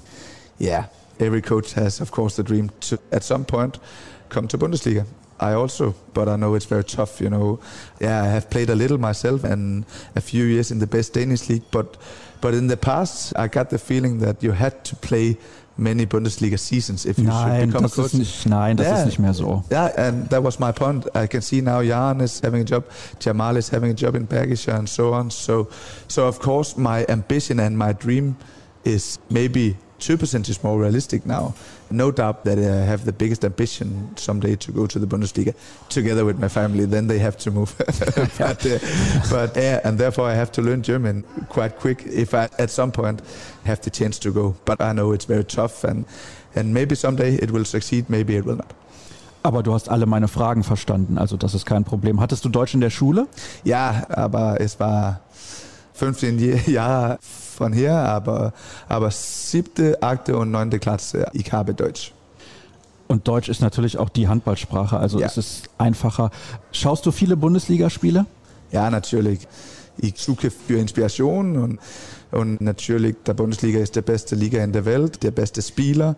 Yeah, 0.60 0.90
every 1.20 1.42
coach 1.42 1.76
has, 1.76 2.02
of 2.02 2.12
course, 2.12 2.36
the 2.36 2.44
dream 2.44 2.70
to 2.82 2.98
at 3.12 3.24
some 3.24 3.46
point 3.46 3.80
come 4.30 4.48
to 4.48 4.58
Bundesliga. 4.58 5.06
I 5.40 5.54
also, 5.54 5.96
but 6.14 6.28
I 6.28 6.36
know 6.36 6.56
it's 6.56 6.68
very 6.68 6.84
tough. 6.84 7.20
You 7.20 7.30
know, 7.30 7.60
yeah, 8.00 8.24
I 8.24 8.28
have 8.28 8.50
played 8.50 8.70
a 8.70 8.76
little 8.76 9.00
myself 9.00 9.44
and 9.44 9.86
a 10.16 10.22
few 10.22 10.44
years 10.46 10.70
in 10.70 10.80
the 10.80 10.86
best 10.86 11.14
Danish 11.14 11.50
league, 11.50 11.64
but 11.72 11.98
but 12.42 12.54
in 12.54 12.68
the 12.68 12.78
past, 12.78 13.34
I 13.36 13.48
got 13.48 13.70
the 13.70 13.78
feeling 13.78 14.20
that 14.20 14.44
you 14.44 14.52
had 14.52 14.84
to 14.86 14.96
play 14.96 15.38
many 15.82 16.06
Bundesliga 16.06 16.58
seasons 16.58 17.06
if 17.06 17.18
you 17.18 17.26
nein, 17.26 17.62
should 17.62 17.68
become 17.68 17.86
a 17.86 17.90
coach. 17.90 18.14
Nicht, 18.14 18.46
nein, 18.46 18.78
das 18.78 18.88
yeah. 18.88 19.00
ist 19.00 19.06
nicht 19.06 19.20
mehr 19.20 19.34
so. 19.34 19.64
Yeah, 19.70 19.92
and 19.98 20.30
that 20.30 20.44
was 20.44 20.60
my 20.60 20.72
point. 20.72 21.08
I 21.16 21.28
can 21.28 21.42
see 21.42 21.62
now 21.62 21.82
Jan 21.82 22.22
is 22.22 22.40
having 22.40 22.62
a 22.62 22.66
job, 22.66 22.86
Jamal 23.20 23.58
is 23.58 23.70
having 23.70 23.92
a 23.92 23.94
job 23.94 24.16
in 24.16 24.28
Bergischer 24.28 24.78
and 24.78 24.88
so 24.88 25.14
on. 25.14 25.32
So, 25.32 25.68
so 26.08 26.28
of 26.28 26.40
course, 26.40 26.78
my 26.78 27.06
ambition 27.10 27.60
and 27.60 27.78
my 27.78 27.94
dream 27.94 28.38
is 28.86 29.20
maybe 29.30 29.76
two 30.00 30.18
percent 30.18 30.48
is 30.50 30.64
more 30.64 30.80
realistic 30.80 31.26
now. 31.26 31.54
No 31.92 32.12
doubt 32.12 32.44
that 32.46 32.58
I 32.58 32.86
have 32.86 33.06
the 33.06 33.12
biggest 33.12 33.44
ambition 33.44 34.16
someday 34.16 34.56
to 34.56 34.72
go 34.72 34.88
to 34.88 35.00
the 35.00 35.08
Bundesliga 35.08 35.54
together 35.90 36.26
with 36.26 36.40
my 36.40 36.48
family. 36.48 36.86
Then 36.86 37.08
they 37.08 37.20
have 37.20 37.38
to 37.40 37.52
move. 37.52 37.76
but, 38.38 38.66
uh, 38.66 38.80
but 39.30 39.56
yeah, 39.56 39.82
and 39.84 39.98
therefore 39.98 40.28
I 40.28 40.36
have 40.36 40.52
to 40.54 40.62
learn 40.62 40.82
German 40.82 41.24
quite 41.50 41.78
quick 41.80 42.04
if 42.06 42.34
I 42.34 42.50
at 42.58 42.70
some 42.70 42.92
point 42.92 43.22
have 43.66 43.82
the 43.82 43.90
chance 43.90 44.20
to 44.20 44.32
go. 44.32 44.56
But 44.66 44.82
I 44.82 44.94
know 44.94 45.12
it's 45.12 45.26
very 45.26 45.44
tough 45.44 45.84
and 45.84 46.06
and 46.56 46.74
maybe 46.74 46.96
someday 46.96 47.36
it 47.36 47.52
will 47.52 47.66
succeed, 47.66 48.10
maybe 48.10 48.36
it 48.36 48.46
will 48.46 48.58
not. 48.58 48.74
Aber 49.44 49.64
du 49.64 49.74
hast 49.74 49.90
alle 49.90 50.06
meine 50.06 50.28
Fragen 50.28 50.64
verstanden, 50.64 51.18
also 51.18 51.36
das 51.36 51.56
ist 51.56 51.66
kein 51.66 51.84
Problem. 51.84 52.20
Hattest 52.20 52.46
du 52.46 52.50
Deutsch 52.50 52.76
in 52.76 52.82
der 52.82 52.92
Schule? 52.92 53.28
Ja, 53.64 54.04
aber 54.10 54.62
es 54.62 54.80
war 54.80 55.22
15 55.94 56.62
Jahre 56.68 57.18
von 57.62 57.74
hier, 57.74 57.94
aber, 57.94 58.54
aber 58.90 59.12
siebte, 59.12 60.02
achte 60.02 60.36
und 60.36 60.50
neunte 60.50 60.80
Klasse, 60.80 61.28
ich 61.34 61.54
habe 61.54 61.76
Deutsch. 61.76 62.12
Und 63.08 63.28
Deutsch 63.28 63.50
ist 63.50 63.62
natürlich 63.62 64.00
auch 64.00 64.10
die 64.10 64.28
Handballsprache, 64.28 64.98
also 64.98 65.20
Ja. 65.20 65.28
es 65.28 65.38
ist 65.38 65.70
einfacher. 65.78 66.32
Schaust 66.72 67.06
du 67.06 67.12
viele 67.12 67.38
Bundesligaspiele? 67.38 68.26
Ja, 68.72 68.90
natürlich. 68.90 69.48
Ich 69.98 70.16
suche 70.18 70.50
für 70.50 70.80
Inspiration 70.80 71.56
und, 71.56 71.80
und 72.32 72.62
natürlich, 72.62 73.18
der 73.28 73.36
Bundesliga 73.36 73.80
ist 73.80 73.96
die 73.96 74.02
beste 74.02 74.36
Liga 74.36 74.64
in 74.64 74.72
der 74.72 74.86
Welt, 74.86 75.22
der 75.22 75.30
beste 75.32 75.62
Spieler. 75.62 76.16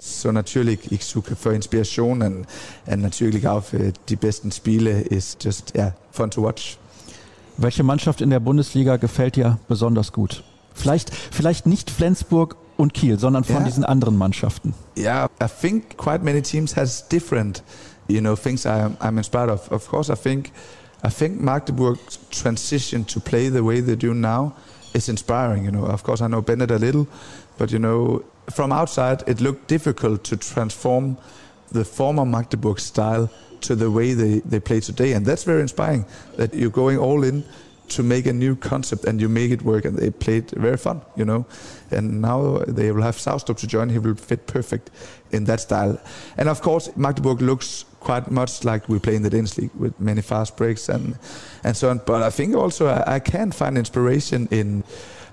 So 0.00 0.32
natürlich, 0.32 0.90
ich 0.90 1.04
suche 1.04 1.36
für 1.36 1.54
Inspiration 1.54 2.22
und, 2.22 2.46
und 2.86 3.00
natürlich 3.00 3.46
auch 3.46 3.62
für 3.62 3.92
die 4.08 4.16
besten 4.16 4.50
Spiele 4.50 5.02
ist 5.02 5.44
just 5.44 5.72
yeah, 5.76 5.94
fun 6.10 6.32
to 6.32 6.42
watch. 6.42 6.78
Welche 7.58 7.84
Mannschaft 7.84 8.22
in 8.22 8.30
der 8.30 8.40
Bundesliga 8.40 8.96
gefällt 8.96 9.36
dir 9.36 9.58
besonders 9.68 10.10
gut? 10.12 10.42
Vielleicht, 10.74 11.14
vielleicht 11.14 11.66
nicht 11.66 11.90
Flensburg 11.90 12.56
und 12.76 12.94
Kiel, 12.94 13.18
sondern 13.18 13.44
von 13.44 13.56
Ja. 13.56 13.62
diesen 13.64 13.84
anderen 13.84 14.16
Mannschaften. 14.16 14.74
Yeah, 14.96 15.28
I 15.42 15.46
think 15.46 15.96
quite 15.96 16.24
many 16.24 16.40
teams 16.42 16.74
has 16.76 17.06
different, 17.08 17.62
you 18.08 18.20
know, 18.20 18.34
things 18.36 18.64
I'm, 18.64 18.96
I'm 19.00 19.18
inspired 19.18 19.50
of. 19.50 19.70
Of 19.70 19.88
course, 19.88 20.10
I 20.10 20.16
think, 20.16 20.50
I 21.04 21.10
think 21.10 21.40
Magdeburg's 21.40 22.18
transition 22.30 23.04
to 23.06 23.20
play 23.20 23.50
the 23.50 23.62
way 23.62 23.80
they 23.82 23.96
do 23.96 24.14
now 24.14 24.52
is 24.94 25.08
inspiring. 25.08 25.64
You 25.64 25.70
know, 25.72 25.84
of 25.86 26.02
course, 26.02 26.22
I 26.22 26.28
know 26.28 26.40
Bennett 26.42 26.70
a 26.70 26.78
little, 26.78 27.06
but 27.58 27.70
you 27.70 27.78
know, 27.78 28.22
from 28.50 28.72
outside, 28.72 29.22
it 29.26 29.40
looked 29.40 29.68
difficult 29.68 30.24
to 30.24 30.36
transform 30.36 31.16
the 31.72 31.84
former 31.84 32.24
Magdeburg 32.24 32.80
style 32.80 33.28
to 33.60 33.76
the 33.76 33.90
way 33.90 34.14
they, 34.14 34.40
they 34.40 34.58
play 34.58 34.80
today, 34.80 35.12
and 35.12 35.26
that's 35.26 35.44
very 35.44 35.60
inspiring. 35.60 36.04
That 36.36 36.54
you're 36.54 36.70
going 36.70 36.98
all 36.98 37.22
in 37.24 37.44
to 37.90 38.02
make 38.02 38.26
a 38.26 38.32
new 38.32 38.56
concept 38.56 39.04
and 39.04 39.20
you 39.20 39.28
make 39.28 39.50
it 39.50 39.62
work 39.62 39.84
and 39.84 39.98
they 39.98 40.10
played 40.10 40.50
very 40.52 40.76
fun 40.76 41.00
you 41.16 41.24
know? 41.24 41.46
And 41.90 42.20
now 42.22 42.58
they 42.66 42.90
will 42.92 43.02
have 43.02 43.16
Southstop 43.16 43.56
to 43.58 43.66
join. 43.66 43.88
He 43.88 43.98
will 43.98 44.14
fit 44.14 44.46
perfect 44.46 44.90
in 45.32 45.44
that 45.44 45.60
style. 45.60 46.00
And 46.36 46.48
of 46.48 46.62
course 46.62 46.90
Magdeburg 46.96 47.42
looks 47.42 47.84
quite 48.00 48.30
much 48.30 48.64
like 48.64 48.88
we 48.88 48.98
play 48.98 49.14
in 49.16 49.22
the 49.22 49.30
Danish 49.30 49.58
league 49.58 49.74
with 49.74 49.98
many 50.00 50.22
fast 50.22 50.56
breaks 50.56 50.88
and 50.88 51.18
and 51.62 51.76
so 51.76 51.90
on. 51.90 52.00
But 52.06 52.22
I 52.22 52.30
think 52.30 52.54
also 52.54 52.86
I, 52.86 53.16
I 53.16 53.18
can 53.20 53.52
find 53.52 53.76
inspiration 53.76 54.48
in 54.50 54.84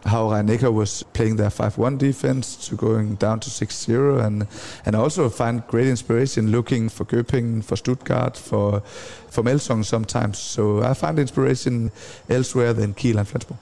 how 0.06 0.30
Reinecker 0.30 0.72
was 0.72 1.04
playing 1.14 1.38
their 1.38 1.50
5-1 1.50 1.98
defense 1.98 2.56
to 2.68 2.76
going 2.76 3.16
down 3.16 3.40
to 3.40 3.50
6-0 3.50 4.24
and 4.24 4.48
and 4.86 4.96
also 4.96 5.30
find 5.30 5.66
great 5.68 5.88
inspiration 5.88 6.52
looking 6.52 6.90
for 6.90 7.06
Göppingen, 7.06 7.64
for 7.64 7.76
Stuttgart, 7.76 8.38
for 8.38 8.82
for 9.30 9.44
Melsung 9.44 9.84
sometimes. 9.84 10.38
So 10.38 10.82
I 10.84 10.94
find 10.94 11.20
inspiration 11.20 11.92
elsewhere 12.30 12.74
than 12.74 12.94
Kiel 12.94 13.18
and 13.18 13.28
Flensburg. 13.28 13.58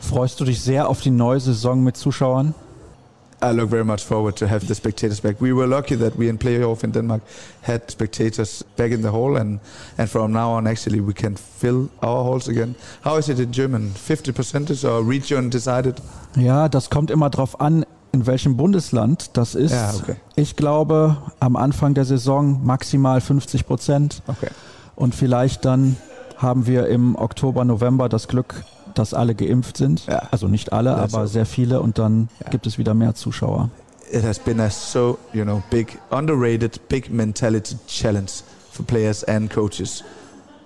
Freust 0.00 0.40
du 0.40 0.44
dich 0.44 0.60
sehr 0.60 0.88
auf 0.88 1.00
die 1.00 1.10
neue 1.10 1.40
Saison 1.40 1.82
mit 1.82 1.96
Zuschauern? 1.96 2.54
I 3.42 3.52
look 3.52 3.68
very 3.68 3.84
much 3.84 4.02
forward 4.02 4.36
to 4.36 4.48
have 4.48 4.66
the 4.66 4.74
spectators 4.74 5.20
back. 5.20 5.40
We 5.40 5.52
were 5.52 5.66
lucky 5.66 5.94
that 5.96 6.16
we 6.16 6.28
in 6.28 6.38
playoff 6.38 6.84
in 6.84 6.92
Denmark 6.92 7.22
had 7.62 7.90
spectators 7.90 8.64
back 8.76 8.92
in 8.92 9.02
the 9.02 9.10
hall, 9.10 9.36
and, 9.36 9.60
and 9.98 10.08
from 10.08 10.32
now 10.32 10.52
on, 10.52 10.66
actually, 10.66 11.00
we 11.00 11.12
can 11.12 11.36
fill 11.36 11.90
our 12.02 12.24
halls 12.24 12.48
again. 12.48 12.74
How 13.02 13.16
is 13.18 13.28
it 13.28 13.38
in 13.38 13.52
German? 13.52 13.90
50 13.90 14.32
percentage 14.32 14.84
or 14.84 15.02
region 15.02 15.50
decided? 15.50 16.00
Ja, 16.36 16.68
das 16.68 16.88
kommt 16.88 17.10
immer 17.10 17.28
drauf 17.28 17.60
an, 17.60 17.84
in 18.12 18.26
welchem 18.26 18.56
Bundesland 18.56 19.36
das 19.36 19.54
ist. 19.54 19.72
Ja, 19.72 19.92
okay. 19.94 20.16
Ich 20.36 20.56
glaube, 20.56 21.18
am 21.38 21.56
Anfang 21.56 21.92
der 21.92 22.06
Saison 22.06 22.64
maximal 22.64 23.20
50 23.20 23.66
Prozent. 23.66 24.22
Okay. 24.26 24.48
Und 24.94 25.14
vielleicht 25.14 25.66
dann 25.66 25.96
haben 26.38 26.66
wir 26.66 26.86
im 26.88 27.16
Oktober, 27.16 27.64
November 27.64 28.08
das 28.08 28.28
Glück, 28.28 28.64
dass 28.98 29.14
alle 29.14 29.34
geimpft 29.34 29.76
sind. 29.76 30.06
Ja. 30.06 30.22
Also 30.30 30.48
nicht 30.48 30.72
alle, 30.72 30.94
That's 30.94 31.14
aber 31.14 31.26
sehr 31.26 31.46
viele 31.46 31.80
und 31.80 31.98
dann 31.98 32.28
Ja. 32.44 32.50
gibt 32.50 32.66
es 32.66 32.78
wieder 32.78 32.94
mehr 32.94 33.14
Zuschauer. 33.14 33.70
it 34.12 34.22
has 34.22 34.38
been 34.38 34.60
a 34.60 34.70
so 34.70 35.18
you 35.32 35.42
know 35.42 35.62
big 35.70 35.98
underrated 36.10 36.80
big 36.88 37.10
mentality 37.10 37.74
challenge 37.88 38.30
for 38.70 38.84
players 38.86 39.24
and 39.24 39.50
coaches 39.52 40.04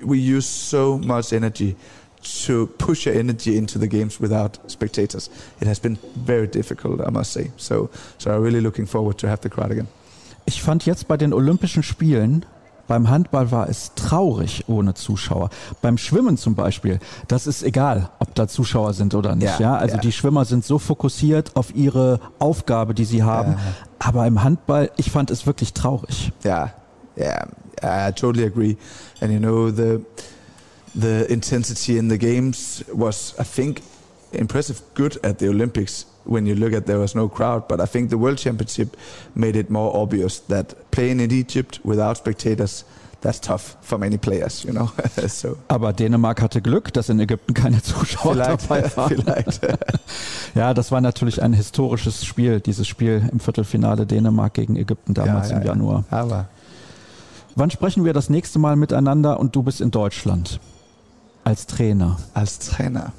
we 0.02 0.16
use 0.18 0.46
so 0.46 0.98
much 1.02 1.32
energy 1.32 1.74
to 2.46 2.66
push 2.76 3.06
your 3.06 3.14
energy 3.16 3.56
into 3.56 3.78
the 3.78 3.88
games 3.88 4.20
without 4.20 4.60
spectators 4.66 5.30
it 5.58 5.66
has 5.66 5.80
been 5.80 5.96
very 6.26 6.46
difficult 6.46 7.00
i 7.00 7.10
must 7.10 7.32
say 7.32 7.50
so 7.56 7.88
so 8.18 8.30
i'm 8.30 8.42
really 8.42 8.60
looking 8.60 8.86
forward 8.86 9.16
to 9.16 9.26
have 9.26 9.40
the 9.42 9.48
crowd 9.48 9.70
again 9.70 9.88
Ich 10.44 10.62
fand 10.62 10.84
jetzt 10.84 11.06
bei 11.08 11.16
den 11.16 11.32
Olympischen 11.32 11.82
Spielen, 11.82 12.44
beim 12.90 13.08
Handball 13.08 13.52
war 13.52 13.68
es 13.68 13.92
traurig 13.94 14.64
ohne 14.66 14.94
Zuschauer. 14.94 15.50
Beim 15.80 15.96
Schwimmen 15.96 16.36
zum 16.36 16.56
Beispiel, 16.56 16.98
das 17.28 17.46
ist 17.46 17.62
egal, 17.62 18.10
ob 18.18 18.34
da 18.34 18.48
Zuschauer 18.48 18.94
sind 18.94 19.14
oder 19.14 19.36
nicht. 19.36 19.60
Ja, 19.60 19.74
Ja, 19.74 19.76
Also 19.76 19.94
ja. 19.94 20.00
die 20.00 20.10
Schwimmer 20.10 20.44
sind 20.44 20.64
so 20.64 20.80
fokussiert 20.80 21.54
auf 21.54 21.72
ihre 21.72 22.18
Aufgabe, 22.40 22.92
die 22.92 23.04
sie 23.04 23.22
haben. 23.22 23.52
Ja. 23.52 23.58
Aber 24.00 24.26
im 24.26 24.42
Handball, 24.42 24.90
ich 24.96 25.12
fand 25.12 25.30
es 25.30 25.46
wirklich 25.46 25.72
traurig. 25.72 26.32
yeah 26.44 26.72
yeah 27.16 27.46
i 28.08 28.12
totally 28.12 28.44
agree 28.44 28.76
and 29.20 29.30
you 29.32 29.38
know 29.38 29.70
the 29.70 30.00
the 30.94 31.24
intensity 31.32 31.96
in 31.96 32.08
the 32.10 32.18
games 32.18 32.84
was 32.92 33.34
i 33.38 33.44
think 33.44 33.82
impressive 34.32 34.80
good 34.94 35.18
at 35.24 35.38
the 35.38 35.48
olympics 35.48 36.06
when 36.24 36.46
you 36.46 36.54
look 36.54 36.72
at 36.72 36.86
there 36.86 36.98
was 36.98 37.14
no 37.14 37.28
crowd 37.28 37.66
but 37.68 37.80
i 37.80 37.86
think 37.86 38.10
the 38.10 38.16
world 38.16 38.38
championship 38.38 38.96
made 39.34 39.56
it 39.58 39.70
more 39.70 39.94
obvious 39.94 40.42
that 40.48 40.74
playing 40.90 41.20
in 41.20 41.30
egypt 41.30 41.80
without 41.84 42.16
spectators 42.16 42.84
that's 43.22 43.38
tough 43.40 43.76
for 43.82 43.98
many 43.98 44.16
players 44.16 44.64
you 44.64 44.72
know 44.72 44.90
so 45.28 45.56
Aber 45.68 45.92
Dänemark 45.92 46.40
hatte 46.40 46.62
Glück, 46.62 46.90
dass 46.94 47.10
in 47.10 47.20
Ägypten 47.20 47.52
keine 47.52 47.82
Zuschauer 47.82 48.34
dabei 48.34 48.84
waren. 48.96 49.08
vielleicht 49.10 49.60
Ja, 50.54 50.72
das 50.72 50.90
war 50.90 51.02
natürlich 51.02 51.42
ein 51.42 51.52
historisches 51.52 52.24
Spiel, 52.24 52.60
dieses 52.60 52.88
Spiel 52.88 53.22
im 53.30 53.38
Viertelfinale 53.38 54.06
Dänemark 54.06 54.54
gegen 54.54 54.74
Ägypten 54.76 55.12
damals 55.12 55.50
Ja, 55.50 55.56
ja, 55.56 55.60
im 55.60 55.66
ja. 55.66 55.72
Januar. 55.74 56.04
aber 56.10 56.48
Wann 57.56 57.70
sprechen 57.70 58.06
wir 58.06 58.14
das 58.14 58.30
nächste 58.30 58.58
Mal 58.58 58.76
miteinander 58.76 59.38
und 59.38 59.54
du 59.54 59.62
bist 59.64 59.82
in 59.82 59.90
Deutschland 59.90 60.58
als 61.44 61.66
Trainer? 61.66 62.16
als 62.32 62.58
trainer 62.58 63.12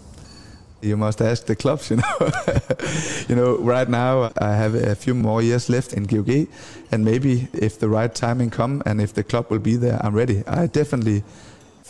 you 0.81 0.97
must 0.97 1.21
ask 1.21 1.45
the 1.45 1.55
clubs 1.55 1.89
you 1.89 1.97
know. 1.97 2.15
You 3.29 3.35
know 3.35 3.57
right 3.57 3.87
now 3.87 4.31
i 4.37 4.53
have 4.55 4.75
a 4.75 4.95
few 4.95 5.13
more 5.13 5.41
years 5.41 5.69
left 5.69 5.93
in 5.93 6.03
GOG 6.03 6.47
and 6.91 7.05
maybe 7.05 7.47
if 7.53 7.79
the 7.79 7.87
right 7.87 8.13
timing 8.13 8.49
come 8.49 8.81
and 8.85 8.99
if 8.99 9.13
the 9.13 9.23
club 9.23 9.49
will 9.49 9.59
be 9.59 9.75
there 9.75 9.99
i'm 10.03 10.13
ready. 10.13 10.43
I 10.47 10.67
definitely 10.67 11.23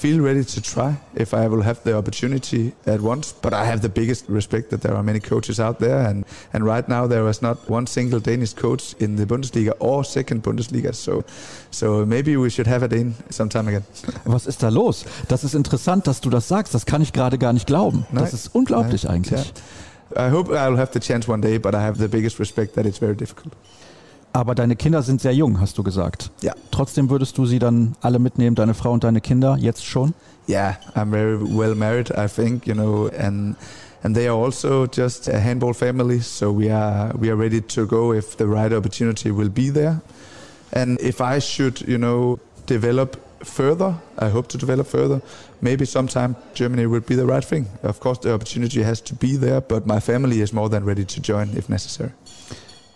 feel 0.02 0.20
ready 0.30 0.44
to 0.44 0.60
try 0.74 0.90
if 1.16 1.34
i 1.34 1.48
will 1.52 1.64
have 1.70 1.80
the 1.84 1.94
opportunity 2.02 2.64
at 2.86 3.00
once 3.02 3.34
but 3.46 3.54
i 3.54 3.64
have 3.72 3.82
the 3.82 3.94
biggest 4.00 4.24
respect 4.30 4.70
that 4.72 4.82
there 4.82 4.96
are 4.96 5.04
many 5.04 5.20
coaches 5.20 5.60
out 5.60 5.78
there 5.80 6.00
and 6.10 6.26
and 6.54 6.66
right 6.66 6.88
now 6.88 7.08
there 7.08 7.28
is 7.30 7.42
not 7.42 7.58
one 7.70 7.86
single 7.88 8.20
danish 8.20 8.54
coach 8.54 8.84
in 9.00 9.16
the 9.16 9.26
bundesliga 9.26 9.74
or 9.80 10.04
second 10.04 10.42
bundesliga 10.44 10.92
so 10.94 11.24
so 11.72 12.06
maybe 12.06 12.36
we 12.36 12.50
should 12.50 12.68
have 12.68 12.84
it 12.84 12.94
in 12.94 13.14
sometime 13.30 13.68
again 13.68 13.84
Was 14.26 14.48
ist 14.48 14.64
da 14.64 14.70
los? 14.70 15.06
Das 15.28 15.44
ist 15.44 15.56
interessant, 15.56 16.08
dass 16.08 16.22
du 16.22 16.30
das 16.30 16.48
sagst. 16.48 16.74
Das 16.74 16.86
kann 16.86 17.02
ich 17.02 17.14
gerade 17.14 17.38
gar 17.38 17.54
nicht 17.54 17.68
glauben. 17.68 18.06
Das 18.12 18.34
ist 18.34 18.54
unglaublich 18.54 19.04
Nein, 19.04 19.16
eigentlich. 19.16 19.54
I 20.16 20.30
hope 20.30 20.52
I'll 20.52 20.78
have 20.78 20.92
the 20.94 21.00
chance 21.00 21.30
one 21.30 21.42
day, 21.42 21.58
but 21.58 21.74
I 21.74 21.80
have 21.80 21.98
the 21.98 22.08
biggest 22.08 22.40
respect 22.40 22.76
that 22.76 22.86
it's 22.86 22.98
very 22.98 23.16
difficult. 23.16 23.54
Aber 24.34 24.56
deine 24.56 24.76
Kinder 24.76 25.02
sind 25.04 25.22
sehr 25.22 25.34
jung, 25.34 25.60
hast 25.60 25.78
du 25.78 25.84
gesagt. 25.84 26.32
Ja. 26.42 26.54
Trotzdem 26.72 27.10
würdest 27.10 27.38
du 27.38 27.46
sie 27.46 27.60
dann 27.60 27.96
alle 28.02 28.20
mitnehmen, 28.20 28.56
deine 28.56 28.74
Frau 28.74 28.92
und 28.92 29.04
deine 29.04 29.22
Kinder, 29.22 29.58
jetzt 29.60 29.86
schon? 29.86 30.14
Yeah, 30.48 30.78
I'm 30.96 31.12
very 31.12 31.38
well 31.40 31.76
married, 31.76 32.12
I 32.12 32.28
think, 32.28 32.66
you 32.66 32.74
know, 32.74 33.10
and 33.18 33.56
and 34.04 34.16
they 34.16 34.28
are 34.28 34.36
also 34.36 34.88
just 34.88 35.28
a 35.28 35.40
handball 35.40 35.74
family, 35.74 36.20
so 36.22 36.52
we 36.52 36.72
are 36.72 37.14
we 37.20 37.30
are 37.30 37.38
ready 37.38 37.62
to 37.62 37.86
go 37.86 38.14
if 38.14 38.38
the 38.38 38.46
right 38.46 38.74
opportunity 38.74 39.32
will 39.32 39.50
be 39.50 39.72
there. 39.72 40.02
And 40.74 41.00
if 41.00 41.20
I 41.22 41.40
should, 41.40 41.82
you 41.82 41.98
know, 41.98 42.40
develop 42.66 43.18
further, 43.44 43.96
I 44.18 44.30
hope 44.30 44.48
to 44.50 44.58
develop 44.58 44.88
further. 44.88 45.22
Maybe 45.62 45.86
sometime 45.86 46.36
Germany 46.54 46.88
will 46.88 47.02
be 47.02 47.16
the 47.16 47.26
right 47.26 47.44
thing. 47.44 47.68
Of 47.84 48.00
course, 48.00 48.20
the 48.20 48.34
opportunity 48.34 48.82
has 48.84 49.02
to 49.02 49.14
be 49.16 49.38
there, 49.38 49.62
but 49.62 49.86
my 49.86 50.00
family 50.00 50.42
is 50.42 50.54
more 50.54 50.70
than 50.70 50.86
ready 50.86 51.06
to 51.06 51.22
join 51.22 51.50
if 51.56 51.70
necessary. 51.70 52.12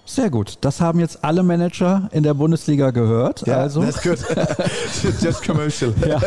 Sehr 0.07 0.29
gut. 0.29 0.59
Das 0.61 0.81
haben 0.81 0.99
jetzt 0.99 1.23
alle 1.23 1.41
Manager 1.41 2.09
in 2.11 2.21
der 2.23 2.35
Bundesliga 2.35 2.91
gehört. 2.91 3.45
Yeah, 3.47 3.61
also. 3.61 3.81
that's 3.81 4.01
good. 4.01 4.19
just 5.21 5.43
commercial. 5.45 5.93
Ja, 6.07 6.21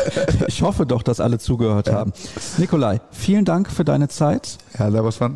ich 0.47 0.61
hoffe 0.61 0.85
doch, 0.85 1.01
dass 1.01 1.19
alle 1.21 1.39
zugehört 1.39 1.87
Ja. 1.87 1.93
haben. 1.93 2.11
Nikolai, 2.57 2.99
vielen 3.11 3.45
Dank 3.45 3.71
für 3.71 3.85
deine 3.85 4.09
Zeit. 4.09 4.57
Yeah, 4.77 4.91
that 4.91 5.03
was 5.03 5.15
fun. 5.15 5.35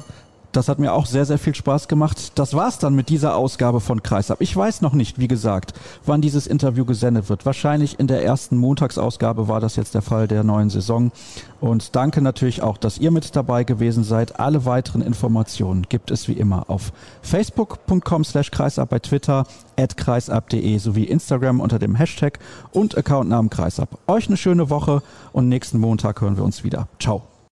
Das 0.54 0.70
hat 0.70 0.78
mir 0.78 0.94
auch 0.94 1.08
sehr, 1.08 1.26
sehr 1.26 1.40
viel 1.40 1.56
Spaß 1.56 1.88
gemacht. 1.88 2.38
Das 2.38 2.54
war's 2.54 2.78
dann 2.78 2.94
mit 2.94 3.10
dieser 3.10 3.36
Ausgabe 3.36 3.80
von 3.80 4.04
Kreisab. 4.04 4.40
Ich 4.40 4.56
weiß 4.56 4.82
noch 4.82 4.94
nicht, 4.94 5.18
wie 5.18 5.28
gesagt, 5.28 5.74
wann 6.06 6.22
dieses 6.22 6.46
Interview 6.46 6.86
gesendet 6.86 7.28
wird. 7.28 7.46
Wahrscheinlich 7.48 8.00
in 8.00 8.06
der 8.06 8.24
ersten 8.24 8.58
Montagsausgabe 8.58 9.48
war 9.48 9.60
das 9.60 9.76
jetzt 9.76 9.96
der 9.96 10.04
Fall 10.04 10.28
der 10.28 10.44
neuen 10.44 10.70
Saison. 10.70 11.12
Und 11.60 11.96
danke 11.96 12.22
natürlich 12.22 12.62
auch, 12.62 12.78
dass 12.78 13.00
ihr 13.00 13.10
mit 13.10 13.36
dabei 13.36 13.64
gewesen 13.64 14.04
seid. 14.04 14.40
Alle 14.40 14.66
weiteren 14.66 15.02
Informationen 15.02 15.88
gibt 15.90 16.12
es 16.12 16.28
wie 16.28 16.34
immer 16.34 16.70
auf 16.70 16.94
facebook.com 17.24 18.24
slash 18.24 18.52
kreisab, 18.52 18.90
bei 18.90 19.00
Twitter 19.00 19.48
at 19.76 19.98
kreisab.de 19.98 20.78
sowie 20.78 21.06
Instagram 21.06 21.62
unter 21.62 21.80
dem 21.80 21.96
Hashtag 21.96 22.38
und 22.72 22.96
Accountnamen 22.96 23.50
kreisab. 23.50 23.98
Euch 24.06 24.28
eine 24.28 24.38
schöne 24.38 24.70
Woche 24.70 25.02
und 25.32 25.50
nächsten 25.50 25.80
Montag 25.80 26.22
hören 26.22 26.38
wir 26.38 26.44
uns 26.44 26.64
wieder. 26.64 26.88
Ciao. 27.00 27.33